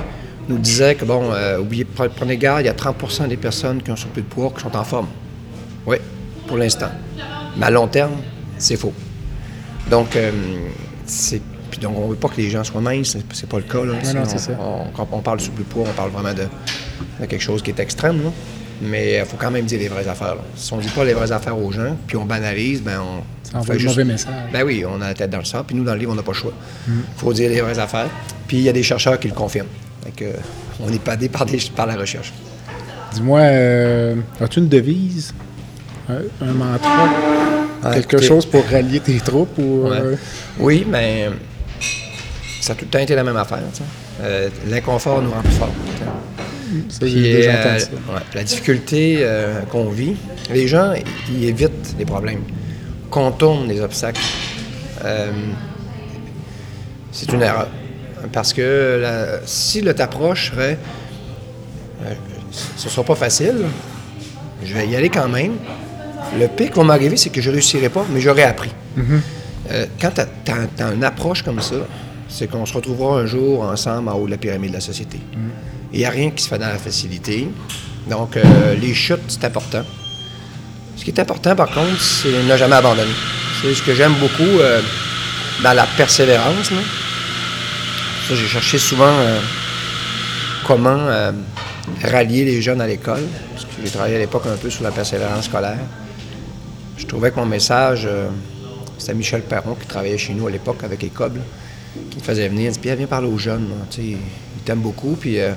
nous 0.49 0.57
disait 0.57 0.95
que, 0.95 1.05
bon, 1.05 1.31
euh, 1.31 1.59
oubliez, 1.59 1.85
pre- 1.85 2.09
prenez 2.09 2.37
garde, 2.37 2.61
il 2.61 2.65
y 2.65 2.69
a 2.69 2.73
30% 2.73 3.27
des 3.27 3.37
personnes 3.37 3.81
qui 3.81 3.91
ont 3.91 3.95
surplus 3.95 4.23
de 4.23 4.27
poids 4.27 4.51
qui 4.55 4.61
sont 4.63 4.75
en 4.75 4.83
forme. 4.83 5.07
Oui, 5.85 5.97
pour 6.47 6.57
l'instant. 6.57 6.89
Mais 7.57 7.65
à 7.65 7.69
long 7.69 7.87
terme, 7.87 8.11
c'est 8.57 8.75
faux. 8.77 8.93
Donc, 9.89 10.15
euh, 10.15 10.31
c'est. 11.05 11.41
Puis 11.71 11.79
donc, 11.79 11.97
on 11.97 12.07
veut 12.07 12.15
pas 12.15 12.29
que 12.29 12.37
les 12.37 12.49
gens 12.51 12.63
soient 12.63 12.81
minces, 12.81 13.17
c'est- 13.33 13.47
pas 13.47 13.57
le 13.57 13.63
cas. 13.63 13.83
Là. 13.83 13.93
non, 14.13 14.25
ça. 14.25 14.51
on- 14.59 14.91
quand 14.95 15.07
on 15.11 15.19
parle 15.21 15.39
surplus 15.39 15.63
de 15.63 15.69
poids, 15.69 15.85
on 15.89 15.93
parle 15.93 16.11
vraiment 16.11 16.33
de 16.33 17.25
quelque 17.25 17.41
chose 17.41 17.61
qui 17.63 17.71
est 17.71 17.79
extrême, 17.79 18.23
là. 18.23 18.29
Mais 18.81 19.19
il 19.19 19.25
faut 19.25 19.37
quand 19.37 19.49
même 19.51 19.65
dire 19.65 19.79
les 19.79 19.87
vraies 19.87 20.07
affaires. 20.07 20.35
là. 20.35 20.41
Si 20.55 20.71
on 20.73 20.77
ne 20.77 20.81
dit 20.81 20.89
pas 20.89 21.03
les 21.05 21.13
vraies 21.13 21.31
affaires 21.31 21.57
aux 21.57 21.71
gens, 21.71 21.95
puis 22.05 22.17
on 22.17 22.25
banalise, 22.25 22.81
ben 22.81 22.99
on. 22.99 23.23
Ça 23.49 23.59
on 23.59 23.63
fait 23.63 23.77
le 23.77 23.85
mauvais 23.85 24.03
message. 24.03 24.33
Ben 24.51 24.63
oui, 24.63 24.83
on 24.87 24.99
a 25.01 25.07
la 25.07 25.13
tête 25.13 25.29
dans 25.29 25.37
le 25.39 25.45
sang, 25.45 25.63
puis 25.65 25.75
nous, 25.75 25.83
dans 25.83 25.93
le 25.93 25.99
livre, 25.99 26.11
on 26.11 26.15
n'a 26.15 26.23
pas 26.23 26.31
le 26.31 26.37
choix. 26.37 26.53
Il 26.87 26.93
faut 27.17 27.31
dire 27.33 27.49
les 27.49 27.61
vraies 27.61 27.79
affaires. 27.79 28.09
Puis 28.47 28.57
il 28.57 28.63
y 28.63 28.69
a 28.69 28.73
des 28.73 28.83
chercheurs 28.83 29.19
qui 29.19 29.27
le 29.27 29.33
confirment. 29.33 29.67
Fait 30.03 30.11
que, 30.11 30.25
euh, 30.25 30.33
on 30.81 30.91
est 30.91 31.01
padé 31.01 31.29
par, 31.29 31.45
des, 31.45 31.59
par 31.75 31.85
la 31.87 31.95
recherche. 31.95 32.33
Dis-moi, 33.13 33.39
euh, 33.39 34.15
as-tu 34.41 34.59
une 34.59 34.69
devise? 34.69 35.33
Un, 36.09 36.45
un 36.45 36.51
mantra? 36.53 37.07
Ah, 37.83 37.93
Quelque 37.93 38.13
écoutez- 38.15 38.27
chose 38.27 38.45
pour 38.45 38.63
rallier 38.65 38.99
tes 38.99 39.19
troupes? 39.19 39.57
Ou, 39.57 39.87
Ouais. 39.89 39.97
euh, 39.99 40.15
Oui, 40.59 40.85
mais 40.89 41.29
ça 42.61 42.73
a 42.73 42.75
tout 42.75 42.85
le 42.85 42.89
temps 42.91 42.99
été 42.99 43.15
la 43.15 43.23
même 43.23 43.35
affaire. 43.37 43.59
Euh, 44.21 44.49
L'inconfort 44.67 45.21
nous 45.21 45.31
rend 45.31 45.41
plus 45.41 45.51
forts. 45.53 45.69
ça, 46.89 46.99
Puis, 47.01 47.35
euh, 47.45 47.51
entendu 47.51 47.79
ça. 47.81 47.89
ouais, 48.13 48.19
la 48.35 48.43
difficulté 48.43 49.25
qu'on 49.69 49.89
vit, 49.89 50.15
les 50.51 50.67
gens, 50.67 50.93
ils 51.29 51.45
évitent 51.45 51.95
les 51.99 52.05
problèmes, 52.05 52.41
contournent 53.09 53.67
les 53.67 53.81
obstacles. 53.81 54.21
C'est 57.11 57.31
une 57.31 57.41
erreur. 57.41 57.67
Parce 58.31 58.53
que 58.53 58.99
la- 59.01 59.39
si 59.45 59.81
le 59.81 59.93
t'approche 59.93 60.51
serait, 60.51 60.77
ce 62.51 62.85
ne 62.85 62.89
sera 62.89 63.03
pas 63.03 63.15
facile, 63.15 63.65
je 64.63 64.73
vais 64.73 64.87
y 64.87 64.95
aller 64.95 65.09
quand 65.09 65.27
même. 65.27 65.53
Le 66.39 66.47
pire 66.47 66.71
qui 66.71 66.77
va 66.77 66.83
m'arriver, 66.83 67.17
c'est 67.17 67.29
que 67.29 67.41
je 67.41 67.49
ne 67.49 67.55
réussirai 67.55 67.89
pas, 67.89 68.05
mais 68.11 68.19
j'aurai 68.19 68.43
appris. 68.43 68.71
Euh, 69.71 69.85
quand 70.01 70.11
tu 70.11 70.51
as, 70.51 70.93
une 70.93 71.03
approche 71.03 71.43
comme 71.43 71.61
ça, 71.61 71.75
c'est 72.27 72.49
qu'on 72.49 72.65
se 72.65 72.73
retrouvera 72.73 73.19
un 73.19 73.25
jour 73.25 73.61
ensemble 73.63 74.09
en 74.09 74.13
haut 74.15 74.25
de 74.25 74.31
la 74.31 74.37
pyramide 74.37 74.71
de 74.71 74.75
la 74.75 74.81
société. 74.81 75.19
Il 75.91 75.99
n'y 75.99 76.05
a 76.05 76.09
rien 76.09 76.31
qui 76.31 76.43
se 76.43 76.49
fait 76.49 76.57
dans 76.57 76.67
la 76.67 76.77
facilité. 76.79 77.47
Donc, 78.09 78.35
euh, 78.35 78.75
les 78.75 78.93
chutes, 78.93 79.21
c'est 79.27 79.45
important. 79.45 79.83
Ce 80.95 81.03
qui 81.03 81.11
est 81.11 81.19
important, 81.19 81.55
par 81.55 81.69
contre, 81.69 82.01
c'est 82.01 82.43
ne 82.43 82.57
jamais 82.57 82.75
abandonner. 82.75 83.11
C'est 83.61 83.73
ce 83.73 83.83
que 83.83 83.93
j'aime 83.93 84.13
beaucoup 84.13 84.59
euh, 84.59 84.81
dans 85.63 85.73
la 85.73 85.85
persévérance. 85.85 86.71
là. 86.71 86.77
Ça, 88.27 88.35
j'ai 88.35 88.47
cherché 88.47 88.77
souvent 88.77 89.13
comment 90.65 91.09
rallier 92.03 92.45
les 92.45 92.61
jeunes 92.61 92.79
à 92.79 92.87
l'école. 92.87 93.23
Parce 93.53 93.65
que 93.65 93.71
j'ai 93.83 93.89
travaillé 93.89 94.15
à 94.15 94.19
l'époque 94.19 94.45
un 94.47 94.55
peu 94.55 94.69
sur 94.69 94.83
la 94.83 94.91
persévérance 94.91 95.45
scolaire. 95.45 95.77
Je 96.97 97.05
trouvais 97.05 97.31
que 97.31 97.35
mon 97.37 97.45
message, 97.45 98.03
euh, 98.05 98.29
c'était 98.97 99.13
Michel 99.13 99.41
Perron 99.41 99.75
qui 99.75 99.87
travaillait 99.87 100.17
chez 100.17 100.33
nous 100.33 100.47
à 100.47 100.51
l'époque 100.51 100.83
avec 100.83 101.03
Écoble, 101.03 101.41
qui 102.11 102.17
me 102.17 102.23
faisait 102.23 102.47
venir. 102.47 102.69
Il 102.69 102.73
dit 102.73 102.79
Pierre, 102.79 102.95
viens 102.95 103.07
parler 103.07 103.27
aux 103.27 103.37
jeunes. 103.37 103.69
là. 103.69 103.75
Tu 103.89 103.95
sais, 104.01 104.07
ils 104.07 104.61
t'aiment 104.65 104.79
beaucoup, 104.81 105.15
puis 105.19 105.39
euh, 105.39 105.53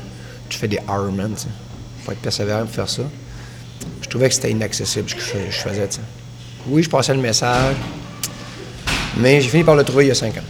tu 0.48 0.58
fais 0.58 0.68
des 0.68 0.78
Ironman. 0.88 1.32
Il 1.38 2.04
faut 2.04 2.12
être 2.12 2.20
persévérant 2.20 2.62
pour 2.62 2.70
faire 2.74 2.88
ça. 2.88 3.02
Je 4.02 4.08
trouvais 4.08 4.28
que 4.28 4.34
c'était 4.34 4.50
inaccessible 4.50 5.08
ce 5.08 5.14
que 5.14 5.20
je 5.20 5.26
fais- 5.26 5.50
je 5.50 5.56
faisais. 5.58 5.88
Oui, 6.68 6.82
je 6.82 6.90
passais 6.90 7.14
le 7.14 7.20
message, 7.20 7.76
mais 9.18 9.40
j'ai 9.40 9.48
fini 9.48 9.64
par 9.64 9.76
le 9.76 9.84
trouver 9.84 10.06
il 10.06 10.08
y 10.08 10.10
a 10.10 10.14
cinq 10.14 10.36
ans. 10.38 10.40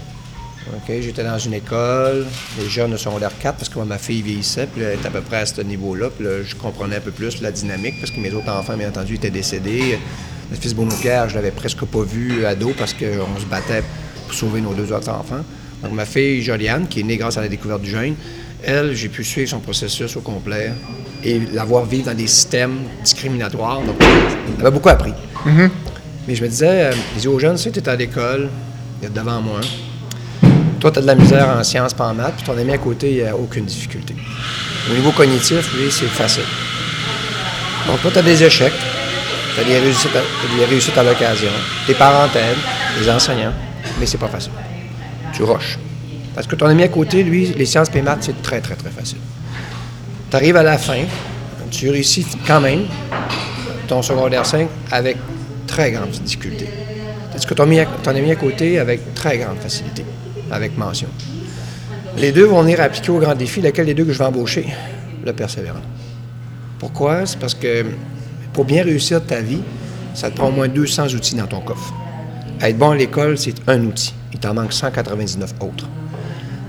J'étais 0.89 1.23
dans 1.25 1.39
une 1.39 1.55
école, 1.55 2.27
les 2.59 2.69
jeunes 2.69 2.93
de 2.93 2.97
secondaire 2.97 3.31
4, 3.41 3.57
parce 3.59 3.69
que 3.69 3.75
moi, 3.77 3.85
ma 3.85 3.99
fille 3.99 4.23
vieillissait, 4.23 4.67
puis 4.67 4.83
elle 4.83 4.95
était 4.99 5.07
à 5.09 5.11
peu 5.11 5.21
près 5.21 5.39
à 5.39 5.47
ce 5.47 5.61
niveau-là, 5.61 6.11
puis 6.11 6.25
là, 6.25 6.43
je 6.43 6.55
comprenais 6.57 6.97
un 6.97 7.01
peu 7.01 7.11
plus 7.13 7.41
la 7.41 7.51
dynamique, 7.53 7.95
parce 8.01 8.11
que 8.13 8.19
mes 8.21 8.33
autres 8.33 8.49
enfants, 8.51 8.77
bien 8.77 8.89
entendu, 8.89 9.15
étaient 9.15 9.31
décédés. 9.31 9.99
Le 10.51 10.57
fils 10.57 10.75
Bonneau-Pierre, 10.75 11.29
je 11.29 11.35
l'avais 11.35 11.51
presque 11.51 11.85
pas 11.85 12.03
vu 12.03 12.45
ado, 12.47 12.73
parce 12.79 12.95
qu'on 12.95 13.41
se 13.41 13.47
battait 13.51 13.83
pour 14.27 14.35
sauver 14.35 14.61
nos 14.61 14.75
deux 14.75 14.93
autres 14.93 15.09
enfants. 15.09 15.45
Donc, 15.83 15.93
ma 15.93 16.07
fille 16.07 16.43
Joliane, 16.43 16.87
qui 16.89 17.01
est 17.01 17.03
née 17.03 17.17
grâce 17.17 17.37
à 17.37 17.41
la 17.41 17.49
découverte 17.49 17.83
du 17.83 17.91
gène, 17.91 18.15
elle, 18.65 18.95
j'ai 18.95 19.09
pu 19.09 19.23
suivre 19.23 19.51
son 19.51 19.61
processus 19.61 20.17
au 20.17 20.21
complet 20.21 20.73
et 21.23 21.41
la 21.53 21.65
voir 21.65 21.85
vivre 21.85 22.07
dans 22.07 22.15
des 22.15 22.27
systèmes 22.27 22.79
discriminatoires. 23.05 23.81
Donc, 23.83 23.97
elle 24.57 24.63
m'a 24.63 24.71
beaucoup 24.71 24.89
appris. 24.89 25.13
Mais 26.27 26.35
je 26.35 26.43
me 26.43 26.49
disais, 26.49 26.87
euh, 26.87 26.93
je 27.15 27.21
dis 27.21 27.29
aux 27.29 27.39
jeunes, 27.39 27.57
si 27.57 27.71
tu 27.71 27.79
es 27.79 27.89
à 27.89 27.95
l'école, 27.95 28.49
il 29.01 29.07
est 29.07 29.11
devant 29.11 29.41
moi. 29.41 29.61
Toi, 30.81 30.91
tu 30.91 30.99
as 30.99 31.03
de 31.03 31.07
la 31.07 31.15
misère 31.15 31.49
en 31.49 31.63
sciences, 31.63 31.95
pas 31.95 32.09
en 32.09 32.15
maths, 32.15 32.35
puis 32.37 32.45
ton 32.45 32.59
ami 32.59 32.73
à 32.73 32.79
côté, 32.79 33.11
il 33.11 33.17
n'y 33.17 33.23
a 33.23 33.37
aucune 33.37 33.65
difficulté. 33.65 34.15
Au 34.91 34.95
niveau 34.95 35.13
cognitif, 35.13 35.73
lui, 35.75 35.91
c'est 35.91 36.07
facile. 36.07 36.43
Donc, 37.87 38.01
toi, 38.01 38.11
tu 38.13 38.19
as 38.19 38.23
des 38.23 38.43
échecs, 38.43 38.73
tu 39.57 39.63
as 39.63 39.65
des 39.65 39.79
réussites 39.79 40.15
à, 40.15 40.21
t'as 40.21 40.57
des 40.57 40.65
réussites 40.67 40.99
à 40.99 41.03
l'occasion, 41.03 41.51
tes 41.87 41.95
parents 41.95 42.29
t'aident, 42.29 42.59
les 43.01 43.09
enseignants, 43.11 43.55
mais 43.99 44.05
c'est 44.05 44.19
pas 44.19 44.29
facile. 44.29 44.53
Tu 45.33 45.43
rushes. 45.45 45.79
Parce 46.35 46.47
que 46.47 46.57
ton 46.57 46.67
ami 46.67 46.83
à 46.83 46.89
côté, 46.89 47.23
lui, 47.23 47.47
les 47.47 47.65
sciences 47.65 47.89
et 47.95 48.03
maths, 48.03 48.19
c'est 48.21 48.43
très, 48.43 48.61
très, 48.61 48.75
très 48.75 48.91
facile. 48.91 49.19
Tu 50.31 50.37
arrives 50.37 50.57
à 50.57 50.63
la 50.63 50.77
fin, 50.77 51.05
tu 51.71 51.89
réussis 51.89 52.27
quand 52.47 52.61
même 52.61 52.83
ton 53.89 54.03
secondaire 54.03 54.45
5 54.45 54.69
avec 54.93 55.17
très 55.67 55.91
grande 55.91 56.11
difficulté. 56.11 56.69
Est-ce 57.35 57.47
que 57.47 57.55
ton 57.55 57.63
ami, 57.63 57.81
à, 57.81 57.87
ton 57.87 58.11
ami 58.11 58.31
à 58.31 58.37
côté 58.37 58.79
avec 58.79 59.15
très 59.15 59.39
grande 59.39 59.59
facilité, 59.59 60.05
avec 60.51 60.77
mention? 60.77 61.09
Les 62.19 62.33
deux 62.33 62.45
vont 62.45 62.61
venir 62.61 62.81
appliquer 62.83 63.11
au 63.11 63.19
grand 63.19 63.35
défi, 63.35 63.63
lequel 63.63 63.87
des 63.87 63.95
deux 63.95 64.05
que 64.05 64.13
je 64.13 64.19
vais 64.19 64.25
embaucher? 64.25 64.67
Le 65.25 65.33
persévérant. 65.33 65.81
Pourquoi? 66.79 67.25
C'est 67.25 67.39
parce 67.39 67.55
que 67.55 67.87
pour 68.57 68.65
bien 68.65 68.83
réussir 68.83 69.23
ta 69.23 69.43
vie, 69.43 69.61
ça 70.15 70.31
te 70.31 70.37
prend 70.37 70.49
au 70.49 70.51
moins 70.51 70.67
200 70.67 71.09
outils 71.09 71.35
dans 71.35 71.47
ton 71.47 71.61
coffre. 71.61 71.93
Être 72.63 72.79
bon 72.79 72.93
à 72.93 72.97
l'école, 72.97 73.37
c'est 73.37 73.55
un 73.69 73.85
outil. 73.85 74.15
Il 74.33 74.39
t'en 74.39 74.55
manque 74.55 74.73
199 74.73 75.53
autres. 75.61 75.87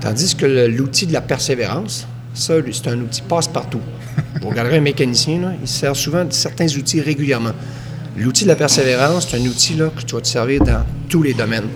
Tandis 0.02 0.36
que 0.36 0.44
l'outil 0.66 1.06
de 1.06 1.14
la 1.14 1.22
persévérance, 1.22 2.06
ça, 2.34 2.54
c'est 2.70 2.88
un 2.88 3.00
outil 3.00 3.22
passe-partout. 3.22 3.80
Vous 4.42 4.50
regarderez 4.50 4.76
un 4.76 4.82
mécanicien, 4.82 5.40
là, 5.40 5.52
il 5.62 5.66
sert 5.66 5.96
souvent 5.96 6.26
de 6.26 6.32
certains 6.32 6.66
outils 6.66 7.00
régulièrement. 7.00 7.52
L'outil 8.18 8.44
de 8.44 8.48
la 8.50 8.56
persévérance, 8.56 9.26
c'est 9.26 9.38
un 9.38 9.46
outil 9.46 9.72
là, 9.72 9.88
que 9.88 10.02
tu 10.02 10.14
vas 10.14 10.20
te 10.20 10.28
servir 10.28 10.62
dans 10.62 10.84
tous 11.08 11.22
les 11.22 11.32
domaines. 11.32 11.68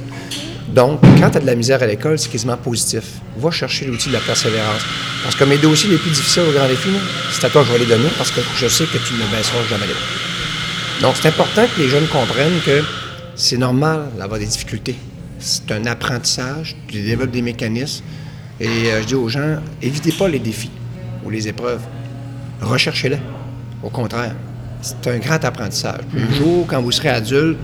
Donc, 0.74 1.00
quand 1.20 1.30
tu 1.30 1.36
as 1.36 1.40
de 1.40 1.46
la 1.46 1.54
misère 1.54 1.82
à 1.82 1.86
l'école, 1.86 2.18
c'est 2.18 2.30
quasiment 2.30 2.56
positif. 2.56 3.04
Va 3.36 3.50
chercher 3.50 3.84
l'outil 3.84 4.08
de 4.08 4.14
la 4.14 4.20
persévérance. 4.20 4.80
Parce 5.22 5.34
que 5.34 5.44
mes 5.44 5.58
dossiers 5.58 5.90
les 5.90 5.98
plus 5.98 6.10
difficiles 6.10 6.44
au 6.48 6.52
grand 6.52 6.66
défi, 6.66 6.88
c'est 7.30 7.44
à 7.44 7.50
toi 7.50 7.62
que 7.62 7.68
je 7.68 7.72
vais 7.74 7.80
les 7.80 7.86
donner 7.86 8.08
parce 8.16 8.30
que 8.30 8.40
je 8.56 8.66
sais 8.68 8.84
que 8.84 8.96
tu 8.98 9.14
ne 9.14 9.36
baisseras 9.36 9.58
jamais 9.68 9.86
les. 9.86 11.02
Donc, 11.02 11.14
c'est 11.20 11.28
important 11.28 11.64
que 11.66 11.82
les 11.82 11.88
jeunes 11.90 12.06
comprennent 12.06 12.60
que 12.64 12.82
c'est 13.34 13.58
normal 13.58 14.08
d'avoir 14.18 14.40
des 14.40 14.46
difficultés. 14.46 14.96
C'est 15.38 15.70
un 15.72 15.84
apprentissage, 15.84 16.74
tu 16.88 17.02
développes 17.02 17.32
des 17.32 17.42
mécanismes. 17.42 18.04
Et 18.58 18.66
euh, 18.66 19.02
je 19.02 19.06
dis 19.08 19.14
aux 19.14 19.28
gens, 19.28 19.56
évitez 19.82 20.12
pas 20.12 20.28
les 20.28 20.38
défis 20.38 20.70
ou 21.24 21.30
les 21.30 21.48
épreuves. 21.48 21.82
Recherchez-les. 22.62 23.18
Au 23.82 23.90
contraire, 23.90 24.34
c'est 24.80 25.06
un 25.08 25.18
grand 25.18 25.44
apprentissage. 25.44 26.00
Un 26.16 26.32
jour, 26.34 26.66
quand 26.66 26.80
vous 26.80 26.92
serez 26.92 27.08
adulte, 27.08 27.58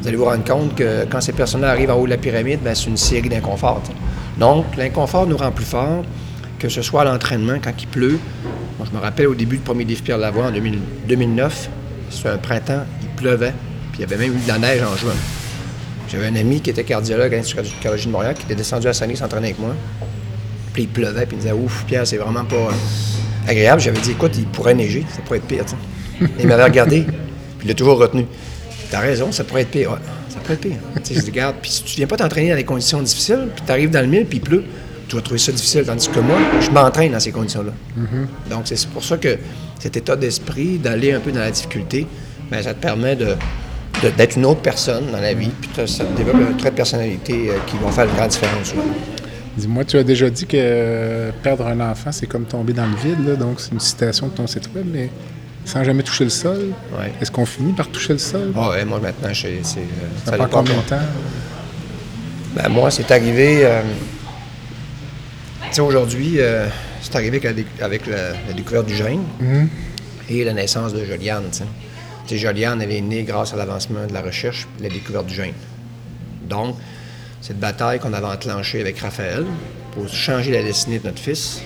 vous 0.00 0.08
allez 0.08 0.16
vous 0.16 0.24
rendre 0.24 0.44
compte 0.44 0.74
que 0.74 1.04
quand 1.10 1.20
ces 1.20 1.32
personnes 1.32 1.64
arrivent 1.64 1.90
en 1.90 1.94
haut 1.94 2.04
de 2.04 2.10
la 2.10 2.16
pyramide, 2.16 2.60
ben, 2.62 2.74
c'est 2.74 2.86
une 2.86 2.96
série 2.96 3.28
d'inconforts. 3.28 3.82
Donc, 4.38 4.64
l'inconfort 4.76 5.26
nous 5.26 5.36
rend 5.36 5.52
plus 5.52 5.64
forts, 5.64 6.04
que 6.58 6.68
ce 6.68 6.82
soit 6.82 7.02
à 7.02 7.04
l'entraînement, 7.04 7.58
quand 7.62 7.72
il 7.78 7.86
pleut. 7.86 8.18
Moi, 8.78 8.88
je 8.90 8.96
me 8.96 9.00
rappelle 9.02 9.28
au 9.28 9.34
début 9.34 9.56
du 9.56 9.62
premier 9.62 9.84
défi 9.84 10.02
Pierre 10.02 10.18
Lavoie 10.18 10.46
en 10.46 10.50
2000 10.50 10.78
2009, 11.08 11.68
c'était 12.10 12.28
un 12.28 12.38
printemps, 12.38 12.84
il 13.02 13.08
pleuvait, 13.10 13.54
puis 13.92 13.98
il 13.98 14.00
y 14.00 14.04
avait 14.04 14.16
même 14.16 14.36
eu 14.36 14.40
de 14.40 14.48
la 14.48 14.58
neige 14.58 14.82
en 14.82 14.96
juin. 14.96 15.14
J'avais 16.08 16.26
un 16.26 16.36
ami 16.36 16.60
qui 16.60 16.70
était 16.70 16.84
cardiologue 16.84 17.32
à 17.32 17.36
l'Institut 17.36 17.62
de 17.62 17.68
cardiologie 17.68 18.06
de 18.06 18.12
Montréal, 18.12 18.34
qui 18.34 18.44
était 18.44 18.54
descendu 18.54 18.86
à 18.88 18.92
Saguenay 18.92 19.16
s'entraîner 19.16 19.48
avec 19.48 19.58
moi. 19.58 19.74
Puis 20.72 20.84
il 20.84 20.88
pleuvait, 20.88 21.26
puis 21.26 21.36
il 21.36 21.38
me 21.38 21.42
disait 21.42 21.52
Ouf, 21.54 21.84
Pierre, 21.86 22.06
c'est 22.06 22.16
vraiment 22.16 22.44
pas 22.44 22.56
euh, 22.56 22.70
agréable. 23.48 23.80
J'avais 23.80 24.00
dit 24.00 24.12
Écoute, 24.12 24.32
il 24.36 24.46
pourrait 24.46 24.74
neiger, 24.74 25.04
ça 25.08 25.22
pourrait 25.22 25.38
être 25.38 25.46
pire. 25.46 25.64
il 26.38 26.46
m'avait 26.46 26.64
regardé, 26.64 27.02
puis 27.58 27.66
il 27.68 27.70
a 27.70 27.74
toujours 27.74 27.98
retenu. 27.98 28.26
T'as 28.94 29.00
raison, 29.00 29.32
ça 29.32 29.42
pourrait 29.42 29.62
être 29.62 29.70
pire. 29.70 29.90
Ouais, 29.90 29.98
ça 30.28 30.38
pourrait 30.38 30.54
être 30.54 30.60
pire. 30.60 30.76
Je 31.10 31.20
dis 31.20 31.30
Regarde, 31.30 31.56
puis 31.60 31.70
si 31.70 31.82
tu 31.82 31.96
viens 31.96 32.06
pas 32.06 32.16
t'entraîner 32.16 32.50
dans 32.50 32.56
des 32.56 32.64
conditions 32.64 33.02
difficiles, 33.02 33.48
puis 33.54 33.64
tu 33.66 33.72
arrives 33.72 33.90
dans 33.90 34.00
le 34.02 34.06
mille, 34.06 34.24
puis 34.24 34.38
il 34.38 34.40
pleut, 34.40 34.62
tu 35.08 35.16
vas 35.16 35.22
trouver 35.22 35.38
ça 35.40 35.50
difficile. 35.50 35.82
Tandis 35.84 36.08
que 36.08 36.20
moi, 36.20 36.36
je 36.60 36.70
m'entraîne 36.70 37.10
dans 37.12 37.18
ces 37.20 37.32
conditions-là. 37.32 37.72
Donc, 38.48 38.62
c'est 38.66 38.86
pour 38.90 39.02
ça 39.02 39.16
que 39.16 39.36
cet 39.80 39.96
état 39.96 40.14
d'esprit, 40.14 40.78
d'aller 40.78 41.12
un 41.12 41.18
peu 41.20 41.32
dans 41.32 41.40
la 41.40 41.50
difficulté, 41.50 42.06
ben, 42.50 42.62
ça 42.62 42.72
te 42.74 42.80
permet 42.80 43.16
de 43.16 43.34
d'être 44.18 44.36
une 44.36 44.44
autre 44.44 44.60
personne 44.60 45.04
dans 45.12 45.20
la 45.20 45.32
vie, 45.34 45.50
puis 45.60 45.70
t'as- 45.74 45.86
ça 45.86 46.04
te 46.04 46.16
développe 46.16 46.36
un 46.50 46.52
trait 46.54 46.70
de 46.70 46.74
personnalité 46.76 47.48
euh, 47.50 47.54
qui 47.66 47.76
vont 47.78 47.88
faire 47.90 48.04
une 48.04 48.14
grande 48.14 48.28
différence. 48.30 48.74
Dis-moi, 49.56 49.84
tu 49.84 49.96
as 49.96 50.02
déjà 50.02 50.28
dit 50.28 50.46
que 50.46 50.56
euh, 50.60 51.30
perdre 51.42 51.66
un 51.66 51.80
enfant, 51.80 52.10
c'est 52.12 52.26
comme 52.26 52.44
tomber 52.44 52.72
dans 52.72 52.86
le 52.86 52.96
vide, 52.96 53.26
là, 53.26 53.34
donc 53.36 53.60
c'est 53.60 53.72
une 53.72 53.80
citation 53.80 54.26
de 54.26 54.32
ton 54.32 54.46
site 54.46 54.68
web, 54.74 54.84
mais 54.92 55.10
sans 55.64 55.82
jamais 55.84 56.02
toucher 56.02 56.24
le 56.24 56.30
sol? 56.30 56.72
Ouais. 56.98 57.12
Est-ce 57.20 57.30
qu'on 57.30 57.46
finit 57.46 57.72
par 57.72 57.88
toucher 57.88 58.12
le 58.14 58.18
sol? 58.18 58.52
Ah 58.56 58.70
ouais, 58.70 58.84
moi 58.84 59.00
maintenant, 59.00 59.30
c'est. 59.32 59.48
euh, 59.48 59.62
ça 59.62 60.30
ça 60.32 60.36
prend 60.36 60.46
combien 60.48 60.76
de 60.76 60.82
temps? 60.82 60.98
Ben, 62.54 62.68
moi, 62.68 62.90
c'est 62.90 63.10
arrivé. 63.10 63.60
euh, 63.64 63.82
tu 65.68 65.74
sais, 65.76 65.80
aujourd'hui, 65.80 66.34
euh, 66.38 66.68
c'est 67.02 67.14
arrivé 67.16 67.38
avec, 67.38 67.44
la, 67.44 67.52
dé- 67.52 67.66
avec 67.80 68.06
la- 68.06 68.30
la 68.46 68.52
découverte 68.54 68.86
du 68.86 68.94
gène 68.94 69.22
et 70.28 70.44
la 70.44 70.52
naissance 70.52 70.92
de 70.92 71.04
Joliane. 71.04 71.44
Tu 71.50 71.64
sais. 72.28 72.36
Joliane, 72.38 72.80
elle 72.80 72.92
est 72.92 73.00
née 73.00 73.22
grâce 73.24 73.52
à 73.52 73.56
l'avancement 73.56 74.06
de 74.06 74.12
la 74.14 74.22
recherche 74.22 74.66
et 74.78 74.84
la 74.84 74.88
découverte 74.88 75.26
du 75.26 75.34
gène. 75.34 75.52
Donc, 76.48 76.76
cette 77.40 77.58
bataille 77.58 77.98
qu'on 77.98 78.12
avait 78.12 78.26
enclenchée 78.26 78.80
avec 78.80 78.98
Raphaël 79.00 79.44
pour 79.92 80.08
changer 80.08 80.52
la 80.52 80.62
destinée 80.62 80.98
de 81.00 81.06
notre 81.06 81.18
fils, 81.20 81.60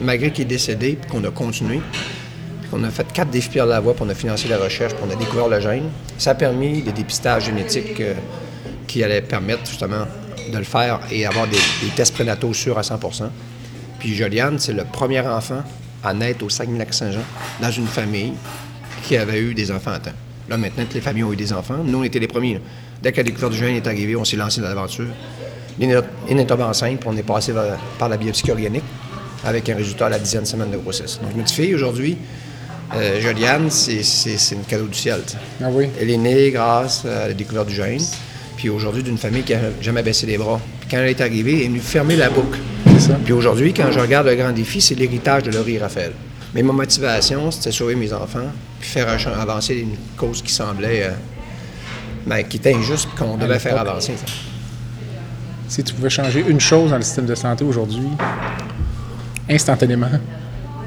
malgré 0.00 0.30
qu'il 0.30 0.42
est 0.42 0.48
décédé, 0.48 0.96
puis 1.00 1.10
qu'on 1.10 1.24
a 1.24 1.30
continué, 1.30 1.80
qu'on 2.70 2.84
a 2.84 2.90
fait 2.90 3.10
quatre 3.12 3.30
défis 3.30 3.50
Pierre 3.50 3.66
Lavoie, 3.66 3.94
puis 3.94 4.04
on 4.06 4.08
a 4.08 4.14
financé 4.14 4.48
la 4.48 4.58
recherche, 4.58 4.94
puis 4.94 5.02
on 5.08 5.12
a 5.12 5.16
découvert 5.16 5.48
le 5.48 5.60
gène, 5.60 5.90
ça 6.18 6.30
a 6.30 6.34
permis 6.34 6.82
des 6.82 6.92
dépistages 6.92 7.46
génétiques 7.46 8.00
euh, 8.00 8.14
qui 8.86 9.02
allaient 9.02 9.22
permettre 9.22 9.66
justement 9.66 10.06
de 10.52 10.58
le 10.58 10.64
faire 10.64 11.00
et 11.10 11.26
avoir 11.26 11.46
des, 11.46 11.58
tests 11.94 12.14
prénataux 12.14 12.52
sûrs 12.54 12.78
à 12.78 12.82
100% 12.82 13.28
Puis 13.98 14.14
Joliane, 14.14 14.58
c'est 14.58 14.72
le 14.72 14.84
premier 14.84 15.20
enfant 15.20 15.62
à 16.02 16.14
naître 16.14 16.44
au 16.44 16.48
Saguenay-Lac-Saint-Jean 16.48 17.22
dans 17.60 17.70
une 17.70 17.86
famille 17.86 18.32
qui 19.02 19.16
avait 19.16 19.40
eu 19.40 19.54
des 19.54 19.70
enfants 19.70 19.92
à 19.92 19.98
temps. 19.98 20.12
Là, 20.48 20.56
maintenant, 20.56 20.84
toutes 20.84 20.94
les 20.94 21.00
familles 21.00 21.24
ont 21.24 21.32
eu 21.32 21.36
des 21.36 21.52
enfants. 21.52 21.78
Nous, 21.84 21.98
on 21.98 22.02
était 22.02 22.18
les 22.18 22.26
premiers. 22.26 22.60
Dès 23.02 23.12
que 23.12 23.18
la 23.18 23.22
découverte 23.22 23.52
du 23.52 23.58
gène 23.58 23.76
est 23.76 23.86
arrivée, 23.86 24.16
on 24.16 24.24
s'est 24.24 24.36
lancé 24.36 24.60
dans 24.60 24.68
l'aventure. 24.68 25.06
Lynn 25.78 26.02
est 26.28 26.52
enceinte, 26.52 27.00
puis 27.00 27.08
on 27.08 27.16
est 27.16 27.22
passé 27.22 27.52
par 27.98 28.08
la 28.08 28.16
biopsie 28.16 28.50
organique 28.50 28.84
avec 29.44 29.68
un 29.68 29.76
résultat 29.76 30.06
à 30.06 30.10
la 30.10 30.18
dixième 30.18 30.44
semaine 30.44 30.70
de 30.70 30.76
grossesse. 30.76 31.20
Donc, 31.22 31.34
notre 31.36 31.50
fille, 31.50 31.74
aujourd'hui, 31.74 32.18
euh, 32.94 33.20
Joliane, 33.20 33.70
c'est 33.70 34.02
c'est- 34.02 34.38
c'est 34.38 34.54
une 34.54 34.64
cadeau 34.64 34.86
du 34.86 34.98
ciel. 34.98 35.20
Ah 35.62 35.66
oui? 35.70 35.88
Elle 36.00 36.10
est 36.10 36.16
née 36.16 36.50
grâce 36.50 37.04
à 37.04 37.28
la 37.28 37.34
découverte 37.34 37.68
du 37.68 37.74
gène, 37.74 38.00
puis 38.56 38.68
aujourd'hui, 38.68 39.02
d'une 39.02 39.18
famille 39.18 39.42
qui 39.42 39.52
n'a 39.54 39.60
jamais 39.80 40.02
baissé 40.02 40.26
les 40.26 40.38
bras. 40.38 40.60
Puis 40.80 40.88
quand 40.90 40.98
elle 40.98 41.08
est 41.08 41.20
arrivée, 41.20 41.56
elle 41.58 41.62
est 41.62 41.68
venue 41.68 41.80
fermer 41.80 42.16
la 42.16 42.30
boucle. 42.30 42.58
C'est 42.86 43.00
ça. 43.08 43.18
Puis 43.24 43.32
aujourd'hui, 43.32 43.72
quand 43.72 43.90
je 43.92 44.00
regarde 44.00 44.26
le 44.26 44.34
grand 44.34 44.52
défi, 44.52 44.80
c'est 44.80 44.94
l'héritage 44.94 45.44
de 45.44 45.50
Laurie 45.52 45.76
et 45.76 45.78
Raphaël. 45.78 46.12
Mais 46.54 46.62
ma 46.62 46.72
motivation, 46.72 47.50
c'était 47.52 47.70
sauver 47.70 47.94
mes 47.94 48.12
enfants, 48.12 48.50
puis 48.80 48.88
faire 48.90 49.08
avancer 49.40 49.76
une 49.76 49.96
cause 50.16 50.42
qui 50.42 50.52
semblait. 50.52 51.04
euh, 51.04 51.10
ben, 52.26 52.42
qui 52.42 52.58
était 52.58 52.74
injuste, 52.74 53.08
qu'on 53.18 53.36
devait 53.38 53.58
faire 53.58 53.78
avancer. 53.80 54.12
ça. 54.16 54.26
Si 55.68 55.82
tu 55.84 55.94
pouvais 55.94 56.10
changer 56.10 56.44
une 56.46 56.60
chose 56.60 56.90
dans 56.90 56.96
le 56.96 57.02
système 57.02 57.24
de 57.24 57.34
santé 57.34 57.64
aujourd'hui, 57.64 58.08
instantanément, 59.48 60.10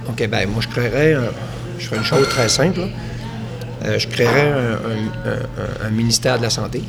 OK, 0.09 0.27
ben 0.27 0.47
moi, 0.49 0.61
je 0.61 0.67
créerais. 0.67 1.13
un- 1.13 1.31
je 1.77 1.85
ferais 1.85 1.97
une 1.97 2.03
chose 2.03 2.27
très 2.29 2.49
simple. 2.49 2.81
Euh, 3.85 3.99
je 3.99 4.07
créerais 4.07 4.53
un, 5.83 5.89
ministère 5.89 6.37
de 6.37 6.43
la 6.43 6.49
Santé 6.49 6.83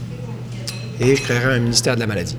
et 1.00 1.16
je 1.16 1.22
créerais 1.22 1.54
un 1.56 1.58
ministère 1.58 1.94
de 1.96 2.00
la 2.00 2.06
Maladie. 2.06 2.36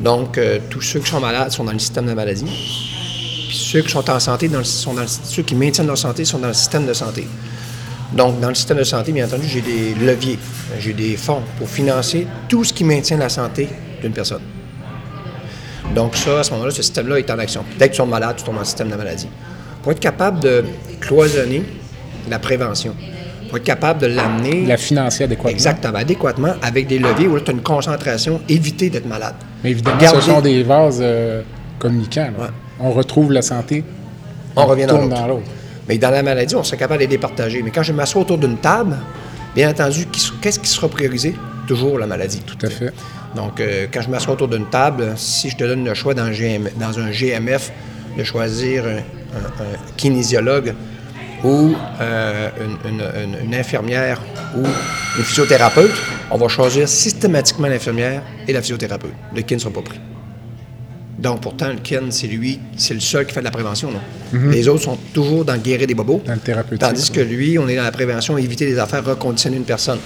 Donc, 0.00 0.38
euh, 0.38 0.58
tous 0.70 0.80
ceux 0.82 1.00
qui 1.00 1.10
sont 1.10 1.20
malades 1.20 1.50
sont 1.52 1.64
dans 1.64 1.72
le 1.72 1.78
système 1.78 2.04
de 2.04 2.10
la 2.10 2.14
maladie. 2.14 2.44
Puis 2.44 3.56
ceux 3.56 3.80
qui 3.80 3.90
sont 3.90 4.08
en 4.10 4.20
santé, 4.20 4.50
sont 4.62 4.94
dans 4.94 5.02
le- 5.02 5.08
ceux 5.08 5.42
qui 5.42 5.54
maintiennent 5.54 5.86
leur 5.86 5.98
santé 5.98 6.24
sont 6.24 6.38
dans 6.38 6.48
le 6.48 6.54
système 6.54 6.86
de 6.86 6.92
santé. 6.92 7.26
Donc, 8.12 8.40
dans 8.40 8.48
le 8.48 8.54
système 8.54 8.78
de 8.78 8.84
santé, 8.84 9.12
bien 9.12 9.26
entendu, 9.26 9.46
j'ai 9.48 9.62
des 9.62 9.94
leviers, 9.94 10.38
j'ai 10.78 10.92
des 10.92 11.16
fonds 11.16 11.42
pour 11.58 11.68
financer 11.68 12.26
tout 12.48 12.62
ce 12.62 12.72
qui 12.72 12.84
maintient 12.84 13.16
la 13.16 13.28
santé 13.28 13.68
d'une 14.02 14.12
personne. 14.12 14.42
Donc 15.94 16.16
ça, 16.16 16.40
à 16.40 16.42
ce 16.42 16.50
moment-là, 16.52 16.70
ce 16.70 16.82
système-là 16.82 17.18
est 17.18 17.30
en 17.30 17.38
action. 17.38 17.64
Dès 17.78 17.88
que 17.88 17.92
tu 17.94 17.98
tombes 17.98 18.10
malade, 18.10 18.36
tu 18.36 18.44
tombes 18.44 18.54
dans 18.54 18.60
le 18.60 18.66
système 18.66 18.88
de 18.88 18.92
la 18.92 18.98
maladie. 18.98 19.28
Pour 19.86 19.92
être 19.92 20.00
capable 20.00 20.40
de 20.40 20.64
cloisonner 21.00 21.62
la 22.28 22.40
prévention, 22.40 22.92
pour 23.48 23.58
être 23.58 23.62
capable 23.62 24.00
de 24.00 24.08
l'amener 24.08 24.66
la 24.66 24.76
financer 24.76 25.22
adéquatement. 25.22 25.50
exactement, 25.50 25.94
adéquatement, 25.96 26.54
avec 26.60 26.88
des 26.88 26.98
leviers 26.98 27.28
où 27.28 27.38
tu 27.38 27.52
as 27.52 27.54
une 27.54 27.62
concentration, 27.62 28.40
éviter 28.48 28.90
d'être 28.90 29.06
malade. 29.06 29.36
Mais 29.62 29.70
évidemment, 29.70 29.98
Garder- 29.98 30.20
ce 30.20 30.26
sont 30.28 30.40
des 30.40 30.64
vases 30.64 30.98
euh, 31.00 31.42
communicants. 31.78 32.30
Ouais. 32.36 32.48
On 32.80 32.90
retrouve 32.90 33.30
la 33.30 33.42
santé, 33.42 33.84
On 34.56 34.66
revient 34.66 34.86
dans 34.86 35.02
l'autre. 35.28 35.42
Mais 35.88 35.98
dans 35.98 36.10
la 36.10 36.24
maladie, 36.24 36.56
on 36.56 36.64
serait 36.64 36.78
capable 36.78 36.98
de 36.98 37.04
les 37.04 37.10
départager. 37.10 37.62
Mais 37.62 37.70
quand 37.70 37.84
je 37.84 37.92
m'assois 37.92 38.22
autour 38.22 38.38
d'une 38.38 38.56
table, 38.56 38.96
bien 39.54 39.70
entendu, 39.70 40.06
qu'est-ce 40.40 40.58
qui 40.58 40.68
sera 40.68 40.88
priorisé? 40.88 41.36
Toujours 41.68 41.96
la 41.96 42.08
maladie. 42.08 42.42
Tout 42.44 42.66
à 42.66 42.70
fait. 42.70 42.92
Donc, 43.36 43.60
euh, 43.60 43.86
quand 43.94 44.00
je 44.02 44.10
m'assois 44.10 44.32
autour 44.34 44.48
d'une 44.48 44.66
table, 44.66 45.12
si 45.14 45.48
je 45.48 45.56
te 45.56 45.62
donne 45.62 45.84
le 45.84 45.94
choix 45.94 46.12
dans, 46.12 46.24
le 46.24 46.32
GM 46.32 46.70
dans 46.74 46.98
un 46.98 47.12
GMF 47.12 47.70
de 48.18 48.24
choisir 48.24 48.82
un, 49.36 49.96
kinésiologue 49.96 50.74
ou 51.44 51.74
euh, 52.00 52.48
une, 52.84 52.90
une- 52.94 53.00
une- 53.40 53.46
une 53.46 53.54
infirmière 53.54 54.20
ou 54.56 54.60
une 55.18 55.24
physiothérapeute, 55.24 55.92
on 56.30 56.38
va 56.38 56.48
choisir 56.48 56.88
systématiquement 56.88 57.68
l'infirmière 57.68 58.22
et 58.48 58.52
la 58.52 58.60
physiothérapeute. 58.60 59.12
Le 59.34 59.42
kin 59.42 59.56
ne 59.56 59.60
sera 59.60 59.72
pas 59.72 59.82
pris. 59.82 60.00
Donc, 61.18 61.40
pourtant, 61.40 61.68
le 61.68 61.76
kin, 61.76 62.02
c'est 62.10 62.26
lui, 62.26 62.60
c'est 62.76 62.92
le 62.94 63.00
seul 63.00 63.24
qui 63.26 63.32
fait 63.32 63.40
de 63.40 63.44
la 63.46 63.50
prévention. 63.50 63.90
non? 63.90 64.00
Les 64.50 64.68
autres 64.68 64.82
sont 64.84 64.98
toujours 65.14 65.44
dans 65.46 65.54
le 65.54 65.60
guérir 65.60 65.86
des 65.86 65.94
bobos. 65.94 66.22
Dans 66.26 66.34
le 66.34 66.38
thérapeutique. 66.40 66.78
Tandis 66.80 67.10
que 67.10 67.20
lui, 67.20 67.58
on 67.58 67.66
est 67.68 67.76
dans 67.76 67.84
la 67.84 67.92
prévention, 67.92 68.36
éviter 68.36 68.66
les 68.66 68.78
affaires, 68.78 69.02
reconditionner 69.04 69.56
une 69.56 69.64
personne. 69.64 69.98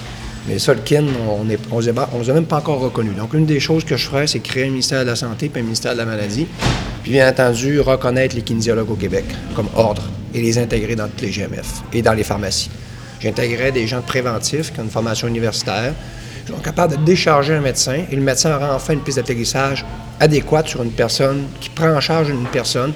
Mais 0.48 0.58
ça, 0.60 0.72
le 0.72 0.80
kin, 0.80 1.04
on 1.28 1.44
ne 1.44 1.56
on 1.72 1.80
les 1.80 1.88
a 1.90 2.08
on 2.14 2.20
les 2.20 2.30
a 2.30 2.32
même 2.34 2.44
pas 2.46 2.58
encore 2.58 2.78
reconnu. 2.80 3.10
Donc, 3.10 3.34
une 3.34 3.44
des 3.44 3.58
choses 3.60 3.84
que 3.84 3.96
je 3.96 4.06
ferais, 4.06 4.26
c'est 4.28 4.38
créer 4.38 4.64
un 4.66 4.70
ministère 4.70 5.00
de 5.02 5.10
la 5.10 5.16
Santé 5.16 5.48
puis 5.48 5.60
un 5.60 5.64
ministère 5.64 5.92
de 5.92 5.98
la 5.98 6.04
Maladie. 6.06 6.46
Puis, 7.02 7.12
bien 7.12 7.28
entendu, 7.28 7.80
reconnaître 7.80 8.36
les 8.36 8.42
kinésiologues 8.42 8.90
au 8.90 8.96
Québec 8.96 9.24
comme 9.54 9.68
ordre 9.74 10.02
et 10.34 10.40
les 10.40 10.58
intégrer 10.58 10.96
dans 10.96 11.08
tous 11.08 11.24
les 11.24 11.30
GMF 11.30 11.82
et 11.92 12.02
dans 12.02 12.12
les 12.12 12.24
pharmacies. 12.24 12.70
J'intégrerais 13.20 13.72
des 13.72 13.86
gens 13.86 14.00
de 14.00 14.04
préventif 14.04 14.72
qui 14.72 14.80
ont 14.80 14.84
une 14.84 14.90
formation 14.90 15.28
universitaire, 15.28 15.92
qui 16.46 16.52
sont 16.52 16.58
capables 16.58 16.96
de 16.96 17.04
décharger 17.04 17.54
un 17.54 17.60
médecin 17.60 18.04
et 18.10 18.16
le 18.16 18.22
médecin 18.22 18.56
aura 18.56 18.74
enfin 18.74 18.94
une 18.94 19.00
piste 19.00 19.18
d'atterrissage 19.18 19.84
adéquate 20.20 20.68
sur 20.68 20.82
une 20.82 20.92
personne, 20.92 21.44
qui 21.60 21.70
prend 21.70 21.90
en 21.90 22.00
charge 22.00 22.28
une 22.28 22.46
personne, 22.46 22.92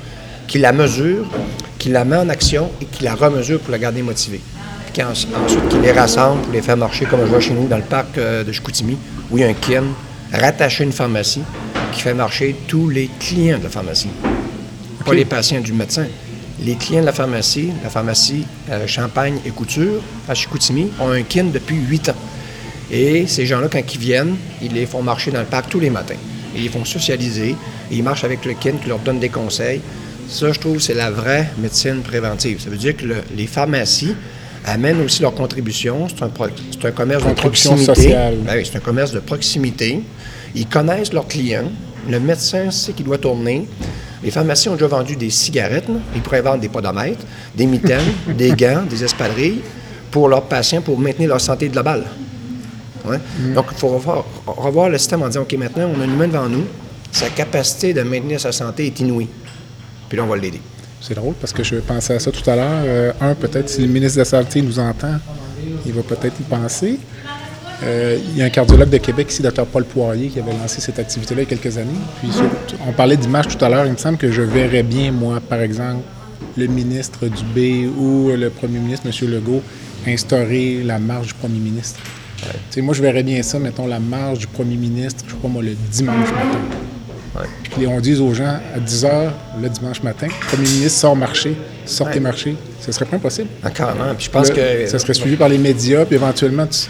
qui 0.47 0.59
la 0.59 0.73
mesure, 0.73 1.27
qui 1.79 1.89
la 1.89 2.05
met 2.05 2.17
en 2.17 2.29
action 2.29 2.71
et 2.81 2.85
qui 2.85 3.05
la 3.05 3.15
remesure 3.15 3.61
pour 3.61 3.73
la 3.73 3.79
garder 3.79 4.03
motivée. 4.03 4.41
Puis 4.93 5.03
ensuite, 5.03 5.69
qui 5.69 5.79
les 5.79 5.93
rassemble 5.93 6.43
pour 6.43 6.53
les 6.53 6.63
faire 6.63 6.77
marcher, 6.77 7.05
comme 7.07 7.21
je 7.21 7.27
vois 7.27 7.41
chez 7.41 7.55
nous 7.55 7.67
dans 7.67 7.79
le 7.79 7.83
parc 7.83 8.17
euh, 8.17 8.45
de 8.45 8.53
Chicoutimi, 8.53 8.97
où 9.31 9.39
il 9.39 9.41
y 9.41 9.45
a 9.45 9.49
un 9.49 9.55
kin 9.55 9.85
rattaché 10.33 10.85
à 10.85 10.87
une 10.87 10.93
pharmacie 10.93 11.43
qui 11.95 12.03
fait 12.03 12.15
marcher 12.15 12.55
tous 12.67 12.89
les 12.89 13.09
clients 13.21 13.59
de 13.59 13.65
la 13.65 13.69
pharmacie. 13.71 14.09
Pas 15.05 15.15
les 15.15 15.25
patients 15.25 15.61
du 15.61 15.73
médecin. 15.73 16.07
Les 16.63 16.75
clients 16.77 17.01
de 17.01 17.07
la 17.07 17.13
pharmacie, 17.13 17.71
la 17.83 17.91
pharmacie 17.91 18.45
euh, 18.71 18.87
Champagne 18.87 19.39
et 19.45 19.51
Couture 19.51 20.01
à 20.29 20.35
Chicoutimi, 20.35 20.89
ont 21.01 21.11
un 21.11 21.23
kin 21.23 21.45
depuis 21.53 21.77
huit 21.77 22.09
ans. 22.09 22.15
Et 22.91 23.27
ces 23.27 23.45
gens-là, 23.47 23.69
quand 23.71 23.81
ils 23.95 23.99
viennent, 24.01 24.37
ils 24.63 24.73
les 24.73 24.87
font 24.87 25.03
marcher 25.03 25.31
dans 25.31 25.41
le 25.41 25.47
parc 25.47 25.69
tous 25.69 25.81
les 25.81 25.91
matins. 25.91 26.15
Et 26.57 26.61
ils 26.61 26.71
font 26.71 26.85
socialiser, 26.85 27.51
et 27.91 27.95
ils 27.97 28.03
marchent 28.03 28.25
avec 28.25 28.45
le 28.45 28.55
kin 28.55 28.73
qui 28.83 28.89
leur 28.89 28.99
donne 29.01 29.19
des 29.21 29.29
conseils. 29.31 29.81
Ça, 30.29 30.53
je 30.53 30.59
trouve, 30.61 30.79
c'est 30.81 30.95
la 30.95 31.11
vraie 31.11 31.51
médecine 31.59 32.01
préventive. 32.03 32.61
Ça 32.61 32.71
veut 32.71 32.77
dire 32.77 32.97
que 32.97 33.05
le- 33.05 33.23
les 33.37 33.47
pharmacies 33.47 34.15
amènent 34.65 35.01
aussi 35.03 35.21
leur 35.23 35.35
contribution. 35.35 36.07
C'est 36.09 36.23
un, 36.25 36.29
pro- 36.29 36.47
un 36.47 36.91
commerce 36.93 37.25
de 37.25 37.29
proximité. 37.35 38.09
Ben 38.47 38.55
oui, 38.57 38.63
c'est 38.71 38.77
un 38.77 38.81
commerce 38.81 39.13
de 39.13 39.19
proximité. 39.21 40.01
Ils 40.55 40.67
connaissent 40.67 41.13
leurs 41.13 41.27
clients. 41.27 41.71
Le 42.09 42.21
médecin 42.21 42.71
sait 42.71 42.93
qu'il 42.93 43.07
doit 43.07 43.19
tourner. 43.19 43.67
Les 44.23 44.31
pharmacies 44.31 44.69
ont 44.69 44.75
déjà 44.75 44.87
vendu 44.87 45.17
des 45.17 45.31
cigarettes. 45.31 45.89
là. 45.89 45.97
Ils 46.15 46.23
pourraient 46.23 46.43
vendre 46.43 46.61
des 46.61 46.69
podomètres, 46.69 47.25
des 47.55 47.67
mitaines, 47.67 48.13
des 48.39 48.53
gants, 48.53 48.83
des 48.89 49.05
espadrilles 49.05 49.61
pour 50.11 50.29
leurs 50.29 50.45
patients 50.45 50.81
pour 50.81 50.99
maintenir 50.99 51.29
leur 51.29 51.41
santé 51.41 51.69
globale. 51.69 52.05
Ouais. 53.05 53.19
Donc, 53.55 53.67
il 53.73 53.77
faut 53.77 53.89
revoir, 53.89 54.25
revoir 54.47 54.89
le 54.89 54.97
système 54.97 55.23
en 55.23 55.27
disant, 55.29 55.43
OK, 55.43 55.53
maintenant, 55.55 55.91
on 55.95 56.01
a 56.01 56.05
un 56.05 56.09
humain 56.09 56.29
devant 56.29 56.49
nous. 56.49 56.65
Sa 57.13 57.29
capacité 57.29 57.93
de 57.93 58.03
maintenir 58.03 58.41
sa 58.41 58.51
santé 58.53 58.87
est 58.87 59.01
inouïe. 59.01 59.29
Puis 60.09 60.17
là, 60.17 60.25
on 60.25 60.27
va 60.27 60.37
l'aider. 60.37 60.61
C'est 61.01 61.15
drôle 61.15 61.35
parce 61.35 61.53
que 61.53 61.63
je 61.63 61.77
pensais 61.77 62.15
à 62.15 62.19
ça 62.19 62.31
tout 62.31 62.49
à 62.49 62.57
l'heure. 62.57 62.83
Euh, 62.87 63.13
un, 63.21 63.35
peut-être 63.35 63.69
si 63.69 63.83
le 63.83 63.89
ministre 63.89 64.17
de 64.17 64.21
la 64.23 64.25
Santé 64.25 64.63
nous 64.63 64.79
entend, 64.79 65.17
il 65.85 65.93
va 65.93 66.03
peut-être 66.03 66.41
y 66.41 66.45
penser. 66.45 66.99
Euh, 67.83 68.19
il 68.31 68.39
y 68.39 68.43
a 68.43 68.47
un 68.47 68.51
cardiologue 68.51 68.89
de 68.89 68.99
Québec 68.99 69.31
ici, 69.31 69.43
Dr 69.43 69.67
Paul 69.67 69.85
Poirier, 69.85 70.29
qui 70.29 70.39
avait 70.39 70.53
lancé 70.53 70.81
cette 70.81 70.99
activité-là 70.99 71.43
il 71.43 71.51
y 71.51 71.53
a 71.53 71.57
quelques 71.59 71.77
années. 71.77 71.91
Puis 72.21 72.31
on 72.89 72.93
parlait 72.93 73.17
d'image 73.17 73.49
tout 73.49 73.63
à 73.65 73.69
l'heure. 73.69 73.87
Il 73.87 73.93
me 73.93 73.97
semble 73.97 74.17
que 74.17 74.31
je 74.31 74.43
verrais 74.43 74.83
bien, 74.83 75.11
moi, 75.13 75.41
par 75.47 75.61
exemple, 75.61 76.03
le 76.57 76.67
ministre 76.67 77.27
Dubé 77.27 77.87
ou 77.87 78.31
le 78.35 78.49
premier 78.51 78.79
ministre, 78.79 79.07
M. 79.07 79.29
Legault, 79.31 79.63
instaurer 80.07 80.83
la 80.85 80.99
marche 80.99 81.29
du 81.29 81.35
premier 81.35 81.59
ministre. 81.59 81.99
Moi, 82.79 82.95
je 82.95 83.03
verrais 83.03 83.23
bien 83.23 83.43
ça, 83.43 83.59
mettons, 83.59 83.87
la 83.87 83.99
marche 84.01 84.39
du 84.41 84.47
premier 84.47 84.77
ministre, 84.77 85.25
je 85.27 85.33
sais 85.33 85.39
pas 85.41 85.49
moi, 85.49 85.63
le 85.63 85.75
dimanche 85.91 86.31
matin. 86.31 87.47
Puis 87.77 87.87
on 87.89 88.01
dit 88.01 88.17
aux 88.21 88.33
gens 88.35 88.59
à 88.75 88.79
10 88.79 89.05
h 89.05 89.31
le 89.61 89.69
dimanche 89.69 90.03
matin, 90.05 90.27
le 90.29 90.47
premier 90.57 90.69
ministre 90.69 91.01
sort 91.01 91.17
marcher, 91.17 91.57
sortez 91.85 92.15
Ouais. 92.15 92.21
marcher. 92.21 92.55
Ce 92.81 92.93
serait 92.93 93.07
pas 93.07 93.17
impossible. 93.17 93.49
Ah, 93.65 93.71
carrément. 93.71 94.15
Puis 94.17 94.27
je 94.27 94.31
pense 94.31 94.51
que. 94.51 94.87
ça 94.87 94.99
serait 95.01 95.15
suivi 95.15 95.35
par 95.37 95.49
les 95.49 95.59
médias, 95.59 96.05
puis 96.05 96.15
éventuellement, 96.17 96.67
tu- 96.67 96.87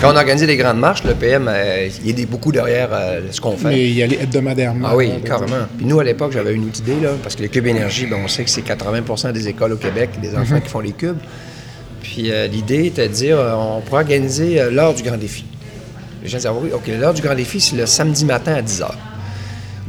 Quand 0.00 0.12
on 0.12 0.16
organise 0.16 0.46
des 0.46 0.56
grandes 0.56 0.78
marches, 0.78 1.02
le 1.02 1.14
PM, 1.14 1.48
euh, 1.48 1.88
il 2.04 2.20
est 2.20 2.26
beaucoup 2.26 2.52
derrière 2.52 2.88
euh, 2.92 3.20
ce 3.32 3.40
qu'on 3.40 3.56
fait. 3.56 3.68
mais 3.68 3.88
y 3.90 4.02
aller 4.02 4.16
hebdomadairement. 4.22 4.88
Ah 4.92 4.96
oui, 4.96 5.08
là, 5.08 5.14
carrément. 5.24 5.66
Puis 5.76 5.86
nous, 5.86 5.98
à 5.98 6.04
l'époque, 6.04 6.30
j'avais 6.32 6.54
une 6.54 6.66
autre 6.68 6.78
idée, 6.78 7.00
là, 7.02 7.10
parce 7.20 7.34
que 7.34 7.42
les 7.42 7.48
cubes 7.48 7.66
énergie, 7.66 8.06
ben, 8.06 8.16
on 8.24 8.28
sait 8.28 8.44
que 8.44 8.50
c'est 8.50 8.62
80% 8.62 9.32
des 9.32 9.48
écoles 9.48 9.72
au 9.72 9.76
Québec, 9.76 10.10
des 10.22 10.36
enfants 10.36 10.54
Mhm. 10.56 10.62
qui 10.62 10.68
font 10.68 10.80
les 10.80 10.92
cubes. 10.92 11.18
Puis 12.00 12.30
euh, 12.30 12.46
l'idée 12.46 12.86
était 12.86 13.08
de 13.08 13.12
dire, 13.12 13.38
euh, 13.40 13.54
on 13.54 13.80
pourrait 13.80 14.02
organiser 14.02 14.70
l'heure 14.70 14.94
du 14.94 15.02
grand 15.02 15.16
défi. 15.16 15.44
Les 16.22 16.28
gens 16.28 16.36
disaient, 16.38 16.48
ah 16.48 16.54
oui, 16.62 16.70
OK, 16.72 16.86
l'heure 16.96 17.14
du 17.14 17.22
grand 17.22 17.34
défi, 17.34 17.60
c'est 17.60 17.76
le 17.76 17.86
samedi 17.86 18.24
matin 18.24 18.54
à 18.54 18.62
10 18.62 18.80
h. 18.82 18.86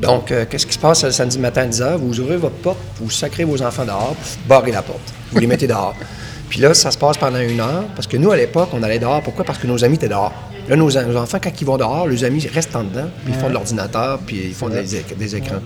Donc, 0.01 0.31
euh, 0.31 0.45
qu'est-ce 0.49 0.65
qui 0.65 0.73
se 0.73 0.79
passe 0.79 1.03
le 1.03 1.11
samedi 1.11 1.37
matin 1.37 1.61
à 1.63 1.65
10 1.67 1.81
h? 1.81 1.95
Vous 1.97 2.19
ouvrez 2.19 2.37
votre 2.37 2.55
porte, 2.55 2.79
vous 2.99 3.11
sacrez 3.11 3.43
vos 3.43 3.61
enfants 3.61 3.85
dehors, 3.85 4.15
vous 4.19 4.47
barrez 4.47 4.71
la 4.71 4.81
porte. 4.81 5.13
Vous 5.31 5.39
les 5.39 5.45
mettez 5.47 5.67
dehors. 5.67 5.95
Puis 6.49 6.59
là, 6.59 6.73
ça 6.73 6.91
se 6.91 6.97
passe 6.97 7.17
pendant 7.17 7.39
une 7.39 7.59
heure, 7.59 7.83
parce 7.95 8.07
que 8.07 8.17
nous, 8.17 8.31
à 8.31 8.37
l'époque, 8.37 8.69
on 8.73 8.81
allait 8.83 8.99
dehors. 8.99 9.21
Pourquoi? 9.21 9.45
Parce 9.45 9.59
que 9.59 9.67
nos 9.67 9.83
amis 9.83 9.95
étaient 9.95 10.07
dehors. 10.09 10.33
Là, 10.67 10.75
nos, 10.75 10.89
nos 10.91 11.17
enfants, 11.17 11.37
quand 11.41 11.51
ils 11.61 11.65
vont 11.65 11.77
dehors, 11.77 12.07
les 12.07 12.23
amis 12.23 12.45
restent 12.53 12.75
en 12.75 12.83
dedans, 12.83 13.07
puis 13.23 13.33
ils 13.33 13.39
font 13.39 13.49
de 13.49 13.53
l'ordinateur, 13.53 14.19
puis 14.25 14.41
ils 14.47 14.53
font 14.53 14.69
des, 14.69 14.95
éc- 14.95 15.15
des 15.17 15.35
écrans. 15.35 15.59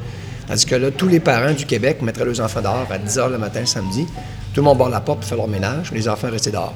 Tandis 0.47 0.65
que 0.65 0.75
là, 0.75 0.91
tous 0.91 1.07
les 1.07 1.19
parents 1.21 1.53
du 1.53 1.65
Québec 1.65 2.01
mettraient 2.01 2.25
leurs 2.25 2.41
enfants 2.41 2.61
dehors 2.61 2.85
à 2.91 2.97
10 2.97 3.17
h 3.17 3.29
le 3.31 3.37
matin, 3.37 3.65
samedi. 3.65 4.05
Tout 4.53 4.59
le 4.59 4.63
monde 4.63 4.77
barre 4.77 4.89
la 4.89 4.99
porte 4.99 5.19
pour 5.19 5.27
faire 5.29 5.37
leur 5.37 5.47
ménage, 5.47 5.91
les 5.93 6.07
enfants 6.07 6.29
restaient 6.29 6.51
dehors. 6.51 6.73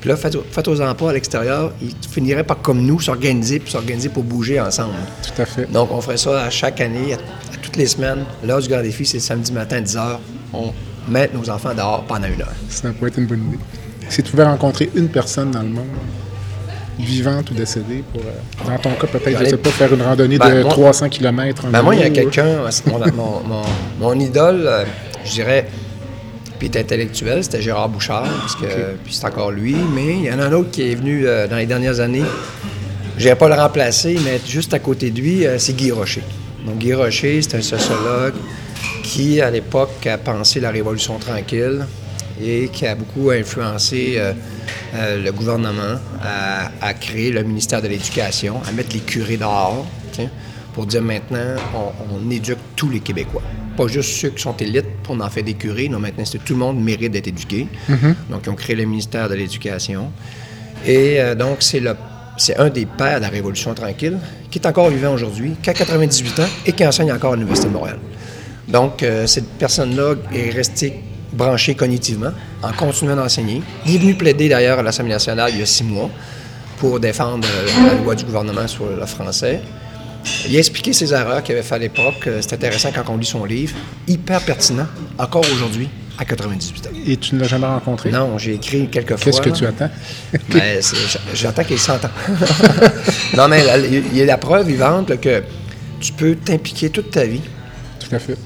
Puis 0.00 0.08
là, 0.08 0.16
faites, 0.16 0.68
aux 0.68 0.80
emplois 0.80 1.10
à 1.10 1.12
l'extérieur, 1.12 1.72
ils 1.82 1.94
finiraient 2.10 2.44
par, 2.44 2.62
comme 2.62 2.80
nous, 2.80 2.98
s'organiser, 3.00 3.60
puis 3.60 3.70
s'organiser 3.70 4.08
pour 4.08 4.22
bouger 4.24 4.58
ensemble. 4.58 4.94
Tout 5.22 5.42
à 5.42 5.44
fait. 5.44 5.70
Donc, 5.70 5.90
on 5.92 6.00
ferait 6.00 6.16
ça 6.16 6.44
à 6.44 6.48
chaque 6.50 6.80
année, 6.80 7.12
à, 7.12 7.16
à 7.16 7.56
toutes 7.62 7.76
les 7.76 7.86
semaines. 7.86 8.24
L'heure 8.42 8.60
du 8.60 8.68
des 8.68 8.90
filles, 8.90 9.04
c'est 9.04 9.18
le 9.18 9.22
samedi 9.22 9.52
matin 9.52 9.76
à 9.76 9.80
10 9.82 9.96
h. 9.96 10.16
On 10.54 10.72
met 11.08 11.30
nos 11.32 11.48
enfants 11.50 11.74
dehors 11.74 12.04
pendant 12.04 12.26
une 12.28 12.40
heure. 12.42 12.52
Ça 12.68 12.90
pourrait 12.90 13.08
être 13.10 13.18
une 13.18 13.26
bonne 13.26 13.46
idée. 13.48 13.58
Si 14.08 14.22
tu 14.22 14.30
pouvais 14.30 14.44
rencontrer 14.44 14.90
une 14.94 15.08
personne 15.08 15.50
dans 15.50 15.62
le 15.62 15.68
monde, 15.68 15.86
vivante 16.98 17.50
ou 17.50 17.54
décédée, 17.54 18.04
pour, 18.12 18.20
euh, 18.22 18.68
dans 18.68 18.78
ton 18.78 18.90
cas, 18.94 19.06
peut-être, 19.06 19.30
je 19.30 19.36
Allez. 19.36 19.50
sais 19.50 19.56
pas, 19.56 19.70
faire 19.70 19.92
une 19.94 20.02
randonnée 20.02 20.38
Ben, 20.38 20.54
de 20.54 20.62
moi- 20.62 20.70
300 20.70 21.08
km. 21.08 21.66
Ben 21.68 21.82
moi, 21.82 21.94
il 21.94 22.00
y 22.00 22.04
a 22.04 22.10
quelqu'un, 22.10 22.58
mon, 22.86 22.98
mon, 22.98 23.40
mon- 23.40 23.62
mon 23.98 24.20
idole, 24.20 24.64
euh, 24.66 24.84
je 25.24 25.30
dirais, 25.32 25.66
puis 26.58 26.68
est 26.68 26.76
intellectuel, 26.76 27.42
c'était 27.42 27.62
Gérard 27.62 27.88
Bouchard, 27.88 28.24
parce 28.40 28.54
que, 28.54 28.66
puis 29.02 29.14
c'est 29.14 29.24
encore 29.24 29.50
lui, 29.50 29.74
mais 29.94 30.08
il 30.16 30.24
y 30.24 30.32
en 30.32 30.38
a 30.40 30.44
un 30.44 30.52
autre 30.52 30.70
qui 30.70 30.90
est 30.90 30.94
venu 30.94 31.26
euh, 31.26 31.46
dans 31.48 31.56
les 31.56 31.64
dernières 31.66 32.00
années. 32.00 32.24
Je 33.16 33.24
n'irai 33.24 33.36
pas 33.36 33.48
le 33.48 33.54
remplacer, 33.54 34.18
mais 34.22 34.38
juste 34.46 34.74
à 34.74 34.78
côté 34.78 35.10
de 35.10 35.20
lui, 35.20 35.46
euh, 35.46 35.58
c'est 35.58 35.72
Guy 35.74 35.90
Rocher. 35.92 36.22
Donc 36.66 36.78
Guy 36.78 36.92
Rocher, 36.92 37.40
c'est 37.40 37.56
un 37.56 37.62
sociologue 37.62 38.34
qui, 39.02 39.40
à 39.40 39.50
l'époque, 39.50 40.06
a 40.06 40.18
pensé 40.18 40.60
la 40.60 40.70
Révolution 40.70 41.18
tranquille 41.18 41.86
et 42.42 42.68
qui 42.72 42.86
a 42.86 42.94
beaucoup 42.94 43.30
influencé 43.30 44.14
euh, 44.16 44.32
euh, 44.94 45.22
le 45.22 45.32
gouvernement 45.32 45.98
à, 46.22 46.70
à 46.80 46.94
créer 46.94 47.30
le 47.30 47.42
ministère 47.42 47.82
de 47.82 47.88
l'Éducation, 47.88 48.60
à 48.66 48.72
mettre 48.72 48.94
les 48.94 49.00
curés 49.00 49.36
dehors, 49.36 49.86
tiens, 50.12 50.30
pour 50.72 50.86
dire 50.86 51.02
maintenant, 51.02 51.56
on, 51.74 52.16
on 52.16 52.30
éduque 52.30 52.58
tous 52.76 52.88
les 52.88 53.00
Québécois. 53.00 53.42
Pas 53.76 53.88
juste 53.88 54.10
ceux 54.10 54.30
qui 54.30 54.42
sont 54.42 54.56
élites, 54.56 54.86
on 55.08 55.20
en 55.20 55.28
fait 55.28 55.42
des 55.42 55.54
curés. 55.54 55.88
Non, 55.88 55.98
maintenant, 55.98 56.24
c'est 56.24 56.42
tout 56.44 56.54
le 56.54 56.60
monde 56.60 56.82
mérite 56.82 57.12
d'être 57.12 57.28
éduqué. 57.28 57.66
Donc, 58.28 58.42
ils 58.46 58.50
ont 58.50 58.54
créé 58.54 58.76
le 58.76 58.84
ministère 58.84 59.28
de 59.28 59.34
l'Éducation. 59.34 60.10
Et 60.86 61.20
euh, 61.20 61.34
donc, 61.34 61.58
c'est 61.60 61.80
le 61.80 61.94
c'est 62.40 62.56
un 62.56 62.70
des 62.70 62.86
pères 62.86 63.18
de 63.18 63.24
la 63.24 63.28
Révolution 63.28 63.74
tranquille, 63.74 64.16
qui 64.50 64.58
est 64.58 64.66
encore 64.66 64.88
vivant 64.88 65.12
aujourd'hui, 65.12 65.56
qui 65.62 65.68
a 65.68 65.74
98 65.74 66.40
ans 66.40 66.48
et 66.64 66.72
qui 66.72 66.86
enseigne 66.86 67.12
encore 67.12 67.34
à 67.34 67.36
l'Université 67.36 67.68
de 67.68 67.74
Montréal. 67.74 67.98
Donc, 68.70 69.02
euh, 69.02 69.26
cette 69.26 69.48
personne-là 69.58 70.14
est 70.34 70.50
restée 70.50 71.00
branchée 71.32 71.74
cognitivement 71.74 72.32
en 72.62 72.72
continuant 72.72 73.16
d'enseigner. 73.16 73.62
Il 73.86 73.94
est 73.94 73.98
venu 73.98 74.14
plaider 74.14 74.48
d'ailleurs 74.48 74.78
à 74.78 74.82
l'Assemblée 74.82 75.12
nationale 75.12 75.50
il 75.52 75.60
y 75.60 75.62
a 75.62 75.66
six 75.66 75.84
mois 75.84 76.10
pour 76.78 76.98
défendre 77.00 77.46
euh, 77.48 77.88
la 77.88 77.94
loi 78.02 78.14
du 78.14 78.24
gouvernement 78.24 78.66
sur 78.66 78.86
le 78.86 79.06
français. 79.06 79.60
Il 80.48 80.54
a 80.56 80.58
expliqué 80.58 80.92
ses 80.92 81.12
erreurs 81.12 81.42
qu'il 81.42 81.54
avait 81.54 81.64
fait 81.64 81.74
à 81.76 81.78
l'époque. 81.78 82.26
Euh, 82.26 82.38
C'est 82.42 82.54
intéressant 82.54 82.90
quand 82.94 83.12
on 83.12 83.16
lit 83.16 83.26
son 83.26 83.44
livre. 83.44 83.74
Hyper 84.06 84.40
pertinent, 84.42 84.86
encore 85.18 85.44
aujourd'hui, 85.52 85.88
à 86.18 86.24
98 86.24 86.86
ans. 86.86 86.90
Et 87.06 87.16
tu 87.16 87.34
ne 87.34 87.40
l'as 87.40 87.48
jamais 87.48 87.66
rencontré? 87.66 88.10
Non, 88.10 88.36
j'ai 88.38 88.54
écrit 88.54 88.88
quelques 88.88 89.16
fois. 89.16 89.18
Qu'est-ce 89.18 89.40
que 89.40 89.50
tu 89.50 89.66
attends? 89.66 89.90
Ben, 90.50 90.80
J'attends 91.34 91.64
qu'il 91.64 91.78
s'entend. 91.78 92.10
non, 93.36 93.48
mais 93.48 93.64
il 93.90 94.16
y 94.16 94.22
a 94.22 94.26
la 94.26 94.36
preuve 94.36 94.66
vivante 94.68 95.10
là, 95.10 95.16
que 95.16 95.42
tu 96.00 96.12
peux 96.12 96.34
t'impliquer 96.36 96.90
toute 96.90 97.10
ta 97.10 97.24
vie. 97.24 97.40
Tout 97.98 98.14
à 98.14 98.18
fait. 98.18 98.36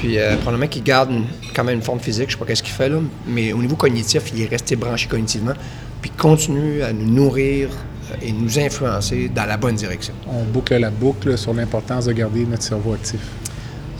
Puis, 0.00 0.18
euh, 0.18 0.36
probablement 0.36 0.66
qu'il 0.68 0.82
garde 0.82 1.10
une- 1.10 1.26
quand 1.54 1.64
même 1.64 1.76
une 1.76 1.82
forme 1.82 2.00
physique, 2.00 2.26
je 2.28 2.32
sais 2.32 2.38
pas 2.38 2.44
qu'est-ce 2.46 2.62
qu'il 2.62 2.72
fait 2.74 2.88
là, 2.88 2.98
mais 3.26 3.52
au 3.52 3.58
niveau 3.58 3.76
cognitif, 3.76 4.22
il 4.34 4.42
est 4.42 4.46
resté 4.48 4.74
branché 4.74 5.06
cognitivement, 5.08 5.52
puis 6.00 6.10
continue 6.10 6.82
à 6.82 6.92
nous 6.92 7.08
nourrir 7.08 7.68
euh, 8.10 8.14
et 8.20 8.32
nous 8.32 8.58
influencer 8.58 9.30
dans 9.34 9.44
la 9.46 9.56
bonne 9.56 9.76
direction. 9.76 10.12
On 10.28 10.42
boucle 10.44 10.76
la 10.76 10.90
boucle 10.90 11.38
sur 11.38 11.54
l'importance 11.54 12.06
de 12.06 12.12
garder 12.12 12.44
notre 12.46 12.62
cerveau 12.64 12.94
actif, 12.94 13.20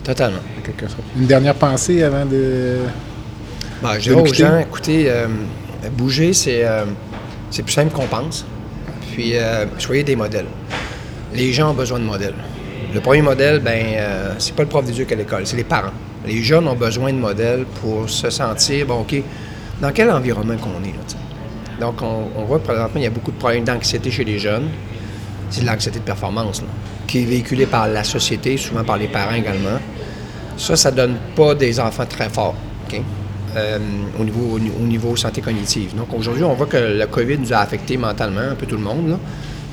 Totalement. 0.03 0.39
en 0.59 0.61
quelque 0.61 0.87
sorte. 0.87 1.03
Une 1.17 1.25
dernière 1.27 1.55
pensée 1.55 2.03
avant 2.03 2.25
de... 2.25 2.79
Ben, 3.81 3.93
je 3.95 4.09
dirais 4.11 4.21
aux 4.21 4.33
gens, 4.33 4.57
écoutez, 4.59 5.05
euh, 5.09 5.27
bouger, 5.91 6.33
c'est 6.33 6.65
euh, 6.65 6.85
c'est 7.49 7.63
plus 7.63 7.73
simple 7.73 7.93
qu'on 7.93 8.07
pense. 8.07 8.45
Puis, 9.13 9.33
soyez 9.77 10.01
des 10.03 10.15
modèles. 10.15 10.47
Les 11.35 11.53
gens 11.53 11.69
ont 11.69 11.73
besoin 11.75 11.99
de 11.99 12.03
modèles. 12.05 12.33
Le 12.93 12.99
premier 13.01 13.23
modèle, 13.23 13.59
ben, 13.59 13.83
euh, 13.95 14.33
c'est 14.37 14.55
pas 14.55 14.61
le 14.61 14.69
prof 14.69 14.85
d'éduc 14.85 15.11
à 15.11 15.15
l'école, 15.15 15.47
c'est 15.47 15.57
les 15.57 15.63
parents. 15.63 15.93
Les 16.27 16.43
jeunes 16.43 16.67
ont 16.67 16.75
besoin 16.75 17.11
de 17.11 17.17
modèles 17.17 17.65
pour 17.81 18.07
se 18.07 18.29
sentir, 18.29 18.85
bon, 18.85 19.01
OK, 19.01 19.15
dans 19.81 19.91
quel 19.91 20.11
environnement 20.11 20.57
qu'on 20.57 20.83
est. 20.83 20.93
Donc, 21.79 22.01
on, 22.03 22.43
voit 22.45 22.59
présentement, 22.59 22.99
il 22.99 23.03
y 23.03 23.07
a 23.07 23.09
beaucoup 23.09 23.31
de 23.31 23.37
problèmes 23.37 23.63
d'anxiété 23.63 24.11
chez 24.11 24.23
les 24.23 24.37
jeunes. 24.37 24.69
C'est 25.49 25.61
de 25.61 25.65
l'anxiété 25.65 25.99
de 25.99 26.03
performance, 26.03 26.61
qui 27.07 27.23
est 27.23 27.25
véhiculée 27.25 27.65
par 27.65 27.87
la 27.87 28.03
société, 28.03 28.57
souvent 28.57 28.83
par 28.83 28.97
les 28.97 29.07
parents 29.07 29.35
également. 29.35 29.79
Ça, 30.55 30.75
ça 30.75 30.91
donne 30.91 31.15
pas 31.35 31.55
des 31.55 31.79
enfants 31.79 32.05
très 32.05 32.29
forts? 32.29 32.55
Euh, 33.55 33.77
au, 34.19 34.23
niveau, 34.23 34.57
au 34.57 34.83
niveau 34.83 35.15
santé 35.15 35.41
cognitive. 35.41 35.95
Donc, 35.95 36.11
aujourd'hui, 36.13 36.43
on 36.43 36.53
voit 36.53 36.65
que 36.65 36.77
le 36.77 37.05
COVID 37.05 37.37
nous 37.37 37.53
a 37.53 37.57
affecté 37.57 37.97
mentalement, 37.97 38.41
un 38.51 38.55
peu 38.55 38.65
tout 38.65 38.77
le 38.77 38.81
monde. 38.83 39.19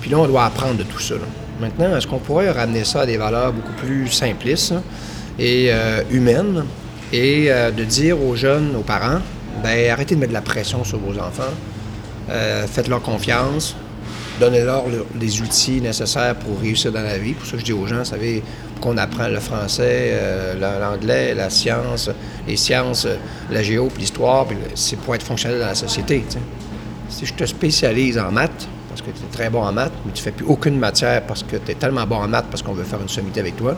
Puis 0.00 0.10
là, 0.10 0.18
on 0.18 0.26
doit 0.26 0.44
apprendre 0.44 0.76
de 0.76 0.82
tout 0.82 1.00
ça. 1.00 1.14
Maintenant, 1.61 1.96
est-ce 1.96 2.06
qu'on 2.06 2.18
pourrait 2.18 2.50
ramener 2.50 2.84
ça 2.84 3.02
à 3.02 3.06
des 3.06 3.16
valeurs 3.16 3.52
beaucoup 3.52 3.72
plus 3.74 4.08
simplistes 4.08 4.72
là, 4.72 4.82
et 5.38 5.66
euh, 5.70 6.02
humaines 6.11 6.64
et 7.12 7.46
euh, 7.50 7.70
de 7.70 7.84
dire 7.84 8.20
aux 8.22 8.34
jeunes, 8.36 8.74
aux 8.76 8.82
parents, 8.82 9.18
ben 9.62 9.90
arrêtez 9.90 10.14
de 10.14 10.20
mettre 10.20 10.30
de 10.30 10.34
la 10.34 10.42
pression 10.42 10.84
sur 10.84 10.98
vos 10.98 11.18
enfants, 11.18 11.52
euh, 12.30 12.66
faites-leur 12.66 13.02
confiance, 13.02 13.74
donnez-leur 14.38 14.88
le- 14.88 15.04
les 15.20 15.40
outils 15.42 15.80
nécessaires 15.80 16.34
pour 16.36 16.58
réussir 16.61 16.92
dans 16.92 17.02
la 17.02 17.18
vie. 17.18 17.32
Pour 17.34 17.46
ça 17.46 17.58
je 17.58 17.64
dis 17.64 17.72
aux 17.72 17.86
gens, 17.86 17.98
vous 17.98 18.04
savez, 18.04 18.42
qu'on 18.80 18.96
apprend 18.96 19.28
le 19.28 19.40
français, 19.40 20.14
l'anglais, 20.58 21.34
la 21.34 21.50
science, 21.50 22.08
les 22.48 22.56
sciences, 22.56 23.06
la 23.50 23.62
géo, 23.62 23.88
l'histoire, 23.98 24.46
c'est 24.74 24.96
pour 24.98 25.14
être 25.14 25.22
fonctionnel 25.24 25.58
dans 25.61 25.66
la 25.66 25.74
société. 25.74 26.24
Si 27.11 27.26
je 27.26 27.34
te 27.34 27.44
spécialise 27.44 28.18
en 28.18 28.30
maths, 28.32 28.66
parce 28.88 29.02
que 29.02 29.11
tu 29.11 29.22
es 29.22 29.30
très 29.41 29.49
bon 29.49 29.62
en 29.62 29.72
maths, 29.72 29.93
mais 30.05 30.12
tu 30.12 30.22
fais 30.22 30.32
plus 30.32 30.45
aucune 30.45 30.78
matière 30.78 31.22
parce 31.22 31.43
que 31.43 31.57
tu 31.57 31.72
es 31.72 31.74
tellement 31.74 32.07
bon 32.07 32.16
en 32.16 32.28
maths 32.28 32.45
parce 32.51 32.62
qu'on 32.62 32.74
veut 32.74 32.84
faire 32.84 33.01
une 33.01 33.09
sommité 33.09 33.41
avec 33.41 33.57
toi, 33.57 33.74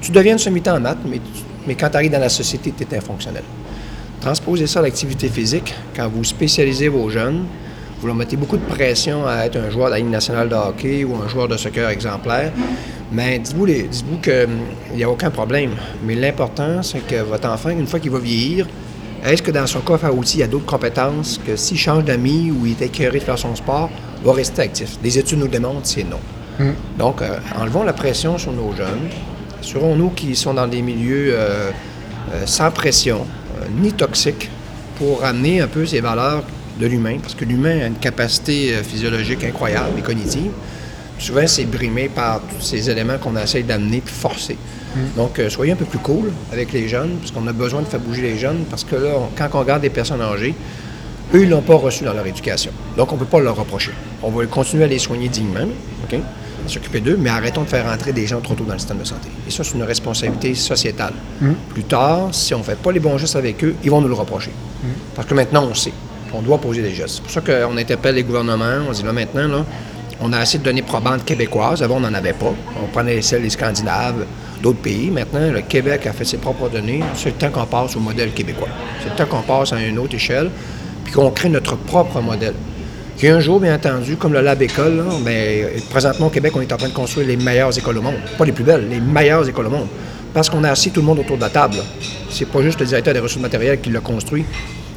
tu 0.00 0.12
deviens 0.12 0.34
une 0.34 0.38
sommité 0.38 0.70
en 0.70 0.78
maths, 0.78 1.00
mais, 1.04 1.20
mais 1.66 1.74
quand 1.74 1.90
tu 1.90 1.96
arrives 1.96 2.12
dans 2.12 2.20
la 2.20 2.28
société, 2.28 2.72
tu 2.76 2.84
es 2.84 2.96
infonctionnel. 2.96 3.42
Transposez 4.20 4.68
ça 4.68 4.78
à 4.78 4.82
l'activité 4.82 5.28
physique. 5.28 5.74
Quand 5.96 6.08
vous 6.08 6.22
spécialisez 6.22 6.86
vos 6.86 7.10
jeunes, 7.10 7.44
vous 7.98 8.06
leur 8.06 8.14
mettez 8.14 8.36
beaucoup 8.36 8.56
de 8.56 8.64
pression 8.64 9.26
à 9.26 9.46
être 9.46 9.56
un 9.56 9.68
joueur 9.68 9.86
de 9.86 9.94
la 9.94 9.98
Ligue 9.98 10.10
nationale 10.10 10.48
de 10.48 10.54
hockey 10.54 11.02
ou 11.02 11.16
un 11.16 11.26
joueur 11.26 11.48
de 11.48 11.56
soccer 11.56 11.88
exemplaire. 11.88 12.52
Mais 13.10 13.40
dites-vous 13.40 13.66
dites-vous 13.66 14.18
qu'il 14.18 14.48
n'y 14.94 15.02
a 15.02 15.10
aucun 15.10 15.30
problème. 15.30 15.72
Mais 16.04 16.14
l'important, 16.14 16.84
c'est 16.84 17.04
que 17.04 17.16
votre 17.22 17.48
enfant, 17.48 17.70
une 17.70 17.88
fois 17.88 17.98
qu'il 17.98 18.12
va 18.12 18.20
vieillir, 18.20 18.68
est-ce 19.24 19.42
que 19.42 19.50
dans 19.50 19.66
son 19.66 19.80
coffre 19.80 20.04
à 20.04 20.12
outils, 20.12 20.36
il 20.36 20.40
y 20.40 20.44
a 20.44 20.46
d'autres 20.46 20.66
compétences 20.66 21.40
que 21.44 21.56
s'il 21.56 21.76
change 21.76 22.04
d'amis 22.04 22.52
ou 22.52 22.64
il 22.64 22.72
est 22.72 22.86
écœuré 22.86 23.18
de 23.18 23.24
faire 23.24 23.38
son 23.38 23.56
sport, 23.56 23.90
va 24.24 24.32
rester 24.32 24.62
actif? 24.62 24.96
Les 25.02 25.18
études 25.18 25.38
nous 25.38 25.48
démontrent 25.48 25.82
que 25.82 25.88
c'est 25.88 26.04
non. 26.04 26.20
Donc, 26.98 27.22
euh, 27.22 27.38
enlevons 27.58 27.82
la 27.84 27.92
pression 27.92 28.36
sur 28.38 28.52
nos 28.52 28.74
jeunes. 28.76 29.08
Assurons-nous 29.60 30.10
qu'ils 30.10 30.36
sont 30.36 30.54
dans 30.54 30.66
des 30.66 30.82
milieux 30.82 31.32
euh, 31.32 31.70
euh, 32.32 32.42
sans 32.46 32.70
pression, 32.70 33.26
ni 33.80 33.92
toxiques, 33.92 34.50
pour 34.98 35.20
ramener 35.20 35.60
un 35.60 35.66
peu 35.68 35.86
ces 35.86 36.00
valeurs 36.00 36.44
de 36.78 36.86
l'humain, 36.86 37.16
parce 37.22 37.34
que 37.34 37.44
l'humain 37.44 37.80
a 37.80 37.86
une 37.86 37.94
capacité 37.94 38.72
physiologique 38.82 39.44
incroyable 39.44 39.98
et 39.98 40.02
cognitive. 40.02 40.50
Souvent, 41.18 41.46
c'est 41.46 41.64
brimé 41.66 42.08
par 42.08 42.40
tous 42.40 42.62
ces 42.64 42.88
éléments 42.88 43.18
qu'on 43.18 43.36
essaie 43.36 43.62
d'amener 43.62 44.00
puis 44.04 44.14
forcer. 44.14 44.56
Donc, 45.16 45.38
euh, 45.38 45.48
soyez 45.50 45.72
un 45.72 45.76
peu 45.76 45.84
plus 45.84 45.98
cool 45.98 46.32
avec 46.52 46.72
les 46.72 46.88
jeunes, 46.88 47.16
parce 47.20 47.30
qu'on 47.30 47.46
a 47.46 47.52
besoin 47.52 47.82
de 47.82 47.86
faire 47.86 48.00
bouger 48.00 48.22
les 48.22 48.36
jeunes, 48.38 48.64
parce 48.70 48.84
que 48.84 48.96
là, 48.96 49.10
on- 49.16 49.28
quand 49.36 49.48
on 49.54 49.60
regarde 49.60 49.82
des 49.82 49.90
personnes 49.90 50.20
âgées, 50.22 50.54
eux, 51.34 51.42
ils 51.42 51.46
ne 51.46 51.50
l'ont 51.50 51.62
pas 51.62 51.76
reçu 51.76 52.04
dans 52.04 52.12
leur 52.12 52.26
éducation. 52.26 52.72
Donc, 52.96 53.12
on 53.12 53.14
ne 53.14 53.20
peut 53.20 53.26
pas 53.26 53.40
leur 53.40 53.56
reprocher. 53.56 53.92
On 54.22 54.30
va 54.30 54.46
continuer 54.46 54.84
à 54.84 54.86
les 54.86 54.98
soigner 54.98 55.28
dignement, 55.28 55.68
OK? 56.04 56.18
S'occuper 56.66 57.00
d'eux, 57.00 57.16
mais 57.18 57.30
arrêtons 57.30 57.62
de 57.62 57.68
faire 57.68 57.86
entrer 57.86 58.12
des 58.12 58.26
gens 58.26 58.40
trop 58.40 58.54
tôt 58.54 58.64
dans 58.64 58.74
le 58.74 58.78
système 58.78 58.98
de 58.98 59.04
santé. 59.04 59.28
Et 59.48 59.50
ça, 59.50 59.64
c'est 59.64 59.74
une 59.74 59.82
responsabilité 59.82 60.54
sociétale. 60.54 61.14
Plus 61.70 61.84
tard, 61.84 62.28
si 62.32 62.54
on 62.54 62.58
ne 62.58 62.62
fait 62.62 62.78
pas 62.78 62.92
les 62.92 63.00
bons 63.00 63.16
gestes 63.16 63.36
avec 63.36 63.64
eux, 63.64 63.74
ils 63.82 63.90
vont 63.90 64.00
nous 64.00 64.08
le 64.08 64.14
reprocher. 64.14 64.50
Parce 65.16 65.26
que 65.26 65.34
maintenant, 65.34 65.66
on 65.70 65.74
sait. 65.74 65.92
On 66.32 66.42
doit 66.42 66.58
poser 66.58 66.82
des 66.82 66.94
gestes. 66.94 67.16
C'est 67.16 67.22
pour 67.22 67.30
ça 67.30 67.40
qu'on 67.40 67.76
interpelle 67.76 68.14
les 68.14 68.22
gouvernements. 68.22 68.84
On 68.88 68.92
dit 68.92 69.02
là, 69.02 69.12
maintenant, 69.12 69.48
là, 69.48 69.64
on 70.20 70.32
a 70.32 70.38
assez 70.38 70.58
de 70.58 70.62
données 70.62 70.82
probantes 70.82 71.24
québécoises. 71.24 71.82
Avant, 71.82 71.96
on 71.96 72.00
n'en 72.00 72.14
avait 72.14 72.34
pas. 72.34 72.52
On 72.80 72.86
prenait 72.86 73.20
celles 73.22 73.42
des 73.42 73.50
Scandinaves, 73.50 74.26
d'autres 74.62 74.78
pays. 74.78 75.10
Maintenant, 75.10 75.50
le 75.50 75.62
Québec 75.62 76.06
a 76.06 76.12
fait 76.12 76.24
ses 76.24 76.36
propres 76.36 76.68
données. 76.68 77.02
C'est 77.14 77.30
le 77.30 77.36
temps 77.36 77.50
qu'on 77.50 77.66
passe 77.66 77.96
au 77.96 78.00
modèle 78.00 78.32
québécois. 78.32 78.68
C'est 79.02 79.08
le 79.08 79.16
temps 79.16 79.26
qu'on 79.26 79.42
passe 79.42 79.72
à 79.72 79.80
une 79.80 79.98
autre 79.98 80.14
échelle, 80.14 80.50
qu'on 81.10 81.30
crée 81.30 81.48
notre 81.48 81.76
propre 81.76 82.20
modèle. 82.20 82.54
Qui 83.16 83.28
un 83.28 83.40
jour, 83.40 83.60
bien 83.60 83.74
entendu, 83.74 84.16
comme 84.16 84.32
le 84.32 84.40
Lab 84.40 84.62
École, 84.62 85.04
ben, 85.24 85.66
présentement 85.90 86.28
au 86.28 86.30
Québec, 86.30 86.52
on 86.56 86.62
est 86.62 86.72
en 86.72 86.76
train 86.76 86.88
de 86.88 86.94
construire 86.94 87.26
les 87.26 87.36
meilleures 87.36 87.76
écoles 87.76 87.98
au 87.98 88.02
monde. 88.02 88.14
Pas 88.38 88.46
les 88.46 88.52
plus 88.52 88.64
belles, 88.64 88.88
les 88.88 89.00
meilleures 89.00 89.46
écoles 89.46 89.66
au 89.66 89.70
monde. 89.70 89.88
Parce 90.32 90.48
qu'on 90.48 90.64
a 90.64 90.70
assis 90.70 90.90
tout 90.90 91.00
le 91.00 91.06
monde 91.06 91.18
autour 91.18 91.36
de 91.36 91.42
la 91.42 91.50
table. 91.50 91.76
C'est 92.30 92.46
pas 92.46 92.62
juste 92.62 92.80
le 92.80 92.86
directeur 92.86 93.12
des 93.12 93.20
ressources 93.20 93.42
matérielles 93.42 93.80
qui 93.80 93.90
l'a 93.90 94.00
construit 94.00 94.44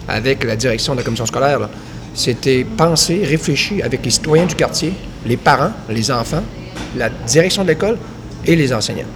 avec 0.08 0.44
la 0.44 0.56
direction 0.56 0.94
de 0.94 1.00
la 1.00 1.04
commission 1.04 1.26
scolaire. 1.26 1.68
C'était 2.14 2.64
pensé, 2.64 3.24
réfléchi 3.26 3.82
avec 3.82 4.06
les 4.06 4.12
citoyens 4.12 4.46
du 4.46 4.56
quartier, 4.56 4.94
les 5.26 5.38
parents, 5.38 5.72
les 5.90 6.12
enfants, 6.12 6.44
la 6.96 7.10
direction 7.10 7.64
de 7.64 7.70
l'école 7.70 7.98
et 8.46 8.56
les 8.56 8.72
enseignants. 8.74 9.08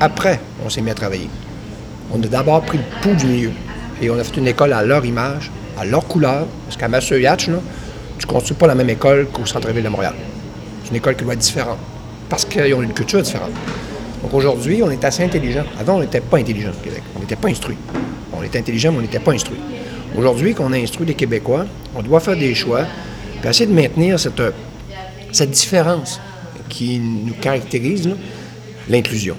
après, 0.00 0.40
on 0.64 0.68
s'est 0.68 0.82
mis 0.82 0.90
à 0.90 0.94
travailler. 0.94 1.28
On 2.12 2.22
a 2.22 2.26
d'abord 2.26 2.62
pris 2.62 2.78
le 2.78 2.84
pouls 3.00 3.14
du 3.14 3.26
milieu. 3.26 3.50
Et 4.02 4.10
on 4.10 4.18
a 4.18 4.24
fait 4.24 4.36
une 4.36 4.48
école 4.48 4.72
à 4.72 4.82
leur 4.82 5.04
image, 5.04 5.50
à 5.76 5.84
leur 5.84 6.06
couleur. 6.06 6.46
Parce 6.64 6.76
qu'à 6.76 6.88
Masseux-Yatch, 6.88 7.44
tu 7.46 7.50
ne 7.50 8.26
construis 8.26 8.56
pas 8.56 8.66
la 8.66 8.74
même 8.74 8.90
école 8.90 9.28
qu'au 9.32 9.46
centre-ville 9.46 9.82
de 9.82 9.88
Montréal. 9.88 10.14
C'est 10.84 10.90
une 10.90 10.96
école 10.96 11.16
qui 11.16 11.24
doit 11.24 11.34
être 11.34 11.40
différente. 11.40 11.78
Parce 12.28 12.44
qu'ils 12.44 12.74
ont 12.74 12.82
une 12.82 12.92
culture 12.92 13.22
différente. 13.22 13.50
Donc 14.22 14.34
aujourd'hui, 14.34 14.82
on 14.82 14.90
est 14.90 15.04
assez 15.04 15.22
intelligent. 15.22 15.64
Avant, 15.78 15.96
on 15.96 16.00
n'était 16.00 16.20
pas 16.20 16.38
intelligent 16.38 16.70
au 16.70 16.84
Québec. 16.84 17.02
On 17.14 17.20
n'était 17.20 17.36
pas 17.36 17.48
instruit. 17.48 17.76
On 18.32 18.42
était 18.42 18.58
intelligent, 18.58 18.92
mais 18.92 18.98
on 18.98 19.02
n'était 19.02 19.18
pas 19.18 19.32
instruit. 19.32 19.58
Aujourd'hui, 20.16 20.54
qu'on 20.54 20.72
a 20.72 20.76
instruit 20.76 21.06
les 21.06 21.14
Québécois, 21.14 21.66
on 21.94 22.02
doit 22.02 22.20
faire 22.20 22.36
des 22.36 22.54
choix, 22.54 22.82
puis 23.40 23.48
essayer 23.48 23.66
de 23.66 23.74
maintenir 23.74 24.18
cette, 24.18 24.40
cette 25.32 25.50
différence 25.50 26.20
qui 26.68 26.98
nous 26.98 27.34
caractérise, 27.34 28.08
l'inclusion. 28.88 29.36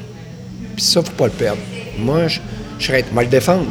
Puis 0.75 0.85
ça, 0.85 0.99
il 0.99 1.03
ne 1.03 1.09
faut 1.09 1.15
pas 1.15 1.25
le 1.25 1.31
perdre. 1.31 1.61
Moi, 1.99 2.27
je, 2.27 2.39
je 2.79 2.85
serais 2.85 3.05
mal 3.13 3.27
défendre. 3.27 3.67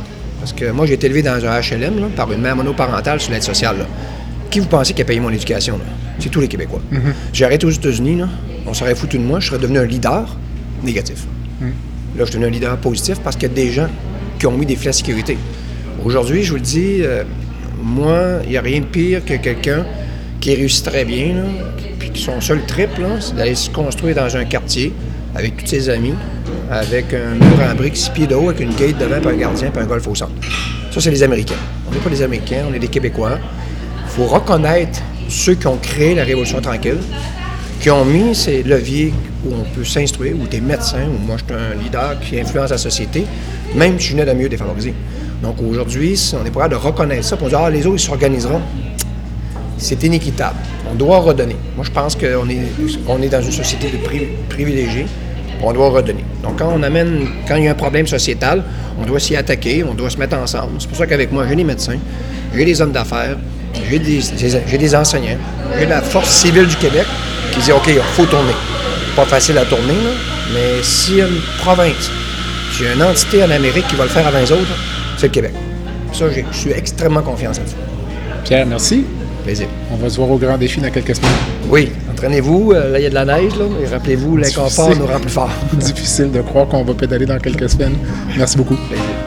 Parce 0.46 0.60
que 0.60 0.70
moi, 0.70 0.86
j'ai 0.86 0.94
été 0.94 1.06
élevé 1.06 1.22
dans 1.22 1.44
un 1.44 1.60
HLM 1.60 2.10
par 2.14 2.30
une 2.30 2.40
mère 2.40 2.54
monoparentale 2.54 3.18
sur 3.18 3.32
l'aide 3.32 3.42
sociale. 3.42 3.84
Qui 4.48 4.60
vous 4.60 4.68
pensez 4.68 4.94
qui 4.94 5.02
a 5.02 5.04
payé 5.04 5.18
mon 5.18 5.30
éducation? 5.30 5.80
C'est 6.20 6.28
tous 6.28 6.40
les 6.40 6.46
Québécois. 6.46 6.80
Mm-hmm. 6.92 6.98
J'ai 7.32 7.44
arrêté 7.46 7.66
aux 7.66 7.70
États-Unis, 7.70 8.22
on 8.64 8.72
serait 8.72 8.94
foutu 8.94 9.18
de 9.18 9.24
moi, 9.24 9.40
je 9.40 9.48
serais 9.48 9.58
devenu 9.58 9.80
un 9.80 9.84
leader 9.84 10.36
négatif. 10.84 11.24
Mm. 11.60 11.64
Là, 11.64 11.72
je 12.18 12.24
suis 12.26 12.34
devenu 12.34 12.46
un 12.46 12.50
leader 12.50 12.76
positif 12.76 13.18
parce 13.24 13.34
qu'il 13.34 13.48
y 13.48 13.50
a 13.50 13.54
des 13.56 13.72
gens 13.72 13.88
qui 14.38 14.46
ont 14.46 14.56
mis 14.56 14.66
des 14.66 14.76
filets 14.76 14.92
de 14.92 14.94
sécurité. 14.94 15.36
Aujourd'hui, 16.04 16.44
je 16.44 16.50
vous 16.50 16.58
le 16.58 16.62
dis, 16.62 16.98
euh, 17.00 17.24
moi, 17.82 18.38
il 18.44 18.50
n'y 18.50 18.56
a 18.56 18.62
rien 18.62 18.78
de 18.78 18.86
pire 18.86 19.24
que 19.24 19.34
quelqu'un 19.34 19.84
qui 20.40 20.54
réussit 20.54 20.84
très 20.84 21.04
bien, 21.04 21.42
puis 21.98 22.12
son 22.14 22.40
seul 22.40 22.64
trip, 22.66 22.90
c'est 23.18 23.34
d'aller 23.34 23.56
se 23.56 23.68
construire 23.68 24.14
dans 24.14 24.36
un 24.36 24.44
quartier 24.44 24.92
avec 25.34 25.56
tous 25.56 25.66
ses 25.66 25.88
amis, 25.90 26.14
avec 26.70 27.14
un 27.14 27.34
mur 27.34 27.58
en 27.70 27.74
briques, 27.74 27.96
six 27.96 28.10
pieds 28.10 28.26
de 28.26 28.34
haut, 28.34 28.48
avec 28.48 28.60
une 28.60 28.74
gate 28.74 28.98
devant, 28.98 29.20
puis 29.20 29.30
un 29.30 29.38
gardien, 29.38 29.70
puis 29.70 29.82
un 29.82 29.86
golf 29.86 30.06
au 30.08 30.14
centre. 30.14 30.32
Ça, 30.90 31.00
c'est 31.00 31.10
les 31.10 31.22
Américains. 31.22 31.54
On 31.88 31.92
n'est 31.92 32.00
pas 32.00 32.10
les 32.10 32.22
Américains, 32.22 32.64
on 32.68 32.74
est 32.74 32.78
des 32.78 32.88
Québécois. 32.88 33.38
Il 34.04 34.10
faut 34.10 34.26
reconnaître 34.26 35.00
ceux 35.28 35.54
qui 35.54 35.66
ont 35.66 35.76
créé 35.76 36.14
la 36.14 36.24
Révolution 36.24 36.60
tranquille, 36.60 36.98
qui 37.80 37.90
ont 37.90 38.04
mis 38.04 38.34
ces 38.34 38.62
leviers 38.62 39.12
où 39.44 39.54
on 39.54 39.74
peut 39.74 39.84
s'instruire, 39.84 40.34
où 40.40 40.46
tu 40.46 40.56
es 40.56 40.60
médecin, 40.60 41.06
où 41.06 41.26
moi 41.26 41.36
je 41.38 41.44
suis 41.44 41.62
un 41.62 41.82
leader 41.82 42.18
qui 42.20 42.40
influence 42.40 42.70
la 42.70 42.78
société, 42.78 43.26
même 43.74 43.98
si 44.00 44.08
je 44.08 44.12
venais 44.12 44.24
de 44.24 44.32
mieux 44.32 44.48
défavoriser. 44.48 44.94
Donc 45.42 45.56
aujourd'hui, 45.62 46.18
on 46.40 46.46
est 46.46 46.50
prêt 46.50 46.68
de 46.68 46.74
reconnaître 46.74 47.24
ça, 47.24 47.36
pour 47.36 47.48
dire, 47.48 47.60
ah, 47.60 47.70
les 47.70 47.86
autres, 47.86 47.96
ils 47.96 48.06
s'organiseront. 48.06 48.62
C'est 49.78 50.02
inéquitable. 50.04 50.56
On 50.90 50.94
doit 50.94 51.18
redonner. 51.18 51.56
Moi, 51.76 51.84
je 51.84 51.90
pense 51.90 52.16
qu'on 52.16 52.48
est, 52.48 53.24
est 53.24 53.28
dans 53.28 53.42
une 53.42 53.52
société 53.52 53.88
de 53.90 53.98
privilégiés. 54.48 55.06
On 55.62 55.72
doit 55.72 55.88
redonner. 55.88 56.24
Donc, 56.42 56.58
quand 56.58 56.70
on 56.74 56.82
amène, 56.82 57.26
quand 57.48 57.56
il 57.56 57.64
y 57.64 57.68
a 57.68 57.72
un 57.72 57.74
problème 57.74 58.06
sociétal, 58.06 58.62
on 59.00 59.04
doit 59.04 59.20
s'y 59.20 59.36
attaquer, 59.36 59.84
on 59.84 59.94
doit 59.94 60.10
se 60.10 60.18
mettre 60.18 60.36
ensemble. 60.36 60.72
C'est 60.78 60.88
pour 60.88 60.96
ça 60.96 61.06
qu'avec 61.06 61.32
moi, 61.32 61.46
j'ai 61.48 61.56
des 61.56 61.64
médecins, 61.64 61.98
j'ai 62.54 62.64
des 62.64 62.80
hommes 62.80 62.92
d'affaires, 62.92 63.36
j'ai 63.90 63.98
des, 63.98 64.94
enseignants, 64.94 65.38
j'ai 65.78 65.86
la 65.86 66.00
force 66.00 66.30
civile 66.30 66.66
du 66.66 66.76
Québec 66.76 67.06
qui 67.52 67.60
dit 67.60 67.72
OK, 67.72 67.88
il 67.88 68.00
faut 68.14 68.26
tourner. 68.26 68.54
Pas 69.14 69.24
facile 69.24 69.58
à 69.58 69.64
tourner, 69.64 69.94
mais 70.52 70.82
s'il 70.82 71.16
y 71.16 71.22
a 71.22 71.26
une 71.26 71.40
province, 71.58 72.10
s'il 72.72 72.86
y 72.86 72.88
a 72.88 72.94
une 72.94 73.02
entité 73.02 73.42
en 73.42 73.50
Amérique 73.50 73.86
qui 73.88 73.96
va 73.96 74.04
le 74.04 74.10
faire 74.10 74.26
avant 74.26 74.38
les 74.38 74.52
autres, 74.52 74.76
c'est 75.16 75.28
le 75.28 75.32
Québec. 75.32 75.52
Ça, 76.12 76.26
je 76.30 76.56
suis 76.56 76.72
extrêmement 76.72 77.22
confiant 77.22 77.50
là-dessus. 77.50 77.76
Pierre, 78.44 78.66
merci. 78.66 79.04
Plaisir. 79.44 79.68
On 79.92 79.96
va 79.96 80.08
se 80.08 80.16
voir 80.16 80.30
au 80.30 80.38
grand 80.38 80.56
défi 80.58 80.80
dans 80.80 80.90
quelques 80.90 81.16
semaines. 81.16 81.55
Oui, 81.68 81.90
entraînez-vous. 82.10 82.72
Euh, 82.72 82.90
là, 82.92 83.00
il 83.00 83.02
y 83.02 83.06
a 83.06 83.10
de 83.10 83.14
la 83.14 83.24
neige, 83.24 83.56
là, 83.56 83.64
et 83.82 83.86
rappelez-vous, 83.86 84.36
l'inconfort 84.36 84.94
nous 84.96 85.06
rend 85.06 85.20
plus 85.20 85.30
fort. 85.30 85.50
Difficile 85.74 86.30
de 86.30 86.40
croire 86.40 86.68
qu'on 86.68 86.84
va 86.84 86.94
pédaler 86.94 87.26
dans 87.26 87.38
quelques 87.38 87.68
semaines. 87.70 87.96
Merci 88.36 88.56
beaucoup. 88.56 88.76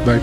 Bye. 0.05 0.19